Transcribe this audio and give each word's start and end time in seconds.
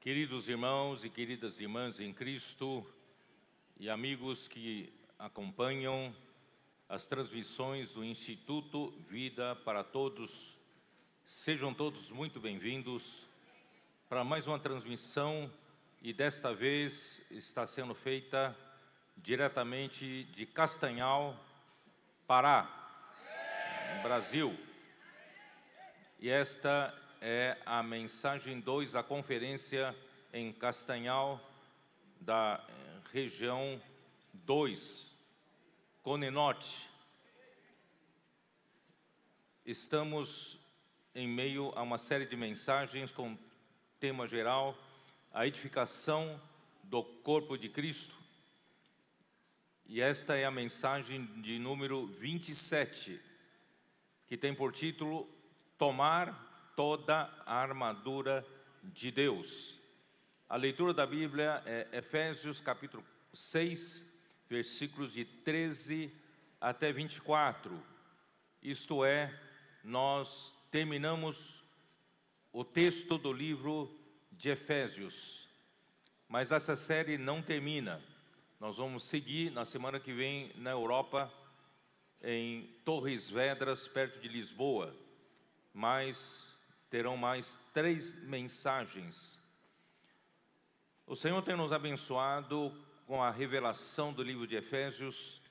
Queridos 0.00 0.48
irmãos 0.48 1.04
e 1.04 1.10
queridas 1.10 1.58
irmãs 1.58 1.98
em 1.98 2.12
Cristo 2.12 2.86
e 3.80 3.90
amigos 3.90 4.46
que 4.46 4.92
acompanham 5.20 6.16
as 6.88 7.06
transmissões 7.06 7.92
do 7.92 8.02
Instituto 8.02 8.90
Vida 9.06 9.54
para 9.54 9.84
Todos, 9.84 10.58
sejam 11.26 11.74
todos 11.74 12.10
muito 12.10 12.40
bem-vindos 12.40 13.26
para 14.08 14.24
mais 14.24 14.46
uma 14.46 14.58
transmissão 14.58 15.52
e 16.00 16.14
desta 16.14 16.54
vez 16.54 17.22
está 17.30 17.66
sendo 17.66 17.94
feita 17.94 18.56
diretamente 19.14 20.24
de 20.24 20.46
Castanhal, 20.46 21.38
Pará, 22.26 22.66
Brasil. 24.02 24.58
E 26.18 26.30
esta 26.30 26.94
é 27.20 27.58
a 27.66 27.82
mensagem 27.82 28.58
2 28.58 28.92
da 28.92 29.02
conferência 29.02 29.94
em 30.32 30.50
Castanhal, 30.50 31.38
da 32.18 32.64
eh, 32.66 33.00
região 33.12 33.80
2, 34.32 35.09
Cone 36.02 36.30
Norte. 36.30 36.88
Estamos 39.66 40.58
em 41.14 41.28
meio 41.28 41.72
a 41.76 41.82
uma 41.82 41.98
série 41.98 42.24
de 42.24 42.34
mensagens 42.36 43.12
com 43.12 43.36
tema 43.98 44.26
geral, 44.26 44.74
a 45.30 45.46
edificação 45.46 46.40
do 46.84 47.04
corpo 47.04 47.58
de 47.58 47.68
Cristo. 47.68 48.14
E 49.84 50.00
esta 50.00 50.36
é 50.36 50.46
a 50.46 50.50
mensagem 50.50 51.26
de 51.42 51.58
número 51.58 52.06
27, 52.06 53.20
que 54.26 54.38
tem 54.38 54.54
por 54.54 54.72
título 54.72 55.28
Tomar 55.76 56.72
toda 56.74 57.30
a 57.44 57.56
armadura 57.56 58.46
de 58.82 59.10
Deus. 59.10 59.78
A 60.48 60.56
leitura 60.56 60.94
da 60.94 61.04
Bíblia 61.04 61.62
é 61.66 61.88
Efésios 61.92 62.58
capítulo 62.58 63.04
6, 63.34 64.09
versículos 64.50 65.12
de 65.12 65.24
13 65.24 66.12
até 66.60 66.92
24. 66.92 67.80
Isto 68.60 69.04
é, 69.04 69.32
nós 69.84 70.52
terminamos 70.72 71.62
o 72.52 72.64
texto 72.64 73.16
do 73.16 73.32
livro 73.32 73.96
de 74.32 74.48
Efésios. 74.48 75.48
Mas 76.28 76.50
essa 76.50 76.74
série 76.74 77.16
não 77.16 77.40
termina. 77.40 78.02
Nós 78.58 78.76
vamos 78.76 79.04
seguir 79.04 79.52
na 79.52 79.64
semana 79.64 80.00
que 80.00 80.12
vem 80.12 80.52
na 80.56 80.70
Europa, 80.70 81.32
em 82.20 82.66
Torres 82.84 83.30
Vedras, 83.30 83.86
perto 83.86 84.18
de 84.18 84.28
Lisboa. 84.28 84.96
Mas 85.72 86.58
terão 86.90 87.16
mais 87.16 87.54
três 87.72 88.16
mensagens. 88.24 89.38
O 91.06 91.14
Senhor 91.14 91.40
tem 91.42 91.56
nos 91.56 91.72
abençoado 91.72 92.89
com 93.10 93.20
a 93.20 93.30
revelação 93.32 94.12
do 94.12 94.22
livro 94.22 94.46
de 94.46 94.54
Efésios, 94.54 95.42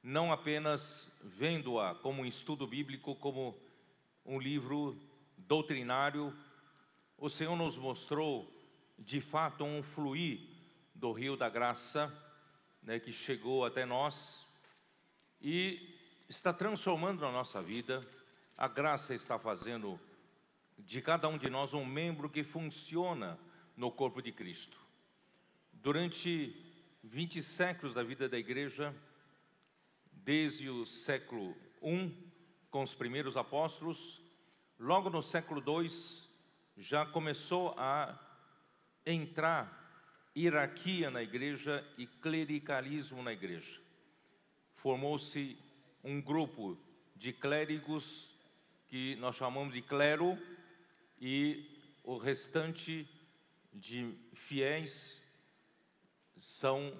não 0.00 0.30
apenas 0.30 1.10
vendo-a 1.24 1.92
como 1.92 2.22
um 2.22 2.24
estudo 2.24 2.68
bíblico, 2.68 3.16
como 3.16 3.58
um 4.24 4.38
livro 4.38 4.96
doutrinário, 5.36 6.32
o 7.18 7.28
Senhor 7.28 7.56
nos 7.56 7.76
mostrou 7.76 8.48
de 8.96 9.20
fato 9.20 9.64
um 9.64 9.82
fluir 9.82 10.38
do 10.94 11.10
rio 11.10 11.36
da 11.36 11.48
graça, 11.48 12.16
né, 12.80 13.00
que 13.00 13.12
chegou 13.12 13.64
até 13.64 13.84
nós 13.84 14.46
e 15.42 15.98
está 16.28 16.52
transformando 16.52 17.26
a 17.26 17.32
nossa 17.32 17.60
vida. 17.60 18.06
A 18.56 18.68
graça 18.68 19.12
está 19.12 19.36
fazendo 19.36 19.98
de 20.78 21.02
cada 21.02 21.26
um 21.26 21.36
de 21.36 21.50
nós 21.50 21.74
um 21.74 21.84
membro 21.84 22.30
que 22.30 22.44
funciona 22.44 23.36
no 23.76 23.90
corpo 23.90 24.22
de 24.22 24.30
Cristo. 24.30 24.78
Durante 25.72 26.63
20 27.04 27.42
séculos 27.42 27.94
da 27.94 28.02
vida 28.02 28.28
da 28.28 28.38
igreja, 28.38 28.94
desde 30.10 30.70
o 30.70 30.86
século 30.86 31.54
I, 31.82 32.10
com 32.70 32.82
os 32.82 32.94
primeiros 32.94 33.36
apóstolos, 33.36 34.22
logo 34.78 35.10
no 35.10 35.22
século 35.22 35.62
II, 35.62 35.88
já 36.78 37.04
começou 37.04 37.74
a 37.76 38.18
entrar 39.04 40.32
hierarquia 40.34 41.10
na 41.10 41.22
igreja 41.22 41.86
e 41.98 42.06
clericalismo 42.06 43.22
na 43.22 43.34
igreja. 43.34 43.80
Formou-se 44.74 45.58
um 46.02 46.22
grupo 46.22 46.78
de 47.14 47.34
clérigos 47.34 48.34
que 48.88 49.14
nós 49.16 49.36
chamamos 49.36 49.74
de 49.74 49.82
clero, 49.82 50.38
e 51.20 51.70
o 52.02 52.16
restante 52.16 53.06
de 53.72 54.14
fiéis 54.32 55.23
são 56.38 56.92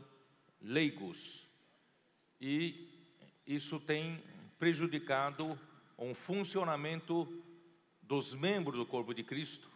leigos. 0.60 1.46
E 2.40 2.88
isso 3.46 3.78
tem 3.78 4.22
prejudicado 4.58 5.58
um 5.98 6.14
funcionamento 6.14 7.42
dos 8.02 8.34
membros 8.34 8.76
do 8.78 8.86
corpo 8.86 9.14
de 9.14 9.22
Cristo. 9.22 9.68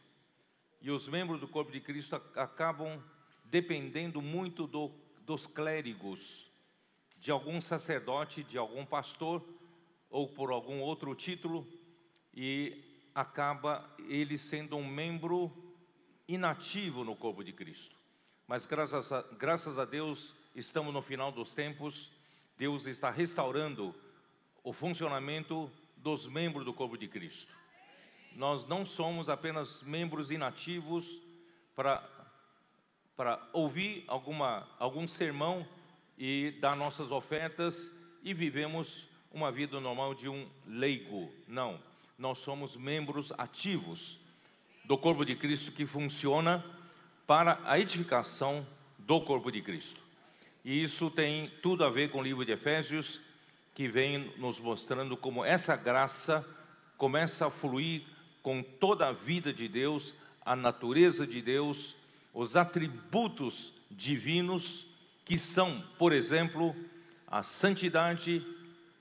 E 0.80 0.91
os 0.91 1.08
membros 1.08 1.41
do 1.41 1.48
corpo 1.48 1.72
de 1.72 1.80
Cristo 1.80 2.14
acabam 2.36 3.02
dependendo 3.44 4.20
muito 4.20 4.66
do, 4.66 4.91
dos 5.22 5.46
clérigos, 5.46 6.50
de 7.19 7.30
algum 7.30 7.60
sacerdote, 7.60 8.44
de 8.44 8.56
algum 8.56 8.84
pastor 8.84 9.44
ou 10.10 10.28
por 10.28 10.50
algum 10.50 10.80
outro 10.80 11.14
título, 11.14 11.66
e 12.32 12.84
acaba 13.14 13.94
ele 14.08 14.38
sendo 14.38 14.76
um 14.76 14.86
membro 14.86 15.52
inativo 16.28 17.02
no 17.02 17.16
corpo 17.16 17.42
de 17.42 17.52
Cristo. 17.52 17.97
Mas 18.48 18.66
graças 18.66 19.12
a, 19.12 19.22
graças 19.38 19.78
a 19.78 19.84
Deus, 19.84 20.34
estamos 20.56 20.92
no 20.92 21.03
final 21.03 21.31
dos 21.31 21.54
tempos, 21.54 22.10
Deus 22.56 22.86
está 22.86 23.10
restaurando 23.10 23.94
o 24.64 24.72
funcionamento 24.72 25.70
dos 25.97 26.26
membros 26.26 26.64
do 26.64 26.72
corpo 26.72 26.97
de 26.97 27.06
Cristo. 27.06 27.53
Nós 28.34 28.66
não 28.66 28.84
somos 28.84 29.28
apenas 29.28 29.82
membros 29.82 30.31
inativos 30.31 31.20
para, 31.76 32.03
ouvir 33.53 34.04
alguma, 34.08 34.66
algum 34.78 35.06
sermão 35.06 35.69
e 36.16 36.56
dar 36.60 36.75
nossas 36.75 37.10
ofertas 37.10 37.94
e 38.22 38.34
vivemos 38.34 39.06
uma 39.31 39.53
vida 39.53 39.78
normal 39.78 40.14
de 40.14 40.28
um 40.28 40.48
leigo. 40.66 41.31
Não 41.47 41.78
nós 42.19 42.38
somos 42.38 42.75
membros 42.76 43.32
ativos 43.38 44.19
do 44.84 44.98
corpo 44.98 45.25
de 45.25 45.37
Cristo 45.37 45.70
que 45.70 45.87
funciona 45.87 46.64
para 47.28 47.61
a 47.66 47.78
edificação 47.78 48.66
do 48.99 49.21
corpo 49.21 49.53
de 49.53 49.61
Cristo. 49.61 50.00
E 50.65 50.83
isso 50.83 51.11
tem 51.11 51.53
tudo 51.62 51.84
a 51.84 51.91
ver 51.91 52.11
com 52.11 52.21
o 52.21 52.22
livro 52.22 52.43
de 52.43 52.53
Efésios, 52.53 53.21
que 53.75 53.87
vem 53.87 54.33
nos 54.39 54.59
mostrando 54.59 55.15
como 55.15 55.44
essa 55.44 55.77
graça 55.77 56.43
começa 56.97 57.47
a 57.47 57.50
fluir 57.50 58.03
com 58.43 58.62
toda 58.62 59.09
a 59.09 59.12
vida 59.12 59.53
de 59.53 59.69
Deus, 59.69 60.15
a 60.43 60.56
natureza 60.56 61.27
de 61.27 61.43
Deus, 61.43 61.94
os 62.33 62.56
atributos 62.56 63.75
divinos, 63.91 64.87
que 65.27 65.37
são, 65.37 65.84
por 65.99 66.15
exemplo, 66.15 66.75
a 67.27 67.43
santidade, 67.43 68.43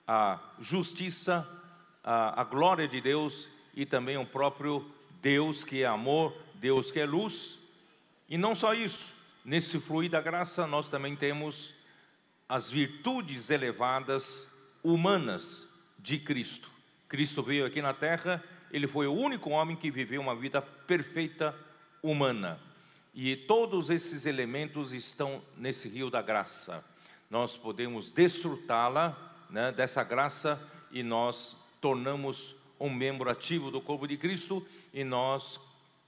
a 0.06 0.38
justiça, 0.60 1.48
a, 2.04 2.42
a 2.42 2.44
glória 2.44 2.90
de 2.90 3.00
Deus 3.00 3.48
e 3.74 3.86
também 3.86 4.18
o 4.18 4.26
próprio 4.26 4.86
Deus 5.22 5.64
que 5.64 5.82
é 5.82 5.86
amor, 5.86 6.36
Deus 6.56 6.92
que 6.92 7.00
é 7.00 7.06
luz. 7.06 7.66
E 8.30 8.38
não 8.38 8.54
só 8.54 8.74
isso, 8.74 9.14
nesse 9.46 9.80
fluir 9.80 10.10
da 10.10 10.22
graça 10.22 10.68
nós 10.68 10.90
também 10.90 11.16
temos 11.16 11.74
as 12.50 12.70
virtudes 12.70 13.50
elevadas 13.50 14.50
humanas 14.84 15.68
de 16.00 16.18
Cristo. 16.20 16.70
Cristo 17.08 17.42
veio 17.42 17.66
aqui 17.66 17.82
na 17.82 17.94
terra, 17.94 18.44
ele 18.72 18.88
foi 18.88 19.08
o 19.08 19.14
único 19.14 19.50
homem 19.50 19.76
que 19.76 19.90
viveu 19.90 20.22
uma 20.22 20.36
vida 20.36 20.62
perfeita 20.62 21.56
humana. 22.04 22.60
E 23.14 23.36
todos 23.36 23.90
esses 23.90 24.26
elementos 24.26 24.94
estão 24.94 25.42
nesse 25.56 25.90
rio 25.90 26.10
da 26.10 26.22
graça. 26.22 26.84
Nós 27.30 27.58
podemos 27.58 28.10
desfrutá-la, 28.10 29.18
né, 29.50 29.72
dessa 29.72 30.04
graça, 30.04 30.62
e 30.92 31.02
nós 31.02 31.56
tornamos 31.82 32.56
um 32.80 32.90
membro 32.90 33.30
ativo 33.30 33.72
do 33.72 33.82
corpo 33.82 34.08
de 34.08 34.18
Cristo 34.18 34.66
e 34.94 35.04
nós 35.04 35.60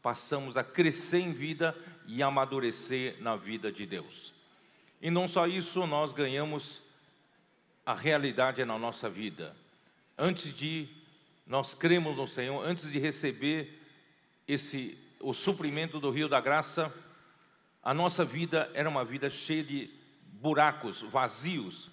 passamos 0.02 0.56
a 0.56 0.64
crescer 0.64 1.20
em 1.20 1.34
vida 1.34 1.76
e 2.12 2.24
amadurecer 2.24 3.18
na 3.22 3.36
vida 3.36 3.72
de 3.72 3.86
Deus. 3.86 4.34
E 5.00 5.12
não 5.12 5.28
só 5.28 5.46
isso, 5.46 5.86
nós 5.86 6.12
ganhamos 6.12 6.82
a 7.86 7.94
realidade 7.94 8.66
na 8.66 8.80
nossa 8.80 9.08
vida. 9.08 9.56
Antes 10.18 10.56
de 10.56 10.90
nós 11.46 11.76
cremos 11.76 12.18
no 12.18 12.26
Senhor, 12.26 12.66
antes 12.66 12.92
de 12.92 12.98
receber 12.98 13.80
esse 14.48 14.98
o 15.20 15.34
suprimento 15.34 16.00
do 16.00 16.10
rio 16.10 16.28
da 16.28 16.42
graça, 16.42 16.92
a 17.84 17.94
nossa 17.94 18.26
vida 18.26 18.72
era 18.74 18.90
uma 18.90 19.06
vida 19.06 19.30
cheia 19.30 19.64
de 19.64 19.90
buracos, 20.34 21.02
vazios, 21.02 21.92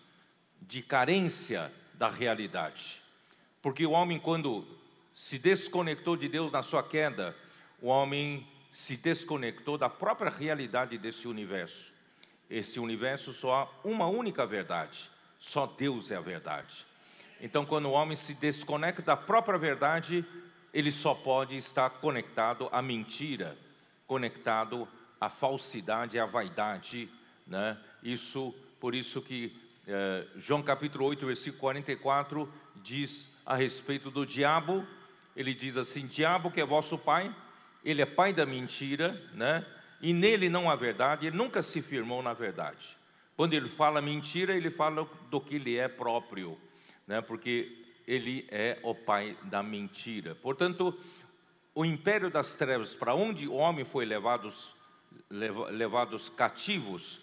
de 0.62 0.80
carência 0.80 1.70
da 1.94 2.08
realidade. 2.08 3.02
Porque 3.60 3.84
o 3.84 3.90
homem, 3.90 4.18
quando 4.18 4.66
se 5.14 5.38
desconectou 5.38 6.16
de 6.16 6.28
Deus 6.28 6.50
na 6.52 6.62
sua 6.62 6.82
queda, 6.82 7.36
o 7.82 7.88
homem 7.88 8.46
se 8.76 8.94
desconectou 8.94 9.78
da 9.78 9.88
própria 9.88 10.30
realidade 10.30 10.98
desse 10.98 11.26
universo. 11.26 11.90
Esse 12.48 12.78
universo 12.78 13.32
só 13.32 13.54
há 13.54 13.88
uma 13.88 14.06
única 14.06 14.44
verdade, 14.44 15.10
só 15.38 15.64
Deus 15.66 16.10
é 16.10 16.16
a 16.16 16.20
verdade. 16.20 16.84
Então, 17.40 17.64
quando 17.64 17.86
o 17.86 17.92
homem 17.92 18.14
se 18.14 18.34
desconecta 18.34 19.00
da 19.00 19.16
própria 19.16 19.58
verdade, 19.58 20.22
ele 20.74 20.92
só 20.92 21.14
pode 21.14 21.56
estar 21.56 21.88
conectado 21.88 22.68
à 22.70 22.82
mentira, 22.82 23.56
conectado 24.06 24.86
à 25.18 25.30
falsidade, 25.30 26.18
à 26.18 26.26
vaidade, 26.26 27.08
né? 27.46 27.78
Isso, 28.02 28.54
por 28.78 28.94
isso 28.94 29.22
que 29.22 29.58
eh, 29.86 30.26
João 30.36 30.62
capítulo 30.62 31.06
8, 31.06 31.24
versículo 31.24 31.60
44 31.60 32.52
diz 32.82 33.26
a 33.46 33.56
respeito 33.56 34.10
do 34.10 34.26
diabo, 34.26 34.86
ele 35.34 35.54
diz 35.54 35.78
assim: 35.78 36.06
Diabo 36.06 36.50
que 36.50 36.60
é 36.60 36.66
vosso 36.66 36.98
pai, 36.98 37.34
ele 37.86 38.02
é 38.02 38.06
pai 38.06 38.32
da 38.32 38.44
mentira, 38.44 39.22
né? 39.32 39.64
E 40.02 40.12
nele 40.12 40.48
não 40.48 40.68
há 40.68 40.74
verdade, 40.74 41.28
ele 41.28 41.36
nunca 41.36 41.62
se 41.62 41.80
firmou 41.80 42.20
na 42.20 42.34
verdade. 42.34 42.98
Quando 43.36 43.54
ele 43.54 43.68
fala 43.68 44.02
mentira, 44.02 44.54
ele 44.54 44.70
fala 44.70 45.08
do 45.30 45.40
que 45.40 45.54
ele 45.54 45.76
é 45.76 45.86
próprio, 45.86 46.58
né? 47.06 47.20
Porque 47.20 47.86
ele 48.04 48.44
é 48.50 48.80
o 48.82 48.92
pai 48.92 49.36
da 49.44 49.62
mentira. 49.62 50.34
Portanto, 50.34 50.98
o 51.74 51.84
império 51.84 52.28
das 52.28 52.56
trevas, 52.56 52.92
para 52.94 53.14
onde 53.14 53.46
o 53.46 53.54
homem 53.54 53.84
foi 53.84 54.04
levados, 54.04 54.74
levados 55.30 56.28
cativos, 56.28 57.20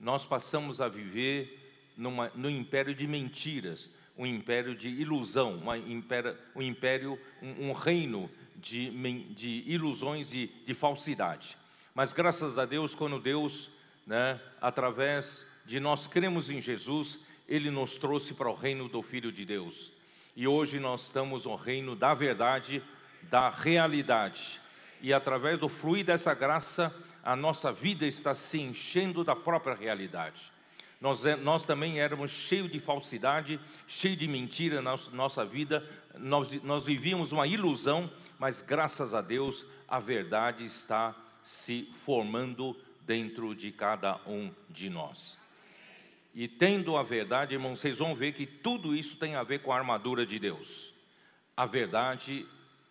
nós 0.00 0.24
passamos 0.24 0.80
a 0.80 0.88
viver 0.88 1.92
numa, 1.96 2.32
no 2.34 2.48
império 2.48 2.94
de 2.94 3.06
mentiras, 3.06 3.90
um 4.18 4.26
império 4.26 4.74
de 4.74 4.88
ilusão, 4.88 5.54
uma 5.54 5.78
império, 5.78 6.36
um 6.54 6.60
império, 6.60 7.18
um, 7.40 7.68
um 7.68 7.72
reino 7.72 8.28
de, 8.56 8.90
de 9.34 9.62
ilusões 9.66 10.34
e 10.34 10.52
de 10.66 10.74
falsidade. 10.74 11.56
Mas 11.94 12.12
graças 12.12 12.58
a 12.58 12.64
Deus, 12.64 12.94
quando 12.94 13.20
Deus, 13.20 13.70
né, 14.06 14.40
através 14.60 15.46
de 15.64 15.78
nós 15.78 16.06
cremos 16.06 16.50
em 16.50 16.60
Jesus, 16.60 17.18
Ele 17.48 17.70
nos 17.70 17.96
trouxe 17.96 18.34
para 18.34 18.50
o 18.50 18.54
reino 18.54 18.88
do 18.88 19.02
Filho 19.02 19.30
de 19.30 19.44
Deus. 19.44 19.92
E 20.34 20.46
hoje 20.46 20.80
nós 20.80 21.02
estamos 21.02 21.44
no 21.44 21.54
reino 21.54 21.94
da 21.94 22.12
verdade, 22.14 22.82
da 23.24 23.48
realidade. 23.50 24.60
E 25.00 25.12
através 25.12 25.58
do 25.58 25.68
fluir 25.68 26.04
dessa 26.04 26.34
graça, 26.34 26.94
a 27.22 27.36
nossa 27.36 27.72
vida 27.72 28.06
está 28.06 28.34
se 28.34 28.60
enchendo 28.60 29.22
da 29.22 29.36
própria 29.36 29.74
realidade. 29.74 30.52
Nós, 31.00 31.24
é, 31.24 31.36
nós 31.36 31.64
também 31.64 32.00
éramos 32.00 32.30
cheios 32.30 32.70
de 32.70 32.80
falsidade, 32.80 33.60
cheios 33.86 34.18
de 34.18 34.26
mentira 34.26 34.82
na 34.82 34.96
nossa 35.12 35.44
vida, 35.44 35.88
nós, 36.18 36.50
nós 36.62 36.84
vivíamos 36.84 37.30
uma 37.30 37.46
ilusão, 37.46 38.10
mas 38.38 38.60
graças 38.62 39.14
a 39.14 39.20
Deus 39.20 39.64
a 39.86 40.00
verdade 40.00 40.64
está 40.64 41.14
se 41.42 41.82
formando 42.04 42.76
dentro 43.02 43.54
de 43.54 43.70
cada 43.70 44.20
um 44.26 44.52
de 44.68 44.90
nós. 44.90 45.38
E 46.34 46.46
tendo 46.48 46.96
a 46.96 47.02
verdade, 47.02 47.54
irmãos, 47.54 47.78
vocês 47.78 47.98
vão 47.98 48.14
ver 48.14 48.32
que 48.32 48.44
tudo 48.44 48.94
isso 48.94 49.16
tem 49.16 49.34
a 49.36 49.42
ver 49.42 49.62
com 49.62 49.72
a 49.72 49.76
armadura 49.76 50.26
de 50.26 50.38
Deus. 50.38 50.92
A 51.56 51.64
verdade 51.64 52.46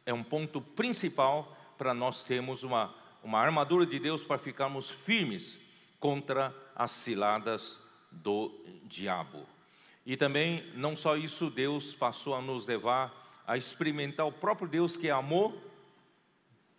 é 0.05 0.13
um 0.13 0.23
ponto 0.23 0.61
principal 0.61 1.55
para 1.77 1.93
nós 1.93 2.23
termos 2.23 2.63
uma, 2.63 2.93
uma 3.23 3.39
armadura 3.39 3.85
de 3.85 3.99
Deus 3.99 4.23
para 4.23 4.37
ficarmos 4.37 4.89
firmes 4.89 5.57
contra 5.99 6.55
as 6.75 6.91
ciladas 6.91 7.86
do 8.11 8.51
diabo. 8.85 9.45
E 10.05 10.15
também, 10.15 10.65
não 10.75 10.95
só 10.95 11.17
isso, 11.17 11.49
Deus 11.49 11.93
passou 11.93 12.33
a 12.33 12.41
nos 12.41 12.65
levar 12.65 13.27
a 13.45 13.57
experimentar 13.57 14.27
o 14.27 14.31
próprio 14.31 14.67
Deus 14.67 14.97
que 14.97 15.07
é 15.07 15.11
amor 15.11 15.55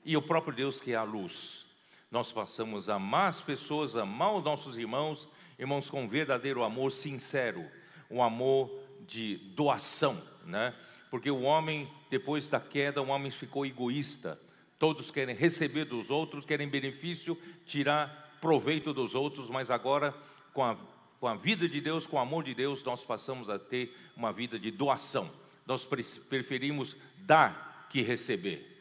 e 0.05 0.17
o 0.17 0.23
próprio 0.23 0.55
Deus 0.55 0.81
que 0.81 0.93
é 0.93 0.97
a 0.97 1.03
luz. 1.03 1.67
Nós 2.11 2.31
passamos 2.33 2.89
a 2.89 2.95
amar 2.95 3.29
as 3.29 3.41
pessoas, 3.41 3.97
amar 3.97 4.35
os 4.35 4.45
nossos 4.45 4.77
irmãos, 4.77 5.29
irmãos 5.59 5.91
com 5.91 6.09
verdadeiro 6.09 6.63
amor 6.63 6.91
sincero, 6.91 7.65
um 8.11 8.23
amor 8.23 8.71
de 9.07 9.37
doação, 9.55 10.23
né? 10.45 10.75
Porque 11.11 11.31
o 11.31 11.43
homem, 11.43 11.91
depois 12.11 12.49
da 12.49 12.61
queda, 12.61 13.03
o 13.03 13.09
homem 13.09 13.31
ficou 13.31 13.65
egoísta. 13.65 14.41
Todos 14.79 15.11
querem 15.11 15.35
receber 15.35 15.85
dos 15.87 16.11
outros, 16.11 16.45
querem 16.45 16.69
benefício, 16.69 17.37
tirar 17.67 18.39
proveito 18.41 18.93
dos 18.93 19.15
outros, 19.15 19.49
mas 19.49 19.71
agora, 19.71 20.15
com 20.53 20.63
a 20.63 20.77
com 21.21 21.27
a 21.27 21.35
vida 21.35 21.69
de 21.69 21.81
Deus, 21.81 22.07
com 22.07 22.17
o 22.17 22.21
amor 22.21 22.45
de 22.45 22.55
Deus, 22.55 22.83
nós 22.85 23.05
passamos 23.05 23.51
a 23.51 23.59
ter 23.59 23.95
uma 24.17 24.33
vida 24.33 24.59
de 24.59 24.71
doação. 24.71 25.31
Nós 25.67 25.85
preferimos 25.85 26.97
dar 27.19 27.87
que 27.91 28.03
receber. 28.03 28.77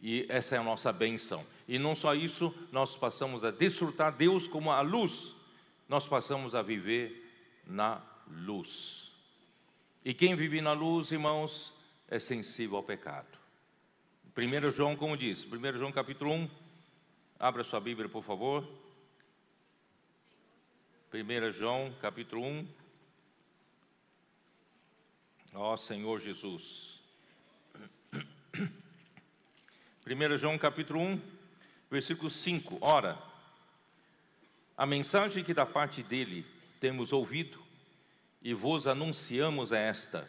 E 0.00 0.26
essa 0.28 0.56
é 0.56 0.58
a 0.58 0.62
nossa 0.62 0.92
benção. 0.92 1.44
E 1.68 1.78
não 1.78 1.94
só 1.94 2.14
isso, 2.14 2.54
nós 2.70 2.96
passamos 2.96 3.44
a 3.44 3.50
desfrutar 3.50 4.12
Deus 4.12 4.46
como 4.46 4.70
a 4.70 4.80
luz. 4.80 5.34
Nós 5.88 6.06
passamos 6.06 6.54
a 6.54 6.62
viver 6.62 7.22
na 7.66 8.00
luz. 8.28 9.12
E 10.04 10.12
quem 10.12 10.34
vive 10.34 10.60
na 10.60 10.72
luz, 10.72 11.12
irmãos, 11.12 11.72
é 12.08 12.18
sensível 12.18 12.76
ao 12.76 12.82
pecado. 12.82 13.38
1 14.36 14.72
João, 14.72 14.96
como 14.96 15.16
diz, 15.16 15.44
1 15.44 15.78
João 15.78 15.92
capítulo 15.92 16.32
1, 16.32 16.50
abra 17.38 17.62
sua 17.62 17.80
Bíblia, 17.80 18.08
por 18.08 18.24
favor. 18.24 18.66
1 21.14 21.52
João 21.52 21.92
capítulo 22.00 22.42
1. 22.42 22.66
Ó 25.52 25.76
Senhor 25.76 26.18
Jesus. 26.18 27.02
1 30.06 30.38
João 30.38 30.56
capítulo 30.56 31.00
1, 31.00 31.20
versículo 31.90 32.30
5. 32.30 32.78
Ora, 32.80 33.22
a 34.74 34.86
mensagem 34.86 35.44
que 35.44 35.52
da 35.52 35.66
parte 35.66 36.02
dele 36.02 36.46
temos 36.80 37.12
ouvido 37.12 37.62
e 38.40 38.54
vos 38.54 38.86
anunciamos 38.86 39.70
é 39.70 39.86
esta: 39.86 40.26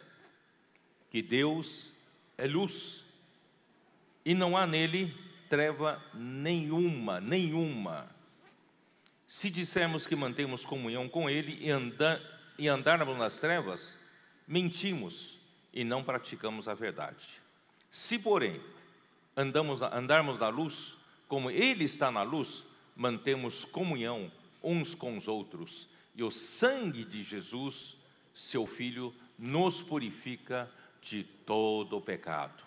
que 1.10 1.22
Deus 1.22 1.88
é 2.36 2.46
luz 2.46 3.06
e 4.22 4.34
não 4.34 4.54
há 4.54 4.66
nele 4.66 5.16
treva 5.48 6.04
nenhuma, 6.12 7.22
nenhuma. 7.22 8.13
Se 9.34 9.50
dissermos 9.50 10.06
que 10.06 10.14
mantemos 10.14 10.64
comunhão 10.64 11.08
com 11.08 11.28
Ele 11.28 11.58
e, 11.60 11.68
anda, 11.68 12.22
e 12.56 12.68
andarmos 12.68 13.18
nas 13.18 13.36
trevas, 13.40 13.98
mentimos 14.46 15.40
e 15.72 15.82
não 15.82 16.04
praticamos 16.04 16.68
a 16.68 16.72
verdade. 16.72 17.40
Se, 17.90 18.16
porém, 18.16 18.60
andamos, 19.36 19.82
andarmos 19.82 20.38
na 20.38 20.46
luz, 20.46 20.96
como 21.26 21.50
Ele 21.50 21.82
está 21.82 22.12
na 22.12 22.22
luz, 22.22 22.64
mantemos 22.94 23.64
comunhão 23.64 24.30
uns 24.62 24.94
com 24.94 25.16
os 25.16 25.26
outros, 25.26 25.88
e 26.14 26.22
o 26.22 26.30
sangue 26.30 27.04
de 27.04 27.24
Jesus, 27.24 27.96
seu 28.36 28.64
Filho, 28.64 29.12
nos 29.36 29.82
purifica 29.82 30.70
de 31.02 31.24
todo 31.24 31.96
o 31.96 32.00
pecado. 32.00 32.62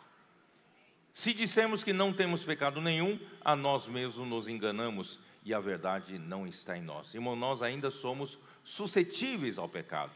Se 1.13 1.33
dissermos 1.33 1.81
que 1.81 1.93
não 1.93 2.11
temos 2.11 2.43
pecado 2.43 2.81
nenhum, 2.81 3.17
a 3.39 3.55
nós 3.55 3.87
mesmos 3.87 4.27
nos 4.27 4.49
enganamos 4.49 5.17
e 5.47 5.53
a 5.53 5.61
verdade 5.61 6.19
não 6.19 6.45
está 6.45 6.77
em 6.77 6.81
nós. 6.81 7.13
Irmão, 7.13 7.33
nós 7.33 7.61
ainda 7.61 7.89
somos 7.89 8.37
suscetíveis 8.65 9.57
ao 9.57 9.69
pecado, 9.69 10.11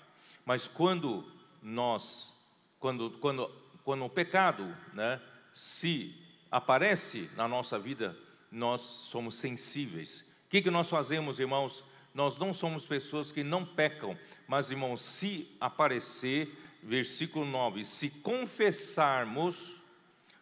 mas 0.45 0.67
quando 0.67 1.25
nós, 1.63 2.33
quando, 2.77 3.11
quando, 3.11 3.50
quando 3.81 4.03
o 4.03 4.09
pecado 4.09 4.75
né, 4.93 5.21
se 5.55 6.13
aparece 6.51 7.31
na 7.38 7.47
nossa 7.47 7.79
vida, 7.79 8.13
nós 8.51 8.81
somos 8.81 9.35
sensíveis. 9.35 10.29
O 10.47 10.50
que, 10.50 10.61
que 10.61 10.69
nós 10.69 10.89
fazemos, 10.89 11.39
irmãos? 11.39 11.81
Nós 12.13 12.38
não 12.38 12.53
somos 12.53 12.85
pessoas 12.85 13.31
que 13.31 13.41
não 13.41 13.65
pecam, 13.65 14.19
mas, 14.45 14.69
irmãos, 14.69 15.01
se 15.01 15.50
aparecer, 15.61 16.53
versículo 16.83 17.45
9: 17.45 17.85
se 17.85 18.09
confessarmos 18.09 19.77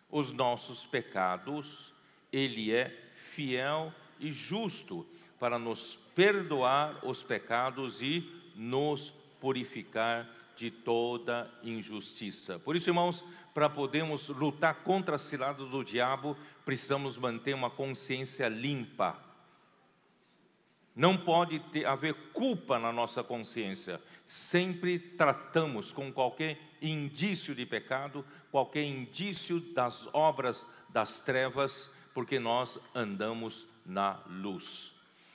os 0.10 0.32
nossos 0.32 0.84
pecados, 0.84 1.94
Ele 2.34 2.74
é 2.74 2.90
fiel 3.18 3.94
justo 4.20 5.06
para 5.40 5.58
nos 5.58 5.96
perdoar 6.16 7.00
os 7.06 7.24
pecados 7.24 8.02
e 8.02 8.30
nos 8.56 9.14
purificar 9.40 10.28
de 10.56 10.70
toda 10.70 11.50
injustiça. 11.64 12.60
Por 12.60 12.76
isso, 12.76 12.90
irmãos, 12.90 13.24
para 13.54 13.70
podermos 13.70 14.28
lutar 14.28 14.84
contra 14.84 15.16
as 15.16 15.22
ciladas 15.22 15.70
do 15.70 15.84
diabo, 15.84 16.36
precisamos 16.66 17.16
manter 17.16 17.54
uma 17.54 17.70
consciência 17.70 18.50
limpa. 18.50 19.18
Não 20.94 21.16
pode 21.16 21.60
ter, 21.72 21.86
haver 21.86 22.14
culpa 22.34 22.78
na 22.78 22.92
nossa 22.92 23.24
consciência. 23.24 24.02
sempre 24.28 25.00
tratamos 25.00 25.94
com 25.94 26.12
qualquer 26.12 26.60
indício 26.82 27.56
de 27.56 27.66
pecado, 27.66 28.26
qualquer 28.52 28.84
indício 28.84 29.60
das 29.60 30.14
obras 30.14 30.68
das 30.90 31.20
trevas, 31.22 31.90
porque 32.14 32.38
nós 32.38 32.78
andamos 32.94 33.66
na 33.90 34.20
luz. 34.28 34.94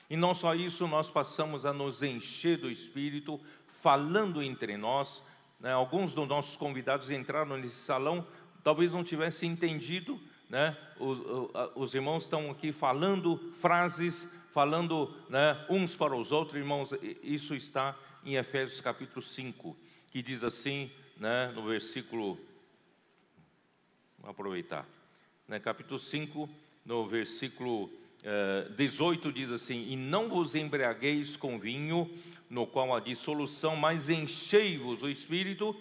E 0.09 0.15
não 0.15 0.33
só 0.33 0.55
isso, 0.55 0.87
nós 0.87 1.09
passamos 1.09 1.65
a 1.65 1.73
nos 1.73 2.01
encher 2.01 2.57
do 2.57 2.71
Espírito, 2.71 3.39
falando 3.81 4.41
entre 4.41 4.77
nós. 4.77 5.21
Né? 5.59 5.73
Alguns 5.73 6.13
dos 6.13 6.27
nossos 6.27 6.55
convidados 6.55 7.11
entraram 7.11 7.57
nesse 7.57 7.75
salão, 7.75 8.25
talvez 8.63 8.91
não 8.91 9.03
tivessem 9.03 9.51
entendido, 9.51 10.19
né? 10.49 10.77
Os, 10.99 11.19
os, 11.75 11.95
irmãos 11.95 12.23
estão 12.23 12.51
aqui 12.51 12.71
falando 12.71 13.37
frases, 13.59 14.39
falando 14.53 15.13
né, 15.27 15.65
uns 15.69 15.95
para 15.95 16.15
os 16.15 16.31
outros, 16.31 16.55
irmãos, 16.55 16.93
isso 17.23 17.55
está 17.55 17.97
em 18.23 18.35
Efésios 18.35 18.79
capítulo 18.79 19.21
5, 19.21 19.75
que 20.11 20.21
diz 20.21 20.43
assim, 20.43 20.91
né, 21.17 21.51
no 21.55 21.65
versículo, 21.65 22.39
vamos 24.19 24.31
aproveitar, 24.31 24.85
né, 25.47 25.59
capítulo 25.59 25.99
5, 25.99 26.47
no 26.85 27.07
versículo 27.07 27.91
18 28.75 29.31
diz 29.31 29.51
assim: 29.51 29.91
E 29.91 29.95
não 29.95 30.29
vos 30.29 30.55
embriagueis 30.55 31.35
com 31.35 31.59
vinho, 31.59 32.09
no 32.49 32.65
qual 32.65 32.93
há 32.93 32.99
dissolução, 32.99 33.75
mas 33.75 34.09
enchei-vos 34.09 35.03
o 35.03 35.09
espírito, 35.09 35.75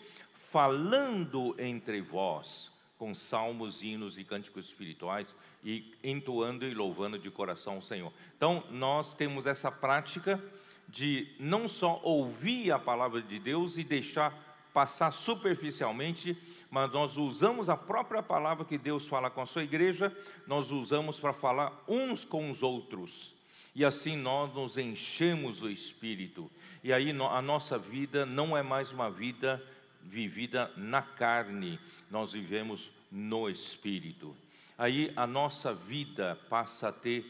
falando 0.51 1.55
entre 1.59 2.01
vós 2.01 2.73
com 2.99 3.15
salmos, 3.15 3.83
hinos 3.83 4.17
e 4.19 4.25
cânticos 4.25 4.67
espirituais 4.67 5.35
e 5.65 5.93
entoando 6.03 6.65
e 6.65 6.73
louvando 6.73 7.19
de 7.19 7.31
coração 7.31 7.79
o 7.79 7.83
Senhor. 7.83 8.13
Então, 8.37 8.63
nós 8.71 9.13
temos 9.13 9.47
essa 9.47 9.71
prática 9.71 10.43
de 10.89 11.35
não 11.41 11.69
só 11.69 12.01
ouvir 12.03 12.71
a 12.71 12.79
palavra 12.79 13.21
de 13.21 13.39
Deus 13.39 13.79
e 13.79 13.85
deixar 13.85 14.44
passar 14.75 15.13
superficialmente, 15.13 16.37
mas 16.69 16.91
nós 16.93 17.17
usamos 17.17 17.69
a 17.69 17.77
própria 17.77 18.21
palavra 18.21 18.65
que 18.65 18.77
Deus 18.77 19.07
fala 19.07 19.31
com 19.31 19.41
a 19.41 19.47
sua 19.47 19.63
igreja, 19.63 20.15
nós 20.49 20.73
usamos 20.73 21.21
para 21.21 21.33
falar 21.33 21.85
uns 21.87 22.25
com 22.25 22.51
os 22.51 22.61
outros. 22.61 23.33
E 23.73 23.85
assim 23.85 24.17
nós 24.17 24.53
nos 24.53 24.77
enchemos 24.77 25.61
do 25.61 25.71
Espírito. 25.71 26.51
E 26.83 26.93
aí 26.93 27.11
a 27.11 27.41
nossa 27.41 27.79
vida 27.79 28.27
não 28.27 28.57
é 28.57 28.63
mais 28.63 28.91
uma 28.91 29.09
vida 29.09 29.65
vivida 30.03 30.71
na 30.77 31.01
carne, 31.01 31.79
nós 32.11 32.33
vivemos 32.33 32.91
no 33.11 33.49
Espírito. 33.49 34.37
Aí 34.77 35.13
a 35.15 35.25
nossa 35.25 35.73
vida 35.73 36.37
passa 36.51 36.89
a 36.89 36.93
ter 36.93 37.25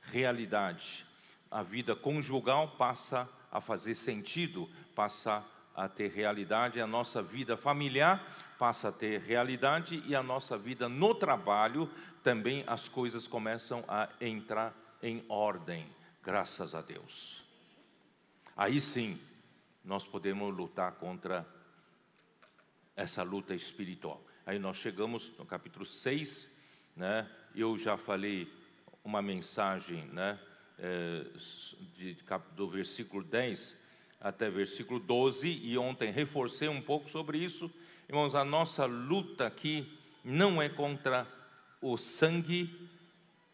realidade, 0.00 1.04
a 1.50 1.62
vida 1.62 1.94
conjugal 1.94 2.68
passa 2.78 3.28
a 3.52 3.60
fazer 3.60 3.94
sentido, 3.94 4.68
passa 4.94 5.34
a 5.34 5.55
ter 5.88 6.10
realidade, 6.10 6.80
a 6.80 6.86
nossa 6.86 7.22
vida 7.22 7.56
familiar 7.56 8.24
passa 8.58 8.88
a 8.88 8.92
ter 8.92 9.20
realidade 9.20 10.02
e 10.06 10.14
a 10.14 10.22
nossa 10.22 10.56
vida 10.56 10.88
no 10.88 11.14
trabalho 11.14 11.90
também 12.22 12.64
as 12.66 12.88
coisas 12.88 13.26
começam 13.26 13.84
a 13.86 14.08
entrar 14.20 14.74
em 15.02 15.22
ordem, 15.28 15.86
graças 16.22 16.74
a 16.74 16.80
Deus. 16.80 17.44
Aí 18.56 18.80
sim, 18.80 19.20
nós 19.84 20.06
podemos 20.06 20.54
lutar 20.56 20.92
contra 20.92 21.46
essa 22.96 23.22
luta 23.22 23.54
espiritual. 23.54 24.24
Aí 24.46 24.58
nós 24.58 24.78
chegamos 24.78 25.30
no 25.38 25.44
capítulo 25.44 25.84
6, 25.84 26.58
né? 26.96 27.30
Eu 27.54 27.76
já 27.76 27.98
falei 27.98 28.50
uma 29.04 29.20
mensagem, 29.20 30.06
né? 30.06 30.38
É, 30.78 31.26
de, 31.94 32.18
do 32.54 32.68
versículo 32.68 33.22
10 33.22 33.85
até 34.20 34.50
versículo 34.50 34.98
12, 34.98 35.48
e 35.48 35.76
ontem 35.78 36.10
reforcei 36.10 36.68
um 36.68 36.80
pouco 36.80 37.08
sobre 37.10 37.38
isso. 37.38 37.70
Irmãos, 38.08 38.34
a 38.34 38.44
nossa 38.44 38.86
luta 38.86 39.46
aqui 39.46 39.86
não 40.24 40.60
é 40.60 40.68
contra 40.68 41.26
o 41.80 41.96
sangue, 41.96 42.88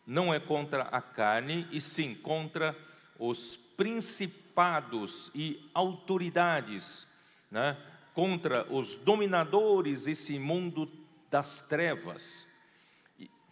não 0.07 0.33
é 0.33 0.39
contra 0.39 0.83
a 0.85 1.01
carne, 1.01 1.67
e 1.71 1.81
sim 1.81 2.15
contra 2.15 2.77
os 3.19 3.57
principados 3.77 5.31
e 5.35 5.69
autoridades, 5.75 7.07
né? 7.51 7.77
contra 8.15 8.67
os 8.73 8.95
dominadores 8.97 10.05
desse 10.05 10.39
mundo 10.39 10.91
das 11.31 11.67
trevas, 11.67 12.47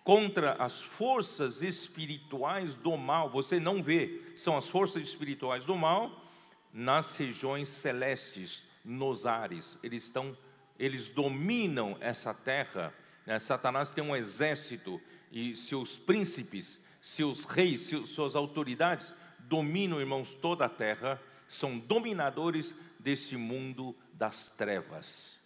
contra 0.05 0.53
as 0.55 0.81
forças 0.81 1.63
espirituais 1.63 2.75
do 2.75 2.97
mal. 2.97 3.31
Você 3.31 3.59
não 3.59 3.83
vê, 3.83 4.21
são 4.37 4.57
as 4.57 4.69
forças 4.69 5.03
espirituais 5.03 5.65
do 5.65 5.77
mal 5.77 6.20
nas 6.73 7.17
regiões 7.17 7.69
celestes, 7.69 8.63
nos 8.85 9.27
ares. 9.27 9.79
Eles 9.83 10.05
estão, 10.05 10.37
eles 10.79 11.09
dominam 11.09 11.97
essa 12.01 12.33
terra. 12.33 12.93
Né? 13.27 13.39
Satanás 13.39 13.91
tem 13.91 14.03
um 14.03 14.17
exército 14.17 15.01
e 15.31 15.57
seus 15.57 15.97
príncipes, 15.97 16.85
seus 17.01 17.45
reis, 17.45 17.81
seus, 17.81 18.11
suas 18.11 18.37
autoridades 18.37 19.15
dominam, 19.41 20.01
irmãos, 20.01 20.33
toda 20.35 20.67
a 20.67 20.69
terra. 20.69 21.21
São 21.49 21.79
dominadores 21.79 22.75
desse 22.99 23.37
mundo 23.37 23.97
das 24.13 24.47
trevas. 24.47 25.37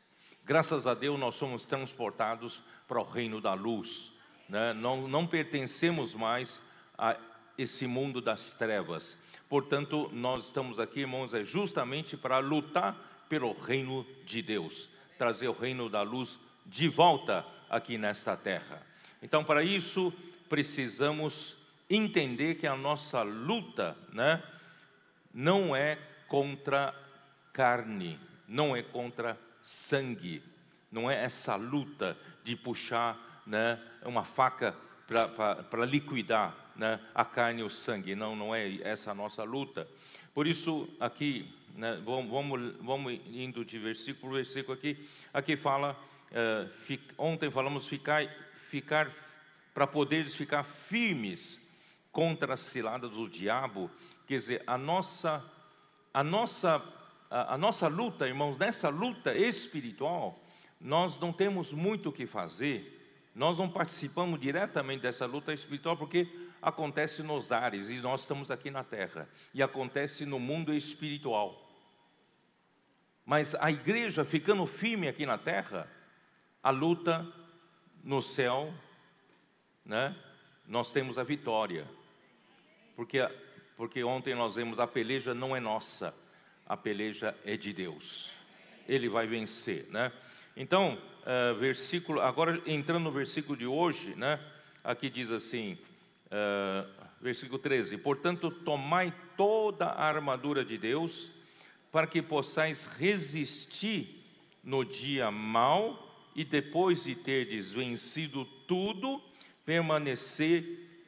Graças 0.44 0.86
a 0.86 0.92
Deus 0.92 1.18
nós 1.18 1.36
somos 1.36 1.64
transportados 1.64 2.62
para 2.86 3.00
o 3.00 3.04
reino 3.04 3.40
da 3.40 3.54
luz. 3.54 4.12
Né? 4.48 4.74
Não, 4.74 5.08
não 5.08 5.26
pertencemos 5.26 6.14
mais 6.14 6.60
a 6.98 7.16
esse 7.56 7.86
mundo 7.86 8.20
das 8.20 8.50
trevas. 8.50 9.16
Portanto, 9.48 10.10
nós 10.12 10.44
estamos 10.44 10.80
aqui, 10.80 11.00
irmãos, 11.00 11.34
é 11.34 11.44
justamente 11.44 12.16
para 12.16 12.38
lutar 12.38 12.96
pelo 13.28 13.52
reino 13.52 14.06
de 14.24 14.42
Deus, 14.42 14.88
trazer 15.18 15.48
o 15.48 15.52
reino 15.52 15.88
da 15.88 16.02
luz 16.02 16.38
de 16.66 16.88
volta 16.88 17.44
aqui 17.68 17.98
nesta 17.98 18.36
terra. 18.36 18.82
Então, 19.22 19.44
para 19.44 19.62
isso, 19.62 20.12
precisamos 20.48 21.56
entender 21.88 22.56
que 22.56 22.66
a 22.66 22.76
nossa 22.76 23.22
luta, 23.22 23.96
né, 24.12 24.42
não 25.32 25.74
é 25.74 25.98
contra 26.28 26.94
carne, 27.52 28.18
não 28.48 28.74
é 28.74 28.82
contra 28.82 29.38
sangue, 29.62 30.42
não 30.90 31.10
é 31.10 31.24
essa 31.24 31.56
luta 31.56 32.16
de 32.42 32.56
puxar 32.56 33.42
né, 33.46 33.80
uma 34.04 34.24
faca 34.24 34.74
para 35.70 35.84
liquidar 35.84 36.63
né, 36.76 37.00
a 37.14 37.24
carne 37.24 37.60
e 37.60 37.64
o 37.64 37.70
sangue, 37.70 38.14
não, 38.14 38.34
não 38.34 38.54
é 38.54 38.80
essa 38.82 39.10
a 39.10 39.14
nossa 39.14 39.42
luta. 39.44 39.88
Por 40.34 40.46
isso, 40.46 40.88
aqui, 40.98 41.48
né, 41.74 42.00
vamos, 42.04 42.74
vamos, 42.80 43.20
indo 43.32 43.64
de 43.64 43.78
versículo 43.78 44.32
por 44.32 44.36
versículo 44.36 44.76
aqui, 44.76 45.08
aqui 45.32 45.56
fala, 45.56 45.98
uh, 46.30 46.68
fic, 46.80 47.02
ontem 47.16 47.50
falamos 47.50 47.86
ficar, 47.86 48.26
ficar 48.68 49.10
para 49.72 49.86
poderes 49.86 50.34
ficar 50.34 50.62
firmes 50.62 51.60
contra 52.10 52.54
as 52.54 52.60
ciladas 52.60 53.10
do 53.10 53.28
diabo, 53.28 53.90
quer 54.26 54.38
dizer, 54.38 54.62
a 54.66 54.78
nossa, 54.78 55.44
a 56.12 56.22
nossa 56.22 56.82
a, 57.34 57.54
a 57.54 57.58
nossa 57.58 57.88
luta, 57.88 58.28
irmãos, 58.28 58.56
nessa 58.56 58.88
luta 58.88 59.36
espiritual, 59.36 60.38
nós 60.80 61.18
não 61.18 61.32
temos 61.32 61.72
muito 61.72 62.10
o 62.10 62.12
que 62.12 62.26
fazer, 62.26 62.92
nós 63.34 63.58
não 63.58 63.68
participamos 63.68 64.40
diretamente 64.40 65.02
dessa 65.02 65.26
luta 65.26 65.52
espiritual 65.52 65.96
porque 65.96 66.28
acontece 66.64 67.22
nos 67.22 67.52
ares 67.52 67.88
e 67.88 68.00
nós 68.00 68.22
estamos 68.22 68.50
aqui 68.50 68.70
na 68.70 68.82
terra 68.82 69.28
e 69.52 69.62
acontece 69.62 70.24
no 70.24 70.38
mundo 70.38 70.72
espiritual. 70.72 71.60
Mas 73.24 73.54
a 73.54 73.70
igreja 73.70 74.24
ficando 74.24 74.66
firme 74.66 75.06
aqui 75.06 75.26
na 75.26 75.36
terra, 75.36 75.88
a 76.62 76.70
luta 76.70 77.26
no 78.02 78.22
céu, 78.22 78.72
né? 79.84 80.16
Nós 80.66 80.90
temos 80.90 81.18
a 81.18 81.22
vitória. 81.22 81.86
Porque 82.96 83.20
porque 83.76 84.04
ontem 84.04 84.34
nós 84.34 84.54
vemos 84.54 84.78
a 84.78 84.86
peleja 84.86 85.34
não 85.34 85.54
é 85.54 85.58
nossa, 85.58 86.14
a 86.64 86.76
peleja 86.76 87.36
é 87.44 87.56
de 87.56 87.72
Deus. 87.72 88.36
Ele 88.88 89.08
vai 89.08 89.26
vencer, 89.26 89.86
né? 89.90 90.12
Então, 90.56 90.96
uh, 91.22 91.54
versículo, 91.58 92.20
agora 92.20 92.62
entrando 92.66 93.02
no 93.04 93.10
versículo 93.10 93.56
de 93.56 93.66
hoje, 93.66 94.14
né? 94.14 94.38
Aqui 94.84 95.10
diz 95.10 95.32
assim, 95.32 95.76
uh, 96.34 96.90
versículo 97.20 97.58
13: 97.58 97.98
Portanto, 97.98 98.50
tomai 98.50 99.14
toda 99.36 99.86
a 99.86 100.04
armadura 100.04 100.64
de 100.64 100.76
Deus, 100.76 101.30
para 101.92 102.08
que 102.08 102.20
possais 102.20 102.82
resistir 102.84 104.24
no 104.62 104.84
dia 104.84 105.30
mau 105.30 106.28
e 106.34 106.44
depois 106.44 107.04
de 107.04 107.14
terdes 107.14 107.70
vencido 107.70 108.44
tudo, 108.66 109.22
permanecer 109.64 110.64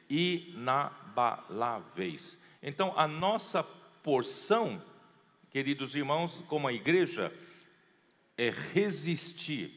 inabaláveis. 0.09 2.41
Então, 2.63 2.93
a 2.95 3.05
nossa 3.07 3.61
porção 4.01 4.81
queridos 5.57 5.95
irmãos, 5.95 6.39
como 6.47 6.67
a 6.67 6.73
igreja, 6.73 7.33
é 8.37 8.51
resistir. 8.73 9.71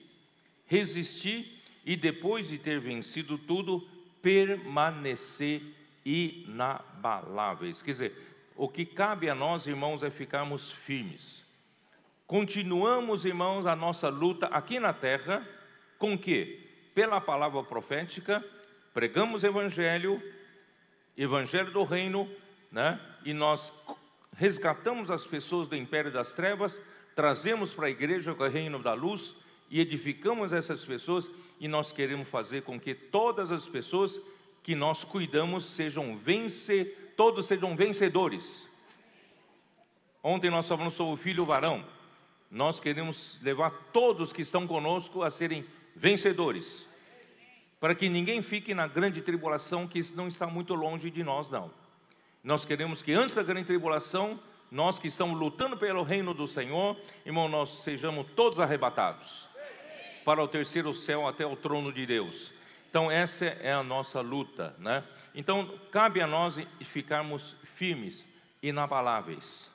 Resistir 0.66 1.62
e 1.84 1.96
depois 1.96 2.48
de 2.48 2.58
ter 2.58 2.78
vencido 2.78 3.38
tudo, 3.38 3.88
permanecer 4.22 5.62
inabaláveis. 6.04 7.82
Quer 7.82 7.90
dizer, 7.90 8.30
o 8.56 8.68
que 8.68 8.84
cabe 8.84 9.28
a 9.28 9.34
nós, 9.34 9.66
irmãos, 9.66 10.02
é 10.02 10.10
ficarmos 10.10 10.70
firmes. 10.70 11.44
continuamos, 12.26 13.24
irmãos, 13.24 13.66
a 13.66 13.74
nossa 13.74 14.08
luta 14.08 14.46
aqui 14.46 14.78
na 14.78 14.92
terra, 14.92 15.46
com 15.98 16.16
que? 16.16 16.68
Pela 16.94 17.20
palavra 17.20 17.62
profética, 17.64 18.44
pregamos 18.94 19.42
evangelho, 19.42 20.22
evangelho 21.16 21.72
do 21.72 21.82
reino, 21.82 22.30
né? 22.70 23.00
E 23.24 23.32
nós 23.32 23.72
resgatamos 24.36 25.10
as 25.10 25.26
pessoas 25.26 25.66
do 25.66 25.74
império 25.74 26.12
das 26.12 26.32
trevas, 26.32 26.80
trazemos 27.16 27.74
para 27.74 27.88
a 27.88 27.90
igreja 27.90 28.32
o 28.32 28.48
reino 28.48 28.78
da 28.78 28.94
luz 28.94 29.34
e 29.70 29.80
edificamos 29.80 30.52
essas 30.52 30.84
pessoas 30.84 31.30
e 31.58 31.68
nós 31.68 31.92
queremos 31.92 32.28
fazer 32.28 32.62
com 32.62 32.78
que 32.78 32.94
todas 32.94 33.52
as 33.52 33.66
pessoas 33.66 34.20
que 34.62 34.74
nós 34.74 35.04
cuidamos 35.04 35.64
sejam 35.64 36.16
vence, 36.16 36.84
todos 37.16 37.46
sejam 37.46 37.76
vencedores. 37.76 38.68
Ontem 40.22 40.50
nós 40.50 40.66
falamos 40.68 40.94
sobre 40.94 41.14
o 41.14 41.16
filho 41.16 41.44
varão 41.44 41.84
nós 42.50 42.80
queremos 42.80 43.38
levar 43.42 43.70
todos 43.92 44.32
que 44.32 44.42
estão 44.42 44.66
conosco 44.66 45.22
a 45.22 45.30
serem 45.30 45.64
vencedores, 45.94 46.84
para 47.78 47.94
que 47.94 48.08
ninguém 48.08 48.42
fique 48.42 48.74
na 48.74 48.88
grande 48.88 49.22
tribulação, 49.22 49.86
que 49.86 50.00
não 50.14 50.26
está 50.26 50.46
muito 50.48 50.74
longe 50.74 51.10
de 51.10 51.22
nós, 51.22 51.48
não. 51.48 51.70
Nós 52.42 52.64
queremos 52.64 53.02
que 53.02 53.12
antes 53.12 53.36
da 53.36 53.42
grande 53.42 53.66
tribulação, 53.66 54.40
nós 54.70 54.98
que 54.98 55.06
estamos 55.06 55.38
lutando 55.38 55.76
pelo 55.76 56.02
reino 56.02 56.34
do 56.34 56.48
Senhor, 56.48 56.96
irmão, 57.24 57.48
nós 57.48 57.82
sejamos 57.82 58.26
todos 58.34 58.58
arrebatados 58.58 59.48
para 60.30 60.44
o 60.44 60.46
terceiro 60.46 60.94
céu 60.94 61.26
até 61.26 61.44
o 61.44 61.56
trono 61.56 61.92
de 61.92 62.06
Deus. 62.06 62.52
Então, 62.88 63.10
essa 63.10 63.46
é 63.46 63.72
a 63.72 63.82
nossa 63.82 64.20
luta, 64.20 64.76
né? 64.78 65.02
Então, 65.34 65.76
cabe 65.90 66.20
a 66.20 66.26
nós 66.28 66.56
ficarmos 66.82 67.56
firmes, 67.74 68.28
inabaláveis. 68.62 69.68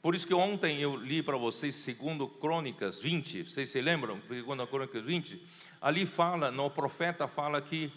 Por 0.00 0.14
isso 0.14 0.26
que 0.26 0.32
ontem 0.32 0.80
eu 0.80 0.96
li 0.96 1.22
para 1.22 1.36
vocês 1.36 1.74
segundo 1.76 2.26
Crônicas 2.26 3.02
20, 3.02 3.42
vocês 3.42 3.68
se 3.68 3.82
lembram? 3.82 4.18
Segundo 4.28 4.66
Crônicas 4.66 5.04
20, 5.04 5.46
ali 5.78 6.06
fala, 6.06 6.50
no 6.50 6.70
profeta 6.70 7.28
fala 7.28 7.60
que 7.60 7.92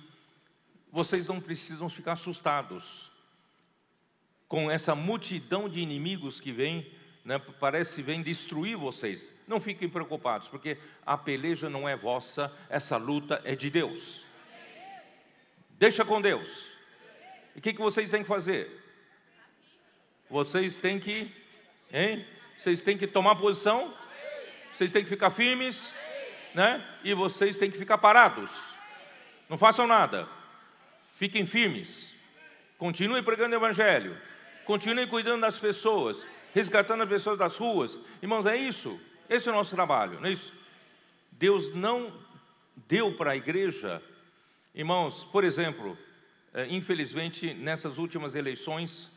vocês 0.91 1.27
não 1.27 1.39
precisam 1.39 1.87
ficar 1.87 2.11
assustados 2.11 3.09
com 4.49 4.69
essa 4.69 4.93
multidão 4.93 5.69
de 5.69 5.79
inimigos 5.79 6.41
que 6.41 6.51
vem, 6.51 6.91
né, 7.25 7.41
parece 7.59 8.01
vem 8.01 8.21
destruir 8.21 8.77
vocês. 8.77 9.33
Não 9.47 9.59
fiquem 9.59 9.89
preocupados, 9.89 10.47
porque 10.47 10.77
a 11.05 11.17
peleja 11.17 11.69
não 11.69 11.89
é 11.89 11.97
vossa, 11.97 12.55
essa 12.69 12.95
luta 12.95 13.41
é 13.43 13.55
de 13.55 13.69
Deus. 13.69 14.23
Deixa 15.71 16.05
com 16.05 16.21
Deus. 16.21 16.71
E 17.55 17.59
o 17.59 17.61
que, 17.61 17.73
que 17.73 17.81
vocês 17.81 18.09
têm 18.09 18.21
que 18.21 18.27
fazer? 18.27 18.81
Vocês 20.29 20.79
têm 20.79 20.99
que 20.99 21.33
Hein? 21.91 22.25
Vocês 22.57 22.81
têm 22.81 22.97
que 22.97 23.07
tomar 23.07 23.35
posição, 23.35 23.93
vocês 24.73 24.91
têm 24.91 25.03
que 25.03 25.09
ficar 25.09 25.29
firmes, 25.29 25.93
né? 26.53 26.83
E 27.03 27.13
vocês 27.13 27.57
têm 27.57 27.69
que 27.69 27.77
ficar 27.77 27.97
parados. 27.97 28.51
Não 29.49 29.57
façam 29.57 29.85
nada. 29.85 30.27
Fiquem 31.17 31.45
firmes. 31.45 32.13
Continuem 32.77 33.23
pregando 33.23 33.53
o 33.53 33.57
evangelho. 33.57 34.17
Continuem 34.65 35.07
cuidando 35.07 35.41
das 35.41 35.59
pessoas, 35.59 36.27
resgatando 36.55 37.03
as 37.03 37.09
pessoas 37.09 37.37
das 37.37 37.57
ruas. 37.57 37.99
Irmãos, 38.21 38.45
é 38.45 38.55
isso. 38.55 38.97
Esse 39.29 39.49
é 39.49 39.51
o 39.51 39.55
nosso 39.55 39.75
trabalho, 39.75 40.21
não 40.21 40.29
é 40.29 40.31
isso? 40.31 40.53
Deus 41.33 41.75
não 41.75 42.13
deu 42.87 43.13
para 43.13 43.31
a 43.31 43.35
igreja, 43.35 44.01
irmãos, 44.73 45.25
por 45.25 45.43
exemplo, 45.43 45.97
eh, 46.53 46.67
infelizmente 46.69 47.53
nessas 47.53 47.97
últimas 47.97 48.35
eleições, 48.35 49.11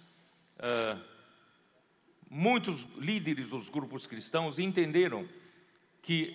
eh, 0.59 0.97
muitos 2.29 2.85
líderes 2.97 3.49
dos 3.49 3.69
grupos 3.69 4.05
cristãos 4.05 4.59
entenderam 4.59 5.29
que 6.03 6.35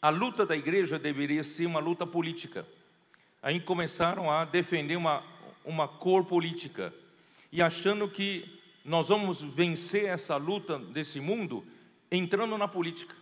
a 0.00 0.08
luta 0.08 0.46
da 0.46 0.56
igreja 0.56 0.98
deveria 0.98 1.44
ser 1.44 1.66
uma 1.66 1.80
luta 1.80 2.06
política. 2.06 2.66
Aí 3.42 3.60
começaram 3.60 4.30
a 4.30 4.46
defender 4.46 4.96
uma, 4.96 5.22
uma 5.62 5.86
cor 5.86 6.24
política 6.24 6.94
e 7.52 7.60
achando 7.60 8.08
que 8.08 8.57
nós 8.88 9.08
vamos 9.08 9.42
vencer 9.42 10.06
essa 10.06 10.36
luta 10.36 10.78
desse 10.78 11.20
mundo 11.20 11.64
entrando 12.10 12.56
na 12.56 12.66
política, 12.66 13.14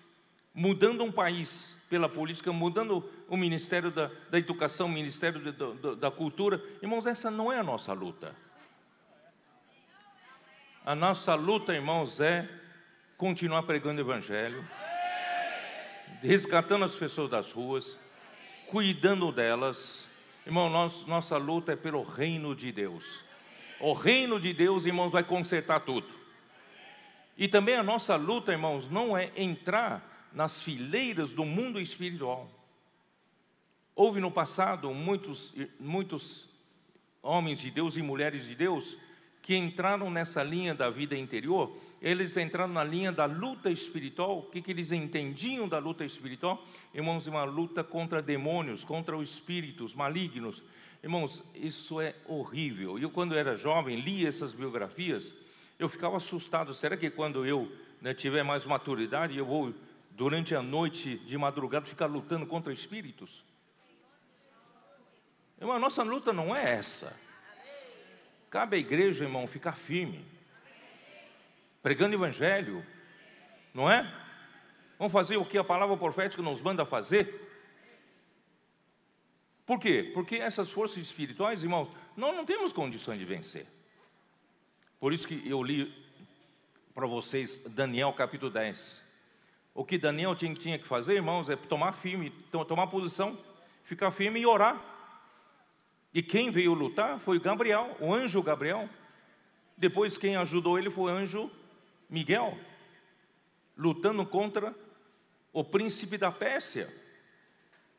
mudando 0.55 1.02
um 1.02 1.11
país 1.11 1.76
pela 1.90 2.09
política, 2.09 2.52
mudando 2.52 3.05
o 3.29 3.37
Ministério 3.37 3.90
da, 3.90 4.09
da 4.31 4.38
Educação, 4.38 4.87
o 4.87 4.90
Ministério 4.90 5.52
da, 5.52 5.94
da, 5.94 6.11
Cultura. 6.11 6.62
Irmãos, 6.81 7.05
essa 7.05 7.33
não 7.33 7.52
é 7.52 7.59
a 7.59 7.64
nossa 7.64 7.92
luta. 7.92 8.33
A 10.85 10.94
nossa 10.94 11.35
luta, 11.35 11.74
irmãos, 11.74 12.20
é 12.20 12.48
continuar 13.16 13.64
pregando 13.64 14.00
o 14.00 14.05
Evangelho, 14.05 14.64
resgatando 16.22 16.85
as 16.85 16.94
pessoas 16.94 17.29
das 17.29 17.50
ruas, 17.52 17.98
cuidando 18.68 19.33
delas. 19.33 20.07
Irmão, 20.46 20.70
nós, 20.70 21.05
nossa 21.07 21.37
luta 21.37 21.72
é 21.72 21.76
pelo 21.76 22.05
reino 22.05 22.55
de 22.55 22.70
Deus. 22.70 23.26
O 23.81 23.93
reino 23.93 24.41
de 24.41 24.53
Deus, 24.53 24.87
irmãos, 24.87 25.11
vai 25.11 25.23
consertar 25.23 25.81
tudo. 25.81 26.07
E 27.37 27.47
também 27.47 27.75
a 27.75 27.83
nossa 27.83 28.17
luta, 28.17 28.53
irmãos, 28.53 28.91
não 28.91 29.17
é 29.17 29.31
entrar 29.37 30.29
nas 30.33 30.62
fileiras 30.62 31.33
do 31.33 31.45
mundo 31.45 31.81
espiritual. 31.81 32.51
Houve 33.95 34.21
no 34.21 34.31
passado 34.31 34.93
muitos, 34.93 35.55
muitos 35.79 36.49
homens 37.23 37.61
de 37.61 37.71
Deus 37.71 37.97
e 37.97 38.03
mulheres 38.03 38.47
de 38.47 38.55
Deus 38.55 38.99
que 39.47 39.55
entraram 39.55 40.11
nessa 40.11 40.43
linha 40.43 40.75
da 40.75 40.91
vida 40.91 41.17
interior, 41.17 41.77
eles 42.03 42.37
entraram 42.37 42.73
na 42.73 42.83
linha 42.83 43.12
da 43.12 43.27
luta 43.27 43.71
espiritual. 43.71 44.41
O 44.41 44.43
que, 44.43 44.61
que 44.61 44.73
eles 44.73 44.91
entendiam 44.91 45.69
da 45.69 45.79
luta 45.79 46.05
espiritual? 46.05 46.67
Irmãos, 46.93 47.29
uma 47.29 47.45
luta 47.45 47.85
contra 47.85 48.21
demônios, 48.21 48.85
contra 48.85 49.17
os 49.17 49.35
espíritos 49.35 49.95
malignos. 49.95 50.65
Irmãos, 51.07 51.40
isso 51.55 52.01
é 52.01 52.16
horrível. 52.27 52.99
Eu, 52.99 53.09
quando 53.09 53.38
era 53.38 53.57
jovem, 53.57 53.95
li 53.95 54.27
essas 54.27 54.53
biografias, 54.53 55.33
eu 55.79 55.88
ficava 55.88 56.16
assustado. 56.16 56.75
Será 56.75 56.97
que 56.97 57.09
quando 57.09 57.47
eu 57.47 57.71
né, 58.03 58.12
tiver 58.12 58.42
mais 58.42 58.64
maturidade, 58.64 59.38
eu 59.38 59.47
vou, 59.47 59.73
durante 60.11 60.53
a 60.53 60.61
noite, 60.61 61.16
de 61.19 61.38
madrugada, 61.38 61.87
ficar 61.87 62.07
lutando 62.07 62.45
contra 62.45 62.73
espíritos? 62.73 63.45
Irmão, 65.61 65.77
a 65.77 65.79
nossa 65.79 66.03
luta 66.03 66.33
não 66.33 66.57
é 66.57 66.75
essa. 66.75 67.16
Cabe 68.51 68.75
à 68.75 68.81
igreja, 68.81 69.23
irmão, 69.23 69.47
ficar 69.47 69.77
firme, 69.77 70.25
pregando 71.85 72.16
o 72.16 72.19
evangelho, 72.19 72.85
não 73.73 73.88
é? 73.88 74.12
Vamos 74.99 75.12
fazer 75.12 75.37
o 75.37 75.47
que 75.47 75.57
a 75.57 75.62
palavra 75.62 75.97
profética 75.97 76.42
nos 76.42 76.61
manda 76.61 76.85
fazer. 76.85 77.46
Por 79.66 79.81
quê? 79.81 80.12
Porque 80.14 80.37
essas 80.37 80.70
forças 80.70 80.98
espirituais, 80.98 81.64
irmãos, 81.64 81.88
nós 82.16 82.35
não 82.35 82.46
temos 82.46 82.72
condições 82.72 83.18
de 83.18 83.24
vencer. 83.24 83.66
Por 85.00 85.12
isso 85.12 85.26
que 85.26 85.42
eu 85.44 85.61
li 85.61 85.92
para 86.94 87.07
vocês 87.07 87.64
Daniel 87.74 88.12
capítulo 88.12 88.50
10. 88.50 89.05
O 89.74 89.85
que 89.85 89.98
Daniel 89.98 90.35
tinha, 90.37 90.79
que 90.79 90.87
fazer, 90.87 91.16
irmãos, 91.16 91.50
é 91.50 91.57
tomar 91.57 91.92
firme, 91.92 92.31
tomar 92.66 92.87
posição, 92.87 93.37
ficar 93.85 94.11
firme 94.12 94.40
e 94.40 94.46
orar. 94.46 94.83
E 96.14 96.22
quem 96.22 96.50
veio 96.50 96.72
lutar 96.72 97.18
foi 97.18 97.38
Gabriel, 97.38 97.94
o 98.00 98.14
anjo 98.14 98.42
Gabriel. 98.42 98.88
Depois 99.76 100.16
quem 100.16 100.37
ajudou 100.37 100.79
ele 100.79 100.90
foi 100.90 101.12
o 101.12 101.14
anjo 101.14 101.50
Miguel, 102.09 102.57
lutando 103.76 104.24
contra 104.24 104.74
o 105.52 105.62
príncipe 105.62 106.16
da 106.16 106.31
Pérsia. 106.31 106.88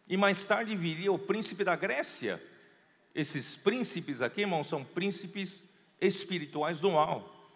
E 0.08 0.16
mais 0.16 0.46
tarde 0.46 0.76
viria 0.76 1.12
o 1.12 1.20
príncipe 1.20 1.64
da 1.64 1.76
Grécia. 1.76 2.42
Esses 3.14 3.56
príncipes 3.56 4.22
aqui, 4.22 4.42
irmãos, 4.42 4.68
são 4.68 4.84
príncipes 4.84 5.64
espirituais 6.00 6.80
do 6.80 6.92
mal, 6.92 7.52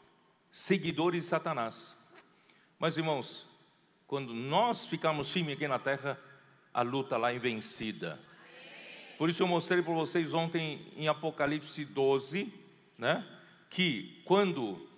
seguidores 0.52 1.24
de 1.24 1.30
Satanás. 1.30 1.96
Mas, 2.78 2.98
irmãos, 2.98 3.48
quando 4.08 4.34
nós 4.34 4.86
ficamos 4.86 5.32
firmes 5.32 5.56
aqui 5.56 5.68
na 5.68 5.80
terra, 5.80 6.20
a 6.74 6.82
luta 6.82 7.18
lá 7.18 7.32
é 7.32 7.40
vencida. 7.40 8.20
Por 9.18 9.30
isso 9.30 9.44
eu 9.44 9.48
mostrei 9.48 9.82
para 9.82 9.94
vocês 9.94 10.34
ontem 10.34 10.92
em 10.98 11.08
Apocalipse 11.08 11.86
12, 11.86 12.52
né, 12.98 13.26
que 13.70 14.22
quando 14.26 14.90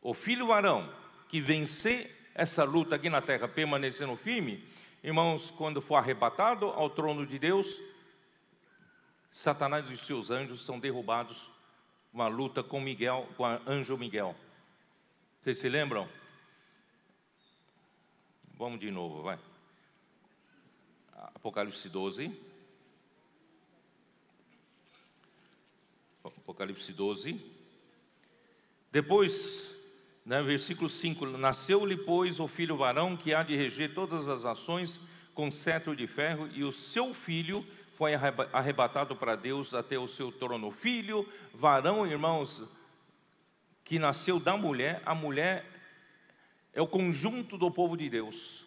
o 0.00 0.14
filho 0.14 0.46
varão 0.46 0.88
que 1.28 1.40
vencer 1.40 2.30
essa 2.34 2.62
luta 2.64 2.94
aqui 2.94 3.10
na 3.10 3.20
terra, 3.20 3.48
permanecendo 3.48 4.16
firme, 4.16 4.62
irmãos, 5.06 5.52
quando 5.52 5.80
for 5.80 5.94
arrebatado 5.94 6.66
ao 6.66 6.90
trono 6.90 7.24
de 7.24 7.38
Deus, 7.38 7.80
Satanás 9.30 9.88
e 9.88 9.92
os 9.92 10.00
seus 10.00 10.32
anjos 10.32 10.64
são 10.64 10.80
derrubados 10.80 11.48
uma 12.12 12.26
luta 12.26 12.60
com 12.60 12.80
Miguel, 12.80 13.28
com 13.36 13.44
o 13.44 13.70
anjo 13.70 13.96
Miguel. 13.96 14.34
Vocês 15.38 15.60
se 15.60 15.68
lembram? 15.68 16.08
Vamos 18.54 18.80
de 18.80 18.90
novo, 18.90 19.22
vai. 19.22 19.38
Apocalipse 21.14 21.88
12. 21.88 22.36
Apocalipse 26.24 26.92
12. 26.92 27.40
Depois 28.90 29.70
né, 30.26 30.42
versículo 30.42 30.90
5: 30.90 31.24
Nasceu-lhe, 31.24 31.96
pois, 31.96 32.40
o 32.40 32.48
filho 32.48 32.76
varão 32.76 33.16
que 33.16 33.32
há 33.32 33.44
de 33.44 33.54
reger 33.54 33.94
todas 33.94 34.26
as 34.26 34.44
ações 34.44 35.00
com 35.32 35.50
cetro 35.50 35.94
de 35.94 36.06
ferro, 36.06 36.48
e 36.52 36.64
o 36.64 36.72
seu 36.72 37.14
filho 37.14 37.64
foi 37.94 38.12
arrebatado 38.14 39.14
para 39.14 39.36
Deus 39.36 39.72
até 39.72 39.98
o 39.98 40.08
seu 40.08 40.32
trono. 40.32 40.70
Filho, 40.70 41.26
varão, 41.54 42.06
irmãos, 42.06 42.64
que 43.84 43.98
nasceu 43.98 44.40
da 44.40 44.56
mulher, 44.56 45.00
a 45.06 45.14
mulher 45.14 45.64
é 46.74 46.82
o 46.82 46.86
conjunto 46.86 47.56
do 47.56 47.70
povo 47.70 47.96
de 47.96 48.10
Deus, 48.10 48.66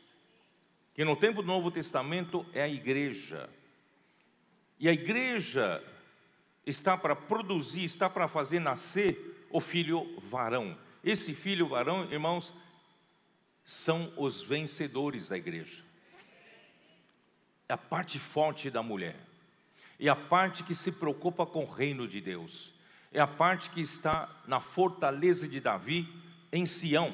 que 0.93 1.03
no 1.03 1.15
tempo 1.15 1.41
do 1.41 1.47
Novo 1.47 1.69
Testamento 1.69 2.45
é 2.53 2.63
a 2.63 2.69
igreja. 2.69 3.49
E 4.79 4.87
a 4.87 4.93
igreja 4.93 5.83
está 6.65 6.95
para 6.97 7.15
produzir, 7.15 7.83
está 7.83 8.09
para 8.09 8.27
fazer 8.27 8.59
nascer 8.59 9.45
o 9.49 9.59
filho 9.59 10.07
varão. 10.21 10.77
Esse 11.03 11.33
filho 11.33 11.67
varão, 11.67 12.09
irmãos, 12.11 12.53
são 13.63 14.11
os 14.17 14.41
vencedores 14.41 15.27
da 15.27 15.37
igreja. 15.37 15.83
É 17.67 17.73
a 17.73 17.77
parte 17.77 18.17
forte 18.17 18.69
da 18.69 18.81
mulher. 18.81 19.15
É 19.99 20.07
a 20.07 20.15
parte 20.15 20.63
que 20.63 20.73
se 20.73 20.91
preocupa 20.91 21.45
com 21.45 21.63
o 21.63 21.71
reino 21.71 22.07
de 22.07 22.19
Deus. 22.19 22.73
É 23.11 23.19
a 23.19 23.27
parte 23.27 23.69
que 23.69 23.81
está 23.81 24.29
na 24.47 24.59
fortaleza 24.59 25.47
de 25.47 25.59
Davi, 25.59 26.07
em 26.51 26.65
Sião. 26.65 27.13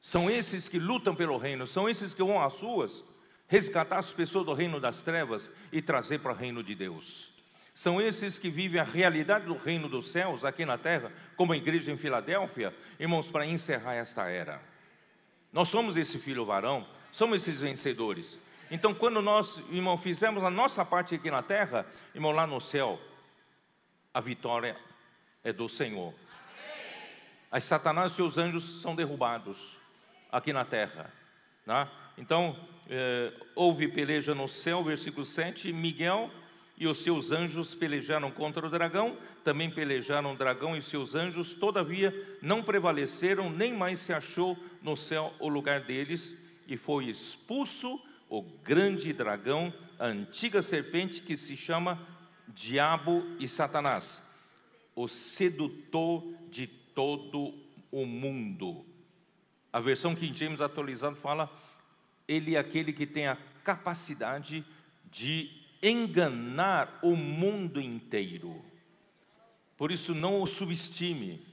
São 0.00 0.30
esses 0.30 0.68
que 0.68 0.78
lutam 0.78 1.14
pelo 1.14 1.36
reino, 1.36 1.66
são 1.66 1.88
esses 1.88 2.14
que 2.14 2.22
vão 2.22 2.42
às 2.42 2.54
ruas 2.54 3.04
resgatar 3.46 3.98
as 3.98 4.12
pessoas 4.12 4.46
do 4.46 4.54
reino 4.54 4.78
das 4.78 5.02
trevas 5.02 5.50
e 5.72 5.82
trazer 5.82 6.20
para 6.20 6.32
o 6.32 6.36
reino 6.36 6.62
de 6.62 6.74
Deus. 6.74 7.29
São 7.80 7.98
esses 7.98 8.38
que 8.38 8.50
vivem 8.50 8.78
a 8.78 8.84
realidade 8.84 9.46
do 9.46 9.56
reino 9.56 9.88
dos 9.88 10.10
céus 10.10 10.44
aqui 10.44 10.66
na 10.66 10.76
terra, 10.76 11.10
como 11.34 11.54
a 11.54 11.56
igreja 11.56 11.90
em 11.90 11.96
Filadélfia, 11.96 12.74
irmãos, 12.98 13.30
para 13.30 13.46
encerrar 13.46 13.94
esta 13.94 14.28
era. 14.28 14.60
Nós 15.50 15.70
somos 15.70 15.96
esse 15.96 16.18
filho 16.18 16.44
varão, 16.44 16.86
somos 17.10 17.40
esses 17.40 17.58
vencedores. 17.58 18.38
Então, 18.70 18.92
quando 18.92 19.22
nós, 19.22 19.62
irmão, 19.70 19.96
fizemos 19.96 20.44
a 20.44 20.50
nossa 20.50 20.84
parte 20.84 21.14
aqui 21.14 21.30
na 21.30 21.42
terra, 21.42 21.86
irmão, 22.14 22.32
lá 22.32 22.46
no 22.46 22.60
céu, 22.60 23.00
a 24.12 24.20
vitória 24.20 24.76
é 25.42 25.50
do 25.50 25.66
Senhor. 25.66 26.12
As 27.50 27.64
Satanás 27.64 28.12
e 28.12 28.16
seus 28.16 28.36
anjos 28.36 28.82
são 28.82 28.94
derrubados 28.94 29.78
aqui 30.30 30.52
na 30.52 30.66
terra. 30.66 31.10
Né? 31.64 31.88
Então, 32.18 32.54
eh, 32.90 33.32
houve 33.54 33.88
peleja 33.88 34.34
no 34.34 34.48
céu, 34.48 34.84
versículo 34.84 35.24
7, 35.24 35.72
Miguel 35.72 36.30
e 36.80 36.86
os 36.86 37.02
seus 37.02 37.30
anjos 37.30 37.74
pelejaram 37.74 38.30
contra 38.30 38.66
o 38.66 38.70
dragão, 38.70 39.18
também 39.44 39.70
pelejaram 39.70 40.32
o 40.32 40.36
dragão 40.36 40.74
e 40.74 40.80
seus 40.80 41.14
anjos, 41.14 41.52
todavia 41.52 42.38
não 42.40 42.62
prevaleceram, 42.62 43.50
nem 43.50 43.74
mais 43.74 43.98
se 43.98 44.14
achou 44.14 44.58
no 44.82 44.96
céu 44.96 45.34
o 45.38 45.46
lugar 45.46 45.82
deles, 45.82 46.34
e 46.66 46.78
foi 46.78 47.10
expulso 47.10 48.00
o 48.30 48.40
grande 48.40 49.12
dragão, 49.12 49.70
a 49.98 50.06
antiga 50.06 50.62
serpente 50.62 51.20
que 51.20 51.36
se 51.36 51.54
chama 51.54 52.00
Diabo 52.48 53.26
e 53.38 53.46
Satanás, 53.46 54.26
o 54.96 55.06
sedutor 55.06 56.24
de 56.48 56.66
todo 56.66 57.52
o 57.92 58.06
mundo. 58.06 58.86
A 59.70 59.80
versão 59.80 60.14
King 60.14 60.36
James 60.36 60.62
atualizada 60.62 61.14
fala: 61.14 61.52
ele 62.26 62.56
é 62.56 62.58
aquele 62.58 62.90
que 62.90 63.06
tem 63.06 63.26
a 63.26 63.36
capacidade 63.62 64.64
de 65.10 65.59
enganar 65.82 66.98
o 67.02 67.16
mundo 67.16 67.80
inteiro. 67.80 68.62
Por 69.76 69.90
isso, 69.90 70.14
não 70.14 70.42
o 70.42 70.46
subestime. 70.46 71.44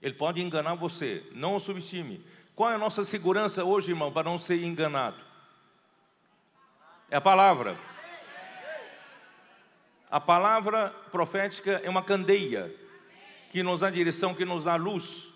Ele 0.00 0.14
pode 0.14 0.42
enganar 0.42 0.74
você, 0.74 1.24
não 1.32 1.56
o 1.56 1.60
subestime. 1.60 2.24
Qual 2.54 2.70
é 2.70 2.74
a 2.74 2.78
nossa 2.78 3.04
segurança 3.04 3.64
hoje, 3.64 3.90
irmão, 3.90 4.12
para 4.12 4.28
não 4.28 4.36
ser 4.36 4.62
enganado? 4.62 5.16
É 7.10 7.16
a 7.16 7.20
palavra. 7.20 7.78
A 10.10 10.20
palavra 10.20 10.90
profética 11.10 11.80
é 11.82 11.88
uma 11.88 12.02
candeia 12.02 12.74
que 13.50 13.62
nos 13.62 13.80
dá 13.80 13.90
direção, 13.90 14.34
que 14.34 14.44
nos 14.44 14.64
dá 14.64 14.76
luz. 14.76 15.32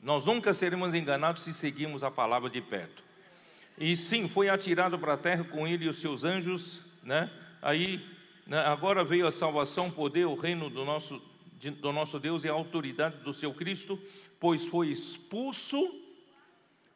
Nós 0.00 0.24
nunca 0.24 0.54
seremos 0.54 0.94
enganados 0.94 1.42
se 1.42 1.52
seguirmos 1.52 2.02
a 2.02 2.10
palavra 2.10 2.48
de 2.48 2.60
perto. 2.62 3.02
E 3.76 3.94
sim, 3.96 4.28
foi 4.28 4.48
atirado 4.48 4.98
para 4.98 5.14
a 5.14 5.18
terra 5.18 5.44
com 5.44 5.66
ele 5.66 5.84
e 5.84 5.88
os 5.88 6.00
seus 6.00 6.24
anjos, 6.24 6.80
né? 7.02 7.30
Aí, 7.66 8.00
né, 8.46 8.60
agora 8.60 9.02
veio 9.02 9.26
a 9.26 9.32
salvação, 9.32 9.88
o 9.88 9.92
poder, 9.92 10.24
o 10.24 10.36
reino 10.36 10.70
do 10.70 10.84
nosso, 10.84 11.20
do 11.80 11.92
nosso 11.92 12.20
Deus 12.20 12.44
e 12.44 12.48
a 12.48 12.52
autoridade 12.52 13.16
do 13.24 13.32
seu 13.32 13.52
Cristo, 13.52 13.98
pois 14.38 14.64
foi 14.64 14.86
expulso 14.86 15.76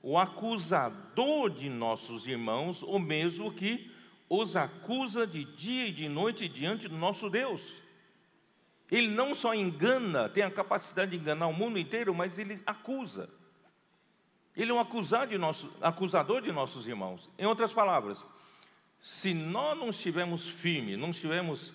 o 0.01 0.17
acusador 0.17 1.51
de 1.51 1.69
nossos 1.69 2.29
irmãos, 2.29 2.85
o 2.85 3.01
mesmo 3.01 3.53
que 3.53 3.91
os 4.29 4.55
acusa 4.55 5.27
de 5.27 5.45
dia 5.45 5.89
e 5.89 5.93
de 5.93 6.09
noite 6.09 6.49
diante 6.49 6.87
do 6.87 6.97
nosso 6.97 7.29
Deus. 7.29 7.63
Ele 8.89 9.09
não 9.09 9.35
só 9.35 9.53
engana, 9.53 10.29
tem 10.29 10.45
a 10.45 10.53
capacidade 10.53 11.11
de 11.11 11.17
enganar 11.17 11.49
o 11.49 11.53
mundo 11.53 11.81
inteiro, 11.81 12.15
mas 12.15 12.39
ele 12.39 12.63
acusa. 12.65 13.29
Ele 14.57 14.71
é 14.71 14.75
um 14.75 15.27
de, 15.27 15.37
nosso, 15.37 15.69
acusador 15.81 16.41
de 16.41 16.53
nossos 16.53 16.87
irmãos. 16.87 17.29
Em 17.37 17.47
outras 17.47 17.73
palavras, 17.73 18.25
se 19.03 19.33
nós 19.33 19.79
não 19.79 19.89
estivermos 19.91 20.49
firmes, 20.49 20.99
não 20.99 21.11
estivermos, 21.11 21.73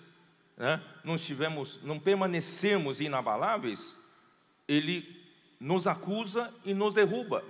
né, 0.55 0.81
não 1.03 1.15
estivermos, 1.15 1.79
não 1.83 1.99
permanecermos 1.99 3.01
inabaláveis, 3.01 3.97
ele 4.67 5.23
nos 5.59 5.87
acusa 5.87 6.53
e 6.63 6.73
nos 6.73 6.93
derruba. 6.93 7.43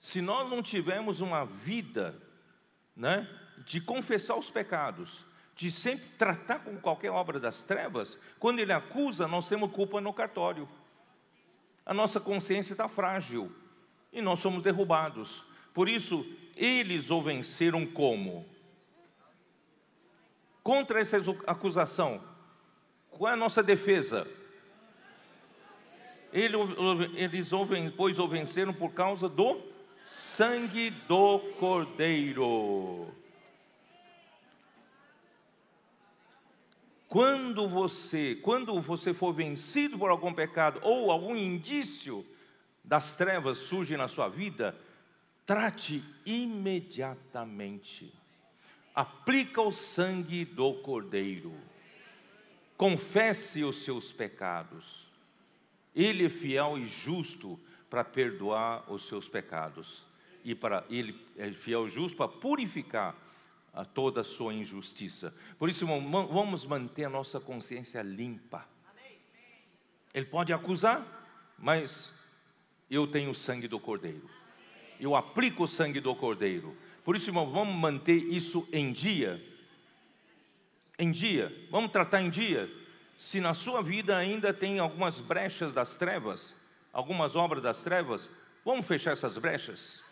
Se 0.00 0.20
nós 0.20 0.48
não 0.48 0.62
tivermos 0.62 1.20
uma 1.20 1.44
vida, 1.44 2.14
né, 2.94 3.28
de 3.64 3.80
confessar 3.80 4.36
os 4.36 4.50
pecados, 4.50 5.24
de 5.54 5.70
sempre 5.70 6.10
tratar 6.10 6.58
com 6.58 6.78
qualquer 6.78 7.10
obra 7.10 7.40
das 7.40 7.62
trevas, 7.62 8.18
quando 8.38 8.58
ele 8.58 8.72
acusa, 8.72 9.26
nós 9.26 9.48
temos 9.48 9.72
culpa 9.72 10.00
no 10.00 10.12
cartório. 10.12 10.68
A 11.84 11.94
nossa 11.94 12.20
consciência 12.20 12.74
está 12.74 12.88
frágil 12.88 13.50
e 14.12 14.20
nós 14.20 14.40
somos 14.40 14.62
derrubados. 14.62 15.44
Por 15.72 15.88
isso, 15.88 16.26
eles 16.56 17.10
o 17.10 17.20
venceram 17.20 17.86
como? 17.86 18.46
Contra 20.62 21.00
essa 21.00 21.18
acusação, 21.46 22.20
qual 23.10 23.30
é 23.30 23.34
a 23.34 23.36
nossa 23.36 23.62
defesa? 23.62 24.26
Eles, 26.32 27.50
pois, 27.96 28.18
o 28.18 28.26
venceram 28.26 28.72
por 28.72 28.92
causa 28.92 29.28
do 29.28 29.62
sangue 30.04 30.90
do 30.90 31.38
Cordeiro. 31.58 33.14
Quando 37.08 37.68
você, 37.68 38.34
quando 38.42 38.80
você 38.80 39.14
for 39.14 39.32
vencido 39.32 39.96
por 39.96 40.10
algum 40.10 40.34
pecado 40.34 40.80
ou 40.82 41.10
algum 41.10 41.36
indício 41.36 42.26
das 42.82 43.14
trevas 43.16 43.58
surge 43.58 43.96
na 43.96 44.08
sua 44.08 44.28
vida, 44.28 44.76
trate 45.46 46.04
imediatamente. 46.26 48.12
Aplica 48.94 49.62
o 49.62 49.72
sangue 49.72 50.44
do 50.44 50.74
Cordeiro. 50.74 51.54
Confesse 52.76 53.62
os 53.62 53.84
seus 53.84 54.12
pecados. 54.12 55.06
Ele 55.94 56.26
é 56.26 56.28
fiel 56.28 56.76
e 56.76 56.86
justo 56.86 57.58
para 57.88 58.04
perdoar 58.04 58.92
os 58.92 59.06
seus 59.06 59.28
pecados. 59.28 60.04
E 60.44 60.54
para 60.54 60.84
ele 60.90 61.18
é 61.36 61.50
fiel 61.52 61.86
e 61.86 61.88
justo 61.88 62.16
para 62.16 62.28
purificar 62.28 63.16
a 63.72 63.84
toda 63.84 64.22
a 64.22 64.24
sua 64.24 64.52
injustiça. 64.52 65.34
Por 65.58 65.68
isso, 65.68 65.84
irmão, 65.84 66.26
vamos 66.26 66.64
manter 66.64 67.04
a 67.04 67.10
nossa 67.10 67.38
consciência 67.38 68.02
limpa. 68.02 68.66
Ele 70.12 70.26
pode 70.26 70.52
acusar, 70.52 71.54
mas 71.58 72.12
eu 72.90 73.06
tenho 73.06 73.30
o 73.30 73.34
sangue 73.34 73.68
do 73.68 73.78
Cordeiro 73.78 74.35
eu 75.00 75.14
aplico 75.14 75.64
o 75.64 75.68
sangue 75.68 76.00
do 76.00 76.14
Cordeiro. 76.14 76.76
Por 77.04 77.14
isso, 77.14 77.30
irmão, 77.30 77.50
vamos 77.50 77.74
manter 77.74 78.16
isso 78.16 78.68
em 78.72 78.92
dia. 78.92 79.42
Em 80.98 81.12
dia, 81.12 81.54
vamos 81.70 81.90
tratar 81.90 82.20
em 82.20 82.30
dia. 82.30 82.70
Se 83.18 83.40
na 83.40 83.54
sua 83.54 83.82
vida 83.82 84.16
ainda 84.16 84.52
tem 84.52 84.78
algumas 84.78 85.18
brechas 85.18 85.72
das 85.72 85.94
trevas, 85.94 86.56
algumas 86.92 87.36
obras 87.36 87.62
das 87.62 87.82
trevas, 87.82 88.30
vamos 88.64 88.86
fechar 88.86 89.12
essas 89.12 89.38
brechas, 89.38 90.02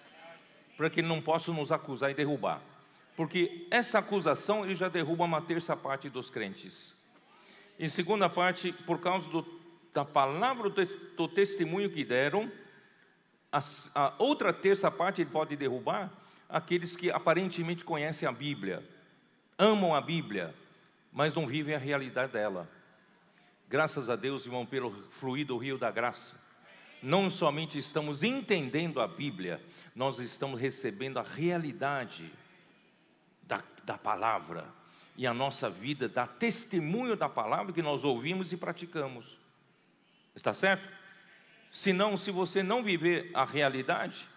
para 0.77 0.89
que 0.89 1.01
ele 1.01 1.09
não 1.09 1.21
possa 1.21 1.53
nos 1.53 1.73
acusar 1.73 2.11
e 2.11 2.15
derrubar. 2.15 2.63
Porque 3.17 3.67
essa 3.71 3.99
acusação 3.99 4.65
ele 4.65 4.75
já 4.75 4.89
derruba 4.89 5.25
uma 5.25 5.41
terça 5.41 5.77
parte 5.77 6.09
dos 6.09 6.31
crentes. 6.31 6.95
Em 7.79 7.89
segunda 7.89 8.29
parte, 8.29 8.73
por 8.73 9.01
causa 9.01 9.29
do, 9.29 9.45
da 9.93 10.05
palavra 10.05 10.71
do 10.71 11.29
testemunho 11.29 11.91
que 11.91 12.05
deram, 12.05 12.51
a, 13.55 13.61
a 13.95 14.15
outra 14.19 14.53
terça 14.53 14.91
parte 14.91 15.23
ele 15.23 15.31
pode 15.31 15.55
derrubar 15.55 16.11
aqueles 16.49 16.97
que 16.97 17.11
aparentemente 17.11 17.85
conhecem 17.85 18.29
a 18.29 18.33
Bíblia, 18.33 18.83
amam 19.57 19.95
a 19.95 20.01
Bíblia, 20.01 20.53
mas 21.13 21.35
não 21.35 21.47
vivem 21.47 21.75
a 21.75 21.79
realidade 21.79 22.33
dela. 22.33 22.69
Graças 23.69 24.11
a 24.11 24.17
Deus, 24.17 24.45
irmão, 24.45 24.67
pelo 24.67 24.91
fluir 25.13 25.47
do 25.47 25.57
rio 25.57 25.79
da 25.79 25.89
graça, 25.91 26.43
não 27.01 27.31
somente 27.31 27.79
estamos 27.79 28.25
entendendo 28.25 29.01
a 29.01 29.07
Bíblia, 29.07 29.61
nós 29.95 30.19
estamos 30.19 30.61
recebendo 30.61 31.19
a 31.19 31.23
realidade 31.23 32.33
da, 33.43 33.63
da 33.85 33.97
palavra. 33.97 34.67
E 35.17 35.29
a 35.29 35.35
nossa 35.35 35.71
vida 35.71 36.09
dá 36.09 36.27
testemunho 36.27 37.15
da 37.15 37.29
palavra 37.29 37.73
que 37.73 37.83
nós 37.83 38.03
ouvimos 38.03 38.53
e 38.53 38.57
praticamos. 38.57 39.39
Está 40.35 40.53
certo? 40.53 41.04
Senão, 41.75 42.17
se 42.17 42.31
você 42.31 42.63
não 42.63 42.85
viver 42.85 43.33
a 43.35 43.45
realidade, 43.45 44.29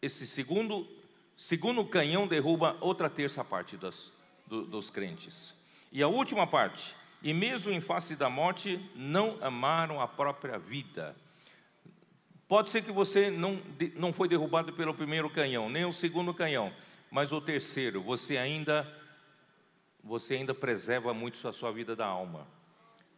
esse 0.00 0.26
segundo, 0.26 0.88
segundo 1.36 1.84
canhão 1.84 2.26
derruba 2.26 2.74
outra 2.80 3.10
terça 3.10 3.44
parte 3.44 3.76
das, 3.76 4.10
do, 4.46 4.64
dos 4.64 4.88
crentes. 4.88 5.54
E 5.92 6.02
a 6.02 6.08
última 6.08 6.46
parte, 6.46 6.96
e 7.22 7.34
mesmo 7.34 7.70
em 7.70 7.82
face 7.82 8.16
da 8.16 8.30
morte, 8.30 8.80
não 8.96 9.36
amaram 9.42 10.00
a 10.00 10.08
própria 10.08 10.58
vida. 10.58 11.14
Pode 12.48 12.70
ser 12.70 12.82
que 12.82 12.90
você 12.90 13.30
não, 13.30 13.60
não 13.94 14.10
foi 14.10 14.26
derrubado 14.26 14.72
pelo 14.72 14.94
primeiro 14.94 15.28
canhão, 15.28 15.68
nem 15.68 15.84
o 15.84 15.92
segundo 15.92 16.32
canhão, 16.32 16.72
mas 17.10 17.30
o 17.30 17.42
terceiro, 17.42 18.00
você 18.00 18.38
ainda 18.38 18.90
você 20.02 20.36
ainda 20.36 20.54
preserva 20.54 21.12
muito 21.12 21.46
a 21.46 21.52
sua 21.52 21.70
vida 21.72 21.94
da 21.94 22.06
alma. 22.06 22.46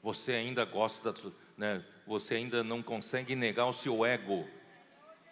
Você 0.03 0.33
ainda 0.33 0.65
gosta, 0.65 1.15
né, 1.57 1.85
você 2.07 2.37
ainda 2.37 2.63
não 2.63 2.83
consegue 2.83 3.35
negar 3.35 3.67
o 3.67 3.73
seu 3.73 4.05
ego. 4.07 4.47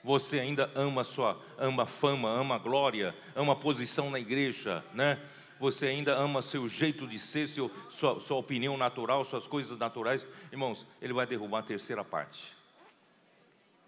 Você 0.03 0.39
ainda 0.39 0.71
ama 0.75 1.05
sua 1.05 1.41
ama 1.57 1.87
fama, 1.87 2.29
ama 2.29 2.59
glória, 2.59 3.15
ama 3.35 3.57
posição 3.57 4.11
na 4.11 4.19
igreja, 4.19 4.85
né? 4.93 5.19
Você 5.59 5.87
ainda 5.87 6.15
ama 6.15 6.43
seu 6.43 6.69
jeito 6.69 7.07
de 7.07 7.19
ser, 7.19 7.49
seu, 7.49 7.71
sua, 7.89 8.21
sua 8.21 8.37
opinião 8.37 8.77
natural, 8.77 9.25
suas 9.25 9.47
coisas 9.47 9.79
naturais. 9.79 10.27
Irmãos, 10.51 10.85
ele 11.01 11.13
vai 11.13 11.27
derrubar 11.27 11.61
a 11.61 11.63
terceira 11.63 12.05
parte. 12.05 12.53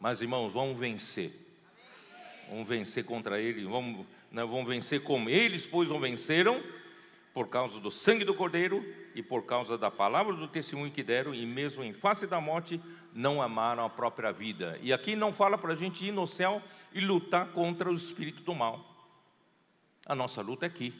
Mas, 0.00 0.22
irmãos, 0.22 0.52
vamos 0.52 0.78
vencer. 0.78 1.32
Vamos 2.48 2.68
vencer 2.68 3.04
contra 3.04 3.40
ele. 3.40 3.64
Vamos, 3.64 4.06
né, 4.30 4.42
vamos 4.44 4.66
vencer 4.66 5.02
como 5.02 5.28
eles, 5.28 5.66
pois, 5.66 5.90
não 5.90 5.98
venceram 5.98 6.62
por 7.34 7.48
causa 7.48 7.80
do 7.80 7.90
sangue 7.90 8.24
do 8.24 8.34
Cordeiro 8.34 8.82
e 9.16 9.22
por 9.22 9.46
causa 9.46 9.78
da 9.78 9.90
palavra 9.90 10.34
do 10.34 10.46
testemunho 10.46 10.92
que 10.92 11.02
deram, 11.02 11.34
e 11.34 11.46
mesmo 11.46 11.82
em 11.82 11.94
face 11.94 12.26
da 12.26 12.38
morte, 12.38 12.78
não 13.14 13.40
amaram 13.40 13.82
a 13.82 13.88
própria 13.88 14.30
vida. 14.30 14.78
E 14.82 14.92
aqui 14.92 15.16
não 15.16 15.32
fala 15.32 15.56
para 15.56 15.72
a 15.72 15.74
gente 15.74 16.04
ir 16.04 16.12
no 16.12 16.26
céu 16.26 16.62
e 16.92 17.00
lutar 17.00 17.46
contra 17.48 17.90
o 17.90 17.94
espírito 17.94 18.42
do 18.42 18.54
mal. 18.54 18.94
A 20.04 20.14
nossa 20.14 20.42
luta 20.42 20.66
é 20.66 20.68
aqui, 20.68 20.92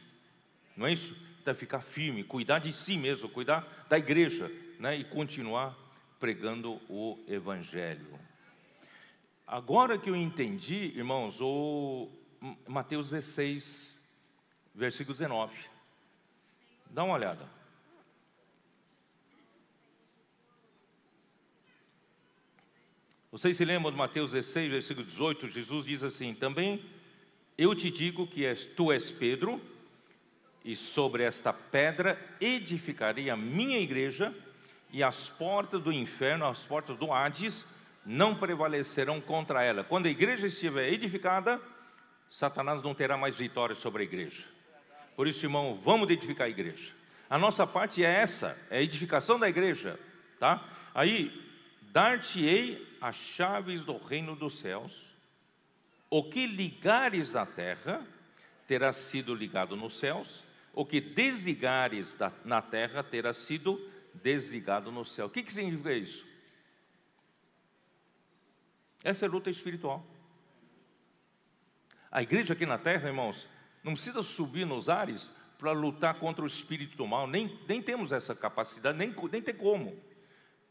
não 0.75 0.87
é 0.87 0.95
isso? 0.95 1.15
Então, 1.43 1.55
ficar 1.55 1.83
firme, 1.83 2.25
cuidar 2.25 2.59
de 2.59 2.73
si 2.73 2.97
mesmo, 2.97 3.29
cuidar 3.29 3.87
da 3.87 3.99
igreja, 3.99 4.51
né? 4.81 4.97
e 4.97 5.05
continuar 5.05 5.77
pregando 6.19 6.81
o 6.89 7.23
Evangelho. 7.29 8.19
Agora 9.47 9.99
que 9.99 10.09
eu 10.09 10.17
entendi, 10.17 10.91
irmãos, 10.97 11.39
o 11.43 12.09
Mateus 12.67 13.11
16, 13.11 14.03
versículo 14.75 15.13
19. 15.13 15.55
Dá 16.91 17.05
uma 17.05 17.15
olhada. 17.15 17.56
Vocês 23.37 23.55
se 23.55 23.67
lembram 23.67 23.91
de 23.91 23.99
Mateus 23.99 24.33
16, 24.33 24.71
versículo 24.71 25.07
18? 25.07 25.51
Jesus 25.51 25.85
diz 25.85 26.03
assim: 26.03 26.33
Também 26.33 26.83
eu 27.59 27.75
te 27.75 27.91
digo 27.91 28.27
que 28.27 28.47
és, 28.47 28.65
tu 28.65 28.91
és 28.91 29.11
Pedro, 29.11 29.61
e 30.65 30.75
sobre 30.75 31.23
esta 31.23 31.53
pedra 31.53 32.19
edificarei 32.41 33.29
a 33.29 33.37
minha 33.37 33.79
igreja, 33.79 34.35
e 34.91 35.03
as 35.03 35.29
portas 35.29 35.83
do 35.83 35.93
inferno, 35.93 36.47
as 36.47 36.65
portas 36.65 36.97
do 36.97 37.13
Hades, 37.13 37.67
não 38.07 38.35
prevalecerão 38.35 39.21
contra 39.21 39.63
ela. 39.63 39.85
Quando 39.85 40.07
a 40.07 40.11
igreja 40.11 40.47
estiver 40.47 40.91
edificada, 40.91 41.61
Satanás 42.31 42.83
não 42.83 42.95
terá 42.95 43.19
mais 43.19 43.37
vitória 43.37 43.75
sobre 43.77 44.01
a 44.01 44.07
igreja. 44.07 44.45
Por 45.15 45.29
isso, 45.29 45.45
irmão, 45.45 45.79
vamos 45.85 46.09
edificar 46.09 46.47
a 46.47 46.51
igreja. 46.51 46.91
A 47.29 47.37
nossa 47.37 47.67
parte 47.67 48.03
é 48.03 48.09
essa, 48.09 48.67
é 48.71 48.79
a 48.79 48.83
edificação 48.83 49.39
da 49.39 49.47
igreja, 49.47 50.01
tá? 50.41 50.67
Aí, 50.95 51.39
dar-te-ei 51.93 52.86
as 53.01 53.17
chaves 53.17 53.85
do 53.85 53.97
reino 53.97 54.35
dos 54.37 54.59
céus. 54.59 55.15
O 56.09 56.25
que 56.25 56.47
ligares 56.47 57.33
na 57.33 57.45
terra 57.45 58.07
terá 58.67 58.93
sido 58.93 59.35
ligado 59.35 59.77
nos 59.77 59.99
céus, 59.99 60.45
o 60.73 60.85
que 60.85 61.01
desligares 61.01 62.17
na 62.45 62.61
terra 62.61 63.03
terá 63.03 63.33
sido 63.33 63.81
desligado 64.15 64.91
no 64.91 65.05
céu. 65.05 65.27
O 65.27 65.31
que, 65.31 65.43
que 65.43 65.53
significa 65.53 65.93
isso? 65.93 66.27
Essa 69.03 69.25
é 69.25 69.29
luta 69.29 69.51
espiritual. 69.51 70.05
A 72.11 72.23
igreja 72.23 72.55
aqui 72.55 72.67
na 72.67 72.79
terra, 72.79 73.09
irmãos, 73.09 73.49
não 73.83 73.93
precisa 73.93 74.23
subir 74.23 74.67
nos 74.67 74.89
ares 74.89 75.31
para 75.59 75.73
lutar 75.73 76.15
contra 76.19 76.45
o 76.45 76.47
espírito 76.47 76.97
do 76.97 77.07
mal, 77.07 77.27
nem, 77.27 77.59
nem 77.69 77.81
temos 77.81 78.13
essa 78.13 78.35
capacidade, 78.35 78.99
nem, 78.99 79.15
nem 79.31 79.43
tem 79.43 79.55
como. 79.55 79.97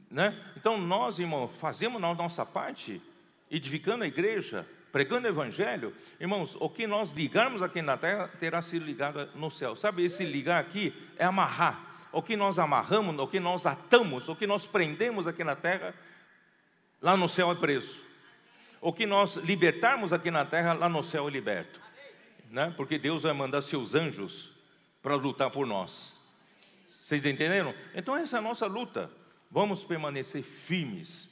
Né? 0.09 0.33
Então, 0.55 0.77
nós, 0.77 1.19
irmãos, 1.19 1.51
fazemos 1.57 2.03
a 2.03 2.13
nossa 2.13 2.45
parte, 2.45 3.01
edificando 3.49 4.03
a 4.03 4.07
igreja, 4.07 4.67
pregando 4.91 5.27
o 5.27 5.29
evangelho, 5.29 5.93
irmãos, 6.19 6.55
o 6.59 6.69
que 6.69 6.87
nós 6.87 7.11
ligarmos 7.11 7.61
aqui 7.61 7.81
na 7.81 7.97
terra 7.97 8.29
terá 8.39 8.61
sido 8.61 8.85
ligado 8.85 9.29
no 9.35 9.51
céu. 9.51 9.75
Sabe, 9.75 10.03
esse 10.03 10.23
ligar 10.23 10.61
aqui 10.61 10.93
é 11.17 11.25
amarrar. 11.25 12.07
O 12.11 12.21
que 12.21 12.37
nós 12.37 12.57
amarramos, 12.57 13.17
o 13.19 13.27
que 13.27 13.39
nós 13.39 13.65
atamos, 13.65 14.29
o 14.29 14.35
que 14.35 14.47
nós 14.47 14.65
prendemos 14.65 15.27
aqui 15.27 15.43
na 15.43 15.55
terra, 15.55 15.93
lá 17.01 17.17
no 17.17 17.27
céu 17.27 17.51
é 17.51 17.55
preso. 17.55 18.01
O 18.79 18.93
que 18.93 19.05
nós 19.05 19.35
libertarmos 19.35 20.13
aqui 20.13 20.31
na 20.31 20.45
terra, 20.45 20.73
lá 20.73 20.87
no 20.87 21.03
céu 21.03 21.27
é 21.27 21.31
liberto 21.31 21.85
né? 22.55 22.73
porque 22.75 22.97
Deus 22.97 23.23
vai 23.23 23.33
mandar 23.33 23.61
seus 23.61 23.95
anjos 23.95 24.53
para 25.01 25.15
lutar 25.15 25.51
por 25.51 25.67
nós. 25.67 26.15
Vocês 27.01 27.25
entenderam? 27.25 27.75
Então, 27.93 28.15
essa 28.15 28.37
é 28.37 28.39
a 28.39 28.41
nossa 28.41 28.65
luta. 28.65 29.11
Vamos 29.55 29.85
permanecer 29.85 30.43
firmes. 30.43 31.29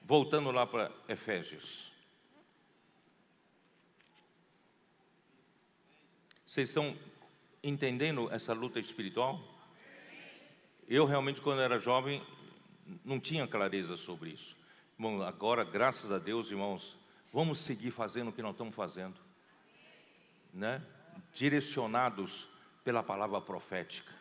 Voltando 0.00 0.52
lá 0.52 0.64
para 0.64 0.92
Efésios. 1.08 1.90
Vocês 6.46 6.68
estão 6.68 6.96
entendendo 7.64 8.30
essa 8.30 8.52
luta 8.52 8.78
espiritual? 8.78 9.42
Eu 10.86 11.04
realmente, 11.04 11.40
quando 11.40 11.62
era 11.62 11.80
jovem, 11.80 12.24
não 13.04 13.18
tinha 13.18 13.44
clareza 13.44 13.96
sobre 13.96 14.30
isso. 14.30 14.56
Bom, 14.96 15.20
agora, 15.22 15.64
graças 15.64 16.12
a 16.12 16.20
Deus, 16.20 16.52
irmãos, 16.52 16.96
vamos 17.32 17.58
seguir 17.58 17.90
fazendo 17.90 18.28
o 18.28 18.32
que 18.32 18.40
nós 18.40 18.52
estamos 18.52 18.76
fazendo 18.76 19.16
né, 20.52 20.80
direcionados 21.32 22.46
pela 22.84 23.02
palavra 23.02 23.40
profética, 23.40 24.12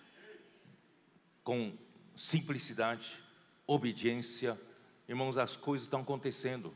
com 1.43 1.71
simplicidade, 2.15 3.21
obediência. 3.67 4.60
Irmãos, 5.08 5.38
as 5.38 5.56
coisas 5.56 5.86
estão 5.86 6.02
acontecendo, 6.02 6.76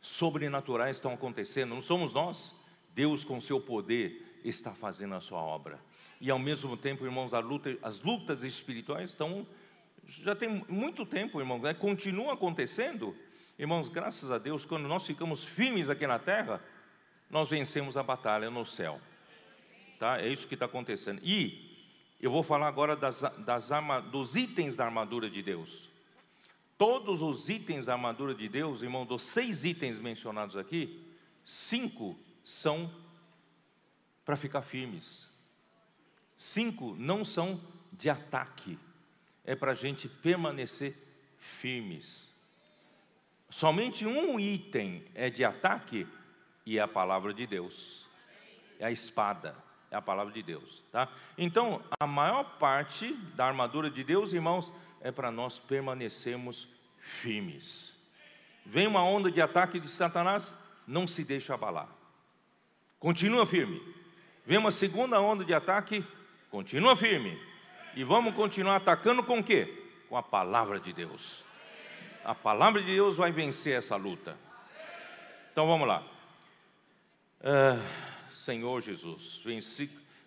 sobrenaturais 0.00 0.96
estão 0.96 1.12
acontecendo, 1.12 1.70
não 1.70 1.82
somos 1.82 2.12
nós, 2.12 2.54
Deus, 2.94 3.24
com 3.24 3.40
seu 3.40 3.60
poder, 3.60 4.40
está 4.44 4.72
fazendo 4.72 5.14
a 5.14 5.20
sua 5.20 5.40
obra. 5.40 5.78
E 6.20 6.30
ao 6.30 6.38
mesmo 6.38 6.76
tempo, 6.76 7.04
irmãos, 7.04 7.32
luta, 7.32 7.76
as 7.82 8.00
lutas 8.00 8.42
espirituais 8.42 9.10
estão, 9.10 9.46
já 10.04 10.34
tem 10.34 10.64
muito 10.68 11.06
tempo, 11.06 11.40
irmãos, 11.40 11.62
né, 11.62 11.74
continuam 11.74 12.30
acontecendo. 12.30 13.16
Irmãos, 13.58 13.88
graças 13.88 14.30
a 14.30 14.38
Deus, 14.38 14.64
quando 14.64 14.88
nós 14.88 15.06
ficamos 15.06 15.44
firmes 15.44 15.88
aqui 15.88 16.06
na 16.06 16.18
terra, 16.18 16.62
nós 17.28 17.48
vencemos 17.48 17.96
a 17.96 18.02
batalha 18.02 18.50
no 18.50 18.64
céu. 18.64 19.00
Tá? 19.98 20.18
É 20.18 20.28
isso 20.28 20.46
que 20.46 20.54
está 20.54 20.64
acontecendo. 20.64 21.20
E 21.22 21.70
eu 22.20 22.30
vou 22.30 22.42
falar 22.42 22.68
agora 22.68 22.96
das, 22.96 23.20
das 23.44 23.70
arma, 23.70 24.00
dos 24.00 24.34
itens 24.34 24.76
da 24.76 24.86
armadura 24.86 25.28
de 25.28 25.42
Deus. 25.42 25.89
Todos 26.80 27.20
os 27.20 27.50
itens 27.50 27.84
da 27.84 27.92
armadura 27.92 28.34
de 28.34 28.48
Deus, 28.48 28.80
irmão, 28.80 29.04
dos 29.04 29.22
seis 29.22 29.66
itens 29.66 29.98
mencionados 29.98 30.56
aqui, 30.56 31.06
cinco 31.44 32.18
são 32.42 32.90
para 34.24 34.34
ficar 34.34 34.62
firmes. 34.62 35.28
Cinco 36.38 36.96
não 36.98 37.22
são 37.22 37.60
de 37.92 38.08
ataque, 38.08 38.78
é 39.44 39.54
para 39.54 39.72
a 39.72 39.74
gente 39.74 40.08
permanecer 40.08 40.96
firmes. 41.36 42.32
Somente 43.50 44.06
um 44.06 44.40
item 44.40 45.04
é 45.14 45.28
de 45.28 45.44
ataque 45.44 46.06
e 46.64 46.78
é 46.78 46.80
a 46.80 46.88
palavra 46.88 47.34
de 47.34 47.46
Deus. 47.46 48.08
É 48.78 48.86
a 48.86 48.90
espada, 48.90 49.54
é 49.90 49.96
a 49.96 50.00
palavra 50.00 50.32
de 50.32 50.42
Deus, 50.42 50.82
tá? 50.90 51.12
Então, 51.36 51.82
a 52.00 52.06
maior 52.06 52.56
parte 52.58 53.12
da 53.34 53.44
armadura 53.44 53.90
de 53.90 54.02
Deus, 54.02 54.32
irmãos, 54.32 54.72
é 55.00 55.10
para 55.10 55.30
nós 55.30 55.58
permanecermos 55.58 56.68
firmes. 56.98 57.94
Vem 58.64 58.86
uma 58.86 59.02
onda 59.02 59.30
de 59.30 59.40
ataque 59.40 59.80
de 59.80 59.88
Satanás, 59.88 60.52
não 60.86 61.06
se 61.06 61.24
deixa 61.24 61.54
abalar. 61.54 61.88
Continua 62.98 63.46
firme. 63.46 63.80
Vem 64.44 64.58
uma 64.58 64.70
segunda 64.70 65.20
onda 65.20 65.44
de 65.44 65.54
ataque, 65.54 66.04
continua 66.50 66.94
firme. 66.94 67.40
E 67.94 68.04
vamos 68.04 68.34
continuar 68.34 68.76
atacando 68.76 69.22
com 69.22 69.40
o 69.40 69.44
quê? 69.44 69.84
Com 70.08 70.16
a 70.16 70.22
palavra 70.22 70.78
de 70.78 70.92
Deus. 70.92 71.44
A 72.24 72.34
palavra 72.34 72.80
de 72.80 72.92
Deus 72.92 73.16
vai 73.16 73.32
vencer 73.32 73.76
essa 73.76 73.96
luta. 73.96 74.36
Então 75.52 75.66
vamos 75.66 75.88
lá. 75.88 76.04
Uh, 77.40 78.30
Senhor 78.30 78.80
Jesus, 78.82 79.42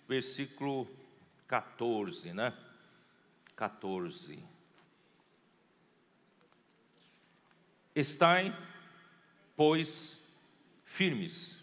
versículo 0.08 0.88
14, 1.48 2.34
né? 2.34 2.54
14. 3.56 4.53
Estai, 7.96 8.56
pois, 9.56 10.20
firmes. 10.84 11.58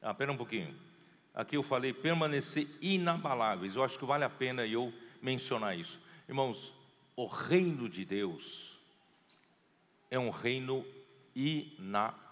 Ah, 0.00 0.10
espera 0.12 0.32
um 0.32 0.36
pouquinho. 0.36 0.74
Aqui 1.34 1.56
eu 1.56 1.62
falei 1.62 1.92
permanecer 1.92 2.66
inabaláveis. 2.80 3.74
Eu 3.74 3.82
acho 3.82 3.98
que 3.98 4.04
vale 4.04 4.24
a 4.24 4.30
pena 4.30 4.66
eu 4.66 4.92
mencionar 5.20 5.76
isso. 5.76 6.00
Irmãos, 6.28 6.72
o 7.16 7.26
reino 7.26 7.88
de 7.88 8.04
Deus 8.04 8.78
é 10.10 10.18
um 10.18 10.30
reino 10.30 10.86
inabalável. 11.34 12.24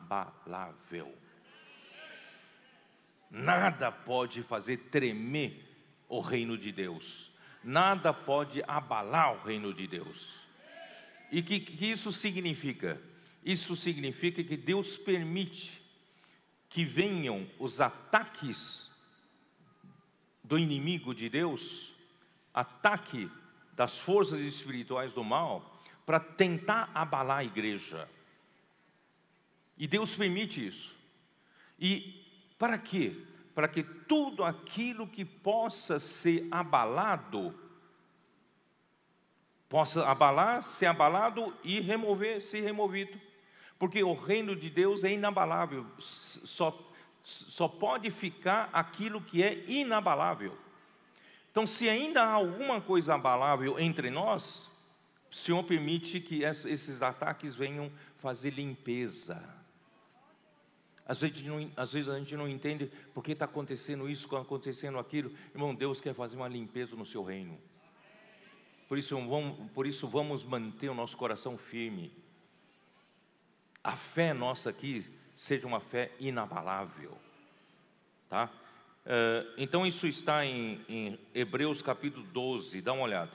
Nada 3.31 3.91
pode 3.91 4.43
fazer 4.43 4.77
tremer 4.91 5.65
o 6.09 6.21
reino 6.21 6.59
de 6.59 6.71
Deus. 6.71 7.31
Nada 7.65 8.13
pode 8.13 8.63
abalar 8.67 9.35
o 9.35 9.43
reino 9.43 9.73
de 9.73 9.87
Deus. 9.87 10.42
E 11.33 11.41
o 11.41 11.43
que, 11.43 11.61
que 11.61 11.87
isso 11.87 12.13
significa? 12.13 13.01
Isso 13.43 13.75
significa 13.75 14.45
que 14.45 14.55
Deus 14.55 14.99
permite 14.99 15.83
que 16.69 16.85
venham 16.85 17.49
os 17.59 17.81
ataques 17.81 18.91
do 20.45 20.59
inimigo 20.59 21.15
de 21.15 21.31
Deus, 21.31 21.95
ataque 22.53 23.31
das 23.75 23.99
forças 23.99 24.41
espirituais 24.41 25.15
do 25.15 25.25
mal, 25.25 25.81
para 26.05 26.21
tentar 26.21 26.91
abalar 26.95 27.39
a 27.39 27.45
igreja. 27.45 28.07
E 29.79 29.87
Deus 29.87 30.15
permite 30.15 30.67
isso. 30.67 30.95
E 31.81 32.23
para 32.59 32.77
quê? 32.77 33.17
Para 33.55 33.69
que 33.69 33.83
tudo 33.83 34.45
aquilo 34.45 35.07
que 35.09 35.25
possa 35.25 35.99
ser 35.99 36.47
abalado, 36.51 37.59
possa 39.73 40.07
abalar, 40.07 40.63
ser 40.63 40.85
abalado 40.85 41.51
e 41.65 41.81
remover, 41.81 42.43
ser 42.43 42.61
removido. 42.61 43.19
Porque 43.79 44.05
o 44.05 44.13
reino 44.13 44.55
de 44.55 44.69
Deus 44.69 45.03
é 45.03 45.11
inabalável, 45.11 45.87
só, 45.99 46.79
só 47.23 47.67
pode 47.67 48.11
ficar 48.11 48.69
aquilo 48.71 49.23
que 49.23 49.43
é 49.43 49.65
inabalável. 49.67 50.55
Então, 51.51 51.67
se 51.67 51.89
ainda 51.89 52.23
há 52.23 52.33
alguma 52.33 52.83
coisa 52.83 53.15
abalável 53.15 53.81
entre 53.81 54.11
nós, 54.11 54.71
o 55.31 55.35
Senhor 55.35 55.65
permite 55.65 56.21
que 56.21 56.45
esses 56.45 57.01
ataques 57.01 57.55
venham 57.55 57.91
fazer 58.19 58.51
limpeza. 58.51 59.43
Às 61.07 61.23
vezes, 61.23 61.43
não, 61.45 61.71
às 61.79 61.95
vezes 61.95 62.11
a 62.11 62.19
gente 62.19 62.37
não 62.37 62.47
entende 62.47 62.93
por 63.15 63.25
que 63.25 63.33
está 63.33 63.47
acontecendo 63.47 64.07
isso, 64.07 64.37
acontecendo 64.37 64.99
aquilo. 64.99 65.33
Irmão, 65.55 65.75
Deus 65.75 65.99
quer 65.99 66.15
fazer 66.15 66.37
uma 66.37 66.47
limpeza 66.47 66.95
no 66.95 67.07
seu 67.07 67.25
reino. 67.25 67.59
Por 68.93 68.99
isso, 68.99 69.17
vamos, 69.17 69.71
por 69.71 69.87
isso 69.87 70.07
vamos 70.07 70.45
manter 70.45 70.91
o 70.91 70.95
nosso 70.95 71.17
coração 71.17 71.57
firme. 71.57 72.13
A 73.83 73.97
fé 73.97 74.35
nossa 74.35 74.69
aqui 74.69 75.11
seja 75.35 75.67
uma 75.67 75.81
fé 75.81 76.13
inabalável. 76.21 77.17
Tá? 78.29 78.51
Uh, 79.07 79.55
então 79.57 79.87
isso 79.87 80.07
está 80.07 80.45
em, 80.45 80.85
em 80.91 81.19
Hebreus 81.35 81.81
capítulo 81.81 82.23
12, 82.35 82.83
dá 82.83 82.93
uma 82.93 83.05
olhada. 83.05 83.33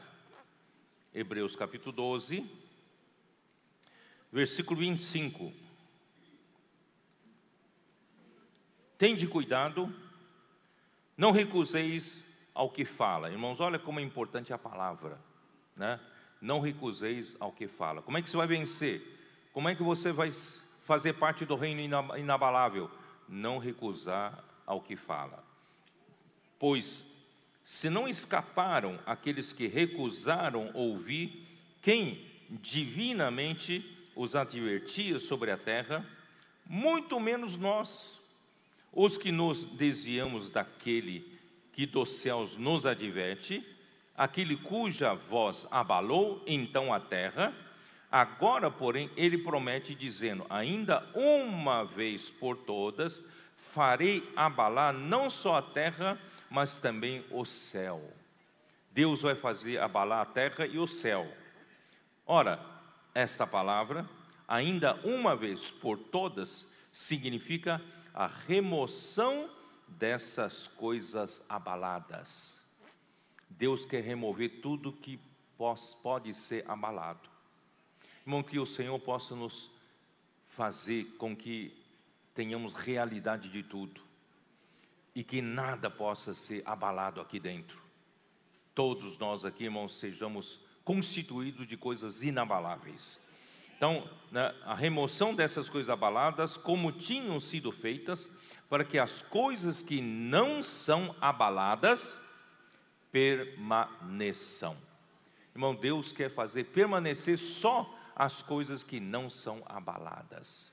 Hebreus 1.12 1.56
capítulo 1.56 1.91
12, 1.91 2.48
versículo 4.32 4.80
25. 4.80 5.52
Tende 8.96 9.26
cuidado, 9.26 9.91
não 11.17 11.32
recuseis 11.32 12.24
ao 12.54 12.70
que 12.70 12.86
fala. 12.86 13.32
Irmãos, 13.32 13.60
olha 13.60 13.80
como 13.80 14.00
é 14.00 14.04
importante 14.04 14.54
a 14.54 14.58
palavra, 14.60 15.20
né? 15.78 16.00
Não 16.42 16.60
recuseis 16.60 17.36
ao 17.40 17.52
que 17.52 17.68
fala. 17.68 18.02
Como 18.02 18.18
é 18.18 18.22
que 18.22 18.30
você 18.30 18.38
vai 18.38 18.48
vencer? 18.48 19.02
Como 19.54 19.70
é 19.70 19.76
que 19.76 19.84
você 19.84 20.12
vai 20.12 20.32
fazer 20.84 21.13
parte 21.13 21.46
do 21.46 21.56
reino 21.56 21.82
inabalável? 22.18 22.90
Não 23.28 23.58
recusar 23.58 24.44
ao 24.66 24.82
que 24.82 24.96
fala. 24.96 25.44
Pois 26.60 27.06
se 27.63 27.90
não 27.90 28.08
escaparam 28.08 28.98
aqueles 29.06 29.52
que 29.52 29.68
recusaram 29.68 30.72
ouvir 30.74 31.46
quem 31.82 32.26
divinamente 32.50 33.84
os 34.16 34.36
advertia 34.36 35.20
sobre 35.20 35.52
a 35.52 35.58
terra, 35.58 36.06
muito 36.66 37.20
menos 37.20 37.58
nós 37.58 38.18
os 38.94 39.18
que 39.18 39.32
nos 39.32 39.66
desviamos 39.66 40.50
daquele 40.50 41.30
que 41.74 41.86
dos 41.86 42.10
céus 42.10 42.56
nos 42.56 42.86
adverte, 42.86 43.63
aquele 44.17 44.58
cuja 44.58 45.13
voz 45.13 45.67
abalou 45.69 46.43
então 46.47 46.91
a 46.91 46.99
terra, 46.99 47.53
agora, 48.12 48.71
porém, 48.71 49.12
ele 49.15 49.38
promete, 49.38 49.93
dizendo: 49.93 50.45
Ainda 50.49 51.08
uma 51.13 51.84
vez 51.84 52.32
por 52.32 52.58
todas 52.58 53.23
farei 53.56 54.27
abalar 54.36 54.91
não 54.91 55.30
só 55.30 55.58
a 55.58 55.62
terra, 55.62 56.19
mas 56.49 56.75
também 56.75 57.23
o 57.30 57.45
céu. 57.45 58.01
Deus 58.91 59.21
vai 59.21 59.36
fazer 59.36 59.80
abalar 59.80 60.21
a 60.21 60.25
terra 60.25 60.65
e 60.65 60.80
o 60.80 60.88
céu. 60.88 61.32
Ora, 62.25 62.60
esta 63.13 63.45
palavra, 63.45 64.10
ainda 64.47 64.95
uma 65.03 65.36
vez 65.36 65.69
por 65.69 65.97
todas, 65.97 66.71
significa 66.91 67.80
a 68.13 68.25
remoção 68.25 69.47
dessas 69.88 70.67
coisas 70.67 71.43
abaladas. 71.47 72.57
Deus 73.49 73.86
quer 73.86 74.03
remover 74.03 74.62
tudo 74.62 74.91
que 74.91 75.19
pode 76.03 76.33
ser 76.33 76.63
abalado. 76.69 77.29
Irmão, 78.21 78.43
que 78.43 78.60
o 78.60 78.65
Senhor 78.65 78.99
possa 78.99 79.36
nos 79.36 79.71
fazer 80.49 81.05
com 81.17 81.36
que 81.36 81.73
tenhamos 82.33 82.73
realidade 82.73 83.49
de 83.49 83.63
tudo 83.63 84.01
e 85.15 85.23
que 85.23 85.41
nada 85.41 85.89
possa 85.89 86.33
ser 86.33 86.62
abalado 86.65 87.19
aqui 87.19 87.39
dentro. 87.39 87.81
Todos 88.75 89.17
nós 89.17 89.45
aqui, 89.45 89.63
irmãos, 89.63 89.97
sejamos 89.97 90.60
constituídos 90.83 91.67
de 91.67 91.75
coisas 91.75 92.21
inabaláveis. 92.21 93.19
Então, 93.75 94.10
né, 94.31 94.53
a 94.63 94.73
remoção 94.73 95.33
dessas 95.33 95.69
coisas 95.69 95.89
abaladas, 95.89 96.57
como 96.57 96.91
tinham 96.91 97.39
sido 97.39 97.71
feitas, 97.71 98.29
para 98.69 98.83
que 98.83 98.99
as 98.99 99.21
coisas 99.21 99.81
que 99.81 100.01
não 100.01 100.62
são 100.62 101.15
abaladas 101.21 102.21
permaneçam. 103.12 104.78
Irmão, 105.54 105.74
Deus 105.74 106.12
quer 106.12 106.30
fazer 106.30 106.65
permanecer 106.65 107.38
só 107.38 107.93
as 108.15 108.41
coisas 108.41 108.84
que 108.84 109.00
não 109.00 109.30
são 109.30 109.63
abaladas. 109.65 110.72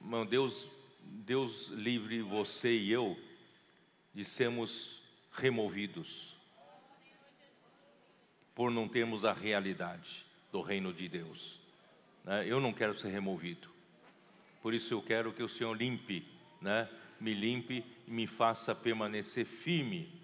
Irmão, 0.00 0.26
Deus, 0.26 0.66
Deus 1.00 1.68
livre 1.68 2.22
você 2.22 2.76
e 2.76 2.92
eu 2.92 3.18
de 4.14 4.24
sermos 4.24 5.02
removidos 5.32 6.36
por 8.54 8.70
não 8.70 8.86
termos 8.86 9.24
a 9.24 9.32
realidade 9.32 10.26
do 10.50 10.60
reino 10.60 10.92
de 10.92 11.08
Deus. 11.08 11.58
Né? 12.24 12.46
Eu 12.46 12.60
não 12.60 12.72
quero 12.72 12.96
ser 12.96 13.08
removido. 13.08 13.68
Por 14.62 14.74
isso 14.74 14.94
eu 14.94 15.02
quero 15.02 15.32
que 15.32 15.42
o 15.42 15.48
Senhor 15.48 15.74
limpe, 15.74 16.24
né? 16.60 16.88
me 17.18 17.34
limpe 17.34 17.84
e 18.06 18.10
me 18.10 18.26
faça 18.26 18.74
permanecer 18.74 19.46
firme 19.46 20.21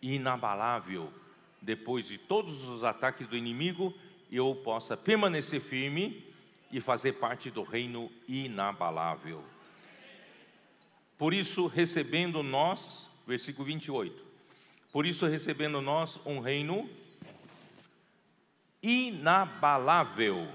inabalável. 0.00 1.12
Depois 1.60 2.08
de 2.08 2.18
todos 2.18 2.68
os 2.68 2.84
ataques 2.84 3.26
do 3.26 3.36
inimigo, 3.36 3.94
eu 4.30 4.54
possa 4.64 4.96
permanecer 4.96 5.60
firme 5.60 6.24
e 6.70 6.80
fazer 6.80 7.14
parte 7.14 7.50
do 7.50 7.62
reino 7.62 8.10
inabalável. 8.28 9.42
Por 11.16 11.32
isso, 11.32 11.66
recebendo 11.66 12.42
nós, 12.42 13.08
versículo 13.26 13.64
28, 13.66 14.24
por 14.92 15.06
isso, 15.06 15.26
recebendo 15.26 15.80
nós 15.80 16.20
um 16.24 16.40
reino 16.40 16.88
inabalável 18.82 20.48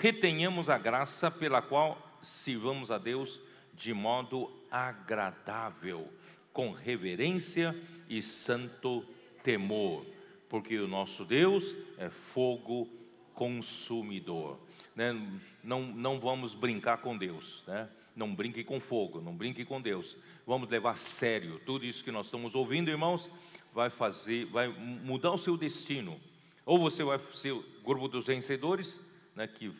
retenhamos 0.00 0.70
a 0.70 0.78
graça 0.78 1.30
pela 1.30 1.60
qual 1.60 2.18
sirvamos 2.22 2.90
a 2.90 2.96
Deus 2.96 3.38
de 3.74 3.92
modo 3.92 4.50
agradável, 4.70 6.08
com 6.54 6.72
reverência 6.72 7.76
e 7.76 7.99
santo 8.22 9.04
temor, 9.42 10.06
porque 10.48 10.78
o 10.78 10.88
nosso 10.88 11.24
Deus 11.24 11.74
é 11.98 12.08
fogo 12.08 12.88
consumidor. 13.34 14.58
Né? 14.96 15.14
Não, 15.62 15.82
não 15.82 16.18
vamos 16.18 16.54
brincar 16.54 16.98
com 16.98 17.16
Deus, 17.16 17.62
né? 17.66 17.88
não 18.14 18.34
brinque 18.34 18.64
com 18.64 18.80
fogo, 18.80 19.20
não 19.20 19.34
brinque 19.34 19.64
com 19.64 19.80
Deus. 19.80 20.16
Vamos 20.46 20.68
levar 20.68 20.92
a 20.92 20.96
sério 20.96 21.60
tudo 21.64 21.84
isso 21.84 22.02
que 22.02 22.10
nós 22.10 22.26
estamos 22.26 22.54
ouvindo, 22.54 22.90
irmãos, 22.90 23.30
vai 23.72 23.88
fazer, 23.88 24.46
vai 24.46 24.68
mudar 24.68 25.30
o 25.30 25.38
seu 25.38 25.56
destino, 25.56 26.20
Ou 26.66 26.78
você 26.78 27.02
vai 27.02 27.18
ser 27.34 27.52
o 27.52 27.64
grupo 27.84 28.08
dos 28.08 28.26
vencedores, 28.26 29.00
né, 29.34 29.46
que, 29.46 29.72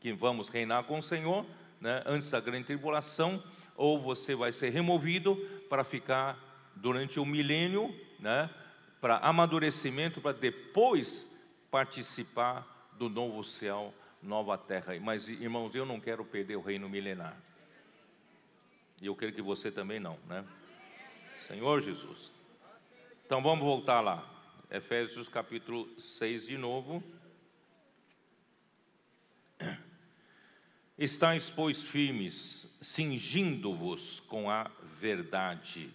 que 0.00 0.12
vamos 0.12 0.48
reinar 0.48 0.84
com 0.84 0.98
o 0.98 1.02
Senhor, 1.02 1.46
né, 1.80 2.02
antes 2.06 2.30
da 2.30 2.40
grande 2.40 2.66
tribulação, 2.66 3.42
ou 3.76 4.00
você 4.00 4.34
vai 4.34 4.52
ser 4.52 4.70
removido 4.70 5.36
para 5.68 5.84
ficar 5.84 6.45
durante 6.76 7.18
o 7.18 7.24
milênio, 7.24 7.94
né, 8.20 8.50
para 9.00 9.18
amadurecimento, 9.18 10.20
para 10.20 10.36
depois 10.36 11.26
participar 11.70 12.92
do 12.92 13.08
novo 13.08 13.42
céu, 13.42 13.92
nova 14.22 14.56
terra. 14.56 14.98
Mas, 15.00 15.28
irmãos, 15.28 15.74
eu 15.74 15.84
não 15.84 16.00
quero 16.00 16.24
perder 16.24 16.56
o 16.56 16.62
reino 16.62 16.88
milenar. 16.88 17.36
E 19.00 19.06
eu 19.06 19.14
creio 19.14 19.34
que 19.34 19.42
você 19.42 19.70
também 19.70 20.00
não, 20.00 20.18
né? 20.26 20.44
Senhor 21.46 21.82
Jesus. 21.82 22.30
Então 23.24 23.42
vamos 23.42 23.64
voltar 23.64 24.00
lá. 24.00 24.26
Efésios 24.70 25.28
capítulo 25.28 25.88
6 26.00 26.46
de 26.46 26.56
novo. 26.56 27.02
Estais, 30.98 31.50
pois, 31.50 31.82
firmes, 31.82 32.66
cingindo-vos 32.80 34.20
com 34.20 34.50
a 34.50 34.70
verdade. 34.98 35.92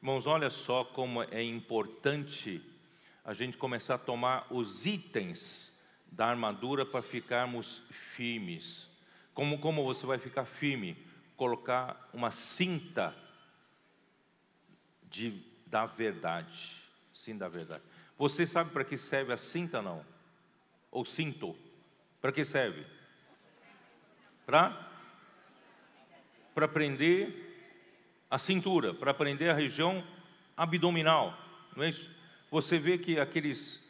Irmãos, 0.00 0.28
olha 0.28 0.48
só 0.48 0.84
como 0.84 1.24
é 1.24 1.42
importante 1.42 2.62
a 3.24 3.34
gente 3.34 3.56
começar 3.56 3.96
a 3.96 3.98
tomar 3.98 4.46
os 4.48 4.86
itens 4.86 5.76
da 6.06 6.26
armadura 6.26 6.86
para 6.86 7.02
ficarmos 7.02 7.82
firmes. 7.90 8.88
Como, 9.34 9.58
como 9.58 9.84
você 9.84 10.06
vai 10.06 10.16
ficar 10.18 10.44
firme? 10.44 10.96
Colocar 11.36 12.08
uma 12.14 12.30
cinta 12.30 13.12
de, 15.10 15.44
da 15.66 15.84
verdade. 15.84 16.80
Sim, 17.12 17.36
da 17.36 17.48
verdade. 17.48 17.82
Você 18.16 18.46
sabe 18.46 18.70
para 18.70 18.84
que 18.84 18.96
serve 18.96 19.32
a 19.32 19.36
cinta, 19.36 19.82
não? 19.82 20.06
Ou 20.92 21.04
cinto? 21.04 21.56
Para 22.20 22.30
que 22.30 22.44
serve? 22.44 22.86
Para? 24.46 24.90
Para 26.54 26.68
prender 26.68 27.47
a 28.30 28.38
cintura, 28.38 28.92
para 28.92 29.14
prender 29.14 29.50
a 29.50 29.54
região 29.54 30.04
abdominal, 30.56 31.36
não 31.74 31.84
é 31.84 31.90
isso? 31.90 32.10
Você 32.50 32.78
vê 32.78 32.98
que 32.98 33.18
aqueles, 33.18 33.80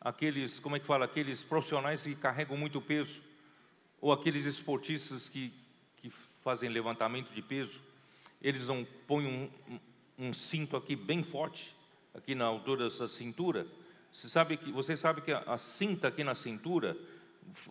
aqueles, 0.00 0.58
como 0.58 0.76
é 0.76 0.80
que 0.80 0.86
fala, 0.86 1.04
aqueles 1.04 1.42
profissionais 1.42 2.02
que 2.04 2.14
carregam 2.14 2.56
muito 2.56 2.80
peso, 2.80 3.20
ou 4.00 4.12
aqueles 4.12 4.46
esportistas 4.46 5.28
que, 5.28 5.52
que 5.96 6.10
fazem 6.42 6.68
levantamento 6.68 7.32
de 7.32 7.40
peso, 7.40 7.80
eles 8.40 8.66
não 8.66 8.86
põem 9.06 9.26
um, 9.26 9.78
um, 10.18 10.34
cinto 10.34 10.76
aqui 10.76 10.96
bem 10.96 11.22
forte, 11.22 11.74
aqui 12.12 12.34
na 12.34 12.44
altura 12.44 12.88
da 12.88 13.08
cintura. 13.08 13.66
Você 14.12 14.28
sabe 14.28 14.56
que, 14.56 14.72
você 14.72 14.96
sabe 14.96 15.20
que 15.20 15.32
a, 15.32 15.38
a 15.46 15.58
cinta 15.58 16.08
aqui 16.08 16.24
na 16.24 16.34
cintura 16.34 16.96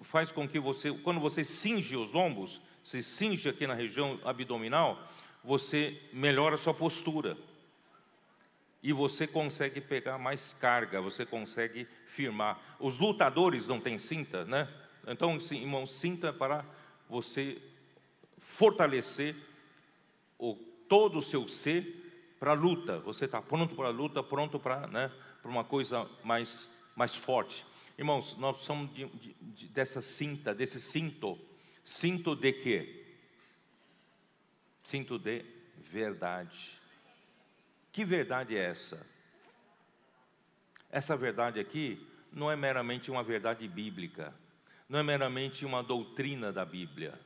faz 0.03 0.31
com 0.31 0.47
que 0.47 0.59
você, 0.59 0.91
quando 0.91 1.19
você 1.19 1.43
cinge 1.43 1.95
os 1.97 2.11
lombos, 2.11 2.61
se 2.83 3.03
cinge 3.03 3.49
aqui 3.49 3.67
na 3.67 3.73
região 3.73 4.19
abdominal, 4.23 5.07
você 5.43 5.99
melhora 6.13 6.55
a 6.55 6.57
sua 6.57 6.73
postura 6.73 7.37
e 8.83 8.91
você 8.91 9.27
consegue 9.27 9.79
pegar 9.79 10.17
mais 10.17 10.53
carga, 10.53 11.01
você 11.01 11.25
consegue 11.25 11.87
firmar. 12.05 12.59
Os 12.79 12.97
lutadores 12.97 13.67
não 13.67 13.79
têm 13.79 13.99
cinta, 13.99 14.43
né? 14.45 14.67
Então, 15.07 15.37
irmão, 15.51 15.85
cinta 15.85 16.33
para 16.33 16.65
você 17.09 17.61
fortalecer 18.39 19.35
o, 20.37 20.55
todo 20.87 21.19
o 21.19 21.21
seu 21.21 21.47
ser 21.47 22.35
para 22.39 22.51
a 22.51 22.55
luta. 22.55 22.99
Você 22.99 23.25
está 23.25 23.41
pronto 23.41 23.75
para 23.75 23.87
a 23.87 23.91
luta, 23.91 24.23
pronto 24.23 24.59
para 24.59 24.87
né, 24.87 25.11
uma 25.43 25.63
coisa 25.63 26.09
mais, 26.23 26.69
mais 26.95 27.15
forte. 27.15 27.65
Irmãos, 27.97 28.35
nós 28.37 28.55
precisamos 28.55 28.93
de, 28.93 29.05
de, 29.05 29.67
dessa 29.67 30.01
cinta, 30.01 30.53
desse 30.53 30.81
cinto. 30.81 31.37
Cinto 31.83 32.35
de 32.35 32.51
quê? 32.53 33.00
Cinto 34.91 35.17
de 35.17 35.45
verdade. 35.89 36.77
Que 37.93 38.03
verdade 38.03 38.57
é 38.57 38.65
essa? 38.65 39.07
Essa 40.91 41.15
verdade 41.15 41.61
aqui 41.61 42.05
não 42.29 42.51
é 42.51 42.57
meramente 42.57 43.09
uma 43.09 43.23
verdade 43.23 43.65
bíblica, 43.69 44.33
não 44.89 44.99
é 44.99 45.03
meramente 45.03 45.65
uma 45.65 45.81
doutrina 45.81 46.51
da 46.51 46.65
Bíblia. 46.65 47.17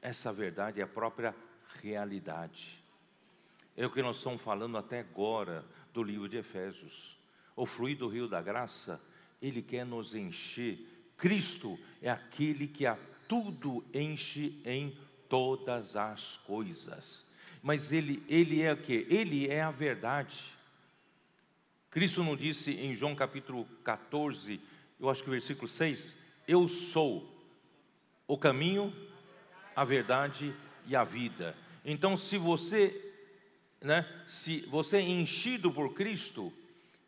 Essa 0.00 0.32
verdade 0.32 0.80
é 0.80 0.82
a 0.82 0.88
própria 0.88 1.32
realidade. 1.80 2.76
É 3.76 3.86
o 3.86 3.90
que 3.92 4.02
nós 4.02 4.16
estamos 4.16 4.42
falando 4.42 4.76
até 4.76 4.98
agora 4.98 5.64
do 5.94 6.02
livro 6.02 6.28
de 6.28 6.38
Efésios. 6.38 7.16
O 7.54 7.64
fluir 7.64 7.96
do 7.98 8.08
rio 8.08 8.26
da 8.26 8.42
graça, 8.42 9.00
ele 9.40 9.62
quer 9.62 9.86
nos 9.86 10.16
encher. 10.16 10.76
Cristo 11.16 11.78
é 12.02 12.10
aquele 12.10 12.66
que 12.66 12.84
a 12.84 12.98
tudo 13.28 13.84
enche 13.94 14.60
em 14.64 14.98
todas 15.32 15.96
as 15.96 16.36
coisas 16.46 17.32
mas 17.62 17.92
ele, 17.92 18.22
ele 18.28 18.60
é 18.60 18.72
o 18.72 18.76
que? 18.76 19.06
Ele 19.08 19.48
é 19.48 19.62
a 19.62 19.70
verdade. 19.70 20.52
Cristo 21.90 22.24
não 22.24 22.34
disse 22.34 22.72
em 22.72 22.92
João 22.92 23.14
capítulo 23.14 23.64
14, 23.84 24.60
eu 24.98 25.08
acho 25.08 25.22
que 25.22 25.30
versículo 25.30 25.68
6, 25.68 26.18
eu 26.48 26.68
sou 26.68 27.30
o 28.26 28.36
caminho, 28.36 28.92
a 29.76 29.84
verdade 29.84 30.52
e 30.86 30.96
a 30.96 31.04
vida. 31.04 31.56
Então, 31.84 32.16
se 32.16 32.36
você, 32.36 33.12
né, 33.80 34.08
se 34.26 34.62
você 34.62 34.96
é 34.96 35.02
enchido 35.02 35.70
por 35.70 35.94
Cristo, 35.94 36.52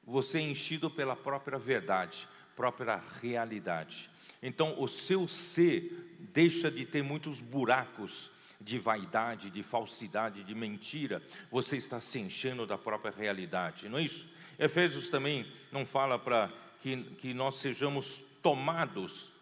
você 0.04 0.38
é 0.38 0.42
enchido 0.42 0.88
pela 0.88 1.16
própria 1.16 1.58
verdade, 1.58 2.28
própria 2.54 3.02
realidade. 3.20 4.08
Então, 4.46 4.78
o 4.78 4.86
seu 4.86 5.26
ser 5.26 6.18
deixa 6.34 6.70
de 6.70 6.84
ter 6.84 7.02
muitos 7.02 7.40
buracos, 7.40 8.30
de 8.60 8.78
vaidade, 8.78 9.48
de 9.48 9.62
falsidade, 9.62 10.44
de 10.44 10.54
mentira, 10.54 11.22
você 11.50 11.78
está 11.78 11.98
se 11.98 12.18
enchendo 12.18 12.66
da 12.66 12.76
própria 12.76 13.10
realidade, 13.10 13.88
não 13.88 13.96
é 13.96 14.02
isso? 14.02 14.26
Efésios 14.58 15.08
também 15.08 15.50
não 15.72 15.86
fala 15.86 16.18
para 16.18 16.52
que, 16.82 17.02
que 17.18 17.32
nós 17.32 17.56
sejamos 17.56 18.20
tomados 18.42 19.32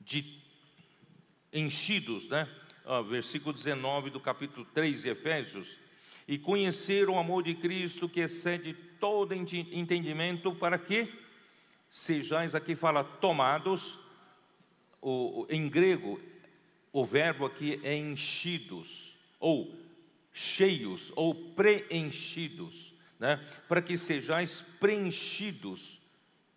de 0.00 0.40
enchidos, 1.52 2.26
né? 2.28 2.48
Versículo 3.10 3.52
19 3.52 4.08
do 4.08 4.20
capítulo 4.20 4.66
3 4.72 5.02
de 5.02 5.10
Efésios, 5.10 5.76
e 6.26 6.38
conhecer 6.38 7.10
o 7.10 7.18
amor 7.18 7.42
de 7.42 7.54
Cristo 7.54 8.08
que 8.08 8.20
excede 8.20 8.72
todo 8.98 9.34
entendimento, 9.34 10.54
para 10.54 10.78
que 10.78 11.12
sejais, 11.90 12.54
aqui 12.54 12.74
fala 12.74 13.04
tomados, 13.04 13.98
o, 15.00 15.46
em 15.48 15.68
grego 15.68 16.20
o 16.92 17.04
verbo 17.04 17.46
aqui 17.46 17.80
é 17.84 17.96
enchidos, 17.96 19.16
ou 19.38 19.74
cheios, 20.32 21.12
ou 21.14 21.34
preenchidos, 21.34 22.94
né? 23.18 23.36
para 23.68 23.80
que 23.80 23.96
sejais 23.96 24.60
preenchidos 24.80 26.00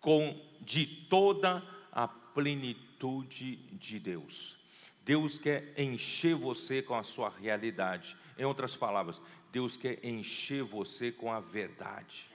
com 0.00 0.40
de 0.60 0.86
toda 0.86 1.62
a 1.92 2.08
plenitude 2.08 3.56
de 3.56 3.98
Deus. 3.98 4.56
Deus 5.04 5.38
quer 5.38 5.72
encher 5.76 6.34
você 6.34 6.82
com 6.82 6.94
a 6.94 7.02
sua 7.02 7.28
realidade. 7.28 8.16
Em 8.38 8.44
outras 8.44 8.74
palavras, 8.74 9.20
Deus 9.52 9.76
quer 9.76 10.04
encher 10.04 10.64
você 10.64 11.12
com 11.12 11.30
a 11.30 11.40
verdade. 11.40 12.28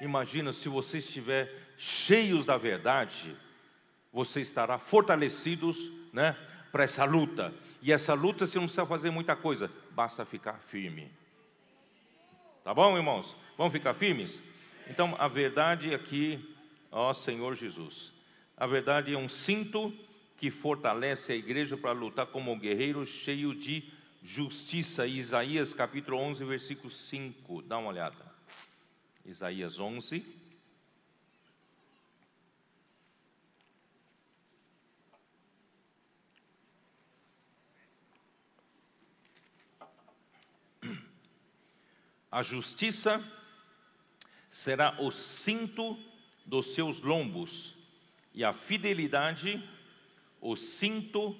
Imagina 0.00 0.52
se 0.52 0.68
você 0.68 0.98
estiver 0.98 1.52
cheios 1.78 2.46
da 2.46 2.56
verdade, 2.56 3.34
você 4.12 4.40
estará 4.40 4.78
fortalecidos, 4.78 5.90
né? 6.12 6.36
para 6.72 6.84
essa 6.84 7.04
luta. 7.04 7.52
E 7.82 7.92
essa 7.92 8.14
luta 8.14 8.46
você 8.46 8.58
não 8.58 8.64
precisa 8.64 8.86
fazer 8.86 9.10
muita 9.10 9.36
coisa, 9.36 9.70
basta 9.90 10.24
ficar 10.24 10.54
firme. 10.54 11.10
Tá 12.64 12.72
bom, 12.72 12.96
irmãos? 12.96 13.36
Vamos 13.58 13.72
ficar 13.72 13.92
firmes? 13.92 14.40
Então, 14.88 15.14
a 15.18 15.28
verdade 15.28 15.94
aqui, 15.94 16.56
ó 16.90 17.12
Senhor 17.12 17.54
Jesus, 17.54 18.12
a 18.56 18.66
verdade 18.66 19.12
é 19.12 19.18
um 19.18 19.28
cinto 19.28 19.92
que 20.38 20.50
fortalece 20.50 21.32
a 21.32 21.36
igreja 21.36 21.76
para 21.76 21.92
lutar 21.92 22.26
como 22.26 22.52
um 22.52 22.58
guerreiro 22.58 23.04
cheio 23.04 23.54
de 23.54 23.84
justiça. 24.22 25.06
Isaías 25.06 25.74
capítulo 25.74 26.16
11, 26.18 26.44
versículo 26.44 26.90
5. 26.90 27.62
Dá 27.62 27.78
uma 27.78 27.90
olhada. 27.90 28.32
Isaías 29.24 29.78
11, 29.78 30.24
A 42.32 42.42
justiça 42.42 43.22
será 44.50 44.96
o 44.98 45.10
cinto 45.12 45.98
dos 46.46 46.72
seus 46.72 46.98
lombos, 47.00 47.74
e 48.32 48.42
a 48.42 48.54
fidelidade 48.54 49.62
o 50.40 50.56
cinto 50.56 51.38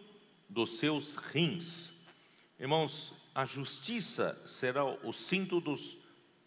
dos 0.51 0.79
seus 0.79 1.17
rins. 1.17 1.91
Irmãos, 2.61 3.15
a 3.35 3.47
justiça 3.47 4.39
será 4.47 4.85
o 4.85 5.15
cinto 5.15 5.61
dos 5.61 5.97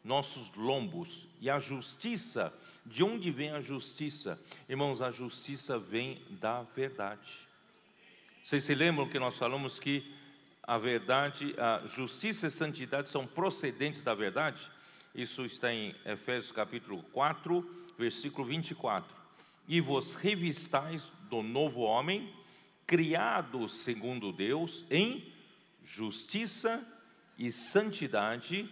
nossos 0.03 0.53
lombos, 0.53 1.27
e 1.41 1.49
a 1.49 1.59
justiça 1.59 2.53
De 2.85 3.03
onde 3.03 3.31
vem 3.31 3.49
a 3.49 3.59
justiça? 3.59 4.39
Irmãos, 4.69 5.01
a 5.01 5.11
justiça 5.11 5.79
vem 5.79 6.21
da 6.29 6.61
verdade. 6.61 7.39
Vocês 8.43 8.63
se 8.63 8.75
lembram 8.75 9.09
que 9.09 9.17
nós 9.17 9.35
falamos 9.35 9.79
que 9.79 10.05
a 10.67 10.77
verdade, 10.77 11.55
a 11.57 11.85
justiça 11.85 12.47
e 12.47 12.51
santidade 12.51 13.09
são 13.09 13.27
procedentes 13.27 14.01
da 14.01 14.15
verdade? 14.15 14.69
Isso 15.13 15.45
está 15.45 15.71
em 15.71 15.95
Efésios 16.05 16.51
capítulo 16.51 17.03
4, 17.13 17.93
versículo 17.97 18.47
24. 18.47 19.15
E 19.67 19.79
vos 19.79 20.13
revistais 20.13 21.11
do 21.29 21.43
novo 21.43 21.81
homem, 21.81 22.33
criado 22.85 23.69
segundo 23.69 24.31
Deus, 24.31 24.83
em 24.89 25.31
justiça 25.83 26.83
e 27.37 27.51
santidade 27.51 28.69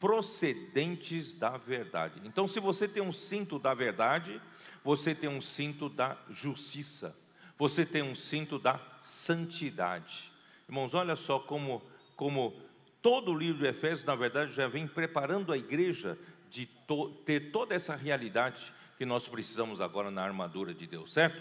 procedentes 0.00 1.32
da 1.32 1.56
verdade. 1.56 2.20
Então, 2.24 2.46
se 2.46 2.60
você 2.60 2.86
tem 2.86 3.02
um 3.02 3.12
cinto 3.12 3.58
da 3.58 3.72
verdade, 3.72 4.40
você 4.84 5.14
tem 5.14 5.28
um 5.28 5.40
cinto 5.40 5.88
da 5.88 6.16
justiça, 6.28 7.16
você 7.56 7.86
tem 7.86 8.02
um 8.02 8.14
cinto 8.14 8.58
da 8.58 8.78
santidade. 9.00 10.30
Irmãos, 10.68 10.94
olha 10.94 11.14
só 11.14 11.38
como, 11.38 11.80
como 12.16 12.52
todo 13.00 13.30
o 13.30 13.38
livro 13.38 13.62
de 13.62 13.68
Efésios, 13.68 14.04
na 14.04 14.16
verdade, 14.16 14.52
já 14.52 14.66
vem 14.66 14.86
preparando 14.86 15.52
a 15.52 15.56
igreja 15.56 16.18
de 16.50 16.66
to, 16.66 17.10
ter 17.24 17.52
toda 17.52 17.74
essa 17.74 17.94
realidade 17.94 18.72
que 18.98 19.04
nós 19.04 19.28
precisamos 19.28 19.80
agora 19.80 20.10
na 20.10 20.22
armadura 20.22 20.74
de 20.74 20.86
Deus, 20.86 21.12
certo? 21.12 21.40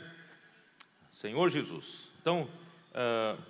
Senhor 1.11 1.49
Jesus. 1.49 2.09
Então, 2.21 2.43
uh, 2.91 3.41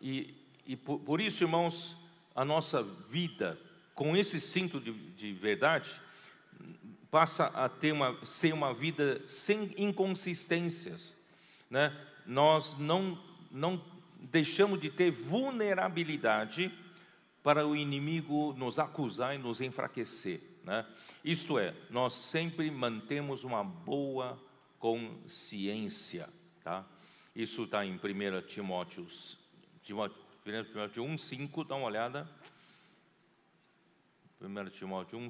e, 0.00 0.34
e 0.66 0.74
por, 0.74 0.98
por 1.00 1.20
isso, 1.20 1.44
irmãos, 1.44 1.96
a 2.34 2.44
nossa 2.44 2.82
vida 2.82 3.58
com 3.94 4.16
esse 4.16 4.40
cinto 4.40 4.80
de, 4.80 4.92
de 4.92 5.32
verdade 5.32 6.00
passa 7.10 7.46
a 7.46 7.68
ter 7.68 7.92
uma, 7.92 8.16
ser 8.24 8.52
uma 8.52 8.72
vida 8.72 9.20
sem 9.28 9.74
inconsistências, 9.76 11.14
né? 11.68 11.94
Nós 12.26 12.76
não 12.78 13.18
não 13.50 13.78
deixamos 14.22 14.80
de 14.80 14.90
ter 14.90 15.10
vulnerabilidade 15.10 16.72
para 17.42 17.66
o 17.66 17.74
inimigo 17.74 18.52
nos 18.56 18.78
acusar 18.78 19.34
e 19.34 19.38
nos 19.38 19.60
enfraquecer, 19.60 20.40
né? 20.64 20.86
Isto 21.24 21.58
é, 21.58 21.74
nós 21.88 22.12
sempre 22.12 22.70
mantemos 22.70 23.44
uma 23.44 23.64
boa 23.64 24.38
consciência, 24.78 26.28
tá? 26.62 26.84
Isso 27.34 27.64
está 27.64 27.84
em 27.84 27.94
1 27.94 28.46
Timóteo, 28.46 29.06
Timóteo 29.82 30.30
1 30.46 30.64
Timóteo 30.64 31.04
1, 31.04 31.18
5, 31.18 31.64
dá 31.64 31.74
uma 31.76 31.86
olhada. 31.86 32.28
1 34.40 34.70
Timóteo 34.70 35.18
1, 35.18 35.28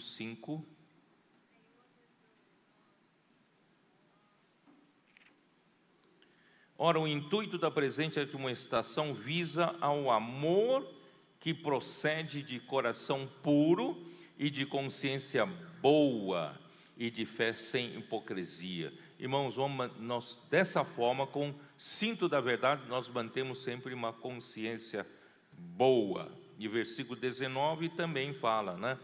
Ora, 6.82 6.98
o 6.98 7.06
intuito 7.06 7.58
da 7.58 7.70
presente 7.70 8.18
admoestação 8.18 9.12
visa 9.12 9.76
ao 9.82 10.10
amor 10.10 10.90
que 11.38 11.52
procede 11.52 12.42
de 12.42 12.58
coração 12.58 13.28
puro 13.42 14.02
e 14.38 14.48
de 14.48 14.64
consciência 14.64 15.44
boa 15.82 16.58
e 16.96 17.10
de 17.10 17.26
fé 17.26 17.52
sem 17.52 17.98
hipocrisia. 17.98 18.94
Irmãos, 19.18 19.56
vamos, 19.56 19.90
nós, 19.98 20.38
dessa 20.48 20.82
forma, 20.82 21.26
com 21.26 21.54
cinto 21.76 22.30
da 22.30 22.40
verdade, 22.40 22.88
nós 22.88 23.06
mantemos 23.10 23.62
sempre 23.62 23.92
uma 23.92 24.14
consciência 24.14 25.06
boa. 25.52 26.32
E 26.58 26.66
versículo 26.66 27.14
19 27.14 27.90
também 27.90 28.32
fala, 28.32 28.78
né? 28.78 28.98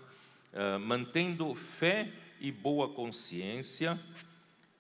Uh, 0.55 0.81
mantendo 0.81 1.55
fé 1.55 2.11
e 2.41 2.51
boa 2.51 2.89
consciência, 2.89 4.01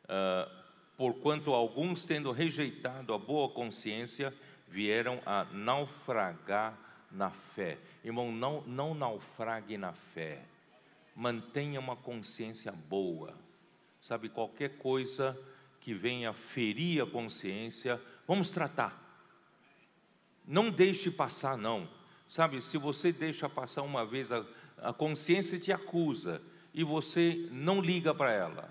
uh, 0.04 0.65
porquanto 0.96 1.52
alguns, 1.52 2.04
tendo 2.04 2.32
rejeitado 2.32 3.12
a 3.12 3.18
boa 3.18 3.48
consciência, 3.48 4.32
vieram 4.68 5.20
a 5.24 5.44
naufragar 5.52 6.78
na 7.10 7.30
fé. 7.30 7.78
Irmão, 8.04 8.32
não, 8.32 8.62
não 8.62 8.94
naufrague 8.94 9.76
na 9.76 9.92
fé 9.92 10.42
mantenha 11.16 11.80
uma 11.80 11.96
consciência 11.96 12.70
boa. 12.70 13.34
Sabe, 14.02 14.28
qualquer 14.28 14.76
coisa 14.76 15.36
que 15.80 15.94
venha 15.94 16.32
ferir 16.34 17.02
a 17.02 17.06
consciência, 17.06 18.00
vamos 18.28 18.50
tratar. 18.50 19.02
Não 20.46 20.70
deixe 20.70 21.10
passar, 21.10 21.56
não. 21.56 21.88
Sabe, 22.28 22.60
se 22.60 22.76
você 22.76 23.10
deixa 23.10 23.48
passar 23.48 23.82
uma 23.82 24.04
vez, 24.04 24.30
a, 24.30 24.44
a 24.78 24.92
consciência 24.92 25.58
te 25.58 25.72
acusa 25.72 26.42
e 26.74 26.84
você 26.84 27.48
não 27.50 27.80
liga 27.80 28.14
para 28.14 28.30
ela. 28.30 28.70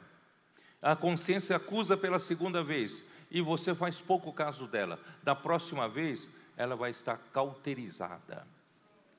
A 0.85 0.95
consciência 0.95 1.55
acusa 1.55 1.97
pela 1.97 2.19
segunda 2.19 2.63
vez 2.63 3.03
e 3.31 3.41
você 3.41 3.73
faz 3.73 3.99
pouco 3.99 4.31
caso 4.31 4.67
dela. 4.67 4.99
Da 5.23 5.33
próxima 5.33 5.89
vez, 5.89 6.29
ela 6.55 6.75
vai 6.75 6.91
estar 6.91 7.17
cauterizada, 7.33 8.45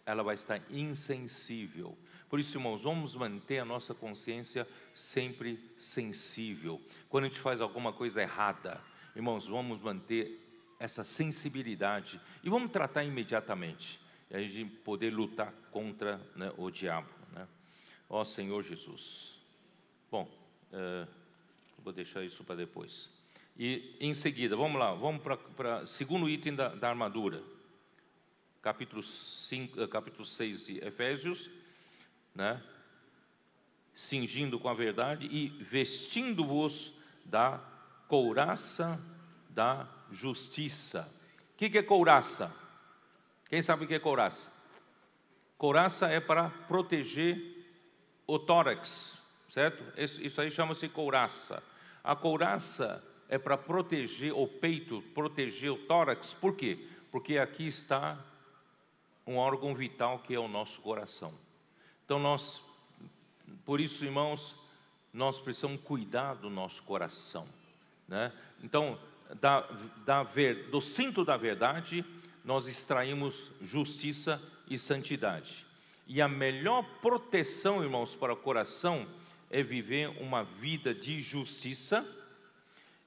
ela 0.06 0.22
vai 0.22 0.36
estar 0.36 0.62
insensível. 0.70 1.98
Por 2.28 2.38
isso, 2.38 2.56
irmãos, 2.56 2.84
vamos 2.84 3.16
manter 3.16 3.58
a 3.58 3.64
nossa 3.64 3.92
consciência 3.92 4.64
sempre 4.94 5.58
sensível. 5.76 6.80
Quando 7.08 7.24
a 7.24 7.26
gente 7.26 7.40
faz 7.40 7.60
alguma 7.60 7.92
coisa 7.92 8.22
errada, 8.22 8.80
irmãos, 9.16 9.48
vamos 9.48 9.80
manter 9.80 10.40
essa 10.78 11.02
sensibilidade 11.02 12.20
e 12.44 12.48
vamos 12.48 12.70
tratar 12.70 13.02
imediatamente. 13.02 14.00
E 14.30 14.36
a 14.36 14.40
gente 14.40 14.66
poder 14.66 15.12
lutar 15.12 15.52
contra 15.72 16.20
né, 16.36 16.52
o 16.56 16.70
diabo. 16.70 17.10
Né? 17.32 17.44
Ó 18.08 18.22
Senhor 18.22 18.62
Jesus. 18.62 19.40
Bom, 20.08 20.30
é, 20.72 21.08
vou 21.86 21.92
deixar 21.92 22.24
isso 22.24 22.42
para 22.42 22.56
depois. 22.56 23.08
E 23.56 23.94
em 24.00 24.12
seguida, 24.12 24.56
vamos 24.56 24.76
lá, 24.76 24.92
vamos 24.92 25.22
para 25.22 25.84
o 25.84 25.86
segundo 25.86 26.28
item 26.28 26.52
da, 26.52 26.70
da 26.70 26.88
armadura. 26.88 27.40
Capítulo, 28.60 29.04
5, 29.04 29.80
eh, 29.80 29.86
capítulo 29.86 30.24
6 30.24 30.66
de 30.66 30.84
Efésios 30.84 31.48
né? 32.34 32.60
cingindo 33.94 34.58
com 34.58 34.68
a 34.68 34.74
verdade 34.74 35.26
e 35.26 35.46
vestindo-vos 35.62 36.92
da 37.24 37.60
couraça 38.08 39.00
da 39.48 39.88
justiça. 40.10 41.08
O 41.54 41.56
que, 41.56 41.70
que 41.70 41.78
é 41.78 41.82
couraça? 41.84 42.52
Quem 43.48 43.62
sabe 43.62 43.84
o 43.84 43.86
que 43.86 43.94
é 43.94 44.00
couraça? 44.00 44.50
Couraça 45.56 46.08
é 46.08 46.18
para 46.18 46.50
proteger 46.50 47.64
o 48.26 48.40
tórax, 48.40 49.16
certo? 49.48 49.84
Isso 49.96 50.40
aí 50.40 50.50
chama-se 50.50 50.88
couraça. 50.88 51.62
A 52.06 52.14
couraça 52.14 53.04
é 53.28 53.36
para 53.36 53.58
proteger 53.58 54.32
o 54.32 54.46
peito, 54.46 55.02
proteger 55.12 55.72
o 55.72 55.76
tórax, 55.76 56.32
por 56.32 56.54
quê? 56.54 56.78
Porque 57.10 57.36
aqui 57.36 57.66
está 57.66 58.16
um 59.26 59.38
órgão 59.38 59.74
vital 59.74 60.20
que 60.20 60.32
é 60.32 60.38
o 60.38 60.46
nosso 60.46 60.80
coração. 60.82 61.34
Então 62.04 62.20
nós, 62.20 62.62
por 63.64 63.80
isso, 63.80 64.04
irmãos, 64.04 64.54
nós 65.12 65.40
precisamos 65.40 65.80
cuidar 65.80 66.34
do 66.34 66.48
nosso 66.48 66.80
coração, 66.84 67.48
né? 68.06 68.32
Então, 68.62 68.96
da, 69.40 69.68
da 70.04 70.22
ver, 70.22 70.70
do 70.70 70.80
cinto 70.80 71.24
da 71.24 71.36
verdade, 71.36 72.04
nós 72.44 72.68
extraímos 72.68 73.50
justiça 73.60 74.40
e 74.68 74.78
santidade. 74.78 75.66
E 76.06 76.22
a 76.22 76.28
melhor 76.28 76.84
proteção, 77.02 77.82
irmãos, 77.82 78.14
para 78.14 78.32
o 78.32 78.36
coração 78.36 79.04
é 79.50 79.62
viver 79.62 80.08
uma 80.20 80.42
vida 80.42 80.94
de 80.94 81.20
justiça 81.20 82.06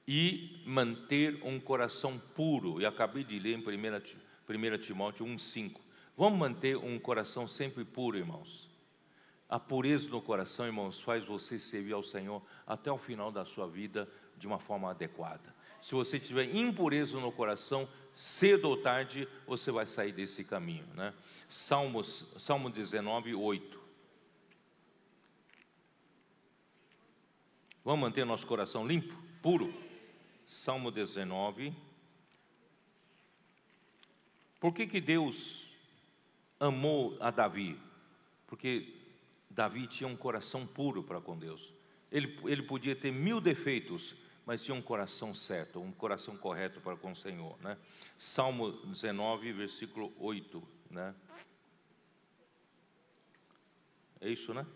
e 0.06 0.62
manter 0.66 1.40
um 1.42 1.60
coração 1.60 2.18
puro. 2.34 2.80
E 2.80 2.86
acabei 2.86 3.24
de 3.24 3.38
ler 3.38 3.58
em 3.58 3.62
1, 3.62 4.74
1 4.74 4.78
Timóteo 4.78 5.26
1,5. 5.26 5.76
Vamos 6.16 6.38
manter 6.38 6.76
um 6.76 6.98
coração 6.98 7.46
sempre 7.46 7.84
puro, 7.84 8.18
irmãos. 8.18 8.68
A 9.48 9.58
pureza 9.58 10.08
no 10.08 10.22
coração, 10.22 10.66
irmãos, 10.66 11.00
faz 11.00 11.24
você 11.24 11.58
servir 11.58 11.92
ao 11.92 12.02
Senhor 12.02 12.42
até 12.66 12.90
o 12.90 12.98
final 12.98 13.32
da 13.32 13.44
sua 13.44 13.66
vida 13.66 14.08
de 14.36 14.46
uma 14.46 14.58
forma 14.58 14.90
adequada. 14.90 15.54
Se 15.82 15.94
você 15.94 16.20
tiver 16.20 16.54
impureza 16.54 17.18
no 17.18 17.32
coração, 17.32 17.88
cedo 18.14 18.68
ou 18.68 18.76
tarde 18.76 19.26
você 19.46 19.70
vai 19.70 19.86
sair 19.86 20.12
desse 20.12 20.44
caminho, 20.44 20.86
né? 20.94 21.14
Salmos, 21.48 22.26
Salmo 22.36 22.70
19, 22.70 23.34
8. 23.34 23.79
Vamos 27.84 28.00
manter 28.00 28.26
nosso 28.26 28.46
coração 28.46 28.86
limpo, 28.86 29.14
puro. 29.42 29.72
Salmo 30.46 30.90
19. 30.90 31.72
Por 34.58 34.74
que, 34.74 34.86
que 34.86 35.00
Deus 35.00 35.70
amou 36.58 37.16
a 37.20 37.30
Davi? 37.30 37.78
Porque 38.46 38.92
Davi 39.48 39.86
tinha 39.86 40.08
um 40.08 40.16
coração 40.16 40.66
puro 40.66 41.02
para 41.02 41.20
com 41.20 41.38
Deus. 41.38 41.72
Ele, 42.12 42.38
ele 42.44 42.62
podia 42.62 42.94
ter 42.94 43.10
mil 43.12 43.40
defeitos, 43.40 44.14
mas 44.44 44.62
tinha 44.62 44.74
um 44.74 44.82
coração 44.82 45.32
certo, 45.32 45.80
um 45.80 45.92
coração 45.92 46.36
correto 46.36 46.80
para 46.80 46.96
com 46.96 47.12
o 47.12 47.16
Senhor. 47.16 47.56
Né? 47.62 47.78
Salmo 48.18 48.72
19, 48.72 49.52
versículo 49.52 50.12
8. 50.18 50.62
Né? 50.90 51.14
É 54.20 54.28
isso, 54.28 54.52
né? 54.52 54.66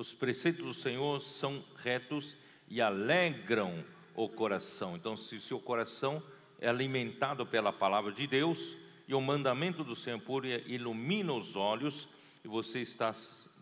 Os 0.00 0.14
preceitos 0.14 0.64
do 0.64 0.72
Senhor 0.72 1.20
são 1.20 1.62
retos 1.76 2.34
e 2.70 2.80
alegram 2.80 3.84
o 4.14 4.30
coração. 4.30 4.96
Então, 4.96 5.14
se 5.14 5.36
o 5.36 5.42
seu 5.42 5.60
coração 5.60 6.22
é 6.58 6.70
alimentado 6.70 7.44
pela 7.44 7.70
palavra 7.70 8.10
de 8.10 8.26
Deus 8.26 8.78
e 9.06 9.12
o 9.12 9.20
mandamento 9.20 9.84
do 9.84 9.94
Senhor 9.94 10.22
ilumina 10.66 11.34
os 11.34 11.54
olhos 11.54 12.08
e 12.42 12.48
você 12.48 12.80
está 12.80 13.12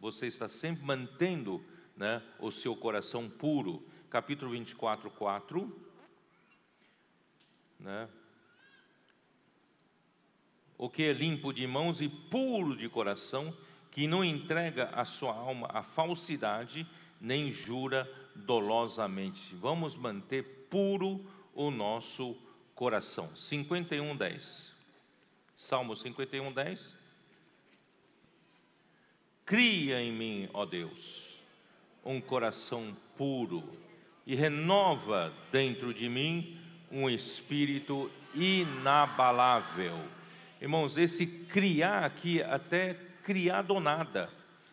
você 0.00 0.28
está 0.28 0.48
sempre 0.48 0.84
mantendo, 0.84 1.60
né, 1.96 2.22
o 2.38 2.52
seu 2.52 2.76
coração 2.76 3.28
puro. 3.28 3.84
Capítulo 4.08 4.52
24, 4.52 5.10
4. 5.10 5.88
Né? 7.80 8.08
O 10.78 10.88
que 10.88 11.02
é 11.02 11.12
limpo 11.12 11.52
de 11.52 11.66
mãos 11.66 12.00
e 12.00 12.08
puro 12.08 12.76
de 12.76 12.88
coração, 12.88 13.52
que 13.98 14.06
não 14.06 14.24
entrega 14.24 14.90
a 14.92 15.04
sua 15.04 15.34
alma 15.34 15.68
à 15.74 15.82
falsidade, 15.82 16.86
nem 17.20 17.50
jura 17.50 18.08
dolosamente. 18.36 19.56
Vamos 19.56 19.96
manter 19.96 20.68
puro 20.70 21.26
o 21.52 21.68
nosso 21.68 22.36
coração. 22.76 23.34
51, 23.34 24.16
10. 24.16 24.72
Salmo 25.56 25.96
51, 25.96 26.52
10. 26.52 26.94
Cria 29.44 30.00
em 30.00 30.12
mim, 30.12 30.48
ó 30.54 30.64
Deus, 30.64 31.40
um 32.04 32.20
coração 32.20 32.96
puro 33.16 33.64
e 34.24 34.36
renova 34.36 35.34
dentro 35.50 35.92
de 35.92 36.08
mim 36.08 36.56
um 36.88 37.10
espírito 37.10 38.08
inabalável. 38.32 39.98
Irmãos, 40.60 40.96
esse 40.96 41.26
criar 41.26 42.04
aqui, 42.04 42.40
até 42.40 43.07
criar 43.28 43.60
do 43.60 43.78
nada, 43.78 44.30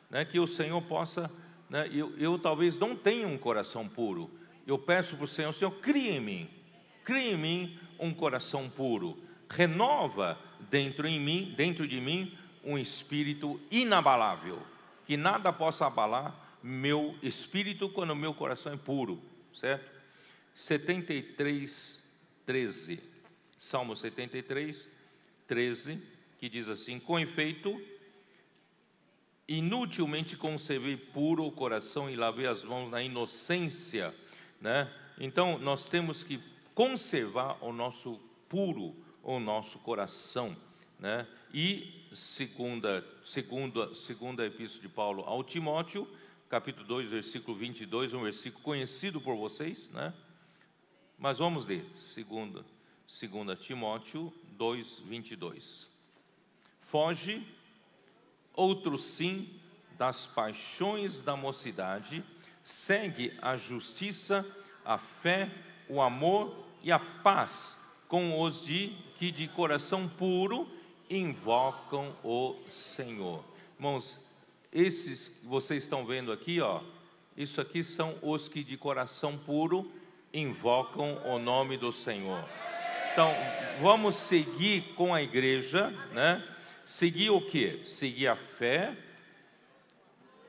né, 0.09 0.23
que 0.23 0.39
o 0.39 0.47
Senhor 0.47 0.81
possa, 0.83 1.29
né, 1.69 1.89
eu, 1.93 2.17
eu 2.17 2.39
talvez 2.39 2.79
não 2.79 2.95
tenha 2.95 3.27
um 3.27 3.37
coração 3.37 3.85
puro, 3.85 4.31
eu 4.65 4.79
peço 4.79 5.17
para 5.17 5.25
o 5.25 5.27
Senhor, 5.27 5.51
Senhor, 5.51 5.71
cria 5.81 6.13
em 6.13 6.21
mim, 6.21 6.49
cria 7.03 7.33
em 7.33 7.37
mim 7.37 7.79
um 7.99 8.13
coração 8.13 8.69
puro, 8.69 9.21
renova 9.49 10.39
dentro 10.69 11.05
em 11.05 11.19
mim, 11.19 11.53
dentro 11.57 11.85
de 11.85 11.99
mim, 11.99 12.33
um 12.63 12.77
espírito 12.77 13.59
inabalável, 13.69 14.61
que 15.05 15.17
nada 15.17 15.51
possa 15.51 15.85
abalar 15.85 16.57
meu 16.63 17.13
espírito 17.21 17.89
quando 17.89 18.15
meu 18.15 18.33
coração 18.33 18.71
é 18.71 18.77
puro, 18.77 19.21
certo? 19.53 19.91
73 20.53 22.05
13. 22.45 23.01
Salmo 23.57 23.95
73, 23.95 24.89
13, 25.47 26.01
que 26.39 26.47
diz 26.47 26.69
assim: 26.69 26.99
Com 26.99 27.19
efeito, 27.19 27.81
inutilmente 29.47 30.35
conservei 30.35 30.97
puro 30.97 31.45
o 31.45 31.51
coração 31.51 32.09
e 32.09 32.15
lavei 32.15 32.47
as 32.47 32.63
mãos 32.63 32.89
na 32.89 33.01
inocência, 33.01 34.13
né? 34.59 34.91
Então, 35.19 35.57
nós 35.59 35.87
temos 35.87 36.23
que 36.23 36.41
conservar 36.73 37.57
o 37.63 37.71
nosso 37.71 38.19
puro, 38.49 38.95
o 39.23 39.39
nosso 39.39 39.79
coração, 39.79 40.55
né? 40.99 41.27
E 41.53 42.05
segunda, 42.13 43.05
segunda, 43.23 43.93
segunda 43.95 44.45
epístola 44.45 44.81
de 44.81 44.89
Paulo 44.89 45.23
ao 45.23 45.43
Timóteo, 45.43 46.07
capítulo 46.49 46.85
2, 46.87 47.09
versículo 47.09 47.57
22, 47.57 48.13
um 48.13 48.23
versículo 48.23 48.63
conhecido 48.63 49.21
por 49.21 49.35
vocês, 49.35 49.89
né? 49.91 50.13
Mas 51.17 51.37
vamos 51.37 51.65
ler, 51.65 51.85
segunda, 51.97 52.65
segunda 53.07 53.55
Timóteo 53.55 54.33
2, 54.57 54.99
22. 54.99 55.87
Foge, 56.81 57.45
outro 58.55 58.97
sim, 58.97 59.49
das 59.97 60.25
paixões 60.25 61.19
da 61.19 61.35
mocidade, 61.35 62.23
segue 62.63 63.33
a 63.41 63.55
justiça, 63.55 64.45
a 64.83 64.97
fé, 64.97 65.49
o 65.87 66.01
amor 66.01 66.65
e 66.83 66.91
a 66.91 66.99
paz 66.99 67.79
com 68.07 68.41
os 68.41 68.63
de 68.63 68.95
que 69.17 69.31
de 69.31 69.47
coração 69.47 70.07
puro 70.07 70.67
invocam 71.09 72.15
o 72.23 72.55
Senhor. 72.67 73.43
Irmãos, 73.77 74.19
esses 74.71 75.29
que 75.29 75.45
vocês 75.45 75.83
estão 75.83 76.05
vendo 76.05 76.31
aqui, 76.31 76.59
ó, 76.59 76.81
isso 77.37 77.61
aqui 77.61 77.83
são 77.83 78.15
os 78.21 78.47
que 78.47 78.63
de 78.63 78.77
coração 78.77 79.37
puro 79.37 79.91
invocam 80.33 81.21
o 81.25 81.39
nome 81.39 81.77
do 81.77 81.91
Senhor. 81.91 82.43
Então, 83.11 83.33
vamos 83.81 84.15
seguir 84.15 84.93
com 84.95 85.13
a 85.13 85.21
igreja, 85.21 85.89
né? 86.11 86.54
Seguir 86.85 87.31
o 87.31 87.41
que? 87.41 87.81
Seguir 87.83 88.27
a 88.27 88.35
fé, 88.35 88.95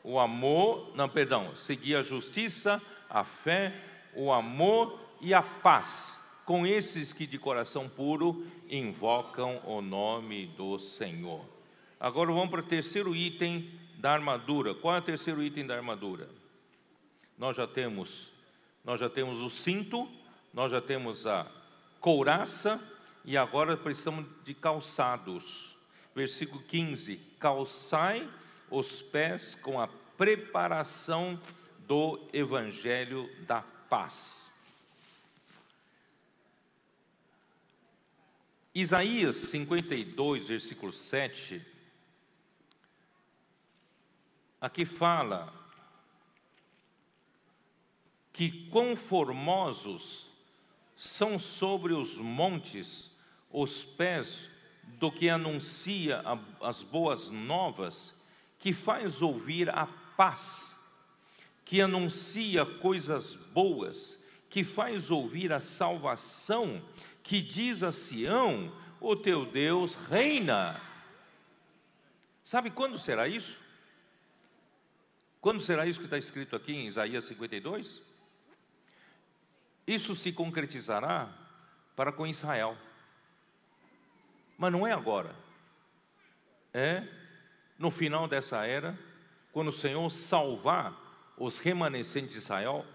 o 0.05 0.19
amor, 0.19 0.93
não, 0.95 1.09
perdão, 1.09 1.57
seguir 1.57 1.97
a 1.97 2.03
justiça, 2.03 2.81
a 3.09 3.25
fé, 3.25 3.75
o 4.15 4.33
amor 4.33 5.01
e 5.21 5.33
a 5.33 5.43
paz, 5.43 6.21
com 6.45 6.67
esses 6.67 7.13
que 7.13 7.27
de 7.27 7.39
coração 7.39 7.89
puro 7.89 8.47
invocam 8.69 9.61
o 9.65 9.81
nome 9.81 10.47
do 10.49 10.79
Senhor. 10.79 11.45
Agora 11.99 12.31
vamos 12.31 12.51
para 12.51 12.61
o 12.61 12.65
terceiro 12.65 13.17
item 13.17 13.71
da 13.97 14.13
armadura. 14.13 14.75
Qual 14.75 14.95
é 14.95 14.99
o 14.99 15.03
terceiro 15.03 15.43
item 15.43 15.67
da 15.67 15.75
armadura? 15.75 16.29
Nós 17.39 17.57
já 17.57 17.67
temos 17.67 18.37
nós 18.85 19.01
já 19.01 19.11
temos 19.11 19.41
o 19.41 19.51
cinto, 19.51 20.09
nós 20.55 20.71
já 20.71 20.81
temos 20.81 21.27
a 21.27 21.51
couraça 21.99 22.81
e 23.25 23.37
agora 23.37 23.77
precisamos 23.77 24.25
de 24.45 24.55
calçados. 24.55 25.76
Versículo 26.17 26.63
15: 26.63 27.19
Calçai 27.39 28.27
os 28.71 29.03
pés 29.03 29.55
com 29.55 29.79
a 29.79 29.87
preparação 29.87 31.39
do 31.87 32.27
evangelho 32.33 33.31
da 33.45 33.61
paz. 33.61 34.51
Isaías 38.75 39.37
52, 39.37 40.47
versículo 40.47 40.91
7, 40.91 41.63
aqui 44.59 44.87
fala 44.87 45.53
que 48.33 48.71
quão 48.71 48.97
formosos 48.97 50.29
são 50.97 51.39
sobre 51.39 51.93
os 51.93 52.17
montes 52.17 53.11
os 53.51 53.85
pés 53.85 54.56
do 54.99 55.11
que 55.11 55.29
anuncia 55.29 56.23
as 56.61 56.83
boas 56.83 57.29
novas, 57.29 58.15
que 58.59 58.73
faz 58.73 59.21
ouvir 59.21 59.69
a 59.71 59.87
paz, 60.17 60.75
que 61.65 61.81
anuncia 61.81 62.65
coisas 62.65 63.35
boas, 63.35 64.19
que 64.49 64.65
faz 64.65 65.11
ouvir 65.11 65.53
a 65.53 65.61
salvação, 65.61 66.83
que 67.23 67.41
diz 67.41 67.83
a 67.83 67.93
Sião: 67.93 68.73
o 69.01 69.15
teu 69.15 69.45
Deus 69.45 69.95
reina. 69.95 70.81
Sabe 72.43 72.71
quando 72.71 72.99
será 72.99 73.29
isso? 73.29 73.59
Quando 75.41 75.61
será 75.61 75.87
isso 75.87 75.99
que 76.01 76.07
está 76.07 76.19
escrito 76.19 76.57
aqui 76.57 76.73
em 76.73 76.87
Isaías 76.87 77.25
52? 77.25 78.01
Isso 79.87 80.17
se 80.17 80.33
concretizará 80.33 81.29
para 81.95 82.11
com 82.11 82.27
Israel. 82.27 82.77
Mas 84.57 84.73
não 84.73 84.87
é 84.87 84.93
agora. 84.93 85.35
É 86.73 87.07
no 87.79 87.91
final 87.91 88.27
dessa 88.27 88.65
era, 88.65 88.99
quando 89.53 89.69
o 89.69 89.73
Senhor 89.73 90.11
salvar 90.11 90.95
os 91.37 91.59
remanescentes 91.59 92.31
de 92.31 92.39
Israel 92.39 92.87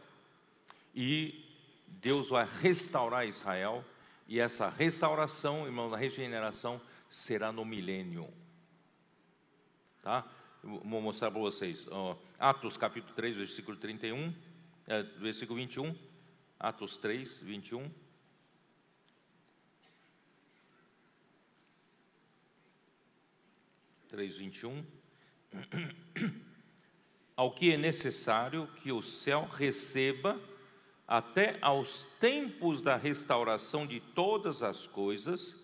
e 0.95 1.45
Deus 1.87 2.29
vai 2.29 2.47
restaurar 2.61 3.27
Israel, 3.27 3.85
e 4.27 4.39
essa 4.39 4.69
restauração, 4.69 5.65
irmão, 5.65 5.93
a 5.93 5.97
regeneração 5.97 6.81
será 7.09 7.51
no 7.51 7.65
milênio. 7.65 8.27
Tá? 10.01 10.25
Vou 10.63 11.01
mostrar 11.01 11.29
para 11.29 11.39
vocês. 11.39 11.85
Atos 12.39 12.77
capítulo 12.77 13.13
3, 13.13 13.35
versículo 13.35 13.77
31, 13.77 14.33
é, 14.87 15.03
versículo 15.03 15.59
21. 15.59 15.95
Atos 16.59 16.97
3, 16.97 17.39
21. 17.39 17.91
Três, 24.11 24.35
vinte 24.35 24.65
um. 24.65 24.83
Ao 27.33 27.49
que 27.49 27.71
é 27.71 27.77
necessário 27.77 28.67
que 28.83 28.91
o 28.91 29.01
céu 29.01 29.47
receba 29.49 30.37
até 31.07 31.57
aos 31.61 32.03
tempos 32.19 32.81
da 32.81 32.97
restauração 32.97 33.87
de 33.87 34.01
todas 34.01 34.63
as 34.63 34.85
coisas, 34.85 35.55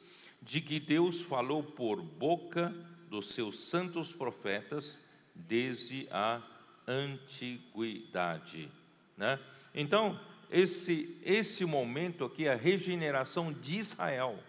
de 0.41 0.61
que 0.61 0.79
Deus 0.79 1.19
falou 1.19 1.61
por 1.61 2.01
boca 2.01 2.73
dos 3.09 3.33
seus 3.33 3.59
santos 3.59 4.13
profetas 4.13 5.05
desde 5.35 6.07
a 6.09 6.41
antiguidade. 6.87 8.71
Né? 9.17 9.37
Então, 9.75 10.17
esse, 10.49 11.19
esse 11.21 11.65
momento 11.65 12.23
aqui, 12.23 12.47
a 12.47 12.55
regeneração 12.55 13.51
de 13.51 13.77
Israel. 13.77 14.41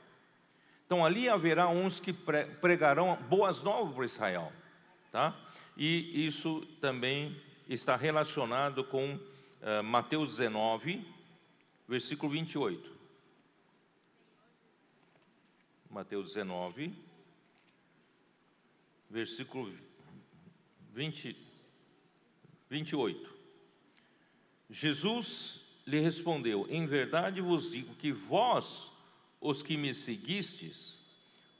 Então 0.89 1.05
ali 1.05 1.29
haverá 1.29 1.69
uns 1.69 2.01
que 2.01 2.15
pregarão 2.15 3.15
boas 3.29 3.61
novas 3.61 3.95
para 3.95 4.07
Israel, 4.07 4.53
tá? 5.13 5.39
E 5.77 6.27
isso 6.27 6.67
também 6.81 7.39
está 7.69 7.95
relacionado 7.95 8.83
com 8.83 9.17
uh, 9.17 9.83
Mateus 9.85 10.39
19, 10.39 11.07
versículo 11.87 12.33
28. 12.33 12.91
Mateus 15.91 16.29
19, 16.29 16.95
versículo 19.11 19.71
20, 20.95 21.37
28. 22.71 23.35
Jesus 24.71 25.61
lhe 25.87 26.01
respondeu: 26.01 26.67
Em 26.71 26.87
verdade 26.87 27.43
vos 27.43 27.71
digo 27.71 27.95
que 27.95 28.11
vós, 28.11 28.91
os 29.41 29.63
que 29.63 29.77
me 29.77 29.95
seguistes, 29.95 30.99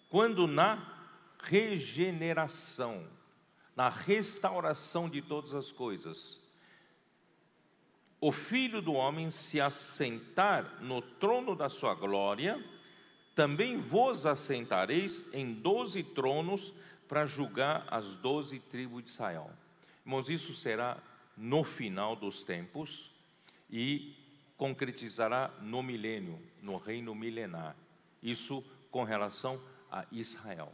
quando 0.09 0.47
na 0.47 0.97
regeneração, 1.41 3.07
na 3.77 3.89
restauração 3.89 5.09
de 5.09 5.23
todas 5.23 5.55
as 5.55 5.71
coisas, 5.71 6.41
o 8.21 8.33
Filho 8.33 8.83
do 8.83 8.95
Homem 8.95 9.31
se 9.31 9.61
assentar 9.61 10.83
no 10.83 11.01
trono 11.01 11.55
da 11.55 11.69
sua 11.69 11.95
glória, 11.95 12.63
também 13.35 13.79
vos 13.79 14.27
assentareis 14.27 15.33
em 15.33 15.55
doze 15.55 16.03
tronos 16.03 16.73
para 17.07 17.27
julgar 17.27 17.87
as 17.89 18.17
doze 18.17 18.59
tribos 18.59 19.05
de 19.05 19.11
Israel. 19.11 19.51
Irmãos, 20.05 20.29
isso 20.29 20.53
será 20.53 20.99
no 21.37 21.63
final 21.63 22.17
dos 22.17 22.43
tempos 22.43 23.13
e 23.71 24.18
concretizará 24.59 25.51
no 25.63 25.83
milênio, 25.83 26.39
no 26.61 26.77
reino 26.77 27.15
milenar. 27.15 27.75
Isso 28.23 28.63
com 28.91 29.05
relação 29.05 29.59
a 29.91 30.05
Israel. 30.13 30.71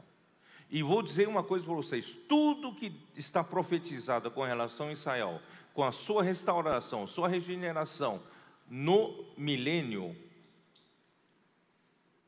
E 0.71 0.83
vou 0.83 1.03
dizer 1.03 1.29
uma 1.29 1.45
coisa 1.45 1.65
para 1.65 1.75
vocês: 1.75 2.17
tudo 2.29 2.75
que 2.75 2.93
está 3.15 3.45
profetizado 3.45 4.31
com 4.31 4.43
relação 4.43 4.89
a 4.89 4.93
Israel, 4.93 5.41
com 5.75 5.85
a 5.85 5.93
sua 5.93 6.23
restauração, 6.23 7.07
sua 7.07 7.29
regeneração 7.29 8.21
no 8.69 9.27
milênio, 9.37 10.17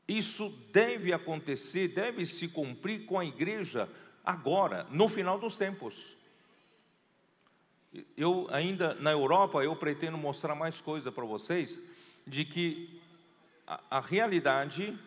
isso 0.07 0.49
deve 0.71 1.11
acontecer, 1.11 1.89
deve 1.89 2.25
se 2.25 2.47
cumprir 2.47 3.05
com 3.05 3.19
a 3.19 3.25
igreja 3.25 3.89
agora, 4.23 4.85
no 4.91 5.09
final 5.09 5.39
dos 5.39 5.55
tempos. 5.55 6.15
Eu 8.15 8.47
ainda 8.51 8.93
na 8.95 9.11
Europa, 9.11 9.63
eu 9.63 9.75
pretendo 9.75 10.17
mostrar 10.17 10.55
mais 10.55 10.81
coisa 10.81 11.11
para 11.11 11.25
vocês 11.25 11.79
de 12.25 12.43
que 12.43 13.01
a, 13.65 13.81
a 13.89 13.99
realidade 13.99 14.97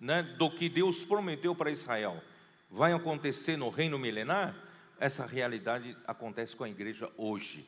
né, 0.00 0.22
do 0.22 0.50
que 0.50 0.68
Deus 0.68 1.02
prometeu 1.04 1.54
para 1.54 1.70
Israel 1.70 2.22
vai 2.70 2.92
acontecer 2.92 3.56
no 3.56 3.68
reino 3.68 3.98
milenar, 3.98 4.54
essa 5.00 5.24
realidade 5.26 5.96
acontece 6.06 6.56
com 6.56 6.64
a 6.64 6.68
igreja 6.68 7.10
hoje, 7.16 7.66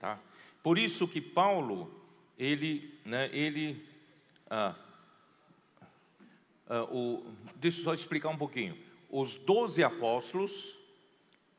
tá? 0.00 0.18
Por 0.62 0.78
isso 0.78 1.06
que 1.06 1.20
Paulo, 1.20 1.92
ele, 2.38 2.98
né, 3.04 3.28
ele, 3.32 3.86
ah, 4.48 4.74
ah, 6.68 6.84
o, 6.84 7.24
deixa 7.56 7.80
eu 7.80 7.84
só 7.84 7.94
explicar 7.94 8.28
um 8.30 8.38
pouquinho. 8.38 8.76
Os 9.08 9.36
doze 9.36 9.84
apóstolos, 9.84 10.76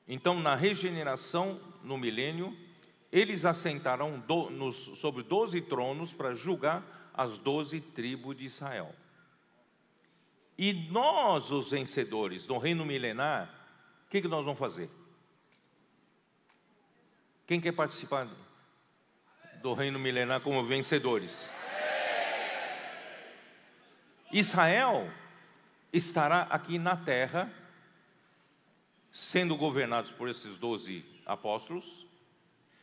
então 0.08 0.40
na 0.40 0.56
regeneração 0.56 1.60
no 1.88 1.98
milênio, 1.98 2.56
eles 3.12 3.46
assentaram 3.46 4.20
do, 4.20 4.50
nos, 4.50 4.76
sobre 4.76 5.24
doze 5.24 5.62
tronos 5.62 6.14
para 6.14 6.36
julgar 6.36 6.84
as 7.14 7.38
doze 7.38 7.80
tribos 7.80 8.38
de 8.38 8.46
Israel. 8.46 8.94
E 10.58 10.74
nós, 10.92 11.52
os 11.52 11.72
vencedores 11.72 12.46
do 12.46 12.58
reino 12.58 12.86
milenar, 12.86 13.54
o 14.06 14.10
que, 14.10 14.22
que 14.22 14.28
nós 14.28 14.44
vamos 14.44 14.60
fazer? 14.60 14.90
Quem 17.46 17.62
quer 17.62 17.72
participar 17.72 18.28
do 19.62 19.74
reino 19.74 19.98
milenar 19.98 20.42
como 20.42 20.66
vencedores? 20.66 21.52
Israel 24.32 25.10
estará 25.94 26.42
aqui 26.50 26.78
na 26.78 26.98
terra, 26.98 27.52
sendo 29.18 29.56
governados 29.56 30.12
por 30.12 30.30
esses 30.30 30.60
doze 30.60 31.04
apóstolos, 31.26 32.06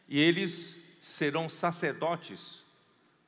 e 0.08 0.18
eles 0.18 0.76
serão 1.00 1.48
sacerdotes 1.48 2.64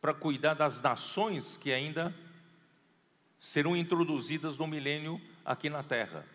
para 0.01 0.13
cuidar 0.13 0.55
das 0.55 0.81
nações 0.81 1.57
que 1.57 1.73
ainda 1.73 2.13
serão 3.39 3.77
introduzidas 3.77 4.57
no 4.57 4.67
milênio 4.67 5.21
aqui 5.45 5.71
na 5.71 5.85
terra. 5.85 6.27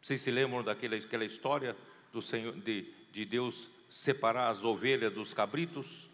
Vocês 0.00 0.20
se 0.20 0.30
lembram 0.30 0.62
daquela 0.62 0.94
aquela 0.94 1.24
história 1.24 1.76
do 2.12 2.22
Senhor, 2.22 2.54
de, 2.54 2.94
de 3.10 3.24
Deus 3.24 3.68
separar 3.90 4.50
as 4.50 4.62
ovelhas 4.62 5.12
dos 5.12 5.34
cabritos? 5.34 6.08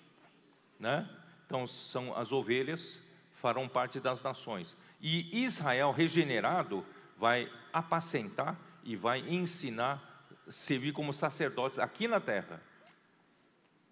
Né? 0.81 1.07
Então, 1.45 1.67
são 1.67 2.17
as 2.17 2.33
ovelhas 2.33 2.99
farão 3.35 3.69
parte 3.69 4.01
das 4.01 4.23
nações. 4.23 4.75
E 4.99 5.45
Israel 5.45 5.93
regenerado 5.93 6.87
vai 7.19 7.53
apacentar 7.71 8.59
e 8.85 8.95
vai 8.95 9.21
ensinar, 9.21 10.29
servir 10.49 10.93
como 10.93 11.13
sacerdotes 11.13 11.79
aqui 11.79 12.07
na 12.07 12.21
terra, 12.21 12.63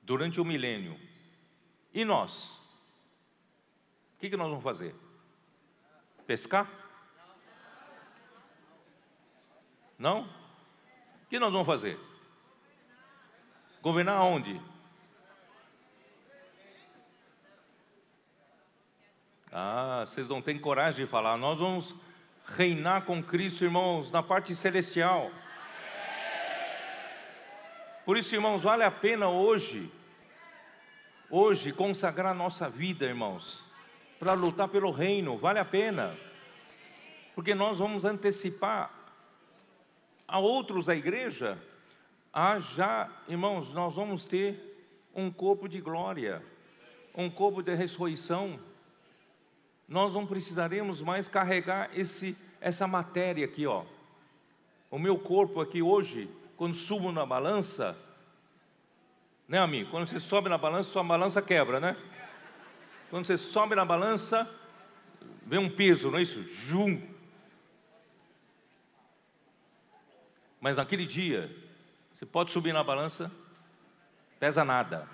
durante 0.02 0.40
o 0.40 0.44
milênio. 0.44 1.00
E 1.94 2.04
nós? 2.04 2.52
O 4.14 4.20
que, 4.20 4.30
que 4.30 4.36
nós 4.36 4.48
vamos 4.48 4.62
fazer? 4.62 4.94
Pescar? 6.26 6.70
Não? 9.98 10.22
O 10.22 11.28
que 11.28 11.38
nós 11.38 11.52
vamos 11.52 11.66
fazer? 11.66 11.98
Governar 13.80 14.18
aonde? 14.18 14.60
Ah, 19.50 20.04
vocês 20.06 20.28
não 20.28 20.40
têm 20.40 20.58
coragem 20.58 21.04
de 21.04 21.10
falar. 21.10 21.36
Nós 21.36 21.58
vamos 21.58 21.94
reinar 22.44 23.02
com 23.02 23.22
Cristo, 23.22 23.64
irmãos, 23.64 24.10
na 24.10 24.22
parte 24.22 24.54
celestial. 24.54 25.30
Por 28.04 28.16
isso, 28.16 28.34
irmãos, 28.34 28.62
vale 28.62 28.84
a 28.84 28.90
pena 28.90 29.28
hoje, 29.28 29.90
hoje, 31.30 31.72
consagrar 31.72 32.34
nossa 32.34 32.68
vida, 32.68 33.04
irmãos 33.04 33.72
para 34.22 34.34
lutar 34.34 34.68
pelo 34.68 34.92
reino, 34.92 35.36
vale 35.36 35.58
a 35.58 35.64
pena, 35.64 36.16
porque 37.34 37.56
nós 37.56 37.80
vamos 37.80 38.04
antecipar 38.04 38.88
a 40.28 40.38
outros 40.38 40.86
da 40.86 40.94
igreja, 40.94 41.58
a 42.32 42.60
já, 42.60 43.10
irmãos, 43.26 43.72
nós 43.72 43.96
vamos 43.96 44.24
ter 44.24 45.10
um 45.12 45.28
corpo 45.28 45.68
de 45.68 45.80
glória, 45.80 46.40
um 47.16 47.28
corpo 47.28 47.64
de 47.64 47.74
ressurreição. 47.74 48.60
Nós 49.92 50.14
não 50.14 50.26
precisaremos 50.26 51.02
mais 51.02 51.28
carregar 51.28 51.90
esse, 51.94 52.34
essa 52.62 52.86
matéria 52.86 53.44
aqui, 53.44 53.66
ó. 53.66 53.84
O 54.90 54.98
meu 54.98 55.18
corpo 55.18 55.60
aqui 55.60 55.82
hoje, 55.82 56.30
quando 56.56 56.74
subo 56.74 57.12
na 57.12 57.26
balança, 57.26 57.94
né, 59.46 59.58
amigo? 59.58 59.90
Quando 59.90 60.08
você 60.08 60.18
sobe 60.18 60.48
na 60.48 60.56
balança, 60.56 60.90
sua 60.90 61.04
balança 61.04 61.42
quebra, 61.42 61.78
né? 61.78 61.94
Quando 63.10 63.26
você 63.26 63.36
sobe 63.36 63.74
na 63.74 63.84
balança, 63.84 64.50
vem 65.44 65.58
um 65.58 65.68
peso, 65.68 66.10
não 66.10 66.18
é 66.18 66.22
isso? 66.22 66.42
Jum. 66.42 66.98
Mas 70.58 70.78
naquele 70.78 71.04
dia, 71.04 71.54
você 72.14 72.24
pode 72.24 72.50
subir 72.50 72.72
na 72.72 72.82
balança, 72.82 73.30
pesa 74.40 74.64
nada. 74.64 75.06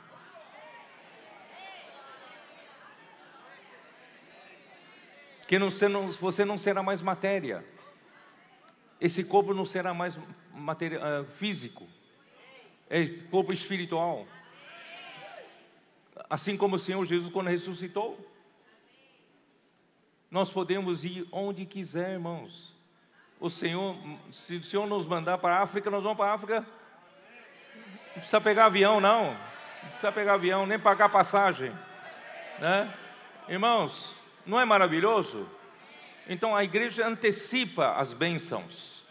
Que 5.48 5.58
você 5.58 6.44
não 6.44 6.56
será 6.56 6.80
mais 6.80 7.02
matéria. 7.02 7.64
Esse 9.00 9.24
corpo 9.24 9.52
não 9.52 9.64
será 9.64 9.92
mais 9.92 10.16
matéria, 10.54 11.00
uh, 11.00 11.24
físico. 11.24 11.88
É 12.88 13.04
corpo 13.30 13.52
espiritual 13.52 14.24
assim 16.28 16.56
como 16.56 16.76
o 16.76 16.78
Senhor 16.78 17.04
Jesus 17.04 17.32
quando 17.32 17.48
ressuscitou. 17.48 18.18
Nós 20.30 20.50
podemos 20.50 21.04
ir 21.04 21.26
onde 21.32 21.64
quiser, 21.64 22.12
irmãos. 22.12 22.76
O 23.40 23.48
Senhor, 23.48 23.96
se 24.32 24.56
o 24.56 24.64
Senhor 24.64 24.86
nos 24.86 25.06
mandar 25.06 25.38
para 25.38 25.56
a 25.56 25.62
África, 25.62 25.90
nós 25.90 26.02
vamos 26.02 26.18
para 26.18 26.32
a 26.32 26.34
África. 26.34 26.66
Não 28.08 28.14
precisa 28.14 28.40
pegar 28.40 28.66
avião, 28.66 29.00
não. 29.00 29.30
Não 29.30 29.88
precisa 29.90 30.12
pegar 30.12 30.34
avião, 30.34 30.66
nem 30.66 30.78
pagar 30.78 31.08
passagem. 31.08 31.72
Né? 32.58 32.92
Irmãos, 33.48 34.16
não 34.48 34.58
é 34.58 34.64
maravilhoso? 34.64 35.46
Então 36.26 36.56
a 36.56 36.64
igreja 36.64 37.06
antecipa 37.06 37.92
as 37.92 38.14
bênçãos. 38.14 39.04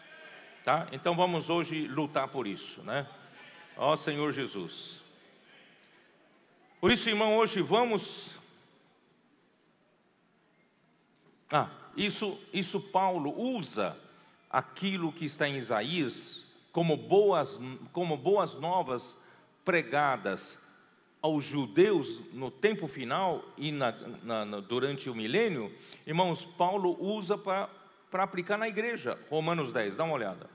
Tá? 0.64 0.88
Então 0.92 1.14
vamos 1.14 1.48
hoje 1.48 1.86
lutar 1.86 2.28
por 2.28 2.46
isso, 2.46 2.82
né? 2.82 3.06
Ó 3.76 3.94
Senhor 3.96 4.32
Jesus. 4.32 5.00
Por 6.80 6.90
isso, 6.90 7.08
irmão, 7.08 7.36
hoje 7.36 7.62
vamos. 7.62 8.32
Ah, 11.50 11.70
isso, 11.96 12.38
isso 12.52 12.80
Paulo 12.80 13.32
usa 13.40 13.96
aquilo 14.50 15.12
que 15.12 15.24
está 15.24 15.48
em 15.48 15.56
Isaías 15.56 16.44
como 16.72 16.96
boas, 16.96 17.58
como 17.92 18.16
boas 18.16 18.54
novas 18.54 19.16
pregadas 19.64 20.67
aos 21.20 21.44
judeus 21.44 22.20
no 22.32 22.50
tempo 22.50 22.86
final 22.86 23.44
e 23.56 23.72
na, 23.72 23.92
na, 24.22 24.60
durante 24.60 25.10
o 25.10 25.14
milênio, 25.14 25.74
irmãos, 26.06 26.44
Paulo 26.44 26.96
usa 27.02 27.36
para 27.36 27.68
aplicar 28.12 28.56
na 28.56 28.68
igreja. 28.68 29.18
Romanos 29.28 29.72
10, 29.72 29.96
dá 29.96 30.04
uma 30.04 30.14
olhada. 30.14 30.48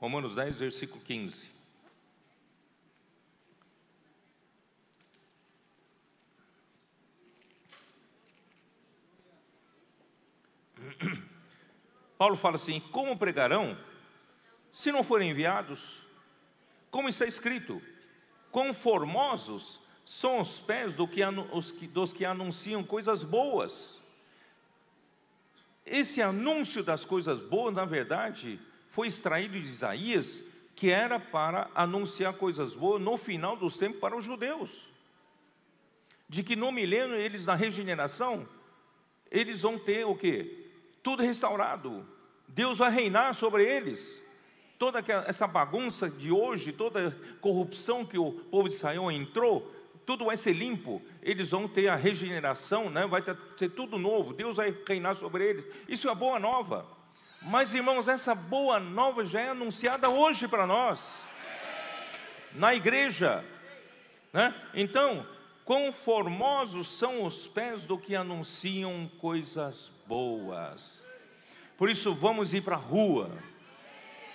Romanos 0.00 0.34
10, 0.34 0.56
versículo 0.56 1.00
15. 1.02 1.50
Paulo 12.16 12.36
fala 12.36 12.56
assim: 12.56 12.80
como 12.80 13.18
pregarão 13.18 13.76
se 14.72 14.90
não 14.90 15.04
forem 15.04 15.30
enviados? 15.30 16.02
Como 16.90 17.08
está 17.08 17.26
escrito: 17.26 17.82
quão 18.50 18.74
formosos 18.74 19.80
são 20.04 20.40
os 20.40 20.58
pés 20.58 20.94
do 20.94 21.06
que, 21.06 21.22
dos 21.88 22.12
que 22.12 22.24
anunciam 22.24 22.82
coisas 22.82 23.22
boas. 23.22 24.00
Esse 25.86 26.20
anúncio 26.20 26.82
das 26.82 27.04
coisas 27.04 27.40
boas, 27.40 27.74
na 27.74 27.84
verdade, 27.84 28.60
foi 28.90 29.06
extraído 29.06 29.60
de 29.60 29.66
Isaías, 29.66 30.42
que 30.74 30.90
era 30.90 31.18
para 31.20 31.70
anunciar 31.74 32.34
coisas 32.34 32.74
boas 32.74 33.00
no 33.00 33.16
final 33.16 33.56
dos 33.56 33.76
tempos 33.76 34.00
para 34.00 34.16
os 34.16 34.24
judeus. 34.24 34.70
De 36.28 36.42
que 36.42 36.56
no 36.56 36.72
milênio 36.72 37.16
eles, 37.16 37.46
na 37.46 37.54
regeneração, 37.54 38.48
eles 39.30 39.62
vão 39.62 39.78
ter 39.78 40.04
o 40.04 40.14
que? 40.14 40.68
Tudo 41.02 41.22
restaurado. 41.22 42.06
Deus 42.48 42.78
vai 42.78 42.90
reinar 42.90 43.34
sobre 43.34 43.64
eles 43.64 44.22
toda 44.80 45.04
essa 45.26 45.46
bagunça 45.46 46.08
de 46.08 46.32
hoje, 46.32 46.72
toda 46.72 47.08
a 47.08 47.38
corrupção 47.38 48.02
que 48.02 48.16
o 48.16 48.32
povo 48.32 48.66
de 48.66 48.74
Israel 48.74 49.12
entrou, 49.12 49.70
tudo 50.06 50.24
vai 50.24 50.38
ser 50.38 50.54
limpo, 50.54 51.02
eles 51.22 51.50
vão 51.50 51.68
ter 51.68 51.88
a 51.88 51.96
regeneração, 51.96 52.88
né? 52.88 53.06
vai 53.06 53.20
ter, 53.20 53.36
ter 53.58 53.68
tudo 53.68 53.98
novo, 53.98 54.32
Deus 54.32 54.56
vai 54.56 54.74
reinar 54.88 55.16
sobre 55.16 55.44
eles. 55.44 55.66
Isso 55.86 56.08
é 56.08 56.14
boa 56.14 56.38
nova. 56.38 56.86
Mas, 57.42 57.74
irmãos, 57.74 58.08
essa 58.08 58.34
boa 58.34 58.80
nova 58.80 59.22
já 59.22 59.42
é 59.42 59.48
anunciada 59.50 60.08
hoje 60.08 60.48
para 60.48 60.66
nós, 60.66 61.14
na 62.54 62.74
igreja. 62.74 63.44
Né? 64.32 64.54
Então, 64.72 65.26
quão 65.62 65.92
formosos 65.92 66.88
são 66.88 67.22
os 67.24 67.46
pés 67.46 67.84
do 67.84 67.98
que 67.98 68.16
anunciam 68.16 69.10
coisas 69.18 69.90
boas. 70.06 71.04
Por 71.76 71.90
isso, 71.90 72.14
vamos 72.14 72.54
ir 72.54 72.62
para 72.62 72.76
a 72.76 72.78
rua 72.78 73.30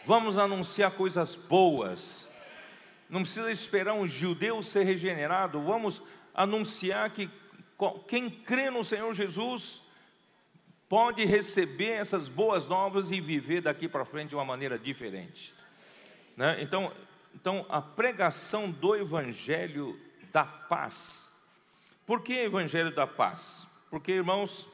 Vamos 0.06 0.38
anunciar 0.38 0.92
coisas 0.92 1.36
boas. 1.36 2.30
Não 3.10 3.22
precisa 3.22 3.52
esperar 3.52 3.94
um 3.94 4.08
judeu 4.08 4.62
ser 4.62 4.84
regenerado. 4.84 5.60
Vamos 5.62 6.02
anunciar 6.34 7.10
que 7.10 7.30
quem 8.08 8.30
crê 8.30 8.70
no 8.70 8.84
Senhor 8.84 9.14
Jesus 9.14 9.82
pode 10.88 11.26
receber 11.26 11.94
essas 11.94 12.28
boas 12.28 12.68
novas 12.68 13.10
e 13.10 13.20
viver 13.20 13.62
daqui 13.62 13.88
para 13.88 14.06
frente 14.06 14.30
de 14.30 14.36
uma 14.36 14.46
maneira 14.46 14.78
diferente. 14.78 15.54
Né? 16.38 16.62
Então, 16.62 16.92
então, 17.34 17.66
a 17.68 17.82
pregação 17.82 18.70
do 18.70 18.96
Evangelho 18.96 20.00
da 20.32 20.46
paz. 20.46 21.32
Por 22.06 22.22
que 22.22 22.34
Evangelho 22.34 22.94
da 22.94 23.08
paz? 23.08 23.68
Porque, 23.90 24.12
irmãos, 24.12 24.68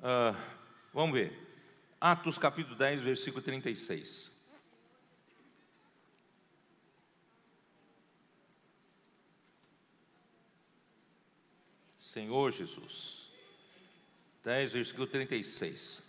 uh, 0.00 0.36
vamos 0.92 1.14
ver. 1.14 1.47
Atos 2.00 2.38
capítulo 2.38 2.76
10, 2.76 3.02
versículo 3.02 3.42
36. 3.42 4.30
Senhor 11.96 12.52
Jesus. 12.52 13.28
10, 14.44 14.72
versículo 14.72 15.08
36. 15.08 16.00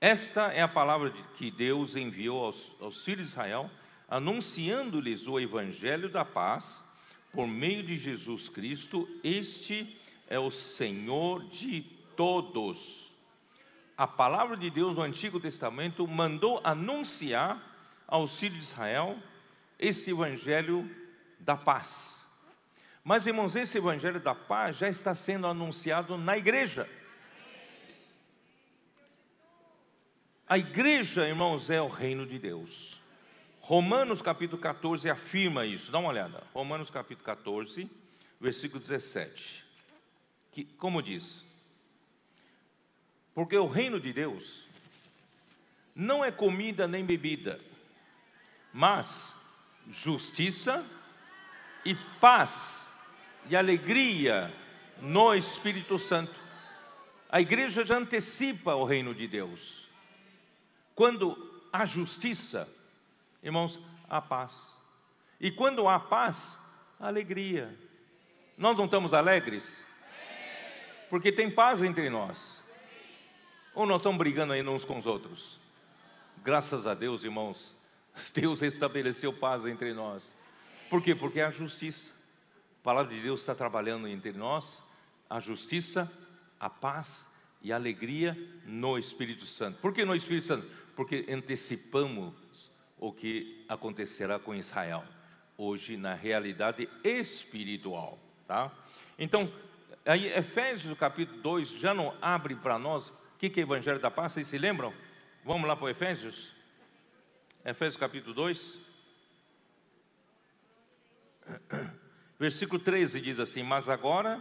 Esta 0.00 0.52
é 0.52 0.62
a 0.62 0.68
palavra 0.68 1.10
que 1.10 1.50
Deus 1.50 1.96
enviou 1.96 2.44
aos, 2.44 2.72
aos 2.80 3.04
filhos 3.04 3.26
de 3.26 3.32
Israel, 3.32 3.68
anunciando-lhes 4.08 5.26
o 5.26 5.40
evangelho 5.40 6.08
da 6.08 6.24
paz, 6.24 6.84
por 7.32 7.48
meio 7.48 7.82
de 7.82 7.96
Jesus 7.96 8.48
Cristo. 8.48 9.08
Este 9.24 9.98
é 10.28 10.38
o 10.38 10.52
Senhor 10.52 11.44
de 11.48 11.82
todos 12.16 13.12
a 13.96 14.06
palavra 14.06 14.56
de 14.56 14.68
Deus 14.70 14.94
no 14.94 15.02
Antigo 15.02 15.38
Testamento 15.38 16.06
mandou 16.06 16.60
anunciar 16.64 17.62
aos 18.06 18.38
filhos 18.38 18.58
de 18.58 18.64
Israel 18.64 19.18
esse 19.78 20.10
evangelho 20.10 20.90
da 21.38 21.56
paz. 21.56 22.24
Mas, 23.02 23.26
irmãos, 23.26 23.54
esse 23.54 23.78
evangelho 23.78 24.18
da 24.18 24.34
paz 24.34 24.78
já 24.78 24.88
está 24.88 25.14
sendo 25.14 25.46
anunciado 25.46 26.16
na 26.16 26.36
igreja. 26.36 26.88
A 30.46 30.58
igreja, 30.58 31.26
irmãos, 31.26 31.70
é 31.70 31.80
o 31.80 31.88
reino 31.88 32.26
de 32.26 32.38
Deus. 32.38 33.00
Romanos 33.60 34.20
capítulo 34.20 34.60
14 34.60 35.08
afirma 35.08 35.64
isso. 35.64 35.90
Dá 35.92 35.98
uma 35.98 36.10
olhada. 36.10 36.42
Romanos 36.52 36.90
capítulo 36.90 37.24
14, 37.24 37.90
versículo 38.40 38.80
17. 38.80 39.64
Que, 40.50 40.64
como 40.64 41.02
diz? 41.02 41.53
Porque 43.34 43.56
o 43.56 43.66
reino 43.66 43.98
de 43.98 44.12
Deus 44.12 44.66
não 45.94 46.24
é 46.24 46.30
comida 46.30 46.86
nem 46.86 47.04
bebida, 47.04 47.60
mas 48.72 49.34
justiça 49.90 50.84
e 51.84 51.94
paz 51.94 52.88
e 53.48 53.56
alegria 53.56 54.52
no 55.00 55.34
Espírito 55.34 55.98
Santo. 55.98 56.34
A 57.28 57.40
igreja 57.40 57.84
já 57.84 57.96
antecipa 57.96 58.74
o 58.74 58.84
reino 58.84 59.14
de 59.14 59.26
Deus. 59.26 59.88
Quando 60.94 61.62
há 61.72 61.84
justiça, 61.84 62.68
irmãos, 63.42 63.80
há 64.08 64.20
paz. 64.20 64.74
E 65.40 65.50
quando 65.50 65.88
há 65.88 65.98
paz, 65.98 66.60
há 66.98 67.08
alegria. 67.08 67.76
Nós 68.56 68.76
não 68.76 68.84
estamos 68.84 69.12
alegres? 69.12 69.84
Porque 71.10 71.32
tem 71.32 71.50
paz 71.50 71.82
entre 71.82 72.08
nós. 72.08 72.63
Ou 73.74 73.84
não 73.86 73.96
estão 73.96 74.16
brigando 74.16 74.52
aí 74.52 74.62
uns 74.62 74.84
com 74.84 74.98
os 74.98 75.06
outros? 75.06 75.58
Graças 76.44 76.86
a 76.86 76.94
Deus, 76.94 77.24
irmãos, 77.24 77.74
Deus 78.32 78.62
estabeleceu 78.62 79.32
paz 79.32 79.66
entre 79.66 79.92
nós. 79.92 80.34
Por 80.88 81.02
quê? 81.02 81.14
Porque 81.14 81.40
a 81.40 81.50
justiça. 81.50 82.12
A 82.80 82.84
palavra 82.84 83.14
de 83.14 83.20
Deus 83.20 83.40
está 83.40 83.54
trabalhando 83.54 84.06
entre 84.06 84.32
nós, 84.32 84.82
a 85.28 85.40
justiça, 85.40 86.10
a 86.60 86.68
paz 86.68 87.28
e 87.62 87.72
a 87.72 87.76
alegria 87.76 88.36
no 88.66 88.98
Espírito 88.98 89.46
Santo. 89.46 89.80
Por 89.80 89.92
que 89.92 90.04
no 90.04 90.14
Espírito 90.14 90.46
Santo? 90.46 90.68
Porque 90.94 91.24
antecipamos 91.28 92.70
o 93.00 93.10
que 93.10 93.64
acontecerá 93.68 94.38
com 94.38 94.54
Israel 94.54 95.02
hoje 95.56 95.96
na 95.96 96.14
realidade 96.14 96.88
espiritual, 97.02 98.18
tá? 98.46 98.70
Então, 99.18 99.50
aí 100.04 100.26
Efésios 100.26 100.96
capítulo 100.98 101.40
2 101.40 101.70
já 101.70 101.94
não 101.94 102.14
abre 102.20 102.54
para 102.54 102.78
nós 102.78 103.12
que, 103.38 103.50
que 103.50 103.60
é 103.60 103.62
Evangelho 103.62 104.00
da 104.00 104.10
Paz? 104.10 104.32
Vocês 104.32 104.46
se 104.46 104.58
lembram? 104.58 104.94
Vamos 105.44 105.68
lá 105.68 105.76
para 105.76 105.84
o 105.86 105.88
Efésios? 105.88 106.52
Efésios 107.64 107.96
capítulo 107.96 108.34
2. 108.34 108.78
Versículo 112.38 112.80
13 112.80 113.20
diz 113.20 113.38
assim: 113.40 113.62
Mas 113.62 113.88
agora, 113.88 114.40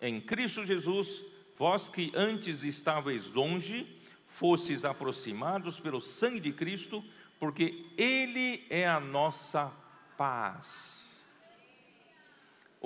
em 0.00 0.20
Cristo 0.20 0.64
Jesus, 0.64 1.24
vós 1.56 1.88
que 1.88 2.12
antes 2.14 2.62
estáveis 2.62 3.30
longe, 3.30 4.00
fostes 4.26 4.84
aproximados 4.84 5.80
pelo 5.80 6.00
sangue 6.00 6.40
de 6.40 6.52
Cristo, 6.52 7.04
porque 7.40 7.86
Ele 7.96 8.66
é 8.70 8.88
a 8.88 9.00
nossa 9.00 9.72
paz 10.16 11.07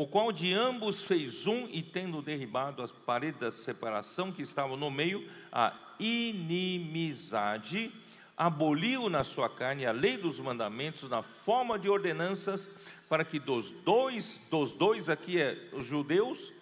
o 0.02 0.06
qual 0.08 0.32
de 0.32 0.52
ambos 0.52 1.00
fez 1.00 1.46
um 1.46 1.68
e 1.70 1.80
tendo 1.80 2.20
derribado 2.20 2.82
as 2.82 2.90
paredes 2.90 3.38
da 3.38 3.52
separação 3.52 4.32
que 4.32 4.42
estavam 4.42 4.76
no 4.76 4.90
meio, 4.90 5.30
a 5.52 5.72
inimizade, 6.00 7.92
aboliu 8.36 9.08
na 9.08 9.22
sua 9.22 9.48
carne 9.48 9.86
a 9.86 9.92
lei 9.92 10.16
dos 10.16 10.40
mandamentos 10.40 11.08
na 11.08 11.22
forma 11.22 11.78
de 11.78 11.88
ordenanças, 11.88 12.68
para 13.08 13.24
que 13.24 13.38
dos 13.38 13.70
dois, 13.70 14.40
dos 14.50 14.72
dois 14.72 15.08
aqui 15.08 15.40
é 15.40 15.68
os 15.72 15.86
judeus 15.86 16.52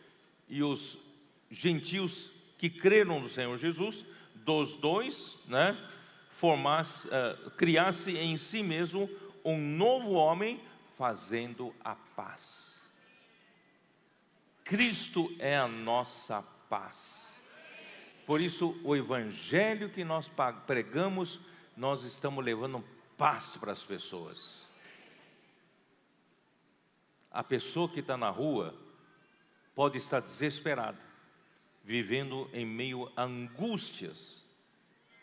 e 0.47 0.62
os 0.62 0.99
gentios 1.51 2.30
que 2.59 2.68
creram 2.68 3.20
no 3.20 3.28
Senhor 3.28 3.57
Jesus, 3.57 4.05
dos 4.34 4.74
dois, 4.74 5.38
né, 5.49 5.78
formasse, 6.28 7.09
uh, 7.09 7.51
criasse 7.53 8.18
em 8.18 8.36
si 8.36 8.62
mesmo 8.62 9.09
um 9.43 9.57
novo 9.57 10.12
homem, 10.12 10.61
fazendo 10.99 11.74
a 11.82 11.95
paz 12.14 12.70
Cristo 14.71 15.35
é 15.41 15.57
a 15.57 15.66
nossa 15.66 16.45
paz. 16.68 17.43
Por 18.25 18.41
isso, 18.41 18.81
o 18.85 18.95
evangelho 18.95 19.91
que 19.91 20.05
nós 20.05 20.31
pregamos, 20.64 21.41
nós 21.77 22.05
estamos 22.05 22.45
levando 22.45 22.85
paz 23.18 23.57
para 23.57 23.73
as 23.73 23.83
pessoas. 23.83 24.68
a 27.33 27.43
pessoa 27.43 27.89
que 27.89 27.99
está 27.99 28.16
na 28.16 28.31
rua 28.31 28.73
pode 29.75 29.99
estar 29.99 30.21
desesperada, 30.21 31.01
vivendo 31.83 32.49
em 32.53 32.64
meio 32.64 33.11
a 33.16 33.25
angústias 33.25 34.45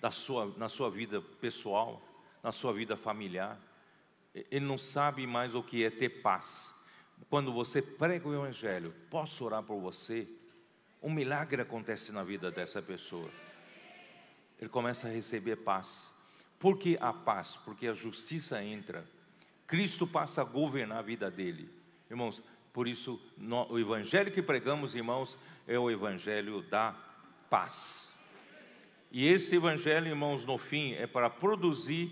da 0.01 0.11
sua, 0.11 0.53
na 0.57 0.67
sua 0.67 0.91
vida 0.91 1.21
pessoal, 1.21 2.05
na 2.43 2.51
sua 2.51 2.73
vida 2.73 2.97
familiar. 2.97 3.57
Ele 4.35 4.65
não 4.65 4.77
sabe 4.77 5.25
mais 5.25 5.55
o 5.55 5.63
que 5.63 5.85
é 5.85 5.89
ter 5.89 6.21
paz. 6.21 6.76
Quando 7.29 7.51
você 7.51 7.81
prega 7.81 8.27
o 8.27 8.33
Evangelho, 8.33 8.93
posso 9.09 9.43
orar 9.43 9.63
por 9.63 9.79
você? 9.79 10.27
Um 11.01 11.11
milagre 11.11 11.61
acontece 11.61 12.11
na 12.11 12.23
vida 12.23 12.49
dessa 12.49 12.81
pessoa. 12.81 13.29
Ele 14.59 14.69
começa 14.69 15.07
a 15.07 15.11
receber 15.11 15.57
paz. 15.57 16.13
Por 16.57 16.77
que 16.77 16.97
a 16.99 17.13
paz? 17.13 17.55
Porque 17.63 17.87
a 17.87 17.93
justiça 17.93 18.63
entra. 18.63 19.05
Cristo 19.67 20.07
passa 20.07 20.41
a 20.41 20.45
governar 20.45 20.99
a 20.99 21.01
vida 21.01 21.29
dele. 21.29 21.69
Irmãos, 22.09 22.41
por 22.73 22.87
isso 22.87 23.21
no, 23.37 23.71
o 23.71 23.79
evangelho 23.79 24.31
que 24.31 24.41
pregamos, 24.41 24.95
irmãos, 24.95 25.37
é 25.67 25.77
o 25.77 25.91
evangelho 25.91 26.61
da 26.63 26.95
paz. 27.49 28.15
E 29.11 29.27
esse 29.27 29.55
evangelho, 29.55 30.07
irmãos, 30.07 30.45
no 30.45 30.57
fim 30.57 30.93
é 30.93 31.05
para 31.05 31.29
produzir, 31.29 32.11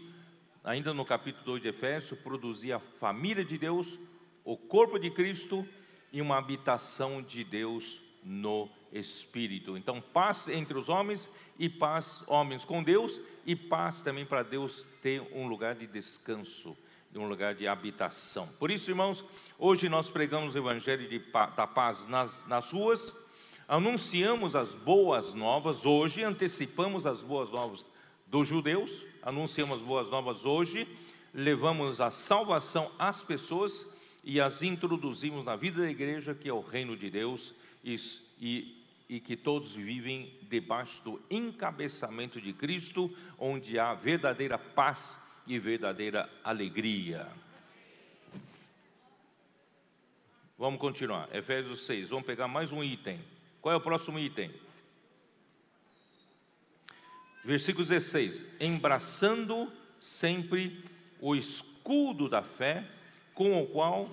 ainda 0.63 0.93
no 0.93 1.05
capítulo 1.05 1.45
2 1.45 1.61
de 1.61 1.67
Efésios, 1.69 2.19
produzir 2.19 2.73
a 2.73 2.79
família 2.79 3.43
de 3.43 3.57
Deus, 3.57 3.99
o 4.45 4.55
corpo 4.55 4.99
de 4.99 5.09
Cristo 5.09 5.67
e 6.13 6.21
uma 6.21 6.37
habitação 6.37 7.21
de 7.21 7.43
Deus 7.43 7.99
no 8.23 8.69
Espírito. 8.93 9.75
Então, 9.75 9.99
paz 9.99 10.47
entre 10.47 10.77
os 10.77 10.87
homens 10.87 11.29
e 11.59 11.67
paz, 11.67 12.23
homens 12.27 12.63
com 12.63 12.81
Deus, 12.81 13.19
e 13.45 13.55
paz 13.55 14.01
também 14.01 14.25
para 14.25 14.43
Deus 14.43 14.85
ter 15.01 15.21
um 15.33 15.47
lugar 15.47 15.75
de 15.75 15.87
descanso 15.87 16.77
de 17.11 17.19
um 17.19 17.29
lugar 17.29 17.55
de 17.55 17.65
habitação. 17.65 18.45
Por 18.59 18.69
isso, 18.69 18.91
irmãos, 18.91 19.23
hoje 19.57 19.87
nós 19.87 20.09
pregamos 20.09 20.53
o 20.53 20.57
Evangelho 20.57 21.07
de, 21.07 21.19
da 21.55 21.65
paz 21.65 22.05
nas, 22.07 22.45
nas 22.45 22.69
ruas, 22.71 23.15
anunciamos 23.69 24.53
as 24.53 24.73
boas 24.73 25.33
novas 25.33 25.85
hoje, 25.85 26.23
antecipamos 26.23 27.05
as 27.05 27.23
boas 27.23 27.49
novas 27.51 27.85
dos 28.27 28.47
judeus, 28.47 29.05
anunciamos 29.23 29.77
as 29.79 29.83
boas 29.83 30.09
novas 30.09 30.45
hoje, 30.45 30.85
levamos 31.33 32.01
a 32.01 32.11
salvação 32.11 32.91
às 32.99 33.21
pessoas 33.21 33.94
e 34.26 34.41
as 34.41 34.63
introduzimos 34.63 35.45
na 35.45 35.55
vida 35.55 35.84
da 35.84 35.89
igreja, 35.89 36.34
que 36.34 36.49
é 36.49 36.53
o 36.53 36.59
reino 36.59 36.97
de 36.97 37.11
Deus, 37.11 37.53
e, 37.84 37.95
e, 38.41 38.84
e 39.07 39.19
que 39.19 39.38
todos 39.38 39.73
vivem 39.73 40.34
debaixo 40.49 40.99
do 41.03 41.21
encabeçamento 41.30 42.41
de 42.41 42.51
Cristo, 42.51 43.15
onde 43.38 43.78
há 43.78 43.93
verdadeira 43.93 44.57
paz 44.57 45.21
e 45.45 45.59
verdadeira 45.59 46.28
alegria. 46.43 47.32
Vamos 50.57 50.80
continuar. 50.80 51.30
Efésios 51.32 51.86
6. 51.86 52.09
Vamos 52.09 52.26
pegar 52.26 52.47
mais 52.47 52.71
um 52.71 52.84
item. 52.84 53.19
Qual 53.61 53.73
é 53.73 53.76
o 53.76 53.82
próximo 53.82 54.17
item? 54.17 54.51
Versículo 57.43 57.86
16: 57.86 58.43
Embraçando 58.59 59.71
sempre 59.99 60.84
o 61.21 61.36
escudo 61.36 62.28
da 62.28 62.41
fé, 62.41 62.89
com 63.36 63.61
o 63.61 63.67
qual 63.67 64.09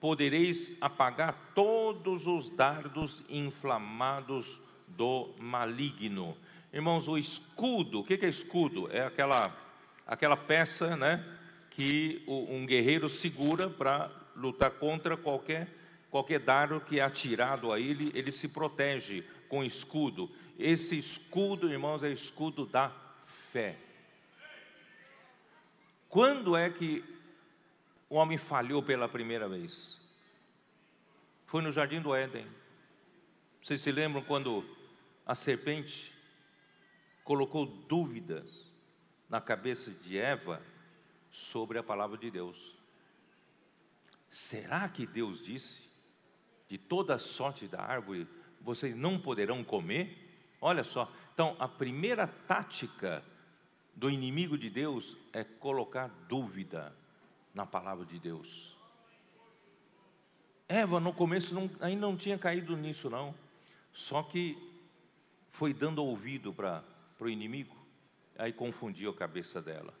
podereis 0.00 0.76
apagar 0.80 1.52
todos 1.54 2.26
os 2.26 2.48
dardos 2.48 3.22
inflamados 3.28 4.58
do 4.88 5.34
maligno. 5.38 6.36
Irmãos, 6.72 7.08
o 7.08 7.18
escudo, 7.18 8.00
o 8.00 8.04
que 8.04 8.14
é 8.14 8.28
escudo? 8.28 8.90
É 8.90 9.04
aquela 9.04 9.54
aquela 10.06 10.36
peça 10.36 10.96
né, 10.96 11.24
que 11.70 12.22
um 12.26 12.64
guerreiro 12.66 13.08
segura 13.08 13.68
para 13.68 14.10
lutar 14.36 14.70
contra 14.72 15.16
qualquer, 15.16 15.68
qualquer 16.10 16.40
dardo 16.40 16.80
que 16.80 17.00
é 17.00 17.02
atirado 17.02 17.72
a 17.72 17.80
ele, 17.80 18.12
ele 18.14 18.32
se 18.32 18.48
protege 18.48 19.24
com 19.48 19.64
escudo. 19.64 20.30
Esse 20.58 20.98
escudo, 20.98 21.70
irmãos, 21.70 22.02
é 22.02 22.10
escudo 22.10 22.66
da 22.66 22.92
fé. 23.24 23.76
Quando 26.08 26.56
é 26.56 26.70
que 26.70 27.02
o 28.08 28.16
homem 28.16 28.38
falhou 28.38 28.82
pela 28.82 29.08
primeira 29.08 29.48
vez? 29.48 30.00
Foi 31.46 31.62
no 31.62 31.72
jardim 31.72 32.00
do 32.00 32.14
Éden. 32.14 32.46
Vocês 33.62 33.80
se 33.80 33.90
lembram 33.90 34.22
quando 34.22 34.64
a 35.24 35.34
serpente 35.34 36.12
colocou 37.22 37.64
dúvidas 37.66 38.70
na 39.28 39.40
cabeça 39.40 39.90
de 39.90 40.18
Eva 40.18 40.62
sobre 41.30 41.78
a 41.78 41.82
palavra 41.82 42.18
de 42.18 42.30
Deus. 42.30 42.76
Será 44.30 44.88
que 44.88 45.06
Deus 45.06 45.42
disse: 45.42 45.88
de 46.68 46.76
toda 46.76 47.18
sorte 47.18 47.66
da 47.66 47.80
árvore 47.80 48.26
vocês 48.60 48.96
não 48.96 49.18
poderão 49.18 49.62
comer? 49.62 50.56
Olha 50.60 50.82
só, 50.82 51.12
então 51.32 51.54
a 51.58 51.68
primeira 51.68 52.26
tática 52.26 53.22
do 53.94 54.10
inimigo 54.10 54.56
de 54.56 54.70
Deus 54.70 55.16
é 55.32 55.44
colocar 55.44 56.08
dúvida 56.28 56.94
na 57.54 57.64
palavra 57.64 58.04
de 58.04 58.18
Deus. 58.18 58.76
Eva 60.68 60.98
no 60.98 61.12
começo 61.12 61.54
não, 61.54 61.70
ainda 61.80 62.06
não 62.06 62.16
tinha 62.16 62.36
caído 62.36 62.76
nisso 62.76 63.08
não, 63.08 63.34
só 63.92 64.22
que 64.22 64.58
foi 65.52 65.72
dando 65.72 66.04
ouvido 66.04 66.52
para 66.52 66.82
o 67.20 67.28
inimigo 67.28 67.84
aí 68.38 68.52
confundiu 68.52 69.10
a 69.10 69.14
cabeça 69.14 69.60
dela. 69.60 69.94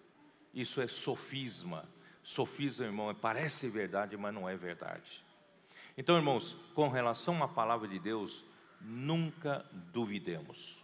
Isso 0.52 0.80
é 0.80 0.88
sofisma. 0.88 1.88
Sofisma, 2.22 2.86
irmão, 2.86 3.14
parece 3.14 3.68
verdade, 3.68 4.16
mas 4.16 4.34
não 4.34 4.48
é 4.48 4.56
verdade. 4.56 5.24
Então, 5.96 6.16
irmãos, 6.16 6.56
com 6.74 6.88
relação 6.88 7.42
à 7.42 7.48
palavra 7.48 7.86
de 7.86 7.98
Deus, 7.98 8.44
nunca 8.80 9.64
duvidemos. 9.92 10.82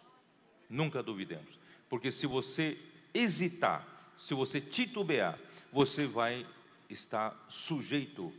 Nunca 0.68 1.02
duvidemos. 1.02 1.58
Porque 1.88 2.12
se 2.12 2.26
você 2.26 2.78
hesitar, 3.12 3.86
se 4.16 4.34
você 4.34 4.60
titubear, 4.60 5.38
você 5.72 6.06
vai 6.06 6.46
estar 6.90 7.46
sujeito 7.48 8.32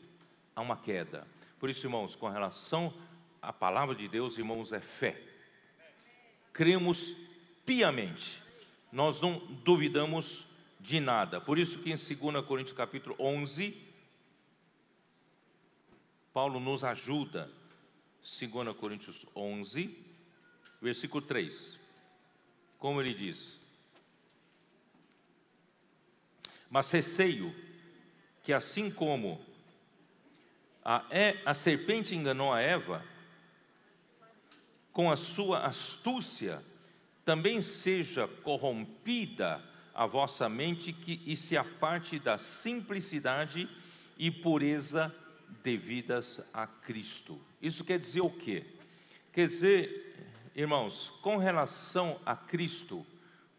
a 0.55 0.61
uma 0.61 0.77
queda. 0.77 1.27
Por 1.59 1.69
isso, 1.69 1.85
irmãos, 1.85 2.15
com 2.15 2.27
relação 2.29 2.93
à 3.41 3.51
palavra 3.53 3.95
de 3.95 4.07
Deus, 4.07 4.37
irmãos, 4.37 4.71
é 4.71 4.79
fé. 4.79 5.21
Cremos 6.53 7.15
piamente 7.65 8.41
nós 8.91 9.21
não 9.21 9.39
duvidamos 9.63 10.45
de 10.79 10.99
nada. 10.99 11.39
Por 11.39 11.57
isso 11.57 11.79
que 11.79 11.91
em 11.91 11.95
2 11.95 12.45
Coríntios 12.45 12.75
capítulo 12.75 13.15
11, 13.17 13.77
Paulo 16.33 16.59
nos 16.59 16.83
ajuda. 16.83 17.49
2 18.21 18.75
Coríntios 18.75 19.25
11, 19.35 19.97
versículo 20.81 21.25
3. 21.25 21.79
Como 22.77 23.01
ele 23.01 23.13
diz: 23.13 23.59
Mas 26.69 26.91
receio 26.91 27.55
que 28.43 28.53
assim 28.53 28.89
como 28.89 29.39
a, 30.83 31.03
a 31.45 31.53
serpente 31.53 32.15
enganou 32.15 32.51
a 32.51 32.61
Eva, 32.61 33.03
com 34.91 35.11
a 35.11 35.15
sua 35.15 35.65
astúcia, 35.65 36.63
também 37.23 37.61
seja 37.61 38.27
corrompida 38.27 39.63
a 39.93 40.05
vossa 40.05 40.49
mente 40.49 40.91
que, 40.91 41.21
e 41.25 41.35
se 41.35 41.55
aparte 41.55 42.17
da 42.19 42.37
simplicidade 42.37 43.69
e 44.17 44.31
pureza 44.31 45.13
devidas 45.63 46.41
a 46.53 46.65
Cristo. 46.65 47.39
Isso 47.61 47.83
quer 47.83 47.99
dizer 47.99 48.21
o 48.21 48.29
quê? 48.29 48.65
Quer 49.31 49.47
dizer, 49.47 50.15
irmãos, 50.55 51.11
com 51.21 51.37
relação 51.37 52.19
a 52.25 52.35
Cristo, 52.35 53.05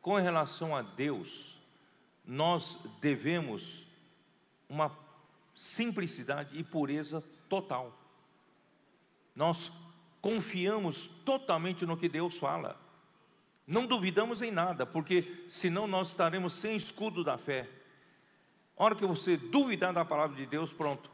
com 0.01 0.17
relação 0.17 0.75
a 0.75 0.83
Deus, 0.83 1.57
nós 2.25 2.79
devemos 3.01 3.87
uma 4.73 4.91
simplicidade 5.55 6.59
e 6.59 6.65
pureza 6.65 7.23
total. 7.47 7.95
Nós 9.37 9.71
confiamos 10.23 11.09
totalmente 11.27 11.85
no 11.85 11.97
que 11.97 12.09
Deus 12.09 12.39
fala. 12.39 12.81
Não 13.67 13.87
duvidamos 13.87 14.41
em 14.41 14.51
nada, 14.51 14.87
porque 14.87 15.45
senão 15.47 15.87
nós 15.87 16.09
estaremos 16.09 16.55
sem 16.55 16.75
escudo 16.75 17.23
da 17.23 17.37
fé. 17.37 17.69
A 18.79 18.85
hora 18.85 18.95
que 18.95 19.05
você 19.05 19.37
duvidar 19.37 19.93
da 19.93 20.07
palavra 20.07 20.37
de 20.37 20.47
Deus, 20.47 20.73
pronto, 20.73 21.11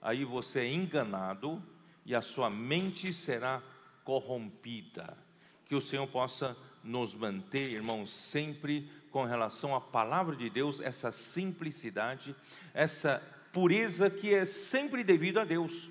aí 0.00 0.24
você 0.24 0.60
é 0.60 0.72
enganado 0.72 1.60
e 2.06 2.14
a 2.14 2.22
sua 2.22 2.48
mente 2.48 3.12
será 3.12 3.60
corrompida. 4.04 5.18
Que 5.66 5.74
o 5.74 5.80
Senhor 5.80 6.06
possa 6.06 6.56
nos 6.82 7.12
manter, 7.12 7.72
irmãos, 7.72 8.10
sempre 8.10 8.88
com 9.10 9.24
relação 9.24 9.74
à 9.74 9.80
palavra 9.80 10.36
de 10.36 10.48
Deus, 10.48 10.80
essa 10.80 11.10
simplicidade, 11.10 12.34
essa 12.72 13.22
pureza 13.52 14.08
que 14.08 14.32
é 14.32 14.44
sempre 14.44 15.02
devido 15.02 15.38
a 15.38 15.44
Deus. 15.44 15.90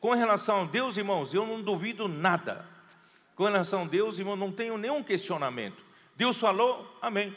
Com 0.00 0.12
relação 0.12 0.62
a 0.62 0.64
Deus, 0.64 0.96
irmãos, 0.96 1.32
eu 1.32 1.46
não 1.46 1.62
duvido 1.62 2.08
nada. 2.08 2.66
Com 3.34 3.44
relação 3.44 3.82
a 3.82 3.86
Deus, 3.86 4.18
irmão, 4.18 4.36
não 4.36 4.50
tenho 4.50 4.76
nenhum 4.76 5.02
questionamento. 5.02 5.82
Deus 6.16 6.36
falou, 6.38 6.98
amém. 7.00 7.36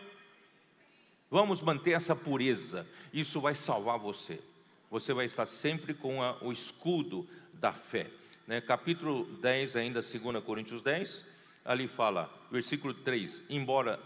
Vamos 1.30 1.62
manter 1.62 1.92
essa 1.92 2.16
pureza, 2.16 2.86
isso 3.14 3.40
vai 3.40 3.56
salvar 3.56 3.98
você. 3.98 4.42
você 4.90 5.14
vai 5.14 5.26
estar 5.26 5.46
sempre 5.46 5.94
com 5.94 6.22
a, 6.22 6.38
o 6.42 6.52
escudo 6.52 7.28
da 7.54 7.72
fé. 7.72 8.08
Né? 8.46 8.60
Capítulo 8.60 9.24
10, 9.38 9.76
ainda 9.76 10.02
2 10.02 10.44
Coríntios 10.44 10.82
10, 10.82 11.26
ali 11.64 11.88
fala, 11.88 12.30
versículo 12.52 12.94
3: 12.94 13.44
Embora, 13.50 14.00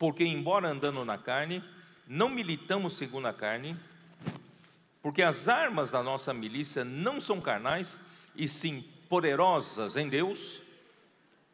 porque 0.00 0.24
embora 0.24 0.70
andando 0.70 1.04
na 1.04 1.18
carne, 1.18 1.62
não 2.08 2.30
militamos 2.30 2.94
segundo 2.94 3.28
a 3.28 3.34
carne, 3.34 3.76
porque 5.02 5.20
as 5.20 5.46
armas 5.46 5.90
da 5.90 6.02
nossa 6.02 6.32
milícia 6.32 6.82
não 6.82 7.20
são 7.20 7.38
carnais, 7.38 8.00
e 8.34 8.48
sim 8.48 8.82
poderosas 9.10 9.98
em 9.98 10.08
Deus, 10.08 10.62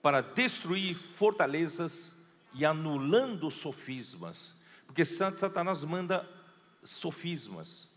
para 0.00 0.20
destruir 0.20 0.94
fortalezas 0.94 2.14
e 2.54 2.64
anulando 2.64 3.50
sofismas. 3.50 4.60
Porque 4.86 5.04
Satanás 5.04 5.82
manda 5.82 6.24
sofismas 6.84 7.88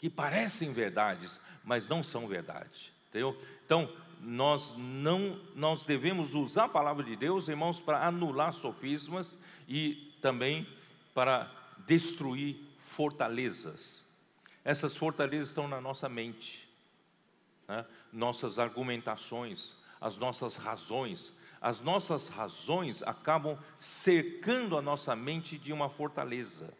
que 0.00 0.10
parecem 0.10 0.72
verdades, 0.72 1.40
mas 1.62 1.86
não 1.86 2.02
são 2.02 2.26
verdade. 2.26 2.92
Entendeu? 3.08 3.40
Então, 3.64 3.88
nós 4.22 4.72
não 4.78 5.36
nós 5.54 5.82
devemos 5.82 6.34
usar 6.34 6.64
a 6.64 6.68
palavra 6.68 7.02
de 7.02 7.16
Deus, 7.16 7.48
irmãos, 7.48 7.80
para 7.80 8.06
anular 8.06 8.52
sofismas 8.52 9.34
e 9.68 10.14
também 10.20 10.66
para 11.12 11.50
destruir 11.86 12.56
fortalezas. 12.78 14.04
Essas 14.64 14.96
fortalezas 14.96 15.48
estão 15.48 15.66
na 15.66 15.80
nossa 15.80 16.08
mente, 16.08 16.68
né? 17.66 17.84
nossas 18.12 18.60
argumentações, 18.60 19.74
as 20.00 20.16
nossas 20.16 20.56
razões. 20.56 21.34
As 21.60 21.80
nossas 21.80 22.28
razões 22.28 23.04
acabam 23.04 23.56
cercando 23.78 24.76
a 24.76 24.82
nossa 24.82 25.14
mente 25.14 25.56
de 25.56 25.72
uma 25.72 25.88
fortaleza. 25.88 26.74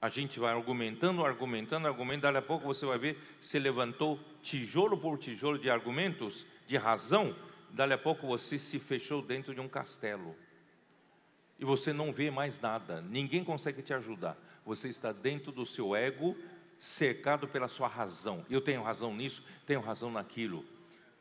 A 0.00 0.08
gente 0.08 0.40
vai 0.40 0.54
argumentando, 0.54 1.22
argumentando, 1.22 1.86
argumentando, 1.86 2.32
daqui 2.32 2.46
a 2.46 2.48
pouco 2.48 2.66
você 2.66 2.86
vai 2.86 2.96
ver, 2.96 3.18
se 3.42 3.58
levantou 3.58 4.18
tijolo 4.44 4.98
por 4.98 5.18
tijolo 5.18 5.58
de 5.58 5.70
argumentos, 5.70 6.46
de 6.66 6.76
razão, 6.76 7.34
dali 7.70 7.94
a 7.94 7.98
pouco 7.98 8.26
você 8.26 8.58
se 8.58 8.78
fechou 8.78 9.22
dentro 9.22 9.54
de 9.54 9.60
um 9.60 9.68
castelo. 9.68 10.36
E 11.58 11.64
você 11.64 11.92
não 11.92 12.12
vê 12.12 12.30
mais 12.30 12.60
nada, 12.60 13.00
ninguém 13.00 13.42
consegue 13.42 13.82
te 13.82 13.94
ajudar. 13.94 14.36
Você 14.66 14.88
está 14.88 15.12
dentro 15.12 15.50
do 15.50 15.64
seu 15.64 15.96
ego, 15.96 16.36
cercado 16.78 17.48
pela 17.48 17.68
sua 17.68 17.88
razão. 17.88 18.44
Eu 18.50 18.60
tenho 18.60 18.82
razão 18.82 19.14
nisso, 19.14 19.42
tenho 19.66 19.80
razão 19.80 20.10
naquilo. 20.10 20.64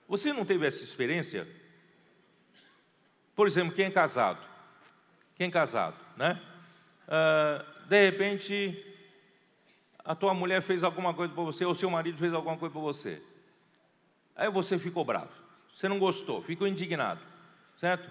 Você 0.08 0.34
não 0.34 0.44
teve 0.46 0.68
essa 0.68 0.84
experiência? 0.84 1.48
Por 3.36 3.48
exemplo, 3.48 3.74
quem 3.74 3.86
é 3.86 3.92
casado? 3.92 4.46
Quem 5.36 5.48
é 5.48 5.52
casado, 5.52 5.98
né? 6.18 6.42
Ah, 7.08 7.66
de 7.88 8.10
repente, 8.10 8.93
a 10.06 10.14
tua 10.14 10.34
mulher 10.34 10.62
fez 10.62 10.84
alguma 10.84 11.14
coisa 11.14 11.34
para 11.34 11.44
você, 11.44 11.66
ou 11.66 11.74
seu 11.74 11.90
marido 11.90 12.18
fez 12.18 12.34
alguma 12.34 12.58
coisa 12.58 12.74
para 12.74 12.82
você. 12.82 13.22
Aí 14.36 14.50
você 14.50 14.78
ficou 14.78 15.06
bravo, 15.06 15.32
você 15.76 15.88
não 15.88 16.00
gostou, 16.00 16.42
ficou 16.42 16.68
indignado, 16.68 17.22
certo? 17.78 18.10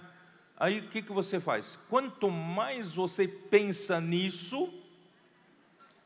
Aí 0.56 0.78
o 0.78 0.88
que, 0.88 1.02
que 1.02 1.12
você 1.12 1.40
faz? 1.40 1.78
Quanto 1.88 2.30
mais 2.30 2.94
você 2.94 3.26
pensa 3.26 4.00
nisso, 4.00 4.72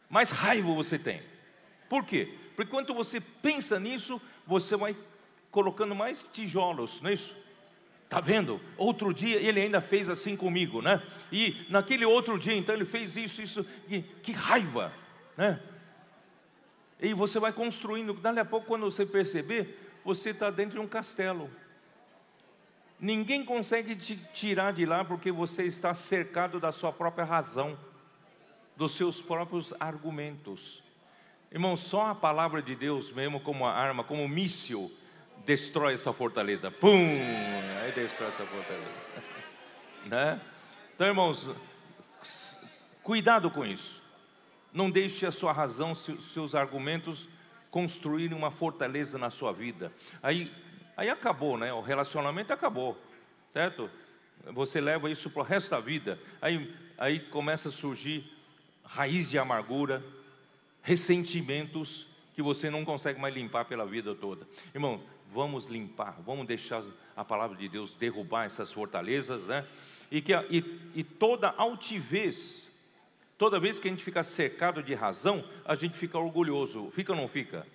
mais 0.09 0.30
raiva 0.30 0.72
você 0.72 0.99
tem. 0.99 1.22
Por 1.89 2.05
quê? 2.05 2.34
Porque 2.55 2.70
quando 2.70 2.95
você 2.95 3.20
pensa 3.20 3.78
nisso, 3.78 4.20
você 4.47 4.76
vai 4.76 4.97
colocando 5.51 5.95
mais 5.95 6.26
tijolos, 6.32 7.01
não 7.03 7.11
é 7.11 7.14
isso? 7.14 7.37
Tá 8.09 8.20
vendo? 8.20 8.61
Outro 8.76 9.12
dia 9.12 9.37
ele 9.37 9.61
ainda 9.61 9.80
fez 9.80 10.09
assim 10.09 10.37
comigo, 10.37 10.80
né? 10.80 11.03
E 11.30 11.66
naquele 11.68 12.05
outro 12.05 12.39
dia, 12.39 12.55
então 12.55 12.74
ele 12.74 12.84
fez 12.84 13.16
isso, 13.16 13.43
isso, 13.43 13.64
que, 13.89 14.03
que 14.22 14.32
raiva, 14.32 14.93
né? 15.37 15.61
E 17.01 17.12
você 17.12 17.38
vai 17.38 17.53
construindo, 17.53 18.14
dali 18.14 18.40
a 18.40 18.44
pouco, 18.44 18.66
quando 18.66 18.90
você 18.90 19.05
perceber, 19.05 19.78
você 20.05 20.30
está 20.30 20.51
dentro 20.51 20.78
de 20.78 20.80
um 20.80 20.88
castelo. 20.88 21.51
Ninguém 22.99 23.44
consegue 23.44 23.94
te 23.94 24.16
tirar 24.32 24.72
de 24.72 24.86
lá 24.86 25.05
porque 25.05 25.30
você 25.30 25.64
está 25.64 25.92
cercado 25.92 26.59
da 26.59 26.72
sua 26.72 26.92
própria 26.92 27.24
razão, 27.24 27.78
dos 28.74 28.92
seus 28.92 29.20
próprios 29.20 29.74
argumentos. 29.78 30.82
Irmão, 31.53 31.76
só 31.76 32.09
a 32.11 32.14
palavra 32.14 32.62
de 32.62 32.74
Deus 32.74 33.11
mesmo 33.12 33.40
como 33.40 33.66
arma, 33.66 34.03
como 34.03 34.26
míssil, 34.28 34.90
destrói 35.44 35.94
essa 35.94 36.12
fortaleza. 36.12 36.70
Pum! 36.70 37.18
Aí 37.82 37.92
destrói 37.92 38.30
essa 38.30 38.44
fortaleza. 38.47 38.90
né? 40.07 40.40
Então, 40.94 41.07
irmãos, 41.07 41.49
cuidado 43.03 43.51
com 43.51 43.64
isso. 43.64 44.03
Não 44.77 44.91
deixe 44.91 45.24
a 45.24 45.33
sua 45.33 45.55
razão, 45.55 45.95
seus 45.95 46.55
argumentos 46.55 47.31
construírem 47.70 48.37
uma 48.37 48.51
fortaleza 48.51 49.16
na 49.16 49.31
sua 49.31 49.51
vida. 49.51 49.91
Aí, 50.22 50.53
aí 50.95 51.09
acabou, 51.09 51.57
né? 51.57 51.72
O 51.72 51.81
relacionamento 51.81 52.53
acabou, 52.53 53.01
certo? 53.55 53.91
Você 54.53 54.79
leva 54.79 55.11
isso 55.11 55.31
para 55.31 55.41
o 55.41 55.45
resto 55.47 55.70
da 55.70 55.81
vida. 55.81 56.20
Aí, 56.43 56.77
aí 56.99 57.20
começa 57.20 57.70
a 57.70 57.72
surgir 57.72 58.31
raiz 58.85 59.31
de 59.31 59.39
amargura, 59.39 60.05
ressentimentos 60.83 62.09
que 62.35 62.43
você 62.43 62.68
não 62.68 62.85
consegue 62.85 63.18
mais 63.18 63.35
limpar 63.35 63.64
pela 63.64 63.87
vida 63.87 64.14
toda. 64.14 64.47
Irmão, 64.74 65.01
vamos 65.33 65.64
limpar, 65.64 66.20
vamos 66.20 66.47
deixar 66.47 66.85
a 67.16 67.24
palavra 67.24 67.57
de 67.57 67.66
Deus 67.66 67.95
derrubar 67.95 68.45
essas 68.45 68.70
fortalezas, 68.70 69.45
né? 69.45 69.66
E, 70.11 70.20
que, 70.20 70.35
e, 70.51 70.91
e 70.95 71.03
toda 71.03 71.49
altivez, 71.57 72.70
toda 73.39 73.61
vez 73.61 73.78
que 73.78 73.89
a 73.89 73.91
gente 73.91 74.05
fica 74.05 74.22
cercado 74.22 74.82
de 74.82 74.95
razão, 74.95 75.45
a 75.64 75.74
gente 75.74 75.97
fica 75.97 76.18
orgulhoso, 76.18 76.91
fica 76.93 77.12
ou 77.12 77.18
não 77.18 77.28
fica? 77.28 77.66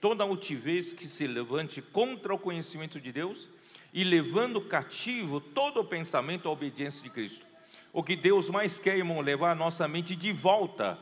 Toda 0.00 0.22
altivez 0.22 0.92
que 0.92 1.06
se 1.06 1.26
levante 1.26 1.82
contra 1.82 2.34
o 2.34 2.38
conhecimento 2.38 3.00
de 3.00 3.10
Deus 3.10 3.48
e 3.92 4.04
levando 4.04 4.60
cativo 4.60 5.40
todo 5.40 5.80
o 5.80 5.84
pensamento 5.84 6.48
à 6.48 6.52
obediência 6.52 7.02
de 7.02 7.10
Cristo. 7.10 7.46
O 7.92 8.02
que 8.02 8.14
Deus 8.14 8.48
mais 8.48 8.78
quer, 8.78 8.96
irmão, 8.96 9.20
levar 9.20 9.50
a 9.50 9.54
nossa 9.54 9.88
mente 9.88 10.14
de 10.14 10.32
volta 10.32 10.98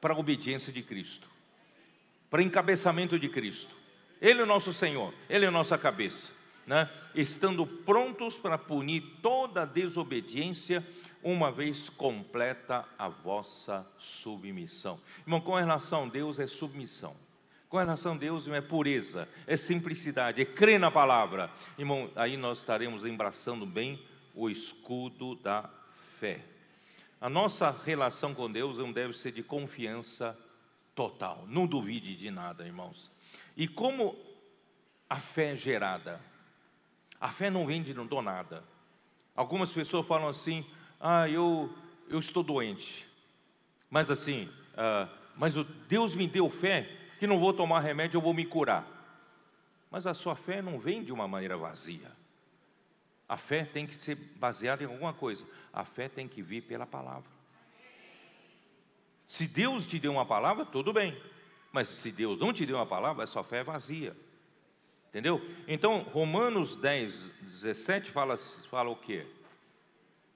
para 0.00 0.14
a 0.14 0.18
obediência 0.18 0.72
de 0.72 0.82
Cristo, 0.82 1.28
para 2.30 2.42
encabeçamento 2.42 3.18
de 3.18 3.28
Cristo. 3.28 3.74
Ele 4.20 4.40
é 4.40 4.42
o 4.42 4.46
nosso 4.46 4.72
Senhor, 4.72 5.14
Ele 5.28 5.44
é 5.44 5.48
a 5.48 5.52
nossa 5.52 5.78
cabeça, 5.78 6.30
né? 6.66 6.88
estando 7.14 7.66
prontos 7.66 8.36
para 8.36 8.58
punir 8.58 9.02
toda 9.22 9.64
desobediência, 9.64 10.86
uma 11.22 11.50
vez 11.50 11.88
completa 11.88 12.86
a 12.98 13.08
vossa 13.08 13.86
submissão. 13.98 14.98
Irmão, 15.20 15.40
com 15.40 15.54
relação 15.54 16.04
a 16.04 16.08
Deus 16.08 16.38
é 16.38 16.46
submissão. 16.46 17.14
Com 17.68 17.78
relação 17.78 18.14
a 18.14 18.16
Deus 18.16 18.48
é 18.48 18.60
pureza, 18.60 19.28
é 19.46 19.56
simplicidade, 19.56 20.42
é 20.42 20.44
crer 20.44 20.80
na 20.80 20.90
palavra. 20.90 21.50
Irmão, 21.78 22.10
aí 22.16 22.36
nós 22.36 22.58
estaremos 22.58 23.04
embraçando 23.04 23.64
bem 23.64 24.02
o 24.34 24.50
escudo 24.50 25.36
da 25.36 25.70
fé. 26.18 26.44
A 27.20 27.28
nossa 27.28 27.70
relação 27.84 28.34
com 28.34 28.50
Deus 28.50 28.78
não 28.78 28.90
deve 28.90 29.16
ser 29.16 29.30
de 29.30 29.42
confiança 29.42 30.36
total. 30.94 31.44
Não 31.46 31.66
duvide 31.66 32.16
de 32.16 32.30
nada, 32.30 32.66
irmãos. 32.66 33.10
E 33.56 33.68
como 33.68 34.18
a 35.08 35.20
fé 35.20 35.52
é 35.52 35.56
gerada? 35.56 36.20
A 37.20 37.28
fé 37.28 37.50
não 37.50 37.66
vem 37.66 37.82
de 37.82 37.92
não 37.92 38.06
dou 38.06 38.22
nada. 38.22 38.64
Algumas 39.36 39.70
pessoas 39.70 40.06
falam 40.06 40.28
assim: 40.28 40.64
ah, 41.00 41.28
eu, 41.28 41.72
eu 42.08 42.18
estou 42.18 42.42
doente. 42.42 43.06
Mas 43.88 44.10
assim, 44.10 44.48
ah, 44.76 45.08
mas 45.34 45.56
o 45.56 45.64
Deus 45.64 46.14
me 46.14 46.28
deu 46.28 46.50
fé 46.50 46.88
que 47.18 47.26
não 47.26 47.40
vou 47.40 47.52
tomar 47.52 47.80
remédio, 47.80 48.18
eu 48.18 48.22
vou 48.22 48.34
me 48.34 48.44
curar. 48.44 48.86
Mas 49.90 50.06
a 50.06 50.14
sua 50.14 50.36
fé 50.36 50.62
não 50.62 50.78
vem 50.78 51.02
de 51.02 51.12
uma 51.12 51.26
maneira 51.26 51.56
vazia. 51.56 52.12
A 53.28 53.36
fé 53.36 53.64
tem 53.64 53.86
que 53.86 53.94
ser 53.94 54.14
baseada 54.14 54.82
em 54.82 54.86
alguma 54.86 55.12
coisa. 55.12 55.46
A 55.72 55.84
fé 55.84 56.08
tem 56.08 56.28
que 56.28 56.42
vir 56.42 56.62
pela 56.62 56.86
palavra. 56.86 57.30
Se 59.26 59.46
Deus 59.46 59.86
te 59.86 59.98
deu 59.98 60.12
uma 60.12 60.26
palavra, 60.26 60.64
tudo 60.64 60.92
bem. 60.92 61.20
Mas 61.72 61.88
se 61.88 62.10
Deus 62.10 62.38
não 62.38 62.52
te 62.52 62.66
deu 62.66 62.76
uma 62.76 62.86
palavra, 62.86 63.24
a 63.24 63.26
sua 63.26 63.44
fé 63.44 63.58
é 63.58 63.64
vazia. 63.64 64.16
Entendeu? 65.08 65.40
Então, 65.66 66.00
Romanos 66.02 66.76
10, 66.76 67.30
17 67.42 68.10
fala, 68.10 68.36
fala 68.36 68.90
o 68.90 68.96
quê? 68.96 69.26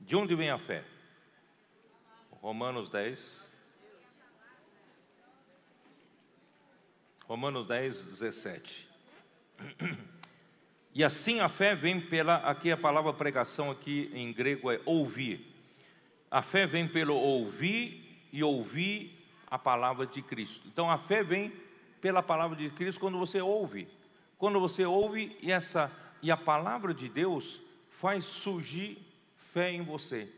De 0.00 0.16
onde 0.16 0.34
vem 0.34 0.50
a 0.50 0.58
fé? 0.58 0.84
Romanos 2.30 2.90
10. 2.90 3.46
Romanos 7.26 7.66
10, 7.66 8.06
17. 8.06 8.88
E 10.94 11.02
assim 11.02 11.40
a 11.40 11.48
fé 11.48 11.74
vem 11.74 12.00
pela, 12.00 12.36
aqui 12.36 12.70
a 12.70 12.76
palavra 12.76 13.12
pregação 13.12 13.70
aqui 13.70 14.10
em 14.14 14.32
grego 14.32 14.70
é 14.70 14.80
ouvir. 14.84 15.52
A 16.30 16.42
fé 16.42 16.66
vem 16.66 16.86
pelo 16.86 17.14
ouvir 17.14 18.28
e 18.32 18.44
ouvir 18.44 19.26
a 19.50 19.58
palavra 19.58 20.06
de 20.06 20.22
Cristo. 20.22 20.68
Então 20.68 20.90
a 20.90 20.98
fé 20.98 21.24
vem 21.24 21.52
pela 22.00 22.22
palavra 22.22 22.56
de 22.56 22.70
Cristo 22.70 23.00
quando 23.00 23.18
você 23.18 23.40
ouve. 23.40 23.88
Quando 24.38 24.60
você 24.60 24.84
ouve 24.84 25.36
e 25.40 25.50
essa 25.50 25.90
e 26.22 26.30
a 26.30 26.36
palavra 26.36 26.92
de 26.92 27.08
Deus 27.08 27.60
faz 27.90 28.24
surgir 28.24 28.98
fé 29.54 29.70
em 29.70 29.82
você. 29.82 30.28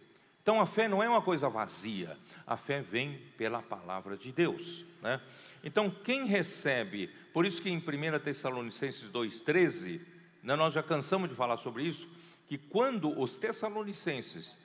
Então 0.43 0.61
a 0.61 0.67
fé 0.67 0.87
não 0.87 1.03
é 1.03 1.09
uma 1.09 1.23
coisa 1.23 1.49
vazia, 1.49 2.17
a 2.47 2.57
fé 2.57 2.83
vem 2.83 3.19
pela 3.39 3.63
palavra 3.63 4.15
de 4.15 4.31
Deus. 4.31 4.85
Né? 5.01 5.19
Então 5.65 5.91
quem 5.91 6.27
recebe, 6.27 7.09
por 7.33 7.47
isso 7.47 7.63
que 7.63 7.71
em 7.71 7.79
1 7.79 8.19
Tessalonicenses 8.23 9.11
2,13, 9.11 10.03
né, 10.43 10.55
nós 10.55 10.75
já 10.75 10.83
cansamos 10.83 11.31
de 11.31 11.35
falar 11.35 11.57
sobre 11.57 11.85
isso, 11.85 12.07
que 12.47 12.59
quando 12.59 13.19
os 13.19 13.37
Tessalonicenses 13.37 14.59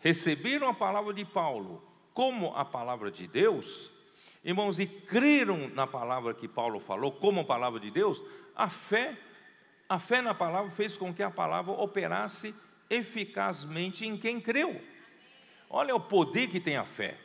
receberam 0.00 0.68
a 0.68 0.74
palavra 0.74 1.14
de 1.14 1.24
Paulo 1.24 1.82
como 2.12 2.52
a 2.54 2.64
palavra 2.64 3.10
de 3.10 3.26
Deus, 3.28 3.90
irmãos, 4.44 4.78
e 4.78 4.86
creram 4.86 5.68
na 5.68 5.86
palavra 5.86 6.34
que 6.34 6.48
Paulo 6.48 6.80
falou 6.80 7.12
como 7.12 7.40
a 7.40 7.44
palavra 7.44 7.78
de 7.78 7.90
Deus, 7.90 8.20
a 8.54 8.68
fé, 8.68 9.16
a 9.88 9.98
fé 9.98 10.20
na 10.20 10.34
palavra 10.34 10.70
fez 10.70 10.96
com 10.96 11.14
que 11.14 11.22
a 11.22 11.30
palavra 11.30 11.72
operasse 11.72 12.54
eficazmente 12.88 14.06
em 14.06 14.16
quem 14.16 14.40
creu. 14.40 14.80
Olha 15.68 15.94
o 15.94 16.00
poder 16.00 16.48
que 16.48 16.60
tem 16.60 16.76
a 16.76 16.84
fé. 16.84 17.16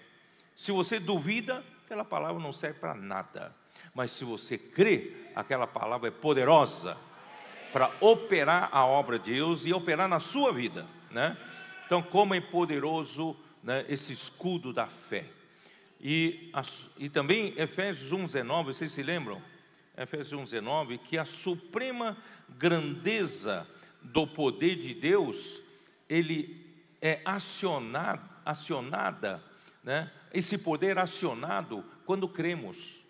Se 0.56 0.72
você 0.72 1.00
duvida, 1.00 1.64
aquela 1.86 2.04
palavra 2.04 2.42
não 2.42 2.52
serve 2.52 2.80
para 2.80 2.94
nada. 2.94 3.56
Mas 3.94 4.12
se 4.12 4.24
você 4.24 4.58
crê, 4.58 5.14
aquela 5.36 5.68
palavra 5.68 6.08
é 6.08 6.12
poderosa 6.12 6.98
para 7.72 7.92
operar 8.00 8.70
a 8.72 8.86
obra 8.86 9.20
de 9.20 9.34
Deus 9.34 9.66
e 9.66 9.74
operar 9.74 10.08
na 10.08 10.20
sua 10.20 10.52
vida, 10.52 10.88
né? 11.12 11.38
Então, 11.86 12.02
como 12.02 12.34
é 12.34 12.42
poderoso 12.42 13.36
né, 13.64 13.86
esse 13.90 14.14
escudo 14.14 14.72
da 14.72 14.88
fé. 14.88 15.26
E, 16.02 16.52
e 16.98 17.10
também 17.10 17.54
Efésios 17.58 18.12
1,19, 18.12 18.66
vocês 18.66 18.92
se 18.92 19.04
lembram? 19.04 19.42
Efésios 19.98 20.40
1,19, 20.52 21.00
que 21.00 21.18
a 21.18 21.26
suprema 21.26 22.18
grandeza 22.48 23.68
do 24.02 24.26
poder 24.26 24.76
de 24.78 24.94
Deus, 24.94 25.62
ele 26.08 26.66
é 27.02 27.22
acionado, 27.24 28.28
acionada, 28.46 29.44
né? 29.84 30.12
esse 30.34 30.58
poder 30.58 30.98
acionado 30.98 31.84
quando 32.06 32.28
cremos. 32.28 33.04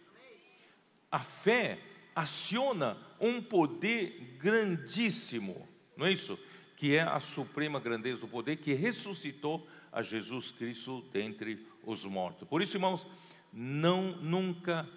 A 1.11 1.19
fé 1.19 1.79
aciona 2.15 2.97
um 3.19 3.41
poder 3.41 4.37
grandíssimo, 4.39 5.67
não 5.95 6.05
é 6.05 6.11
isso? 6.11 6.37
que 6.79 6.95
é 6.95 7.01
a 7.01 7.19
suprema 7.19 7.77
grandeza 7.77 8.21
do 8.21 8.27
poder, 8.27 8.55
que 8.55 8.73
ressuscitou 8.73 9.67
a 9.91 10.01
Jesus 10.01 10.49
Cristo 10.49 11.03
dentre 11.11 11.67
os 11.83 12.05
mortos. 12.05 12.47
Por 12.47 12.61
isso, 12.61 12.77
irmãos, 12.77 13.05
não 13.51 14.15
nunca 14.15 14.87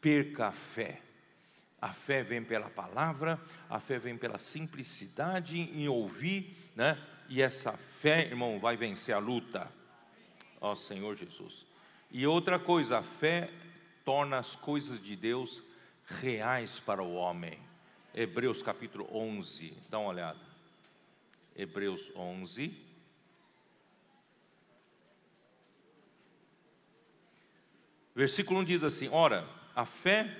perca 0.00 0.46
a 0.46 0.52
fé. 0.52 1.02
A 1.80 1.92
fé 1.92 2.22
vem 2.22 2.42
pela 2.42 2.70
palavra, 2.70 3.40
a 3.68 3.78
fé 3.78 3.98
vem 3.98 4.16
pela 4.16 4.38
simplicidade 4.38 5.58
em 5.58 5.88
ouvir, 5.88 6.56
né? 6.74 6.98
E 7.28 7.42
essa 7.42 7.72
fé, 7.72 8.22
irmão, 8.26 8.58
vai 8.58 8.76
vencer 8.76 9.14
a 9.14 9.18
luta. 9.18 9.70
Ó 10.60 10.74
Senhor 10.74 11.16
Jesus. 11.16 11.66
E 12.10 12.26
outra 12.26 12.58
coisa, 12.58 12.98
a 12.98 13.02
fé 13.02 13.50
torna 14.04 14.38
as 14.38 14.56
coisas 14.56 15.02
de 15.02 15.16
Deus 15.16 15.62
reais 16.06 16.78
para 16.78 17.02
o 17.02 17.14
homem. 17.14 17.58
Hebreus 18.14 18.62
capítulo 18.62 19.06
11, 19.12 19.76
dá 19.90 19.98
uma 19.98 20.08
olhada. 20.08 20.40
Hebreus 21.54 22.10
11. 22.16 22.86
Versículo 28.14 28.60
1 28.60 28.64
diz 28.64 28.82
assim: 28.82 29.08
Ora, 29.10 29.46
a 29.74 29.84
fé 29.84 30.34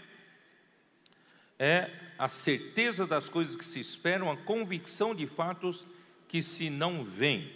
é 1.58 1.90
a 2.18 2.28
certeza 2.28 3.06
das 3.06 3.28
coisas 3.28 3.56
que 3.56 3.64
se 3.64 3.80
esperam, 3.80 4.30
a 4.30 4.36
convicção 4.36 5.14
de 5.14 5.26
fatos 5.26 5.84
que 6.28 6.42
se 6.42 6.70
não 6.70 7.04
veem. 7.04 7.54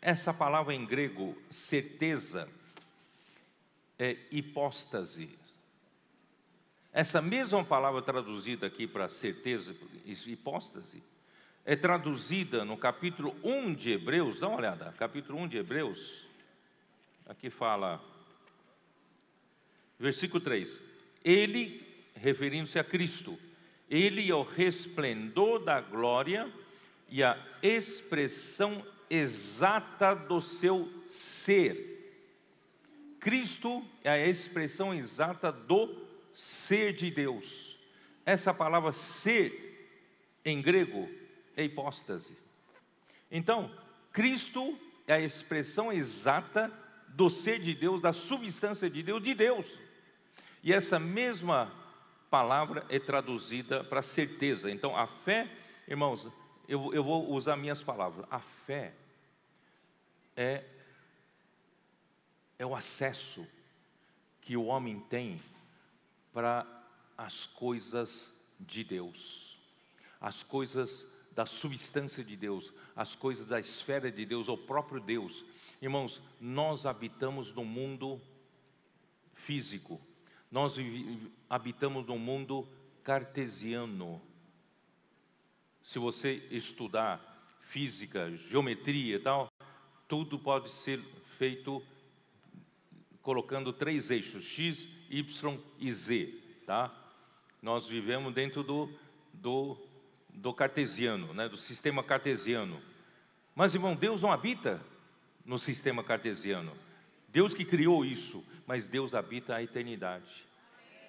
Essa 0.00 0.32
palavra 0.32 0.74
em 0.74 0.84
grego, 0.84 1.36
certeza, 1.50 2.48
é 3.98 4.16
hipóstase. 4.30 5.38
Essa 6.92 7.20
mesma 7.20 7.64
palavra 7.64 8.00
traduzida 8.02 8.66
aqui 8.66 8.86
para 8.86 9.08
certeza, 9.08 9.74
hipóstase, 10.04 11.02
é 11.64 11.74
traduzida 11.74 12.64
no 12.64 12.76
capítulo 12.76 13.34
1 13.42 13.74
de 13.74 13.92
Hebreus, 13.92 14.38
dá 14.38 14.48
uma 14.48 14.58
olhada, 14.58 14.92
capítulo 14.98 15.38
1 15.40 15.48
de 15.48 15.56
Hebreus, 15.56 16.26
aqui 17.26 17.48
fala, 17.48 18.00
versículo 19.98 20.40
3: 20.40 20.82
Ele, 21.24 21.82
referindo-se 22.14 22.78
a 22.78 22.84
Cristo, 22.84 23.38
ele 23.88 24.30
é 24.30 24.34
o 24.34 24.42
resplendor 24.42 25.58
da 25.58 25.80
glória 25.80 26.50
e 27.08 27.22
a 27.22 27.38
expressão 27.62 28.84
exata 29.10 30.14
do 30.14 30.40
seu 30.40 30.90
ser. 31.08 31.92
Cristo 33.20 33.84
é 34.02 34.10
a 34.10 34.26
expressão 34.26 34.92
exata 34.92 35.52
do 35.52 36.04
ser 36.34 36.92
de 36.92 37.10
Deus. 37.10 37.78
Essa 38.26 38.52
palavra 38.52 38.92
ser, 38.92 40.00
em 40.44 40.60
grego, 40.60 41.08
é 41.56 41.64
hipóstase. 41.64 42.36
Então, 43.30 43.70
Cristo 44.12 44.78
é 45.06 45.14
a 45.14 45.20
expressão 45.20 45.92
exata 45.92 46.72
do 47.08 47.30
ser 47.30 47.60
de 47.60 47.74
Deus, 47.74 48.00
da 48.00 48.12
substância 48.12 48.90
de 48.90 49.02
Deus, 49.02 49.22
de 49.22 49.34
Deus. 49.34 49.66
E 50.62 50.72
essa 50.72 50.98
mesma 50.98 51.72
palavra 52.34 52.84
é 52.88 52.98
traduzida 52.98 53.84
para 53.84 54.02
certeza. 54.02 54.68
Então, 54.68 54.96
a 54.96 55.06
fé, 55.06 55.48
irmãos, 55.86 56.26
eu, 56.66 56.92
eu 56.92 57.04
vou 57.04 57.30
usar 57.30 57.54
minhas 57.54 57.80
palavras. 57.80 58.26
A 58.28 58.40
fé 58.40 58.92
é, 60.36 60.64
é 62.58 62.66
o 62.66 62.74
acesso 62.74 63.46
que 64.40 64.56
o 64.56 64.64
homem 64.64 64.98
tem 64.98 65.40
para 66.32 66.66
as 67.16 67.46
coisas 67.46 68.36
de 68.58 68.82
Deus, 68.82 69.56
as 70.20 70.42
coisas 70.42 71.06
da 71.30 71.46
substância 71.46 72.24
de 72.24 72.34
Deus, 72.34 72.74
as 72.96 73.14
coisas 73.14 73.46
da 73.46 73.60
esfera 73.60 74.10
de 74.10 74.26
Deus, 74.26 74.48
o 74.48 74.58
próprio 74.58 74.98
Deus. 74.98 75.44
Irmãos, 75.80 76.20
nós 76.40 76.84
habitamos 76.84 77.54
no 77.54 77.64
mundo 77.64 78.20
físico, 79.34 80.00
nós 80.50 80.76
habitamos 81.48 82.06
no 82.06 82.18
mundo 82.18 82.68
cartesiano. 83.02 84.20
Se 85.82 85.98
você 85.98 86.46
estudar 86.50 87.20
física, 87.60 88.30
geometria 88.36 89.16
e 89.16 89.18
tal, 89.18 89.50
tudo 90.08 90.38
pode 90.38 90.70
ser 90.70 91.00
feito 91.38 91.82
colocando 93.22 93.72
três 93.72 94.10
eixos, 94.10 94.44
X, 94.44 94.88
Y 95.10 95.58
e 95.78 95.92
Z, 95.92 96.26
tá? 96.66 96.94
Nós 97.60 97.86
vivemos 97.86 98.32
dentro 98.34 98.62
do, 98.62 98.90
do 99.32 99.76
do 100.34 100.52
cartesiano, 100.52 101.32
né, 101.32 101.48
do 101.48 101.56
sistema 101.56 102.02
cartesiano. 102.02 102.82
Mas, 103.54 103.74
irmão, 103.74 103.94
Deus 103.94 104.20
não 104.20 104.32
habita 104.32 104.84
no 105.44 105.58
sistema 105.58 106.02
cartesiano. 106.02 106.72
Deus 107.34 107.52
que 107.52 107.64
criou 107.64 108.04
isso, 108.04 108.44
mas 108.64 108.86
Deus 108.86 109.12
habita 109.12 109.56
a 109.56 109.62
eternidade. 109.62 110.46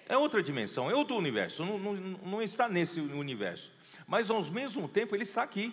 É 0.08 0.16
outra 0.16 0.42
dimensão, 0.42 0.90
é 0.90 0.94
outro 0.94 1.14
universo, 1.14 1.64
não, 1.64 1.78
não, 1.78 1.94
não 1.94 2.42
está 2.42 2.68
nesse 2.68 3.00
universo. 3.00 3.70
Mas 4.08 4.28
ao 4.28 4.42
mesmo 4.42 4.88
tempo 4.88 5.14
ele 5.14 5.22
está 5.22 5.44
aqui. 5.44 5.72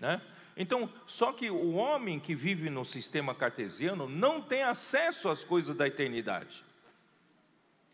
Né? 0.00 0.22
Então, 0.56 0.88
só 1.08 1.32
que 1.32 1.50
o 1.50 1.74
homem 1.74 2.20
que 2.20 2.36
vive 2.36 2.70
no 2.70 2.84
sistema 2.84 3.34
cartesiano 3.34 4.08
não 4.08 4.40
tem 4.40 4.62
acesso 4.62 5.28
às 5.28 5.42
coisas 5.42 5.76
da 5.76 5.88
eternidade. 5.88 6.64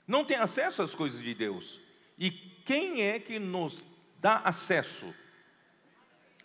Não 0.06 0.22
tem 0.22 0.36
acesso 0.36 0.82
às 0.82 0.94
coisas 0.94 1.22
de 1.22 1.32
Deus. 1.32 1.80
E 2.18 2.30
quem 2.30 3.02
é 3.02 3.18
que 3.18 3.38
nos 3.38 3.82
dá 4.18 4.42
acesso? 4.44 5.14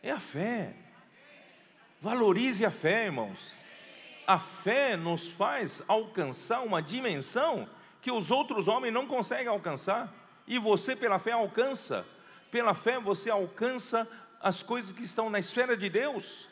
É 0.01 0.11
a 0.11 0.19
fé. 0.19 0.75
Valorize 2.01 2.65
a 2.65 2.71
fé, 2.71 3.05
irmãos. 3.05 3.53
A 4.27 4.39
fé 4.39 4.95
nos 4.95 5.31
faz 5.31 5.83
alcançar 5.87 6.61
uma 6.61 6.81
dimensão 6.81 7.69
que 8.01 8.11
os 8.11 8.31
outros 8.31 8.67
homens 8.67 8.93
não 8.93 9.07
conseguem 9.07 9.47
alcançar, 9.47 10.13
e 10.47 10.59
você, 10.59 10.95
pela 10.95 11.17
fé, 11.19 11.31
alcança. 11.31 12.05
Pela 12.51 12.73
fé, 12.73 12.99
você 12.99 13.29
alcança 13.29 14.07
as 14.39 14.61
coisas 14.61 14.91
que 14.91 15.03
estão 15.03 15.29
na 15.29 15.39
esfera 15.39 15.75
de 15.75 15.89
Deus. 15.89 16.47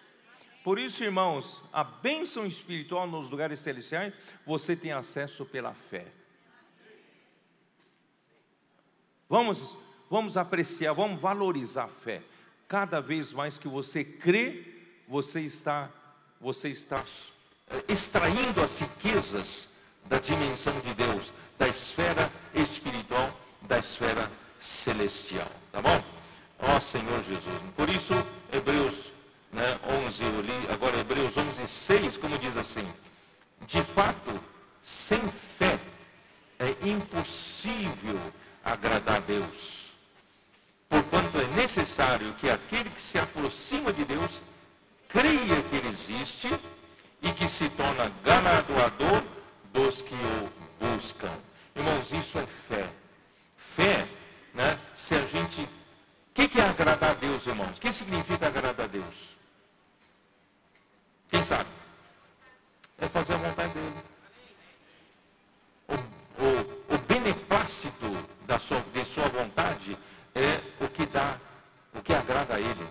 Por 0.64 0.80
isso, 0.80 1.04
irmãos, 1.04 1.62
a 1.72 1.84
bênção 1.84 2.46
espiritual 2.46 3.06
nos 3.06 3.30
lugares 3.30 3.60
celestiais, 3.60 4.14
você 4.46 4.76
tem 4.76 4.92
acesso 4.92 5.46
pela 5.46 5.74
fé. 5.74 6.08
Vamos 9.30 9.78
Vamos 10.14 10.38
apreciar, 10.38 10.94
vamos 10.94 11.20
valorizar 11.20 11.86
a 11.86 11.88
fé. 11.88 12.22
Cada 12.68 13.02
vez 13.02 13.34
mais 13.34 13.58
que 13.58 13.68
você 13.68 14.04
crê, 14.04 14.64
você 15.08 15.42
está, 15.42 15.90
você 16.40 16.70
está 16.70 17.04
extraindo 17.88 18.62
as 18.62 18.80
riquezas 18.80 19.70
da 20.06 20.20
dimensão 20.20 20.74
de 20.82 20.94
Deus, 20.94 21.32
da 21.58 21.68
esfera 21.68 22.32
espiritual, 22.54 23.38
da 23.62 23.80
esfera 23.80 24.32
celestial. 24.60 25.50
Tá 25.72 25.82
bom? 25.82 26.04
Ó 26.60 26.80
Senhor 26.80 27.24
Jesus. 27.24 27.62
Por 27.76 27.90
isso, 27.90 28.14
Hebreus 28.52 29.12
né, 29.52 29.80
11, 30.08 30.24
eu 30.24 30.42
li 30.42 30.68
agora 30.72 30.98
Hebreus 30.98 31.36
11, 31.38 31.68
6, 31.68 32.18
como 32.18 32.38
diz 32.40 32.58
assim, 32.58 32.88
de 33.68 33.82
fato, 33.82 34.40
sem 34.82 35.20
fé 35.58 35.80
é 36.60 36.88
impossível 36.88 38.20
agradar 38.64 39.18
a 39.18 39.20
Deus. 39.20 39.94
Porquanto 40.90 41.40
é 41.40 41.48
necessário 41.56 42.34
que 42.36 42.50
aquele 42.50 42.90
que 42.90 43.02
se 43.02 43.18
aproxima 43.18 43.92
de 43.92 44.06
Deus 44.06 44.32
creia 45.08 45.62
que 45.70 45.76
ele 45.76 45.90
existe 45.90 46.50
e 47.24 47.32
que 47.32 47.48
se 47.48 47.70
torna 47.70 48.12
galardoador 48.24 49.24
dos 49.72 50.02
que 50.02 50.14
o 50.14 50.86
buscam. 50.86 51.32
Irmãos, 51.76 52.12
isso 52.12 52.38
é 52.38 52.46
fé. 52.46 52.90
Fé, 53.56 54.08
né? 54.54 54.78
Se 54.94 55.16
a 55.16 55.26
gente. 55.26 55.62
O 55.62 55.70
que, 56.34 56.48
que 56.50 56.60
é 56.60 56.66
agradar 56.66 57.12
a 57.12 57.14
Deus, 57.14 57.48
irmãos? 57.48 57.78
O 57.78 57.82
que 57.82 57.94
significa 57.94 58.48
agradar 58.48 58.86
a 58.86 58.88
Deus? 58.88 59.38
Quem 61.30 61.44
sabe? 61.44 61.70
É 63.00 63.08
fazer 63.08 63.34
a 63.34 63.38
vontade 63.38 63.74
dele. 63.74 64.04
O, 65.88 65.94
o, 66.44 66.96
o 66.96 66.98
beneplácito 67.08 68.12
da 68.46 68.60
sua, 68.60 68.82
de 68.94 69.06
sua 69.06 69.28
vontade 69.30 69.98
é 70.36 70.62
o 70.84 70.90
que 70.90 71.06
dá, 71.06 71.38
o 71.94 72.02
que 72.02 72.14
agrada 72.14 72.56
a 72.56 72.60
ele, 72.60 72.88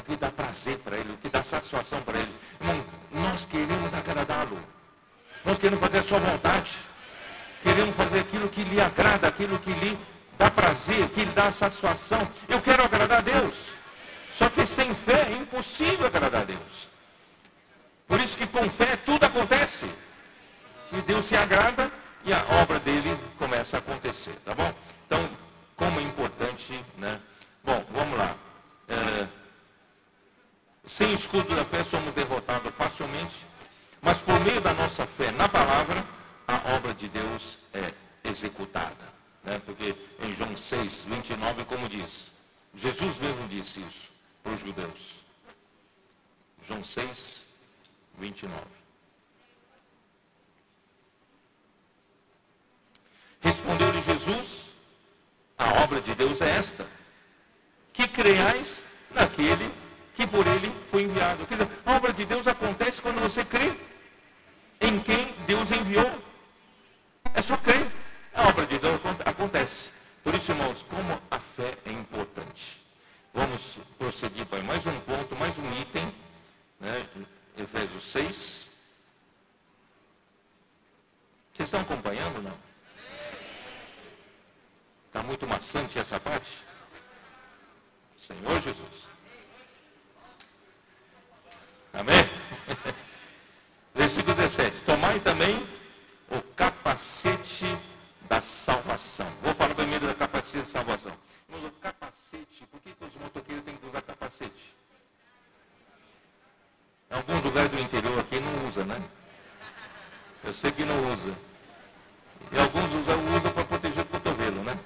o 0.00 0.02
que 0.02 0.16
dá 0.16 0.30
prazer 0.30 0.78
para 0.78 0.96
ele, 0.96 1.12
o 1.12 1.16
que 1.18 1.28
dá 1.28 1.42
satisfação 1.42 2.00
para 2.02 2.18
ele. 2.18 2.34
Irmão, 2.60 2.84
nós 3.12 3.44
queremos 3.44 3.94
agradá-lo. 3.94 4.58
Nós 5.44 5.58
queremos 5.58 5.80
fazer 5.80 5.98
a 5.98 6.02
sua 6.02 6.18
vontade. 6.18 6.78
Queremos 7.62 7.94
fazer 7.94 8.20
aquilo 8.20 8.48
que 8.48 8.64
lhe 8.64 8.80
agrada, 8.80 9.28
aquilo 9.28 9.58
que 9.58 9.72
lhe 9.72 9.98
dá 10.38 10.50
prazer, 10.50 11.08
que 11.10 11.24
lhe 11.24 11.32
dá 11.32 11.52
satisfação. 11.52 12.20
Eu 12.48 12.60
quero 12.60 12.82
agradar 12.82 13.18
a 13.18 13.20
Deus. 13.20 13.54
Só 14.32 14.48
que 14.48 14.64
sem 14.64 14.94
fé 14.94 15.28
é 15.30 15.36
impossível 15.36 16.06
agradar 16.06 16.42
a 16.42 16.44
Deus. 16.44 16.88
Por 18.08 18.18
isso 18.20 18.36
que 18.36 18.46
com 18.46 18.68
fé 18.70 18.96
tudo 18.96 19.24
acontece. 19.24 19.86
E 20.92 21.00
Deus 21.02 21.26
se 21.26 21.36
agrada 21.36 21.90
e 22.24 22.32
a 22.32 22.44
obra 22.62 22.80
dele 22.80 23.16
começa 23.38 23.76
a 23.76 23.80
acontecer, 23.80 24.34
tá 24.44 24.54
bom? 24.54 24.72
Então, 25.06 25.30
como 25.76 26.00
é 26.00 26.02
importante, 26.02 26.84
né? 26.98 27.20
Bom, 27.62 27.84
vamos 27.90 28.18
lá. 28.18 28.34
É, 28.88 29.26
sem 30.90 31.14
escudo 31.14 31.54
da 31.54 31.64
fé 31.64 31.84
somos 31.84 32.12
derrotados 32.14 32.74
facilmente, 32.74 33.46
mas 34.02 34.18
por 34.18 34.38
meio 34.40 34.60
da 34.60 34.74
nossa 34.74 35.06
fé 35.06 35.30
na 35.30 35.48
palavra, 35.48 36.04
a 36.48 36.74
obra 36.74 36.92
de 36.92 37.08
Deus 37.08 37.58
é 37.72 37.94
executada. 38.24 39.08
Né? 39.44 39.62
Porque 39.64 39.94
em 40.18 40.34
João 40.34 40.56
6, 40.56 41.04
29, 41.06 41.64
como 41.66 41.88
diz, 41.88 42.32
Jesus 42.74 43.18
mesmo 43.18 43.46
disse 43.46 43.78
isso 43.80 44.10
para 44.42 44.52
os 44.52 44.60
judeus. 44.60 45.14
João 46.66 46.84
6, 46.84 47.44
29. 48.18 48.56
Respondeu-lhe 53.40 54.02
Jesus, 54.02 54.72
a 55.56 55.84
obra 55.84 56.00
de 56.00 56.16
Deus 56.16 56.40
é 56.40 56.50
esta, 56.50 56.84
que 57.92 58.08
creiais 58.08 58.82
naquele 59.12 59.72
que 60.14 60.26
por 60.26 60.46
ele 60.46 60.72
foi 60.90 61.02
enviado. 61.02 61.46
Dizer, 61.46 61.68
a 61.84 61.96
obra 61.96 62.12
de 62.12 62.24
Deus 62.24 62.46
acontece 62.46 63.00
quando 63.00 63.20
você 63.20 63.44
crê 63.44 63.76
em 64.80 64.98
quem 65.00 65.34
Deus 65.46 65.70
enviou. 65.70 66.22
É 67.34 67.42
só 67.42 67.56
crer. 67.56 67.90
A 68.34 68.48
obra 68.48 68.66
de 68.66 68.78
Deus 68.78 69.00
acontece. 69.24 69.90
Por 70.22 70.34
isso, 70.34 70.52
irmãos, 70.52 70.84
como 70.88 71.20
a 71.30 71.38
fé 71.38 71.76
é 71.84 71.92
importante. 71.92 72.80
Vamos 73.32 73.78
prosseguir 73.98 74.46
para 74.46 74.62
mais 74.62 74.84
um 74.86 75.00
ponto, 75.00 75.36
mais 75.36 75.56
um 75.58 75.80
item. 75.80 76.12
Né? 76.80 77.06
Efésios 77.56 78.04
6. 78.04 78.66
Vocês 81.52 81.68
estão 81.68 81.80
acompanhando, 81.80 82.42
não? 82.42 82.56
Está 85.06 85.22
muito 85.22 85.46
maçante 85.46 85.98
essa 85.98 86.18
parte? 86.18 86.58
Senhor 88.18 88.62
Jesus. 88.62 89.10
Amém? 91.92 92.28
Versículo 93.94 94.34
17. 94.36 94.80
Tomai 94.86 95.20
também 95.20 95.66
o 96.30 96.40
capacete 96.54 97.66
da 98.22 98.40
salvação. 98.40 99.26
Vou 99.42 99.54
falar 99.54 99.74
primeiro 99.74 100.06
da 100.06 100.14
capacete 100.14 100.64
da 100.64 100.70
salvação. 100.70 101.12
Mas 101.48 101.64
o 101.64 101.70
capacete, 101.72 102.64
por 102.70 102.80
que, 102.80 102.92
que 102.94 103.04
os 103.04 103.14
motoqueiros 103.16 103.64
têm 103.64 103.76
que 103.76 103.86
usar 103.86 104.02
capacete? 104.02 104.80
Em 107.10 107.16
alguns 107.16 107.42
lugares 107.42 107.70
do 107.72 107.80
interior 107.80 108.20
aqui 108.20 108.38
não 108.38 108.68
usa, 108.68 108.84
né? 108.84 109.02
Eu 110.44 110.54
sei 110.54 110.70
que 110.70 110.84
não 110.84 111.12
usa. 111.12 111.34
E 112.52 112.58
alguns 112.58 112.88
usam, 113.02 113.36
usam 113.36 113.52
para 113.52 113.64
proteger 113.64 114.02
o 114.04 114.06
cotovelo, 114.06 114.62
né? 114.62 114.78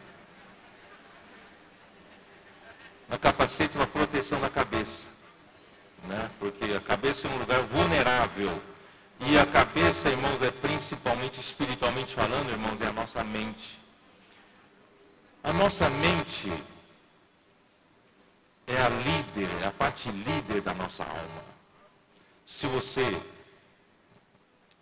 A 3.11 3.19
capacete 3.19 3.77
é 3.77 3.79
uma 3.79 3.87
proteção 3.87 4.41
da 4.41 4.49
cabeça. 4.49 5.07
Né? 6.05 6.31
Porque 6.39 6.65
a 6.65 6.81
cabeça 6.81 7.29
é 7.29 7.31
um 7.31 7.37
lugar 7.37 7.61
vulnerável. 7.61 8.63
E 9.21 9.39
a 9.39 9.47
cabeça, 9.47 10.09
irmãos, 10.09 10.41
é 10.43 10.51
principalmente 10.51 11.39
espiritualmente 11.39 12.15
falando, 12.15 12.51
irmãos, 12.51 12.81
é 12.81 12.87
a 12.87 12.93
nossa 12.93 13.23
mente. 13.23 13.79
A 15.43 15.53
nossa 15.53 15.91
mente 15.91 16.51
é 18.67 18.81
a 18.81 18.89
líder, 18.89 19.49
é 19.63 19.67
a 19.67 19.71
parte 19.71 20.11
líder 20.11 20.63
da 20.63 20.73
nossa 20.73 21.05
alma. 21.05 21.55
Se 22.47 22.67
você 22.67 23.21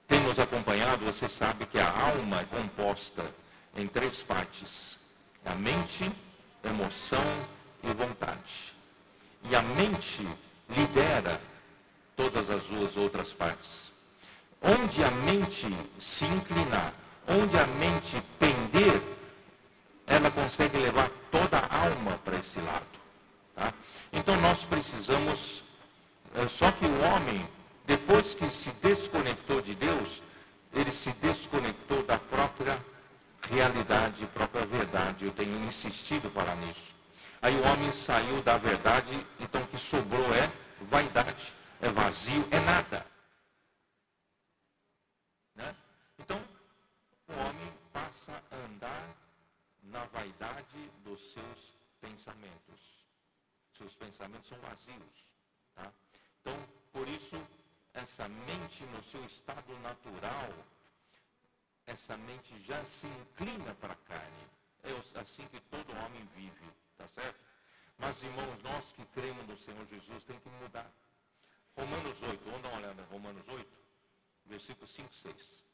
tem 0.08 0.20
nos 0.20 0.38
acompanhado, 0.38 1.04
você 1.04 1.28
sabe 1.28 1.64
que 1.66 1.78
a 1.78 1.88
alma 1.88 2.40
é 2.40 2.44
composta 2.44 3.24
em 3.76 3.86
três 3.86 4.20
partes: 4.22 4.98
a 5.44 5.54
mente, 5.54 6.10
emoção 6.64 7.24
e 7.82 7.92
vontade. 7.94 8.74
E 9.44 9.54
a 9.54 9.62
mente 9.62 10.26
lidera 10.68 11.40
todas 12.16 12.50
as 12.50 12.62
duas 12.62 12.96
outras 12.96 13.32
partes. 13.32 13.92
Onde 14.60 15.02
a 15.02 15.10
mente 15.10 15.66
se 15.98 16.24
inclinar, 16.24 16.92
onde 17.28 17.56
a 17.58 17.66
mente 17.66 18.22
pender, 18.38 19.02
ela 20.06 20.30
consegue 20.30 20.78
levar 20.78 21.10
toda 21.30 21.58
a 21.58 21.84
alma 21.86 22.18
para 22.24 22.36
esse 22.36 22.60
lado. 22.60 22.86
Tá? 23.54 23.72
Então 24.12 24.40
nós 24.40 24.62
precisamos 24.62 25.62
é 26.34 26.48
só 26.48 26.70
que 26.72 26.86
o 26.86 27.00
homem, 27.02 27.46
depois 27.84 28.34
que 28.34 28.48
se 28.48 28.70
desconectou 28.82 29.60
de 29.60 29.74
Deus, 29.74 30.22
ele 30.72 30.90
se 30.90 31.10
desconectou 31.12 32.02
da 32.04 32.18
própria 32.18 32.82
realidade, 33.50 34.26
própria 34.32 34.64
verdade. 34.64 35.26
Eu 35.26 35.32
tenho 35.32 35.54
insistido 35.66 36.30
falar 36.30 36.56
nisso. 36.56 36.90
Aí 37.42 37.54
o 37.54 37.66
homem 37.66 37.92
saiu 37.92 38.21
da 38.40 38.56
verdade, 38.56 39.26
então 39.38 39.62
o 39.62 39.66
que 39.66 39.78
sobrou 39.78 40.34
é 40.34 40.50
vaidade, 40.86 41.52
é 41.80 41.88
vazio, 41.88 42.48
é 42.50 42.60
nada. 42.60 43.04
Né? 45.54 45.76
Então, 46.18 46.40
o 47.28 47.32
homem 47.32 47.72
passa 47.92 48.32
a 48.50 48.56
andar 48.56 49.16
na 49.82 50.04
vaidade 50.06 50.90
dos 51.04 51.20
seus 51.32 51.76
pensamentos. 52.00 53.06
Seus 53.76 53.94
pensamentos 53.94 54.48
são 54.48 54.58
vazios. 54.60 55.26
Tá? 55.74 55.92
Então, 56.40 56.56
por 56.92 57.08
isso, 57.08 57.36
essa 57.92 58.28
mente 58.28 58.84
no 58.86 59.02
seu 59.02 59.24
estado 59.24 59.78
natural, 59.80 60.52
essa 61.86 62.16
mente 62.16 62.58
já 62.62 62.84
se 62.84 63.06
inclina 63.06 63.74
para 63.74 63.92
a 63.92 63.96
carne. 63.96 64.46
É 64.84 65.20
assim 65.20 65.46
que 65.48 65.60
todo 65.60 65.96
homem 66.04 66.28
vive, 66.34 66.66
tá 66.96 67.06
certo? 67.06 67.38
Mas, 67.98 68.22
irmãos, 68.22 68.62
nós 68.62 68.92
que 68.92 69.04
cremos 69.06 69.46
no 69.46 69.56
Senhor 69.72 69.86
Jesus, 69.86 70.24
tem 70.24 70.38
que 70.38 70.48
mudar. 70.50 70.90
Romanos 71.74 72.22
8, 72.22 72.44
vamos 72.44 72.62
dar 72.62 72.68
uma 72.68 72.78
olhada, 72.78 73.02
Romanos 73.10 73.48
8, 73.48 73.66
versículo 74.44 74.86
5, 74.86 75.14
6. 75.14 75.64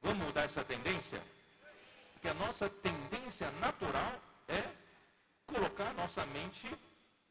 Vamos 0.00 0.24
mudar 0.24 0.44
essa 0.44 0.64
tendência? 0.64 1.22
Porque 2.14 2.28
a 2.28 2.34
nossa 2.34 2.70
tendência 2.70 3.50
natural 3.52 4.18
é 4.48 4.62
colocar 5.46 5.92
nossa 5.92 6.24
mente 6.26 6.66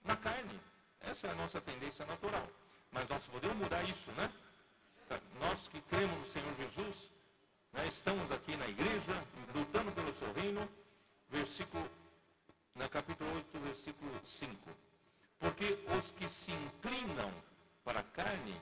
na 0.03 0.15
carne. 0.15 0.59
Essa 0.99 1.27
é 1.27 1.31
a 1.31 1.35
nossa 1.35 1.59
tendência 1.59 2.05
natural. 2.05 2.47
Mas 2.91 3.09
nós 3.09 3.26
podemos 3.26 3.57
mudar 3.57 3.84
isso, 3.89 4.11
né? 4.11 4.31
Nós 5.39 5.68
que 5.68 5.81
cremos 5.81 6.19
no 6.19 6.26
Senhor 6.26 6.55
Jesus, 6.55 7.09
né, 7.73 7.88
estamos 7.88 8.31
aqui 8.31 8.55
na 8.55 8.68
igreja, 8.68 9.26
lutando 9.55 9.91
pelo 9.91 10.13
seu 10.13 10.31
reino, 10.34 10.69
versículo, 11.30 11.89
na 12.76 12.88
capítulo 12.88 13.34
8, 13.34 13.59
versículo 13.59 14.22
5. 14.26 14.90
Porque 15.41 15.77
os 15.97 16.11
que 16.11 16.30
se 16.30 16.51
inclinam 16.51 17.34
para 17.84 17.99
a 17.99 18.03
carne, 18.03 18.61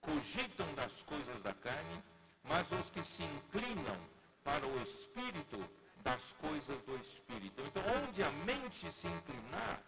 cogitam 0.00 0.66
das 0.74 1.02
coisas 1.02 1.40
da 1.40 1.54
carne, 1.54 2.02
mas 2.42 2.70
os 2.72 2.90
que 2.90 3.02
se 3.02 3.22
inclinam 3.22 3.96
para 4.42 4.66
o 4.66 4.82
Espírito, 4.82 5.58
das 6.02 6.20
coisas 6.40 6.82
do 6.82 6.96
Espírito. 6.96 7.62
Então, 7.62 7.82
onde 8.02 8.22
a 8.22 8.30
mente 8.44 8.90
se 8.92 9.06
inclinar, 9.06 9.82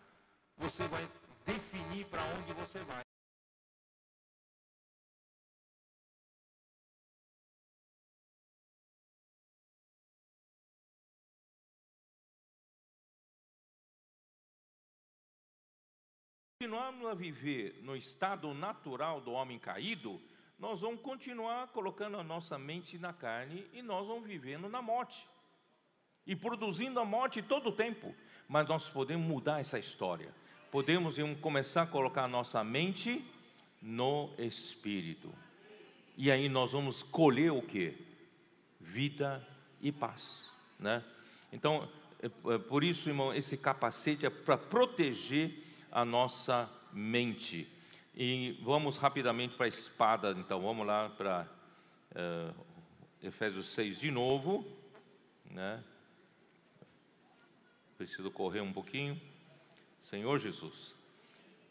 você 0.56 0.86
vai 0.88 1.06
definir 1.44 2.06
para 2.06 2.22
onde 2.38 2.52
você 2.52 2.78
vai. 2.80 3.09
Continuarmos 16.60 17.08
a 17.08 17.14
viver 17.14 17.80
no 17.82 17.96
estado 17.96 18.52
natural 18.52 19.18
do 19.22 19.32
homem 19.32 19.58
caído, 19.58 20.20
nós 20.58 20.82
vamos 20.82 21.00
continuar 21.00 21.68
colocando 21.68 22.18
a 22.18 22.22
nossa 22.22 22.58
mente 22.58 22.98
na 22.98 23.14
carne 23.14 23.66
e 23.72 23.80
nós 23.80 24.06
vamos 24.06 24.28
vivendo 24.28 24.68
na 24.68 24.82
morte. 24.82 25.26
E 26.26 26.36
produzindo 26.36 27.00
a 27.00 27.04
morte 27.04 27.40
todo 27.40 27.70
o 27.70 27.72
tempo. 27.72 28.14
Mas 28.46 28.68
nós 28.68 28.90
podemos 28.90 29.26
mudar 29.26 29.58
essa 29.58 29.78
história. 29.78 30.34
Podemos 30.70 31.16
começar 31.40 31.80
a 31.80 31.86
colocar 31.86 32.24
a 32.24 32.28
nossa 32.28 32.62
mente 32.62 33.24
no 33.80 34.28
espírito. 34.36 35.32
E 36.14 36.30
aí 36.30 36.46
nós 36.46 36.72
vamos 36.72 37.02
colher 37.02 37.52
o 37.52 37.62
que? 37.62 37.96
Vida 38.78 39.42
e 39.80 39.90
paz, 39.90 40.52
né? 40.78 41.02
Então, 41.50 41.88
é, 42.22 42.26
é 42.26 42.58
por 42.58 42.84
isso, 42.84 43.08
irmão, 43.08 43.32
esse 43.32 43.56
capacete 43.56 44.26
é 44.26 44.30
para 44.30 44.58
proteger 44.58 45.69
a 45.90 46.04
nossa 46.04 46.70
mente. 46.92 47.68
E 48.14 48.58
vamos 48.62 48.96
rapidamente 48.96 49.56
para 49.56 49.66
a 49.66 49.68
espada, 49.68 50.32
então, 50.32 50.60
vamos 50.60 50.86
lá 50.86 51.08
para 51.10 51.48
uh, 52.12 52.66
Efésios 53.22 53.66
6 53.68 53.98
de 53.98 54.10
novo, 54.10 54.66
né? 55.44 55.82
Preciso 57.96 58.30
correr 58.30 58.60
um 58.60 58.72
pouquinho. 58.72 59.20
Senhor 60.00 60.38
Jesus. 60.38 60.94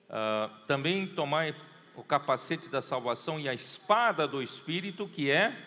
Uh, 0.10 0.66
também 0.66 1.08
tomai 1.08 1.56
o 1.96 2.04
capacete 2.04 2.70
da 2.70 2.82
salvação 2.82 3.40
e 3.40 3.50
a 3.50 3.54
espada 3.54 4.28
do 4.28 4.42
Espírito, 4.42 5.08
que 5.08 5.30
é 5.30 5.58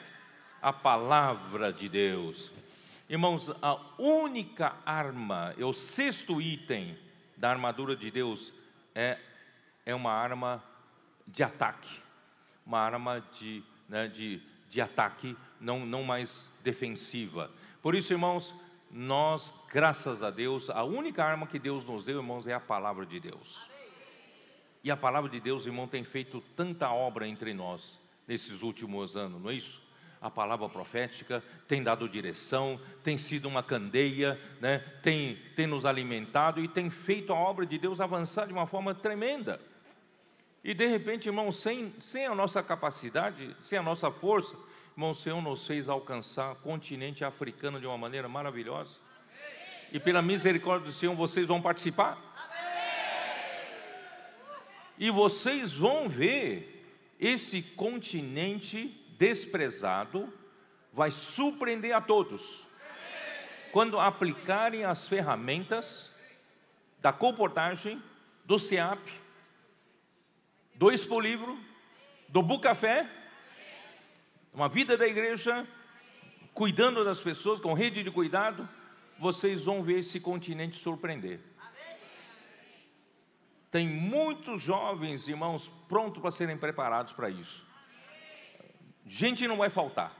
a 0.61 0.73
palavra 0.73 1.73
de 1.73 1.89
Deus. 1.89 2.53
Irmãos, 3.09 3.51
a 3.61 3.79
única 3.99 4.77
arma, 4.87 5.55
é 5.59 5.65
o 5.65 5.73
sexto 5.73 6.41
item 6.41 6.97
da 7.37 7.51
armadura 7.51 7.97
de 7.97 8.11
Deus 8.11 8.53
é, 8.95 9.19
é 9.85 9.95
uma 9.95 10.13
arma 10.13 10.63
de 11.27 11.43
ataque, 11.43 11.99
uma 12.67 12.79
arma 12.79 13.25
de, 13.33 13.63
né, 13.89 14.09
de, 14.09 14.41
de 14.69 14.81
ataque, 14.81 15.37
não, 15.61 15.87
não 15.87 16.03
mais 16.03 16.51
defensiva. 16.63 17.51
Por 17.81 17.95
isso, 17.95 18.13
irmãos, 18.13 18.55
nós, 18.91 19.53
graças 19.69 20.23
a 20.23 20.31
Deus, 20.31 20.69
a 20.71 20.85
única 20.85 21.25
arma 21.25 21.47
que 21.47 21.59
Deus 21.59 21.85
nos 21.85 22.05
deu, 22.05 22.19
irmãos, 22.19 22.47
é 22.47 22.55
a 22.55 22.61
palavra 22.61 23.07
de 23.07 23.19
Deus. 23.19 23.69
E 24.85 24.91
a 24.91 24.97
palavra 24.97 25.31
de 25.31 25.41
Deus, 25.41 25.67
irmão, 25.67 25.89
tem 25.89 26.05
feito 26.05 26.43
tanta 26.55 26.91
obra 26.91 27.27
entre 27.27 27.55
nós 27.55 27.99
nesses 28.27 28.63
últimos 28.63 29.17
anos, 29.17 29.41
não 29.41 29.51
é 29.51 29.55
isso? 29.55 29.82
A 30.23 30.31
palavra 30.31 30.69
profética, 30.69 31.43
tem 31.67 31.83
dado 31.83 32.09
direção, 32.09 32.81
tem 33.03 33.19
sido 33.19 33.49
uma 33.49 33.61
candeia, 33.61 34.41
né? 34.61 34.79
tem, 35.03 35.37
tem 35.57 35.67
nos 35.67 35.85
alimentado 35.85 36.63
e 36.63 36.69
tem 36.69 36.89
feito 36.89 37.33
a 37.33 37.37
obra 37.37 37.67
de 37.67 37.77
Deus 37.77 38.01
avançar 38.01 38.47
de 38.47 38.53
uma 38.53 38.65
forma 38.65 38.95
tremenda. 38.95 39.61
E 40.63 40.73
de 40.73 40.87
repente, 40.87 41.29
irmão, 41.29 41.51
sem, 41.51 41.93
sem 42.01 42.25
a 42.25 42.37
nossa 42.37 42.63
capacidade, 42.63 43.57
sem 43.61 43.77
a 43.77 43.83
nossa 43.83 44.13
força, 44.13 44.57
irmão, 44.93 45.11
o 45.11 45.15
Senhor 45.15 45.43
nos 45.43 45.67
fez 45.67 45.89
alcançar 45.89 46.53
o 46.53 46.57
continente 46.57 47.25
africano 47.25 47.81
de 47.81 47.87
uma 47.87 47.99
maneira 47.99 48.29
maravilhosa. 48.29 49.01
E 49.91 49.99
pela 49.99 50.23
misericórdia 50.23 50.87
do 50.87 50.93
Senhor, 50.93 51.17
vocês 51.17 51.49
vão 51.49 51.61
participar. 51.61 52.17
E 54.97 55.11
vocês 55.11 55.73
vão 55.73 56.09
ver 56.09 56.87
esse 57.19 57.61
continente 57.61 59.02
desprezado 59.23 60.33
vai 60.93 61.13
surpreender 61.13 61.95
a 61.95 62.01
todos. 62.01 62.67
Quando 63.71 64.01
aplicarem 64.01 64.85
as 64.85 65.07
ferramentas 65.07 66.11
da 66.99 67.13
comportagem, 67.13 68.03
do 68.45 68.59
CEAP, 68.59 69.01
do 70.75 70.91
Expo 70.91 71.21
Livro, 71.21 71.57
do 72.29 72.43
Bucafé, 72.43 73.09
uma 74.53 74.69
vida 74.69 74.97
da 74.99 75.07
igreja, 75.07 75.69
cuidando 76.53 77.05
das 77.05 77.21
pessoas, 77.21 77.61
com 77.61 77.75
rede 77.75 78.03
de 78.03 78.11
cuidado, 78.11 78.69
vocês 79.21 79.63
vão 79.63 79.85
ver 79.85 80.01
esse 80.01 80.19
continente 80.19 80.77
surpreender. 80.77 81.39
Tem 83.71 83.87
muitos 83.87 84.61
jovens, 84.61 85.29
irmãos, 85.29 85.71
prontos 85.89 86.21
para 86.21 86.33
serem 86.33 86.59
preparados 86.59 87.13
para 87.13 87.31
isso. 87.31 87.72
Gente 89.07 89.47
não 89.47 89.57
vai 89.57 89.71
faltar. 89.71 90.13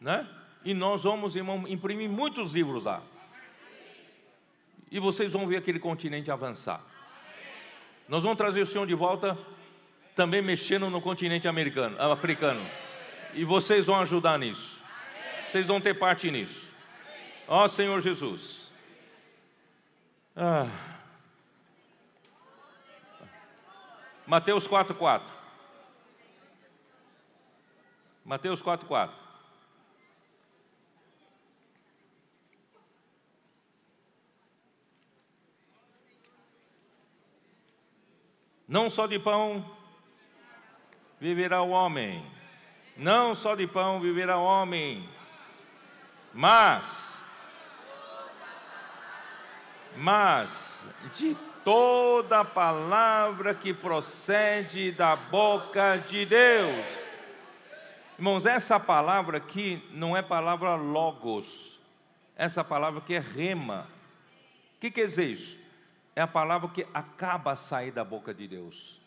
Né? 0.00 0.26
E 0.64 0.74
nós 0.74 1.02
vamos, 1.02 1.36
irmão, 1.36 1.66
imprimir 1.66 2.08
muitos 2.08 2.54
livros 2.54 2.84
lá. 2.84 3.02
E 4.90 4.98
vocês 4.98 5.32
vão 5.32 5.46
ver 5.46 5.56
aquele 5.56 5.78
continente 5.78 6.30
avançar. 6.30 6.80
Nós 8.08 8.22
vamos 8.22 8.38
trazer 8.38 8.62
o 8.62 8.66
Senhor 8.66 8.86
de 8.86 8.94
volta, 8.94 9.36
também 10.14 10.40
mexendo 10.40 10.88
no 10.88 11.00
continente 11.00 11.46
americano, 11.46 12.00
africano. 12.00 12.64
E 13.34 13.44
vocês 13.44 13.86
vão 13.86 14.00
ajudar 14.00 14.38
nisso. 14.38 14.82
Vocês 15.46 15.66
vão 15.66 15.80
ter 15.80 15.94
parte 15.94 16.30
nisso. 16.30 16.72
Ó 17.46 17.68
Senhor 17.68 18.00
Jesus. 18.00 18.70
Ah. 20.36 20.66
Mateus 24.26 24.68
4,4. 24.68 25.37
Mateus 28.28 28.62
4,4. 28.62 29.08
Não 38.68 38.90
só 38.90 39.06
de 39.06 39.18
pão 39.18 39.64
viverá 41.18 41.62
o 41.62 41.70
homem, 41.70 42.22
não 42.98 43.34
só 43.34 43.54
de 43.54 43.66
pão 43.66 43.98
viverá 43.98 44.36
o 44.36 44.44
homem, 44.44 45.08
mas, 46.34 47.18
mas 49.96 50.82
de 51.14 51.34
toda 51.64 52.44
palavra 52.44 53.54
que 53.54 53.72
procede 53.72 54.92
da 54.92 55.16
boca 55.16 55.96
de 55.96 56.26
Deus. 56.26 57.07
Irmãos, 58.18 58.46
essa 58.46 58.80
palavra 58.80 59.38
aqui 59.38 59.80
não 59.92 60.16
é 60.16 60.20
palavra 60.20 60.74
logos, 60.74 61.78
essa 62.34 62.64
palavra 62.64 62.98
aqui 62.98 63.14
é 63.14 63.20
rema. 63.20 63.88
O 64.74 64.80
que 64.80 64.90
quer 64.90 65.06
dizer 65.06 65.30
isso? 65.30 65.56
É 66.16 66.22
a 66.22 66.26
palavra 66.26 66.68
que 66.68 66.84
acaba 66.92 67.52
a 67.52 67.56
sair 67.56 67.92
da 67.92 68.02
boca 68.02 68.34
de 68.34 68.48
Deus, 68.48 69.00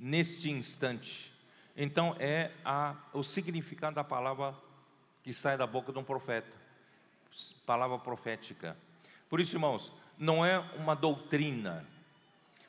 neste 0.00 0.50
instante. 0.50 1.30
Então, 1.76 2.16
é 2.18 2.52
a, 2.64 2.94
o 3.12 3.22
significado 3.22 3.96
da 3.96 4.02
palavra 4.02 4.54
que 5.22 5.34
sai 5.34 5.58
da 5.58 5.66
boca 5.66 5.92
de 5.92 5.98
um 5.98 6.04
profeta, 6.04 6.56
palavra 7.66 7.98
profética. 7.98 8.74
Por 9.28 9.40
isso, 9.40 9.54
irmãos, 9.54 9.92
não 10.16 10.42
é 10.42 10.58
uma 10.78 10.96
doutrina, 10.96 11.86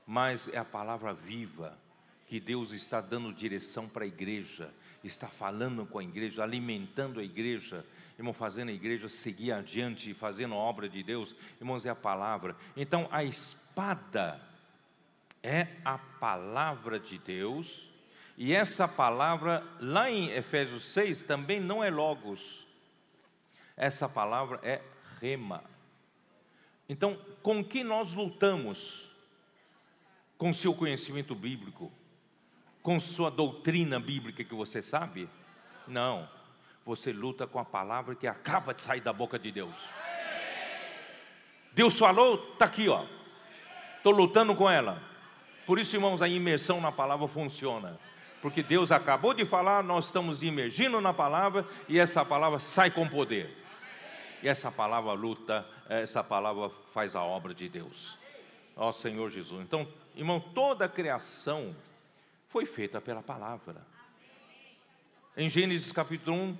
mas 0.05 0.49
é 0.49 0.57
a 0.57 0.65
palavra 0.65 1.13
viva 1.13 1.84
que 2.27 2.39
Deus 2.39 2.71
está 2.71 2.99
dando 2.99 3.33
direção 3.33 3.87
para 3.87 4.03
a 4.03 4.07
igreja, 4.07 4.73
está 5.03 5.27
falando 5.27 5.85
com 5.85 5.99
a 5.99 6.03
igreja, 6.03 6.43
alimentando 6.43 7.19
a 7.19 7.23
igreja, 7.23 7.85
irmão, 8.17 8.33
fazendo 8.33 8.69
a 8.69 8.73
igreja 8.73 9.07
seguir 9.07 9.51
adiante, 9.51 10.13
fazendo 10.13 10.55
a 10.55 10.57
obra 10.57 10.89
de 10.89 11.03
Deus, 11.03 11.35
irmãos, 11.59 11.85
é 11.85 11.89
a 11.89 11.95
palavra. 11.95 12.55
Então, 12.75 13.07
a 13.11 13.23
espada 13.23 14.41
é 15.43 15.67
a 15.85 15.97
palavra 15.97 16.99
de 16.99 17.19
Deus, 17.19 17.87
e 18.37 18.53
essa 18.53 18.87
palavra, 18.87 19.63
lá 19.79 20.09
em 20.09 20.29
Efésios 20.31 20.85
6, 20.85 21.21
também 21.21 21.59
não 21.59 21.83
é 21.83 21.91
logos, 21.91 22.65
essa 23.77 24.09
palavra 24.09 24.59
é 24.63 24.81
rema. 25.21 25.63
Então, 26.89 27.15
com 27.43 27.63
que 27.63 27.83
nós 27.83 28.13
lutamos? 28.13 29.11
Com 30.37 30.53
seu 30.53 30.73
conhecimento 30.73 31.33
bíblico 31.33 31.91
com 32.85 32.99
sua 32.99 33.31
doutrina 33.31 33.99
bíblica 33.99 34.43
que 34.43 34.53
você 34.53 34.79
sabe? 34.79 35.27
Não. 35.87 36.29
Você 36.85 37.11
luta 37.11 37.47
com 37.47 37.57
a 37.57 37.65
palavra 37.65 38.13
que 38.13 38.27
acaba 38.27 38.75
de 38.75 38.83
sair 38.83 39.01
da 39.01 39.11
boca 39.11 39.39
de 39.39 39.51
Deus. 39.51 39.73
Deus 41.73 41.97
falou, 41.97 42.51
está 42.53 42.65
aqui, 42.65 42.87
ó. 42.87 43.03
Estou 43.97 44.13
lutando 44.13 44.55
com 44.55 44.69
ela. 44.69 45.01
Por 45.65 45.79
isso, 45.79 45.95
irmãos, 45.95 46.21
a 46.21 46.27
imersão 46.27 46.79
na 46.79 46.91
palavra 46.91 47.27
funciona. 47.27 47.99
Porque 48.39 48.61
Deus 48.61 48.91
acabou 48.91 49.33
de 49.33 49.45
falar, 49.45 49.83
nós 49.83 50.05
estamos 50.05 50.43
imergindo 50.43 51.01
na 51.01 51.11
palavra 51.11 51.65
e 51.89 51.97
essa 51.97 52.23
palavra 52.23 52.59
sai 52.59 52.91
com 52.91 53.09
poder. 53.09 53.49
E 54.43 54.47
essa 54.47 54.71
palavra 54.71 55.11
luta, 55.13 55.67
essa 55.89 56.23
palavra 56.23 56.69
faz 56.93 57.15
a 57.15 57.23
obra 57.23 57.51
de 57.51 57.67
Deus. 57.67 58.19
Ó 58.75 58.91
Senhor 58.91 59.31
Jesus. 59.31 59.63
Então, 59.63 59.87
Irmão, 60.15 60.39
toda 60.39 60.85
a 60.85 60.89
criação 60.89 61.75
foi 62.55 62.65
feita 62.65 63.01
pela 63.01 63.21
palavra. 63.21 63.85
Em 65.35 65.49
Gênesis 65.49 65.91
capítulo 65.91 66.37
1, 66.37 66.57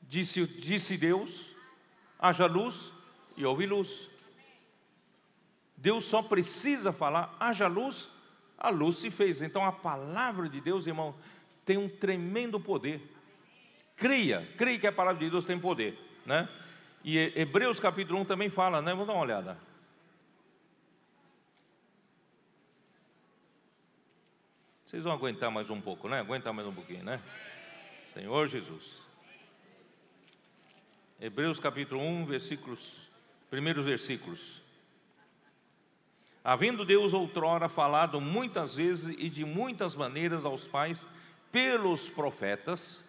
disse, 0.00 0.46
disse 0.46 0.96
Deus: 0.96 1.56
haja 2.20 2.46
luz 2.46 2.92
e 3.36 3.44
houve 3.44 3.66
luz. 3.66 4.08
Deus 5.76 6.04
só 6.04 6.22
precisa 6.22 6.92
falar, 6.92 7.36
haja 7.40 7.66
luz, 7.66 8.08
a 8.56 8.68
luz 8.68 8.98
se 8.98 9.10
fez. 9.10 9.42
Então 9.42 9.64
a 9.64 9.72
palavra 9.72 10.48
de 10.48 10.60
Deus, 10.60 10.86
irmão, 10.86 11.12
tem 11.64 11.78
um 11.78 11.88
tremendo 11.88 12.60
poder. 12.60 13.02
Creia, 13.96 14.48
creia 14.56 14.78
que 14.78 14.86
a 14.86 14.92
palavra 14.92 15.18
de 15.18 15.30
Deus 15.30 15.44
tem 15.44 15.58
poder, 15.58 15.98
né? 16.24 16.48
E 17.02 17.18
Hebreus 17.18 17.80
capítulo 17.80 18.20
1 18.20 18.24
também 18.26 18.50
fala, 18.50 18.80
né? 18.80 18.92
Vamos 18.92 19.08
dar 19.08 19.14
uma 19.14 19.22
olhada. 19.22 19.58
Vocês 24.94 25.02
vão 25.02 25.12
aguentar 25.12 25.50
mais 25.50 25.68
um 25.70 25.80
pouco, 25.80 26.08
né? 26.08 26.20
Aguentar 26.20 26.52
mais 26.52 26.68
um 26.68 26.72
pouquinho, 26.72 27.02
né? 27.02 27.20
Senhor 28.12 28.46
Jesus. 28.46 29.00
Hebreus 31.20 31.58
capítulo 31.58 32.00
1, 32.00 32.26
versículos, 32.26 33.00
primeiros 33.50 33.84
versículos. 33.84 34.62
Havendo 36.44 36.84
Deus 36.84 37.12
outrora 37.12 37.68
falado 37.68 38.20
muitas 38.20 38.76
vezes 38.76 39.16
e 39.18 39.28
de 39.28 39.44
muitas 39.44 39.96
maneiras 39.96 40.44
aos 40.44 40.68
pais 40.68 41.08
pelos 41.50 42.08
profetas, 42.08 43.04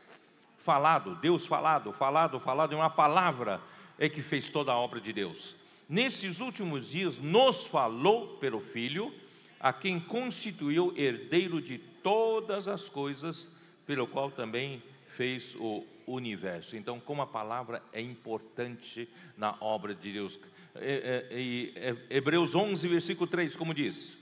falado, 0.57 1.13
Deus 1.17 1.45
falado, 1.45 1.93
falado, 1.93 2.39
falado, 2.39 2.73
é 2.73 2.77
uma 2.77 2.89
palavra 2.89 3.61
é 3.99 4.09
que 4.09 4.23
fez 4.23 4.49
toda 4.49 4.71
a 4.71 4.75
obra 4.75 4.99
de 4.99 5.13
Deus. 5.13 5.55
Nesses 5.87 6.39
últimos 6.39 6.89
dias 6.89 7.19
nos 7.19 7.67
falou 7.67 8.39
pelo 8.39 8.59
Filho, 8.59 9.13
a 9.59 9.73
quem 9.73 9.99
constituiu 9.99 10.93
herdeiro 10.95 11.61
de 11.61 11.77
todas 11.77 12.67
as 12.67 12.89
coisas, 12.89 13.47
pelo 13.85 14.07
qual 14.07 14.29
também 14.31 14.81
fez 15.07 15.55
o 15.55 15.85
universo. 16.05 16.75
Então, 16.75 16.99
como 16.99 17.21
a 17.21 17.27
palavra 17.27 17.81
é 17.91 18.01
importante 18.01 19.09
na 19.37 19.55
obra 19.59 19.95
de 19.95 20.13
Deus. 20.13 20.39
É, 20.75 21.27
é, 21.31 21.89
é, 21.89 22.17
Hebreus 22.17 22.53
11, 22.53 22.87
versículo 22.87 23.27
3, 23.27 23.55
como 23.55 23.73
diz? 23.73 24.17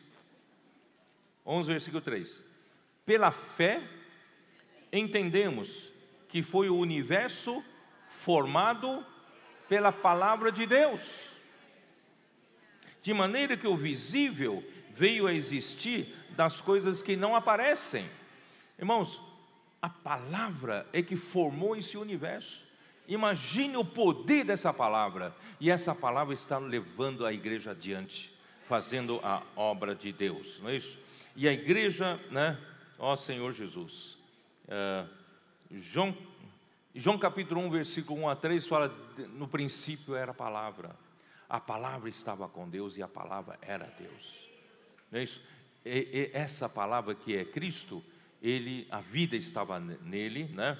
11, 1.46 1.68
versículo 1.68 2.02
3. 2.02 2.42
Pela 3.06 3.32
fé, 3.32 3.82
entendemos 4.92 5.92
que 6.30 6.42
foi 6.42 6.70
o 6.70 6.78
universo 6.78 7.64
formado 8.08 9.06
pela 9.68 9.92
palavra 9.92 10.52
de 10.52 10.66
Deus, 10.66 11.02
de 13.02 13.14
maneira 13.14 13.58
que 13.58 13.68
o 13.68 13.76
visível 13.76 14.64
veio 14.94 15.28
a 15.28 15.34
existir 15.34 16.14
das 16.32 16.62
coisas 16.62 17.02
que 17.02 17.16
não 17.16 17.36
aparecem. 17.36 18.06
Irmãos, 18.78 19.20
a 19.82 19.90
palavra 19.90 20.88
é 20.94 21.02
que 21.02 21.16
formou 21.16 21.76
esse 21.76 21.98
universo. 21.98 22.64
Imagine 23.08 23.76
o 23.76 23.84
poder 23.84 24.46
dessa 24.46 24.74
palavra, 24.74 25.36
e 25.60 25.70
essa 25.70 25.94
palavra 25.94 26.34
está 26.34 26.58
levando 26.58 27.26
a 27.26 27.34
igreja 27.34 27.72
adiante, 27.72 28.34
fazendo 28.66 29.20
a 29.22 29.44
obra 29.56 29.94
de 29.94 30.14
Deus, 30.14 30.60
não 30.62 30.70
é 30.70 30.78
isso? 30.78 30.98
E 31.36 31.48
a 31.48 31.52
igreja, 31.52 32.18
né? 32.32 32.58
Ó 32.98 33.16
Senhor 33.18 33.52
Jesus, 33.52 34.18
uh, 34.68 35.10
João, 35.70 36.16
João 36.96 37.18
capítulo 37.18 37.60
1, 37.62 37.72
versículo 37.72 38.22
1 38.22 38.30
a 38.30 38.36
3 38.38 38.68
fala: 38.68 38.88
no 39.34 39.50
princípio 39.50 40.16
era 40.16 40.32
a 40.32 40.34
palavra, 40.34 40.96
a 41.50 41.60
palavra 41.60 42.08
estava 42.08 42.48
com 42.48 42.70
Deus 42.70 42.96
e 42.96 43.04
a 43.04 43.08
palavra 43.08 43.60
era 43.62 43.94
Deus, 44.00 44.48
não 45.14 45.20
é 45.20 45.24
isso? 45.24 45.40
E, 45.86 46.08
e 46.12 46.32
essa 46.34 46.68
palavra 46.68 47.14
que 47.14 47.38
é 47.38 47.46
Cristo, 47.46 48.04
ele, 48.42 48.88
a 48.90 49.00
vida 49.00 49.36
estava 49.36 49.80
nele, 49.80 50.46
né? 50.46 50.76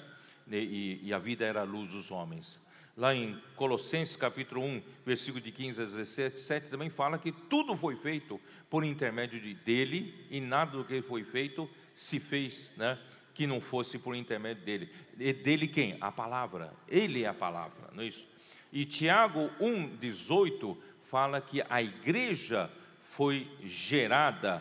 E, 0.50 0.98
e, 1.04 1.14
a 1.14 1.18
vida 1.18 1.44
era 1.44 1.60
a 1.60 1.64
luz 1.64 1.88
dos 1.90 2.10
homens. 2.10 2.58
Lá 2.96 3.14
em 3.14 3.40
Colossenses 3.54 4.16
capítulo 4.16 4.60
1, 4.60 4.82
versículo 5.06 5.40
de 5.40 5.52
15 5.52 5.80
a 5.80 5.84
17, 5.84 6.68
também 6.68 6.90
fala 6.90 7.16
que 7.16 7.30
tudo 7.30 7.76
foi 7.76 7.94
feito 7.94 8.40
por 8.68 8.84
intermédio 8.84 9.40
de, 9.40 9.54
dele 9.54 10.26
e 10.28 10.40
nada 10.40 10.76
do 10.76 10.84
que 10.84 11.00
foi 11.00 11.22
feito 11.22 11.70
se 11.94 12.18
fez, 12.18 12.68
né? 12.76 12.98
Que 13.34 13.46
não 13.46 13.60
fosse 13.60 13.98
por 14.00 14.16
intermédio 14.16 14.64
dele. 14.64 14.90
E 15.16 15.32
dele 15.32 15.68
quem? 15.68 15.96
A 16.00 16.10
palavra. 16.10 16.74
Ele 16.88 17.22
é 17.22 17.28
a 17.28 17.34
palavra, 17.34 17.88
não 17.92 18.02
é 18.02 18.06
isso? 18.06 18.26
E 18.72 18.84
Tiago 18.84 19.48
1, 19.60 19.96
18 19.96 20.76
fala 21.04 21.40
que 21.40 21.62
a 21.70 21.80
igreja 21.80 22.68
foi 23.16 23.48
gerada 23.62 24.60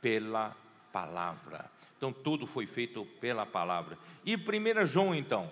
pela 0.00 0.54
palavra. 0.92 1.70
Então 1.96 2.12
tudo 2.12 2.46
foi 2.46 2.66
feito 2.66 3.06
pela 3.18 3.46
palavra. 3.46 3.98
E 4.26 4.36
1 4.36 4.84
João 4.84 5.14
então? 5.14 5.50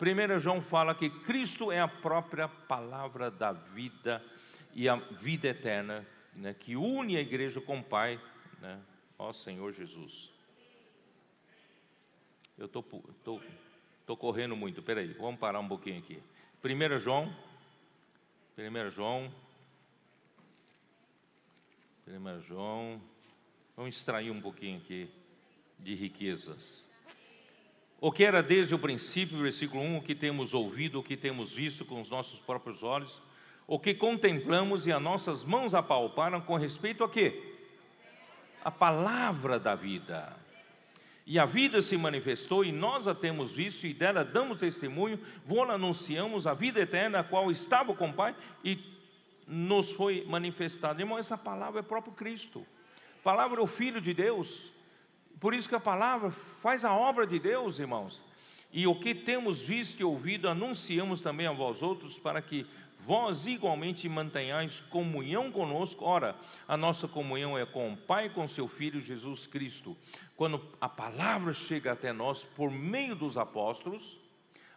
1 0.00 0.40
João 0.40 0.62
fala 0.62 0.94
que 0.94 1.10
Cristo 1.10 1.70
é 1.70 1.78
a 1.78 1.86
própria 1.86 2.48
palavra 2.48 3.30
da 3.30 3.52
vida 3.52 4.24
e 4.72 4.88
a 4.88 4.96
vida 4.96 5.48
eterna, 5.48 6.06
né, 6.34 6.54
que 6.58 6.74
une 6.74 7.18
a 7.18 7.20
igreja 7.20 7.60
com 7.60 7.80
o 7.80 7.84
Pai, 7.84 8.18
né? 8.62 8.80
ó 9.18 9.30
Senhor 9.34 9.70
Jesus. 9.74 10.30
Eu 12.56 12.66
tô, 12.66 12.82
tô, 13.22 13.40
tô 14.06 14.16
correndo 14.16 14.56
muito, 14.56 14.82
peraí, 14.82 15.12
vamos 15.12 15.38
parar 15.38 15.60
um 15.60 15.68
pouquinho 15.68 15.98
aqui. 15.98 16.22
1 16.64 16.98
João, 16.98 17.30
1 18.56 18.90
João, 18.90 19.30
1 22.10 22.42
João, 22.42 23.00
vamos 23.76 23.94
extrair 23.94 24.32
um 24.32 24.40
pouquinho 24.40 24.78
aqui 24.78 25.08
de 25.78 25.94
riquezas. 25.94 26.84
O 28.00 28.10
que 28.10 28.24
era 28.24 28.42
desde 28.42 28.74
o 28.74 28.78
princípio, 28.80 29.38
versículo 29.38 29.80
1, 29.80 29.98
o 29.98 30.02
que 30.02 30.14
temos 30.16 30.52
ouvido, 30.52 30.98
o 30.98 31.02
que 31.04 31.16
temos 31.16 31.52
visto 31.52 31.84
com 31.84 32.00
os 32.00 32.10
nossos 32.10 32.40
próprios 32.40 32.82
olhos, 32.82 33.22
o 33.64 33.78
que 33.78 33.94
contemplamos 33.94 34.88
e 34.88 34.92
as 34.92 35.00
nossas 35.00 35.44
mãos 35.44 35.72
apalparam 35.72 36.40
com 36.40 36.56
respeito 36.56 37.04
a 37.04 37.08
quê? 37.08 37.54
A 38.64 38.72
palavra 38.72 39.60
da 39.60 39.76
vida. 39.76 40.36
E 41.24 41.38
a 41.38 41.44
vida 41.44 41.80
se 41.80 41.96
manifestou 41.96 42.64
e 42.64 42.72
nós 42.72 43.06
a 43.06 43.14
temos 43.14 43.52
visto 43.52 43.86
e 43.86 43.94
dela 43.94 44.24
damos 44.24 44.58
testemunho, 44.58 45.20
vou 45.44 45.62
anunciamos 45.62 46.44
a 46.44 46.54
vida 46.54 46.80
eterna, 46.80 47.20
a 47.20 47.24
qual 47.24 47.52
estava 47.52 47.94
com 47.94 48.08
o 48.08 48.12
Pai 48.12 48.34
e 48.64 48.74
nos 49.50 49.90
foi 49.90 50.24
manifestada. 50.26 51.02
Irmão, 51.02 51.18
essa 51.18 51.36
palavra 51.36 51.80
é 51.80 51.82
próprio 51.82 52.12
Cristo. 52.12 52.64
A 53.20 53.22
palavra 53.22 53.60
é 53.60 53.62
o 53.62 53.66
Filho 53.66 54.00
de 54.00 54.14
Deus. 54.14 54.72
Por 55.40 55.52
isso 55.52 55.68
que 55.68 55.74
a 55.74 55.80
palavra 55.80 56.30
faz 56.30 56.84
a 56.84 56.94
obra 56.94 57.26
de 57.26 57.38
Deus, 57.38 57.80
irmãos. 57.80 58.22
E 58.72 58.86
o 58.86 58.94
que 58.94 59.12
temos 59.12 59.60
visto 59.60 59.98
e 59.98 60.04
ouvido, 60.04 60.48
anunciamos 60.48 61.20
também 61.20 61.48
a 61.48 61.52
vós 61.52 61.82
outros, 61.82 62.18
para 62.18 62.40
que 62.40 62.64
vós 63.04 63.46
igualmente 63.46 64.08
mantenhais 64.08 64.80
comunhão 64.88 65.50
conosco. 65.50 66.04
Ora, 66.04 66.36
a 66.68 66.76
nossa 66.76 67.08
comunhão 67.08 67.58
é 67.58 67.66
com 67.66 67.92
o 67.92 67.96
Pai 67.96 68.26
e 68.26 68.30
com 68.30 68.46
seu 68.46 68.68
Filho 68.68 69.00
Jesus 69.00 69.48
Cristo. 69.48 69.96
Quando 70.36 70.64
a 70.80 70.88
palavra 70.88 71.52
chega 71.52 71.90
até 71.90 72.12
nós 72.12 72.44
por 72.44 72.70
meio 72.70 73.16
dos 73.16 73.36
apóstolos, 73.36 74.16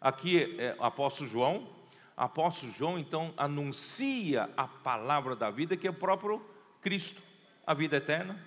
aqui 0.01 0.55
é 0.57 0.75
o 0.79 0.83
apóstolo 0.83 1.29
João, 1.29 1.67
apóstolo 2.15 2.71
João 2.71 2.99
então 2.99 3.33
anuncia 3.35 4.49
a 4.55 4.67
palavra 4.67 5.35
da 5.35 5.49
vida, 5.49 5.75
que 5.75 5.87
é 5.87 5.89
o 5.89 5.93
próprio 5.93 6.43
Cristo, 6.81 7.21
a 7.65 7.73
vida 7.73 7.97
eterna. 7.97 8.39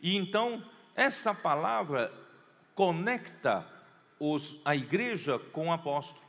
E 0.00 0.16
então 0.16 0.62
essa 0.94 1.34
palavra 1.34 2.12
conecta 2.74 3.66
os, 4.18 4.56
a 4.64 4.76
igreja 4.76 5.38
com 5.38 5.68
o 5.68 5.72
apóstolo. 5.72 6.20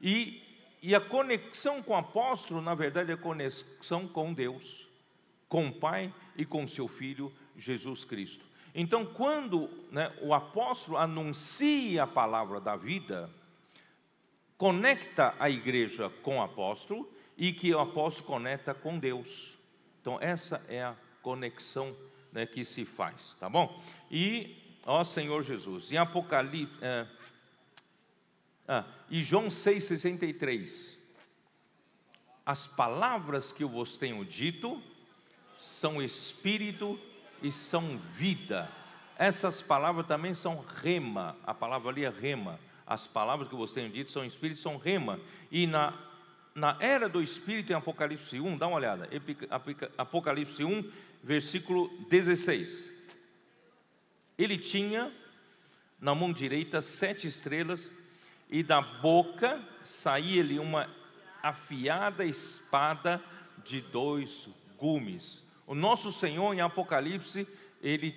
E, 0.00 0.42
e 0.82 0.94
a 0.94 1.00
conexão 1.00 1.82
com 1.82 1.92
o 1.92 1.96
apóstolo, 1.96 2.60
na 2.60 2.74
verdade, 2.74 3.10
é 3.10 3.14
a 3.14 3.18
conexão 3.18 4.06
com 4.06 4.34
Deus, 4.34 4.88
com 5.48 5.68
o 5.68 5.72
Pai 5.72 6.12
e 6.36 6.44
com 6.44 6.66
seu 6.66 6.88
Filho 6.88 7.32
Jesus 7.56 8.04
Cristo. 8.04 8.44
Então, 8.74 9.06
quando 9.06 9.70
né, 9.90 10.12
o 10.20 10.34
apóstolo 10.34 10.98
anuncia 10.98 12.02
a 12.02 12.06
palavra 12.06 12.60
da 12.60 12.76
vida, 12.76 13.30
conecta 14.56 15.34
a 15.38 15.50
igreja 15.50 16.10
com 16.22 16.38
o 16.38 16.42
apóstolo 16.42 17.10
e 17.36 17.52
que 17.52 17.74
o 17.74 17.78
apóstolo 17.78 18.26
conecta 18.26 18.72
com 18.72 18.98
Deus. 18.98 19.58
Então, 20.00 20.18
essa 20.20 20.64
é 20.68 20.82
a 20.82 20.96
conexão 21.22 21.94
né, 22.32 22.46
que 22.46 22.64
se 22.64 22.84
faz, 22.84 23.34
tá 23.38 23.48
bom? 23.48 23.82
E, 24.10 24.78
ó 24.84 25.02
Senhor 25.04 25.42
Jesus, 25.42 25.90
em 25.90 25.96
Apocalipse, 25.96 26.76
é, 26.80 27.06
ah, 28.68 28.84
e 29.08 29.22
João 29.22 29.48
6,63, 29.48 30.96
as 32.44 32.66
palavras 32.66 33.52
que 33.52 33.62
eu 33.62 33.68
vos 33.68 33.96
tenho 33.96 34.24
dito 34.24 34.82
são 35.58 36.02
espírito 36.02 36.98
e 37.42 37.50
são 37.52 37.98
vida. 37.98 38.70
Essas 39.16 39.62
palavras 39.62 40.06
também 40.06 40.34
são 40.34 40.64
rema, 40.82 41.36
a 41.44 41.54
palavra 41.54 41.90
ali 41.90 42.04
é 42.04 42.10
rema. 42.10 42.58
As 42.86 43.06
palavras 43.06 43.48
que 43.48 43.56
vos 43.56 43.72
tenho 43.72 43.90
dito 43.90 44.12
são 44.12 44.24
espírito, 44.24 44.60
são 44.60 44.76
rema. 44.76 45.20
E 45.50 45.66
na 45.66 45.92
na 46.56 46.74
era 46.80 47.06
do 47.06 47.20
Espírito 47.20 47.70
em 47.70 47.76
Apocalipse 47.76 48.40
1, 48.40 48.56
dá 48.56 48.66
uma 48.66 48.78
olhada, 48.78 49.06
Apocalipse 49.98 50.64
1, 50.64 50.90
versículo 51.22 51.90
16. 52.08 52.90
Ele 54.38 54.56
tinha 54.56 55.12
na 56.00 56.14
mão 56.14 56.32
direita 56.32 56.80
sete 56.80 57.26
estrelas, 57.26 57.92
e 58.48 58.62
da 58.62 58.80
boca 58.80 59.60
saía-lhe 59.82 60.58
uma 60.58 60.88
afiada 61.42 62.24
espada 62.24 63.22
de 63.64 63.82
dois 63.82 64.48
gumes. 64.78 65.44
O 65.66 65.74
nosso 65.74 66.10
Senhor 66.10 66.54
em 66.54 66.60
Apocalipse, 66.60 67.46
ele 67.82 68.12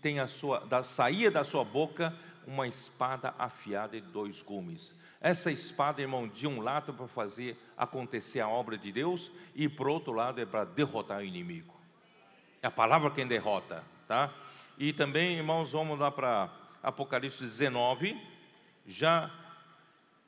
tem 0.00 0.20
a 0.20 0.28
sua, 0.28 0.60
da, 0.60 0.84
saía 0.84 1.30
da 1.30 1.42
sua 1.42 1.64
boca 1.64 2.14
uma 2.46 2.66
espada 2.66 3.34
afiada 3.38 4.00
de 4.00 4.06
dois 4.06 4.42
gumes. 4.42 4.94
Essa 5.20 5.50
espada, 5.50 6.02
irmão, 6.02 6.28
de 6.28 6.46
um 6.46 6.60
lado 6.60 6.92
é 6.92 6.94
para 6.94 7.08
fazer 7.08 7.56
acontecer 7.76 8.40
a 8.40 8.48
obra 8.48 8.76
de 8.76 8.92
Deus 8.92 9.30
e 9.54 9.68
por 9.68 9.88
outro 9.88 10.12
lado 10.12 10.40
é 10.40 10.44
para 10.44 10.64
derrotar 10.64 11.18
o 11.18 11.24
inimigo. 11.24 11.74
É 12.62 12.66
a 12.66 12.70
palavra 12.70 13.10
quem 13.10 13.26
derrota, 13.26 13.84
tá? 14.06 14.32
E 14.76 14.92
também, 14.92 15.36
irmãos, 15.36 15.72
vamos 15.72 15.98
lá 15.98 16.10
para 16.10 16.50
Apocalipse 16.82 17.42
19, 17.42 18.20
já 18.86 19.30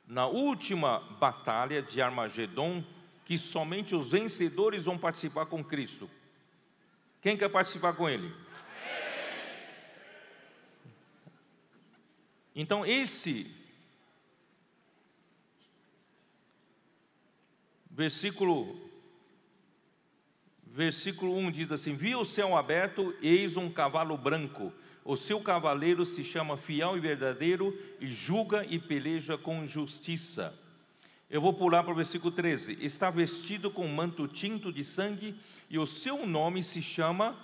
na 0.07 0.25
última 0.25 0.99
batalha 1.19 1.81
de 1.81 2.01
Armagedon, 2.01 2.83
que 3.25 3.37
somente 3.37 3.93
os 3.93 4.11
vencedores 4.11 4.85
vão 4.85 4.97
participar 4.97 5.45
com 5.45 5.63
Cristo. 5.63 6.09
Quem 7.21 7.35
quer 7.35 7.49
participar 7.49 7.93
com 7.93 8.09
Ele? 8.09 8.33
Então, 12.59 12.83
esse 12.83 13.45
versículo 17.91 18.89
versículo 20.65 21.37
1 21.37 21.51
diz 21.51 21.71
assim: 21.71 21.95
Vi 21.95 22.15
o 22.15 22.25
céu 22.25 22.57
aberto, 22.57 23.15
eis 23.21 23.57
um 23.57 23.69
cavalo 23.69 24.17
branco. 24.17 24.73
O 25.05 25.15
seu 25.15 25.39
cavaleiro 25.39 26.03
se 26.03 26.23
chama 26.23 26.57
Fiel 26.57 26.97
e 26.97 26.99
Verdadeiro 26.99 27.79
e 27.99 28.07
julga 28.07 28.65
e 28.65 28.79
peleja 28.79 29.37
com 29.37 29.67
justiça. 29.67 30.51
Eu 31.29 31.41
vou 31.41 31.53
pular 31.53 31.83
para 31.83 31.93
o 31.93 31.95
versículo 31.95 32.31
13. 32.31 32.83
Está 32.83 33.11
vestido 33.11 33.69
com 33.69 33.87
manto 33.87 34.27
tinto 34.27 34.73
de 34.73 34.83
sangue 34.83 35.35
e 35.69 35.77
o 35.77 35.85
seu 35.85 36.25
nome 36.25 36.63
se 36.63 36.81
chama 36.81 37.37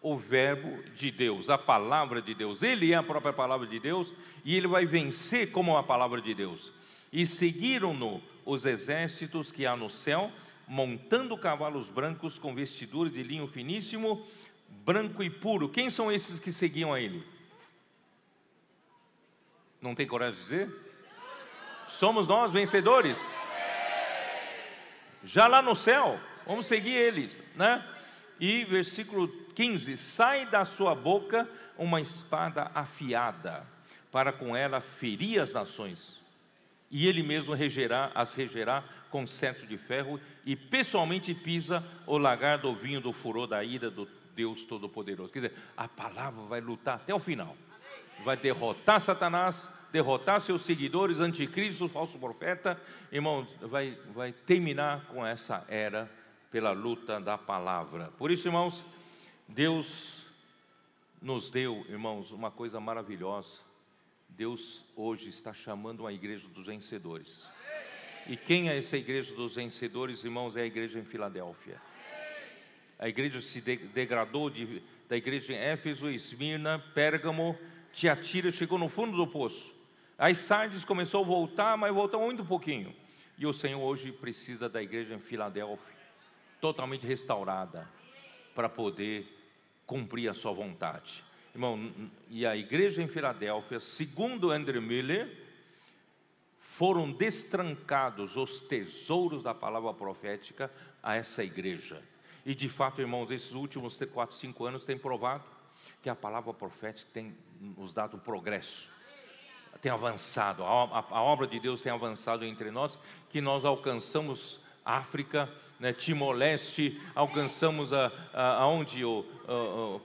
o 0.00 0.16
Verbo 0.16 0.82
de 0.94 1.10
Deus, 1.10 1.48
a 1.50 1.58
palavra 1.58 2.22
de 2.22 2.34
Deus. 2.34 2.62
Ele 2.62 2.92
é 2.92 2.96
a 2.96 3.02
própria 3.02 3.32
palavra 3.32 3.66
de 3.66 3.78
Deus 3.78 4.12
e 4.44 4.56
ele 4.56 4.66
vai 4.66 4.86
vencer 4.86 5.50
como 5.50 5.76
a 5.76 5.82
palavra 5.82 6.20
de 6.20 6.34
Deus. 6.34 6.72
E 7.12 7.26
seguiram-no 7.26 8.22
os 8.44 8.64
exércitos 8.64 9.50
que 9.50 9.66
há 9.66 9.76
no 9.76 9.90
céu 9.90 10.32
montando 10.66 11.36
cavalos 11.36 11.88
brancos 11.88 12.38
com 12.38 12.54
vestiduras 12.54 13.12
de 13.12 13.22
linho 13.22 13.48
finíssimo, 13.48 14.26
branco 14.68 15.22
e 15.22 15.30
puro. 15.30 15.68
Quem 15.68 15.88
são 15.88 16.12
esses 16.12 16.38
que 16.38 16.52
seguiam 16.52 16.92
a 16.92 17.00
ele? 17.00 17.26
Não 19.80 19.94
tem 19.94 20.06
coragem 20.06 20.36
de 20.36 20.42
dizer? 20.42 20.70
Somos 21.88 22.28
nós 22.28 22.52
vencedores. 22.52 23.18
Já 25.24 25.46
lá 25.46 25.62
no 25.62 25.74
céu, 25.74 26.20
vamos 26.46 26.66
seguir 26.66 26.92
eles, 26.92 27.38
né? 27.56 27.84
E 28.38 28.64
versículo 28.64 29.26
15: 29.58 29.96
Sai 29.96 30.46
da 30.46 30.64
sua 30.64 30.94
boca 30.94 31.48
uma 31.76 32.00
espada 32.00 32.70
afiada, 32.76 33.66
para 34.12 34.32
com 34.32 34.56
ela 34.56 34.80
ferir 34.80 35.40
as 35.40 35.52
nações, 35.52 36.20
e 36.88 37.08
ele 37.08 37.24
mesmo 37.24 37.54
regerá, 37.54 38.12
as 38.14 38.34
regerá 38.34 38.84
com 39.10 39.26
cetro 39.26 39.66
de 39.66 39.76
ferro 39.76 40.20
e 40.46 40.54
pessoalmente 40.54 41.34
pisa 41.34 41.84
o 42.06 42.16
lagar 42.16 42.58
do 42.58 42.72
vinho 42.72 43.00
do 43.00 43.12
furor 43.12 43.48
da 43.48 43.64
ira 43.64 43.90
do 43.90 44.08
Deus 44.36 44.62
Todo-Poderoso. 44.62 45.32
Quer 45.32 45.40
dizer, 45.40 45.54
a 45.76 45.88
palavra 45.88 46.44
vai 46.44 46.60
lutar 46.60 46.94
até 46.94 47.12
o 47.12 47.18
final. 47.18 47.56
Vai 48.24 48.36
derrotar 48.36 49.00
Satanás, 49.00 49.68
derrotar 49.90 50.40
seus 50.40 50.62
seguidores, 50.62 51.18
anticristo, 51.18 51.88
falso 51.88 52.16
profeta. 52.16 52.80
Irmão, 53.10 53.44
vai, 53.60 53.98
vai 54.14 54.30
terminar 54.30 55.04
com 55.06 55.26
essa 55.26 55.66
era 55.68 56.08
pela 56.48 56.70
luta 56.70 57.18
da 57.18 57.36
palavra. 57.36 58.12
Por 58.18 58.30
isso, 58.30 58.46
irmãos, 58.46 58.84
Deus 59.48 60.26
nos 61.22 61.48
deu, 61.48 61.84
irmãos, 61.88 62.30
uma 62.30 62.50
coisa 62.50 62.78
maravilhosa. 62.78 63.60
Deus 64.28 64.84
hoje 64.94 65.30
está 65.30 65.54
chamando 65.54 66.00
uma 66.00 66.12
igreja 66.12 66.46
dos 66.48 66.66
vencedores. 66.66 67.48
E 68.26 68.36
quem 68.36 68.68
é 68.68 68.76
essa 68.76 68.98
igreja 68.98 69.34
dos 69.34 69.54
vencedores, 69.54 70.22
irmãos? 70.22 70.54
É 70.54 70.60
a 70.60 70.66
igreja 70.66 70.98
em 70.98 71.04
Filadélfia. 71.04 71.80
A 72.98 73.08
igreja 73.08 73.40
se 73.40 73.60
degradou 73.60 74.50
de, 74.50 74.82
da 75.08 75.16
igreja 75.16 75.54
em 75.54 75.56
Éfeso, 75.56 76.10
Esmirna, 76.10 76.78
Pérgamo, 76.94 77.58
Tiatira, 77.90 78.52
chegou 78.52 78.78
no 78.78 78.90
fundo 78.90 79.16
do 79.16 79.26
poço. 79.26 79.74
As 80.18 80.36
Sardes 80.38 80.84
começou 80.84 81.22
a 81.24 81.26
voltar, 81.26 81.76
mas 81.78 81.94
voltou 81.94 82.20
muito 82.20 82.44
pouquinho. 82.44 82.94
E 83.38 83.46
o 83.46 83.52
Senhor 83.54 83.80
hoje 83.80 84.12
precisa 84.12 84.68
da 84.68 84.82
igreja 84.82 85.14
em 85.14 85.20
Filadélfia, 85.20 85.96
totalmente 86.60 87.06
restaurada, 87.06 87.88
para 88.54 88.68
poder 88.68 89.37
cumprir 89.88 90.28
a 90.28 90.34
sua 90.34 90.52
vontade. 90.52 91.24
Irmão, 91.54 91.90
e 92.28 92.46
a 92.46 92.54
igreja 92.54 93.02
em 93.02 93.08
Filadélfia, 93.08 93.80
segundo 93.80 94.50
André 94.50 94.78
Miller, 94.78 95.34
foram 96.60 97.10
destrancados 97.10 98.36
os 98.36 98.60
tesouros 98.60 99.42
da 99.42 99.54
palavra 99.54 99.92
profética 99.94 100.70
a 101.02 101.16
essa 101.16 101.42
igreja. 101.42 102.00
E 102.44 102.54
de 102.54 102.68
fato, 102.68 103.00
irmãos, 103.00 103.30
esses 103.30 103.52
últimos 103.52 103.98
4, 103.98 104.36
5 104.36 104.64
anos 104.66 104.84
têm 104.84 104.96
provado 104.96 105.42
que 106.02 106.10
a 106.10 106.14
palavra 106.14 106.52
profética 106.52 107.10
tem 107.12 107.34
nos 107.60 107.92
dado 107.92 108.18
progresso, 108.18 108.90
tem 109.80 109.90
avançado, 109.90 110.62
a, 110.64 111.04
a 111.10 111.22
obra 111.22 111.46
de 111.46 111.58
Deus 111.58 111.80
tem 111.80 111.90
avançado 111.90 112.44
entre 112.44 112.70
nós, 112.70 112.98
que 113.30 113.40
nós 113.40 113.64
alcançamos 113.64 114.60
África, 114.84 115.50
né, 115.78 115.92
Timor-Leste, 115.92 117.00
alcançamos 117.14 117.92
a, 117.92 118.10
a, 118.32 118.62
aonde 118.62 119.04
o, 119.04 119.24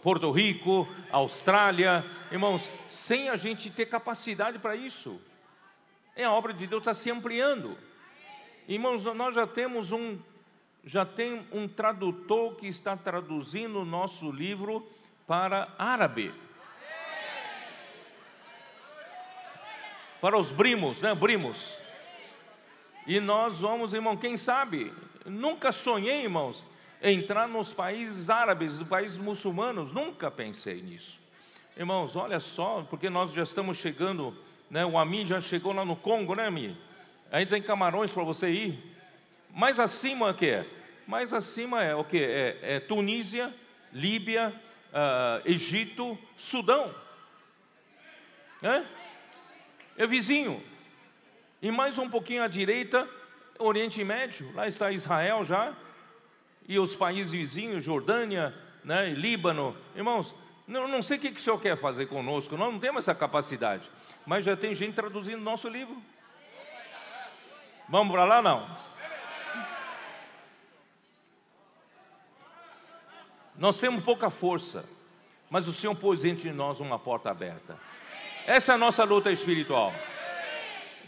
Porto 0.02 0.32
Rico, 0.32 0.88
Austrália, 1.12 2.06
irmãos, 2.32 2.70
sem 2.90 3.30
a 3.30 3.36
gente 3.36 3.70
ter 3.70 3.88
capacidade 3.88 4.60
para 4.60 4.76
isso. 4.76 5.20
É 6.16 6.24
a 6.24 6.32
obra 6.32 6.54
de 6.54 6.68
Deus 6.68 6.82
está 6.82 6.94
se 6.94 7.10
ampliando. 7.10 7.78
Irmãos, 8.68 9.04
nós 9.04 9.36
já 9.36 9.46
temos 9.48 9.92
um 9.92 10.18
já 10.86 11.06
tem 11.06 11.48
um 11.52 11.66
tradutor 11.66 12.56
que 12.56 12.68
está 12.68 12.98
traduzindo 12.98 13.80
o 13.80 13.86
nosso 13.86 14.30
livro 14.30 14.86
para 15.26 15.74
árabe. 15.80 16.34
Para 20.20 20.38
os 20.38 20.52
brimos, 20.52 21.00
né? 21.02 21.16
Brimos. 21.16 21.74
E 23.08 23.20
nós 23.20 23.60
vamos, 23.60 23.94
irmão, 23.94 24.18
quem 24.18 24.36
sabe? 24.36 24.92
Nunca 25.26 25.72
sonhei, 25.72 26.24
irmãos, 26.24 26.64
entrar 27.02 27.48
nos 27.48 27.74
países 27.74 28.30
árabes, 28.30 28.80
nos 28.80 28.88
países 28.88 29.18
muçulmanos, 29.18 29.92
nunca 29.92 30.30
pensei 30.30 30.82
nisso. 30.82 31.20
Irmãos, 31.76 32.16
olha 32.16 32.40
só, 32.40 32.86
porque 32.90 33.10
nós 33.10 33.34
já 33.34 33.44
estamos 33.44 33.78
chegando 33.78 34.38
né? 34.74 34.84
O 34.84 34.98
Ami 34.98 35.24
já 35.24 35.40
chegou 35.40 35.72
lá 35.72 35.86
no 35.86 35.96
Congo, 35.96 36.34
né, 36.34 36.48
Ami? 36.48 36.76
Aí 37.32 37.46
tem 37.46 37.62
Camarões 37.62 38.12
para 38.12 38.24
você 38.24 38.50
ir. 38.50 38.96
Mais 39.52 39.80
acima 39.80 40.32
o 40.32 40.34
que 40.34 40.48
é? 40.48 40.68
Mais 41.06 41.32
acima 41.32 41.84
é 41.84 41.94
o 41.94 42.04
que? 42.04 42.18
É, 42.18 42.58
é 42.64 42.80
Tunísia, 42.80 43.54
Líbia, 43.92 44.52
uh, 44.90 45.48
Egito, 45.48 46.18
Sudão. 46.36 46.92
É? 48.64 48.84
é 49.96 50.08
vizinho. 50.08 50.64
E 51.62 51.70
mais 51.70 52.00
um 52.00 52.10
pouquinho 52.10 52.42
à 52.42 52.48
direita, 52.48 53.08
Oriente 53.60 54.04
Médio. 54.04 54.52
Lá 54.54 54.68
está 54.68 54.92
Israel 54.92 55.44
já. 55.46 55.74
E 56.68 56.80
os 56.80 56.96
países 56.96 57.32
vizinhos, 57.32 57.84
Jordânia, 57.84 58.54
né, 58.84 59.10
Líbano. 59.10 59.76
Irmãos, 59.96 60.34
não, 60.68 60.88
não 60.88 61.02
sei 61.02 61.18
o 61.18 61.20
que, 61.20 61.32
que 61.32 61.40
o 61.40 61.44
senhor 61.44 61.60
quer 61.60 61.78
fazer 61.78 62.06
conosco, 62.06 62.56
nós 62.56 62.72
não 62.72 62.80
temos 62.80 63.04
essa 63.04 63.14
capacidade. 63.14 63.90
Mas 64.26 64.46
já 64.46 64.56
tem 64.56 64.74
gente 64.74 64.96
traduzindo 64.96 65.42
nosso 65.42 65.68
livro. 65.68 65.98
Vamos 67.90 68.14
para 68.14 68.24
lá 68.24 68.42
não? 68.42 68.94
Nós 73.56 73.78
temos 73.78 74.04
pouca 74.04 74.30
força, 74.30 74.84
mas 75.50 75.68
o 75.68 75.74
Senhor 75.74 75.96
pôs 75.96 76.26
entre 76.26 76.52
nós 76.52 76.80
uma 76.80 76.98
porta 76.98 77.30
aberta. 77.30 77.78
Essa 78.48 78.72
é 78.72 78.76
a 78.76 78.78
nossa 78.78 79.04
luta 79.04 79.32
espiritual. 79.32 79.94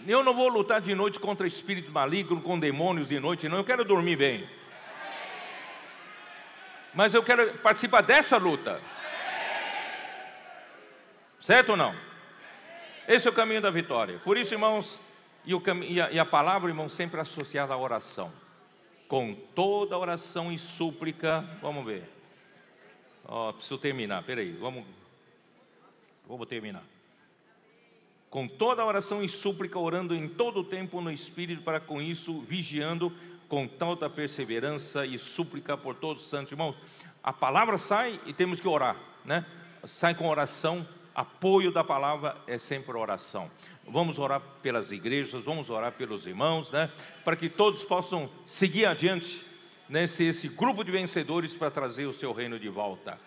Eu 0.06 0.23
não 0.23 0.34
vou 0.34 0.48
lutar 0.48 0.82
de 0.82 0.94
noite 0.94 1.19
contra 1.19 1.48
espírito 1.48 1.91
maligno, 1.91 2.41
com 2.41 2.60
demônios 2.60 3.07
de 3.07 3.19
noite, 3.19 3.49
não. 3.49 3.57
Eu 3.57 3.64
quero 3.64 3.84
dormir 3.84 4.15
bem. 4.15 4.48
Mas 6.94 7.14
eu 7.14 7.23
quero 7.23 7.57
participar 7.57 8.02
dessa 8.02 8.38
luta. 8.38 8.82
Certo 11.41 11.69
ou 11.69 11.77
não? 11.77 11.95
Esse 13.07 13.27
é 13.27 13.32
o 13.32 13.34
caminho 13.34 13.61
da 13.61 13.69
vitória. 13.69 14.19
Por 14.23 14.38
isso, 14.38 14.53
irmãos, 14.53 14.99
E, 15.48 15.53
o, 15.53 15.61
a, 15.61 16.11
e 16.11 16.19
a 16.19 16.26
palavra, 16.26 16.69
irmão, 16.69 16.90
sempre 16.90 17.22
associada 17.22 17.73
à 17.73 17.77
oração. 17.77 18.34
Com 19.07 19.36
toda 19.53 19.95
oração 19.95 20.52
e 20.52 20.57
súplica, 20.57 21.45
vamos 21.61 21.86
ver. 21.86 22.03
Oh, 23.23 23.53
preciso 23.53 23.77
terminar, 23.77 24.23
peraí, 24.23 24.53
vamos, 24.53 24.86
vamos 26.27 26.48
terminar. 26.48 26.84
Com 28.30 28.48
toda 28.48 28.84
oração 28.84 29.24
e 29.24 29.30
súplica, 29.30 29.80
orando 29.80 30.14
em 30.14 30.28
todo 30.28 30.62
o 30.62 30.64
tempo 30.64 31.00
no 31.02 31.12
Espírito, 31.12 31.62
para 31.62 31.80
com 31.80 32.02
isso, 32.02 32.42
vigiando 32.42 33.12
com 33.48 33.68
toda 33.68 34.10
perseverança 34.10 35.06
e 35.06 35.18
súplica 35.18 35.78
por 35.78 35.96
todos 35.96 36.24
os 36.24 36.30
santos 36.30 36.52
irmãos. 36.52 36.76
A 37.24 37.32
palavra 37.32 37.78
sai 37.78 38.20
e 38.26 38.34
temos 38.34 38.60
que 38.60 38.68
orar, 38.68 38.98
né? 39.24 39.46
Sai 39.86 40.16
com 40.16 40.28
oração, 40.28 40.86
apoio 41.14 41.72
da 41.72 41.84
palavra 41.84 42.36
é 42.48 42.58
sempre 42.58 42.98
oração. 42.98 43.50
Vamos 43.88 44.18
orar 44.18 44.42
pelas 44.62 44.92
igrejas, 44.92 45.44
vamos 45.44 45.70
orar 45.70 45.92
pelos 45.92 46.26
irmãos, 46.26 46.72
né? 46.72 46.92
Para 47.24 47.36
que 47.36 47.48
todos 47.48 47.84
possam 47.84 48.30
seguir 48.46 48.86
adiante 48.86 49.46
nesse 49.88 50.24
esse 50.24 50.48
grupo 50.50 50.84
de 50.84 50.92
vencedores 50.92 51.54
para 51.54 51.70
trazer 51.70 52.06
o 52.08 52.14
seu 52.14 52.34
reino 52.34 52.60
de 52.60 52.68
volta. 52.68 53.20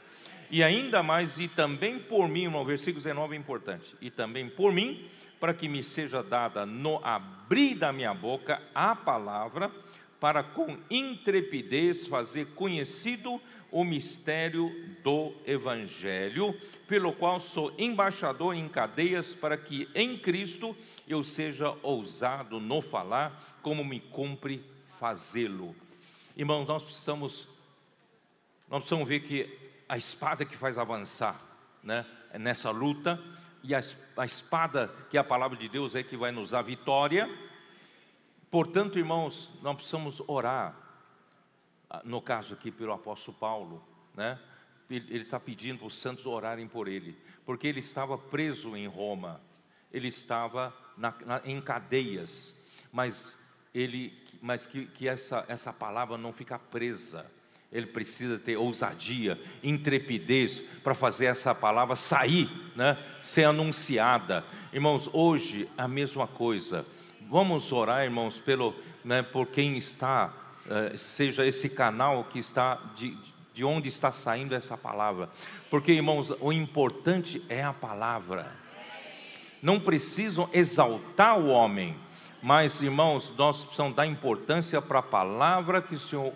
E 0.50 0.62
ainda 0.62 1.02
mais, 1.02 1.38
e 1.38 1.46
também 1.46 1.98
por 1.98 2.28
mim, 2.28 2.44
irmão, 2.44 2.64
versículo 2.64 3.02
19 3.02 3.34
é 3.34 3.38
importante. 3.38 3.94
E 4.00 4.10
também 4.10 4.48
por 4.48 4.72
mim, 4.72 5.06
para 5.38 5.52
que 5.54 5.68
me 5.68 5.82
seja 5.84 6.22
dada 6.22 6.64
no 6.64 7.04
abrir 7.04 7.74
da 7.74 7.92
minha 7.92 8.14
boca 8.14 8.62
a 8.74 8.94
palavra, 8.94 9.70
para 10.18 10.42
com 10.42 10.76
intrepidez 10.90 12.06
fazer 12.06 12.46
conhecido 12.54 13.40
o 13.70 13.84
mistério 13.84 14.72
do 15.04 15.34
Evangelho, 15.46 16.58
pelo 16.86 17.12
qual 17.12 17.38
sou 17.38 17.72
embaixador 17.78 18.54
em 18.54 18.68
cadeias, 18.68 19.32
para 19.34 19.56
que 19.56 19.88
em 19.94 20.18
Cristo 20.18 20.76
eu 21.06 21.22
seja 21.22 21.76
ousado 21.82 22.58
no 22.58 22.80
falar, 22.80 23.58
como 23.62 23.84
me 23.84 24.00
cumpre 24.00 24.64
fazê-lo. 24.98 25.76
Irmãos, 26.36 26.66
nós 26.66 26.82
precisamos, 26.82 27.46
nós 28.68 28.80
precisamos 28.80 29.06
ver 29.06 29.20
que 29.20 29.67
a 29.88 29.96
espada 29.96 30.44
que 30.44 30.56
faz 30.56 30.76
avançar, 30.76 31.40
né, 31.82 32.04
nessa 32.38 32.70
luta, 32.70 33.22
e 33.62 33.74
a, 33.74 33.80
a 34.16 34.24
espada 34.24 34.92
que 35.10 35.16
é 35.16 35.20
a 35.20 35.24
palavra 35.24 35.56
de 35.56 35.68
Deus 35.68 35.94
é 35.94 36.02
que 36.02 36.16
vai 36.16 36.30
nos 36.30 36.50
dar 36.50 36.62
vitória. 36.62 37.28
Portanto, 38.50 38.98
irmãos, 38.98 39.50
nós 39.62 39.76
precisamos 39.76 40.22
orar 40.26 40.76
no 42.04 42.20
caso 42.20 42.54
aqui 42.54 42.70
pelo 42.70 42.92
apóstolo 42.92 43.36
Paulo, 43.38 43.84
né? 44.14 44.38
Ele 44.90 45.22
está 45.22 45.38
pedindo 45.38 45.78
para 45.78 45.86
os 45.86 45.96
santos 45.96 46.24
orarem 46.24 46.66
por 46.66 46.88
ele, 46.88 47.18
porque 47.44 47.66
ele 47.66 47.80
estava 47.80 48.16
preso 48.16 48.74
em 48.74 48.86
Roma, 48.86 49.38
ele 49.92 50.08
estava 50.08 50.74
na, 50.96 51.14
na, 51.26 51.42
em 51.44 51.60
cadeias, 51.60 52.54
mas 52.90 53.38
ele, 53.74 54.18
mas 54.40 54.64
que, 54.64 54.86
que 54.86 55.06
essa, 55.06 55.44
essa 55.46 55.74
palavra 55.74 56.16
não 56.16 56.32
fica 56.32 56.58
presa. 56.58 57.30
Ele 57.70 57.86
precisa 57.86 58.38
ter 58.38 58.56
ousadia, 58.56 59.38
intrepidez 59.62 60.60
para 60.82 60.94
fazer 60.94 61.26
essa 61.26 61.54
palavra 61.54 61.96
sair, 61.96 62.48
né? 62.74 62.96
ser 63.20 63.44
anunciada. 63.44 64.44
Irmãos, 64.72 65.08
hoje 65.12 65.68
a 65.76 65.86
mesma 65.86 66.26
coisa. 66.26 66.86
Vamos 67.28 67.70
orar, 67.72 68.04
irmãos, 68.04 68.38
pelo, 68.38 68.74
né, 69.04 69.22
por 69.22 69.48
quem 69.48 69.76
está 69.76 70.32
eh, 70.70 70.96
seja 70.98 71.46
esse 71.46 71.70
canal 71.70 72.24
que 72.24 72.38
está 72.38 72.78
de, 72.94 73.16
de 73.54 73.64
onde 73.64 73.88
está 73.88 74.12
saindo 74.12 74.54
essa 74.54 74.76
palavra. 74.76 75.30
Porque, 75.70 75.92
irmãos, 75.92 76.30
o 76.40 76.52
importante 76.52 77.42
é 77.48 77.62
a 77.62 77.72
palavra. 77.72 78.52
Não 79.62 79.80
precisam 79.80 80.48
exaltar 80.52 81.38
o 81.38 81.48
homem, 81.48 81.96
mas, 82.42 82.82
irmãos, 82.82 83.32
nós 83.36 83.64
precisamos 83.64 83.96
dar 83.96 84.06
importância 84.06 84.80
para 84.82 84.98
a 84.98 85.02
palavra 85.02 85.80
que 85.80 85.94
o 85.94 85.98
Senhor, 85.98 86.34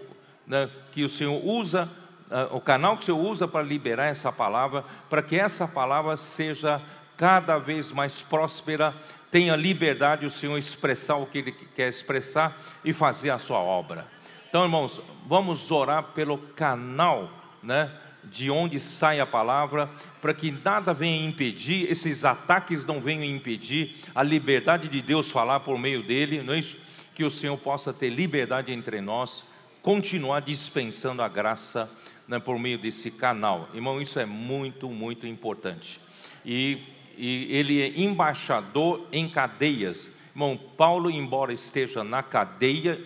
né, 0.53 0.69
que 0.93 1.03
o 1.03 1.09
Senhor 1.09 1.43
usa, 1.43 1.89
uh, 2.31 2.55
o 2.55 2.61
canal 2.61 2.99
que 2.99 3.05
o 3.05 3.07
Senhor 3.07 3.19
usa 3.19 3.49
para 3.49 3.63
liberar 3.63 4.09
essa 4.09 4.31
palavra, 4.31 4.85
para 5.09 5.23
que 5.23 5.35
essa 5.35 5.67
palavra 5.67 6.15
seja 6.19 6.79
cada 7.17 7.57
vez 7.57 7.91
mais 7.91 8.21
próspera, 8.21 8.95
tenha 9.31 9.57
liberdade 9.57 10.27
o 10.27 10.31
Senhor 10.31 10.59
expressar 10.59 11.17
o 11.17 11.25
que 11.25 11.39
Ele 11.39 11.53
quer 11.53 11.89
expressar 11.89 12.55
e 12.85 12.93
fazer 12.93 13.31
a 13.31 13.39
sua 13.39 13.61
obra. 13.61 14.07
Então, 14.47 14.63
irmãos, 14.63 15.01
vamos 15.27 15.71
orar 15.71 16.03
pelo 16.15 16.37
canal, 16.37 17.31
né? 17.63 17.91
De 18.23 18.51
onde 18.51 18.79
sai 18.79 19.21
a 19.21 19.27
palavra, 19.27 19.89
para 20.21 20.35
que 20.35 20.51
nada 20.51 20.93
venha 20.93 21.27
impedir, 21.27 21.91
esses 21.91 22.27
ataques 22.27 22.85
não 22.85 23.01
venham 23.01 23.25
impedir 23.25 23.97
a 24.15 24.23
liberdade 24.23 24.87
de 24.87 25.01
Deus 25.01 25.31
falar 25.31 25.61
por 25.61 25.79
meio 25.79 26.03
dele, 26.03 26.43
não 26.43 26.53
é 26.53 26.59
isso? 26.59 26.77
Que 27.15 27.25
o 27.25 27.31
Senhor 27.31 27.57
possa 27.57 27.91
ter 27.91 28.11
liberdade 28.11 28.71
entre 28.71 29.01
nós, 29.01 29.47
continuar 29.83 30.41
dispensando 30.41 31.23
a 31.23 31.29
graça 31.29 31.91
né, 32.27 32.39
por 32.39 32.59
meio 32.59 32.79
desse 32.79 33.11
canal. 33.11 33.69
Irmão, 33.75 34.01
isso 34.01 34.19
é 34.19 34.25
muito, 34.25 34.89
muito 34.89 35.27
importante. 35.27 36.01
E, 36.45 36.79
e 37.19 37.49
ele 37.51 37.83
é 37.83 38.01
embaixador 38.01 39.07
em 39.13 39.29
cadeias. 39.29 40.11
Irmão, 40.31 40.59
Paulo, 40.77 41.11
embora 41.11 41.53
esteja 41.53 42.03
na 42.05 42.23
cadeia, 42.23 42.99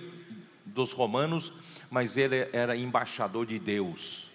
dos 0.77 0.93
romanos, 0.93 1.53
mas 1.91 2.19
ele 2.19 2.49
era 2.53 2.77
embaixador 2.77 3.47
de 3.47 3.59
Deus. 3.59 4.31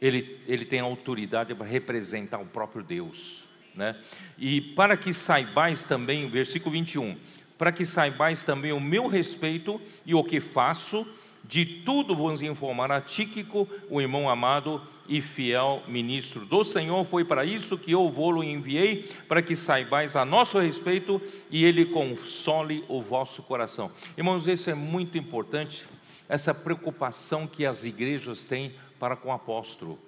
Ele, 0.00 0.40
ele 0.48 0.64
tem 0.64 0.80
autoridade 0.80 1.54
para 1.54 1.64
representar 1.64 2.38
o 2.38 2.46
próprio 2.46 2.82
Deus. 2.82 3.44
Né? 3.72 3.96
E 4.36 4.60
para 4.60 4.96
que 4.96 5.12
saibais 5.12 5.84
também, 5.84 6.28
versículo 6.28 6.72
21, 6.72 7.16
para 7.56 7.70
que 7.70 7.84
saibais 7.84 8.42
também 8.42 8.72
o 8.72 8.80
meu 8.80 9.06
respeito 9.06 9.80
e 10.04 10.14
o 10.14 10.24
que 10.24 10.40
faço, 10.40 11.06
de 11.52 11.66
tudo 11.66 12.16
vos 12.16 12.40
informar 12.40 12.90
a 12.90 12.98
Tíquico, 12.98 13.68
o 13.90 14.00
irmão 14.00 14.26
amado 14.26 14.80
e 15.06 15.20
fiel 15.20 15.82
ministro 15.86 16.46
do 16.46 16.64
Senhor. 16.64 17.04
Foi 17.04 17.26
para 17.26 17.44
isso 17.44 17.76
que 17.76 17.92
eu 17.92 18.08
vou-lo 18.08 18.42
enviei, 18.42 19.06
para 19.28 19.42
que 19.42 19.54
saibais 19.54 20.16
a 20.16 20.24
nosso 20.24 20.58
respeito 20.58 21.20
e 21.50 21.62
ele 21.62 21.84
console 21.84 22.82
o 22.88 23.02
vosso 23.02 23.42
coração. 23.42 23.92
Irmãos, 24.16 24.48
isso 24.48 24.70
é 24.70 24.74
muito 24.74 25.18
importante, 25.18 25.84
essa 26.26 26.54
preocupação 26.54 27.46
que 27.46 27.66
as 27.66 27.84
igrejas 27.84 28.46
têm 28.46 28.72
para 28.98 29.14
com 29.14 29.28
o 29.28 29.32
apóstolo, 29.32 29.98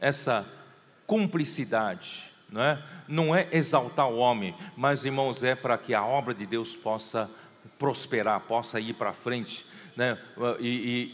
essa 0.00 0.46
cumplicidade. 1.04 2.30
Não 2.48 2.62
é? 2.62 2.82
não 3.08 3.34
é 3.34 3.48
exaltar 3.50 4.08
o 4.08 4.18
homem, 4.18 4.54
mas 4.76 5.04
irmãos, 5.04 5.42
é 5.42 5.56
para 5.56 5.76
que 5.76 5.94
a 5.94 6.04
obra 6.04 6.32
de 6.32 6.46
Deus 6.46 6.76
possa 6.76 7.28
prosperar, 7.76 8.38
possa 8.40 8.78
ir 8.78 8.92
para 8.94 9.12
frente. 9.12 9.64
Né? 9.96 10.18
E, 10.58 10.68
e, 10.68 11.10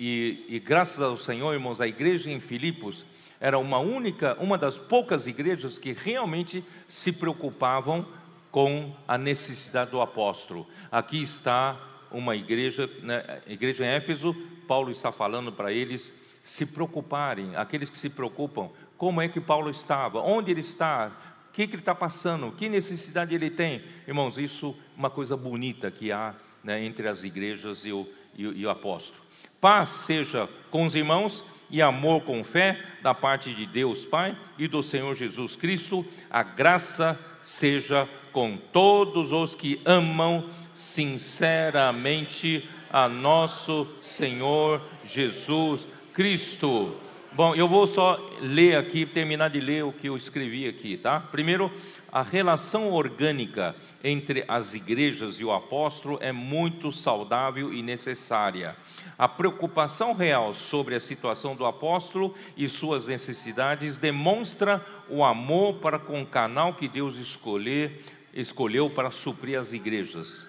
e, 0.51 0.57
e, 0.57 0.61
graças 0.61 1.01
ao 1.01 1.17
Senhor, 1.17 1.53
irmãos, 1.53 1.81
a 1.81 1.87
igreja 1.87 2.31
em 2.31 2.39
Filipos 2.39 3.05
era 3.41 3.59
uma 3.59 3.79
única, 3.79 4.37
uma 4.41 4.57
das 4.57 4.79
poucas 4.79 5.27
igrejas 5.27 5.79
que 5.79 5.93
realmente 5.93 6.65
se 6.87 7.13
preocupavam 7.13 8.07
com 8.51 8.95
a 9.07 9.19
necessidade 9.19 9.91
do 9.91 10.01
apóstolo. 10.01 10.67
Aqui 10.91 11.23
está 11.23 11.77
uma 12.11 12.35
igreja, 12.35 12.89
né, 13.03 13.43
igreja 13.47 13.85
em 13.85 13.89
Éfeso, 13.89 14.35
Paulo 14.67 14.91
está 14.91 15.13
falando 15.13 15.53
para 15.53 15.73
eles 15.73 16.13
se 16.43 16.67
preocuparem, 16.67 17.55
aqueles 17.57 17.91
que 17.91 17.99
se 17.99 18.09
preocupam, 18.09 18.71
como 18.97 19.21
é 19.21 19.29
que 19.29 19.41
Paulo 19.41 19.71
estava, 19.71 20.21
onde 20.21 20.51
ele 20.51 20.63
está, 20.63 21.13
o 21.49 21.53
que, 21.53 21.67
que 21.67 21.75
ele 21.75 21.83
está 21.83 21.95
passando, 21.95 22.51
que 22.53 22.69
necessidade 22.69 23.35
ele 23.35 23.51
tem. 23.51 23.83
Irmãos, 24.07 24.39
isso 24.39 24.75
é 24.97 24.99
uma 24.99 25.11
coisa 25.11 25.37
bonita 25.37 25.91
que 25.91 26.11
há 26.11 26.35
né, 26.65 26.83
entre 26.83 27.07
as 27.07 27.23
igrejas 27.23 27.85
e 27.85 27.93
o, 27.93 28.09
e, 28.39 28.43
e 28.45 28.65
o 28.65 28.71
apóstolo. 28.71 29.21
Paz 29.61 29.89
seja 29.89 30.49
com 30.71 30.85
os 30.85 30.95
irmãos 30.95 31.45
e 31.69 31.83
amor 31.83 32.23
com 32.23 32.43
fé 32.43 32.83
da 33.03 33.13
parte 33.13 33.53
de 33.53 33.67
Deus 33.67 34.05
Pai 34.05 34.37
e 34.57 34.67
do 34.67 34.83
Senhor 34.83 35.15
Jesus 35.15 35.57
Cristo. 35.57 36.07
A 36.31 36.43
graça 36.43 37.19
seja 37.43 38.09
com 38.33 38.57
todos 38.73 39.33
os 39.33 39.55
que 39.55 39.81
amam 39.85 40.49
sinceramente 40.73 42.65
a 42.91 43.09
nosso 43.09 43.87
Senhor 44.01 44.81
Jesus 45.05 45.85
Cristo. 46.15 46.97
Bom, 47.39 47.55
eu 47.55 47.69
vou 47.69 47.87
só 47.87 48.19
ler 48.41 48.77
aqui, 48.77 49.07
terminar 49.07 49.49
de 49.49 49.61
ler 49.61 49.85
o 49.85 49.93
que 49.93 50.09
eu 50.09 50.17
escrevi 50.17 50.67
aqui, 50.67 50.97
tá? 50.97 51.21
Primeiro, 51.21 51.73
a 52.11 52.21
relação 52.21 52.93
orgânica 52.93 53.77
entre 54.03 54.45
as 54.49 54.75
igrejas 54.75 55.39
e 55.39 55.45
o 55.45 55.53
apóstolo 55.53 56.19
é 56.21 56.33
muito 56.33 56.91
saudável 56.91 57.73
e 57.73 57.81
necessária. 57.81 58.75
A 59.17 59.29
preocupação 59.29 60.15
real 60.15 60.53
sobre 60.53 60.97
a 60.97 61.01
situação 61.01 61.55
do 61.55 61.65
apóstolo 61.65 62.35
e 62.57 62.69
suas 62.69 63.07
necessidades 63.07 63.97
demonstra 63.97 64.85
o 65.09 65.23
amor 65.23 65.75
para 65.75 65.97
com 65.97 66.21
o 66.21 66.27
canal 66.27 66.75
que 66.75 66.89
Deus 66.89 67.15
escolher, 67.19 68.05
escolheu 68.35 68.91
para 68.91 69.13
suprir 69.13 69.61
as 69.61 69.73
igrejas. 69.73 70.43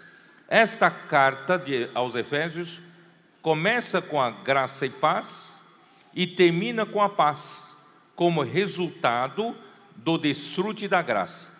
Esta 0.47 0.89
carta 0.89 1.55
de, 1.55 1.87
aos 1.93 2.15
Efésios 2.15 2.81
começa 3.43 4.01
com 4.01 4.19
a 4.19 4.31
graça 4.31 4.87
e 4.87 4.89
paz 4.89 5.58
e 6.13 6.27
termina 6.27 6.85
com 6.85 7.01
a 7.01 7.09
paz, 7.09 7.75
como 8.15 8.41
resultado 8.41 9.55
do 9.95 10.17
desfrute 10.17 10.87
da 10.87 11.01
graça. 11.01 11.59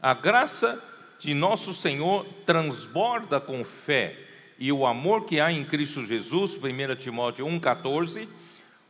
A 0.00 0.14
graça 0.14 0.82
de 1.18 1.34
nosso 1.34 1.74
Senhor 1.74 2.26
transborda 2.46 3.40
com 3.40 3.62
fé 3.62 4.16
e 4.58 4.72
o 4.72 4.86
amor 4.86 5.24
que 5.24 5.40
há 5.40 5.52
em 5.52 5.64
Cristo 5.64 6.04
Jesus, 6.04 6.54
1 6.54 6.96
Timóteo 6.96 7.46
1,14, 7.46 8.28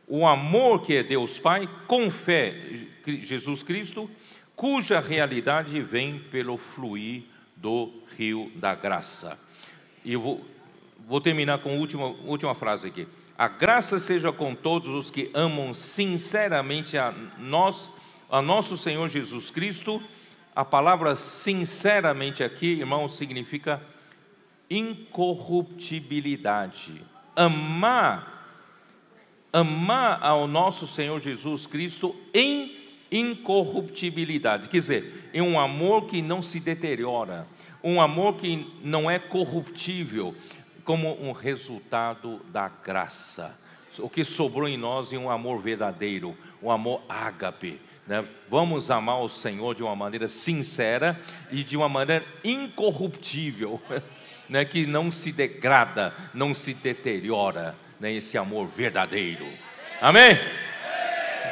o 0.07 0.27
amor 0.27 0.81
que 0.81 0.95
é 0.95 1.03
Deus 1.03 1.39
Pai, 1.39 1.69
com 1.87 2.11
fé, 2.11 2.53
Jesus 3.05 3.63
Cristo, 3.63 4.09
cuja 4.55 4.99
realidade 4.99 5.81
vem 5.81 6.19
pelo 6.19 6.57
fluir 6.57 7.23
do 7.55 7.93
rio 8.17 8.51
da 8.55 8.75
graça. 8.75 9.39
E 10.03 10.13
eu 10.13 10.21
vou, 10.21 10.45
vou 11.07 11.21
terminar 11.21 11.59
com 11.59 11.69
a 11.69 11.73
última, 11.73 12.07
última 12.07 12.53
frase 12.53 12.87
aqui. 12.87 13.07
A 13.41 13.47
graça 13.47 13.97
seja 13.97 14.31
com 14.31 14.53
todos 14.53 14.91
os 14.91 15.09
que 15.09 15.31
amam 15.33 15.73
sinceramente 15.73 16.95
a 16.95 17.11
nós, 17.39 17.89
a 18.29 18.39
nosso 18.39 18.77
Senhor 18.77 19.09
Jesus 19.09 19.49
Cristo. 19.49 19.99
A 20.55 20.63
palavra 20.63 21.15
sinceramente 21.15 22.43
aqui, 22.43 22.67
irmãos, 22.67 23.17
significa 23.17 23.81
incorruptibilidade. 24.69 27.01
Amar 27.35 28.27
amar 29.51 30.19
ao 30.21 30.47
nosso 30.47 30.85
Senhor 30.85 31.19
Jesus 31.19 31.65
Cristo 31.65 32.15
em 32.35 32.77
incorruptibilidade, 33.11 34.69
quer 34.69 34.77
dizer, 34.77 35.31
em 35.33 35.41
um 35.41 35.59
amor 35.59 36.05
que 36.05 36.21
não 36.21 36.43
se 36.43 36.59
deteriora, 36.59 37.47
um 37.83 37.99
amor 37.99 38.35
que 38.35 38.67
não 38.83 39.09
é 39.11 39.19
corruptível, 39.19 40.33
como 40.91 41.17
um 41.25 41.31
resultado 41.31 42.41
da 42.51 42.67
graça. 42.67 43.57
O 43.97 44.09
que 44.09 44.25
sobrou 44.25 44.67
em 44.67 44.75
nós 44.75 45.13
é 45.13 45.17
um 45.17 45.31
amor 45.31 45.57
verdadeiro, 45.61 46.37
um 46.61 46.69
amor 46.69 47.01
ágape. 47.07 47.79
Né? 48.05 48.25
Vamos 48.49 48.91
amar 48.91 49.21
o 49.21 49.29
Senhor 49.29 49.73
de 49.73 49.81
uma 49.81 49.95
maneira 49.95 50.27
sincera 50.27 51.17
e 51.49 51.63
de 51.63 51.77
uma 51.77 51.87
maneira 51.87 52.25
incorruptível, 52.43 53.81
né? 54.49 54.65
que 54.65 54.85
não 54.85 55.09
se 55.13 55.31
degrada, 55.31 56.13
não 56.33 56.53
se 56.53 56.73
deteriora, 56.73 57.73
né? 57.97 58.11
esse 58.11 58.37
amor 58.37 58.67
verdadeiro. 58.67 59.47
Amém? 60.01 60.37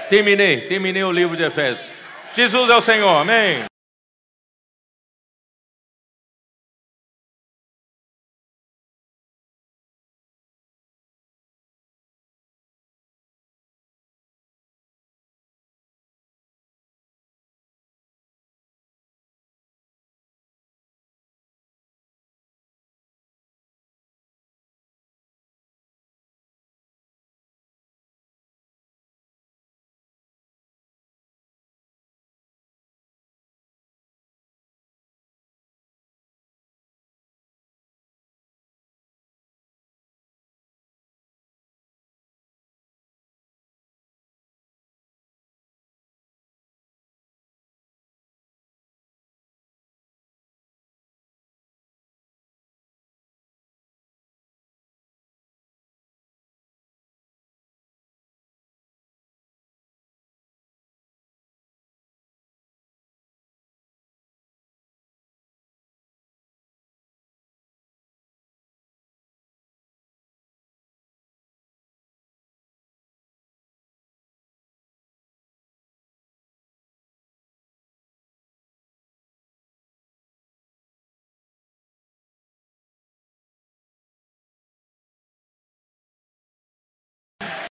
Terminei, 0.10 0.68
terminei 0.68 1.06
o 1.06 1.14
livro 1.14 1.38
de 1.38 1.44
Efésios. 1.44 1.90
Jesus 2.36 2.70
é 2.70 2.76
o 2.76 2.82
Senhor, 2.82 3.22
amém. 3.22 3.69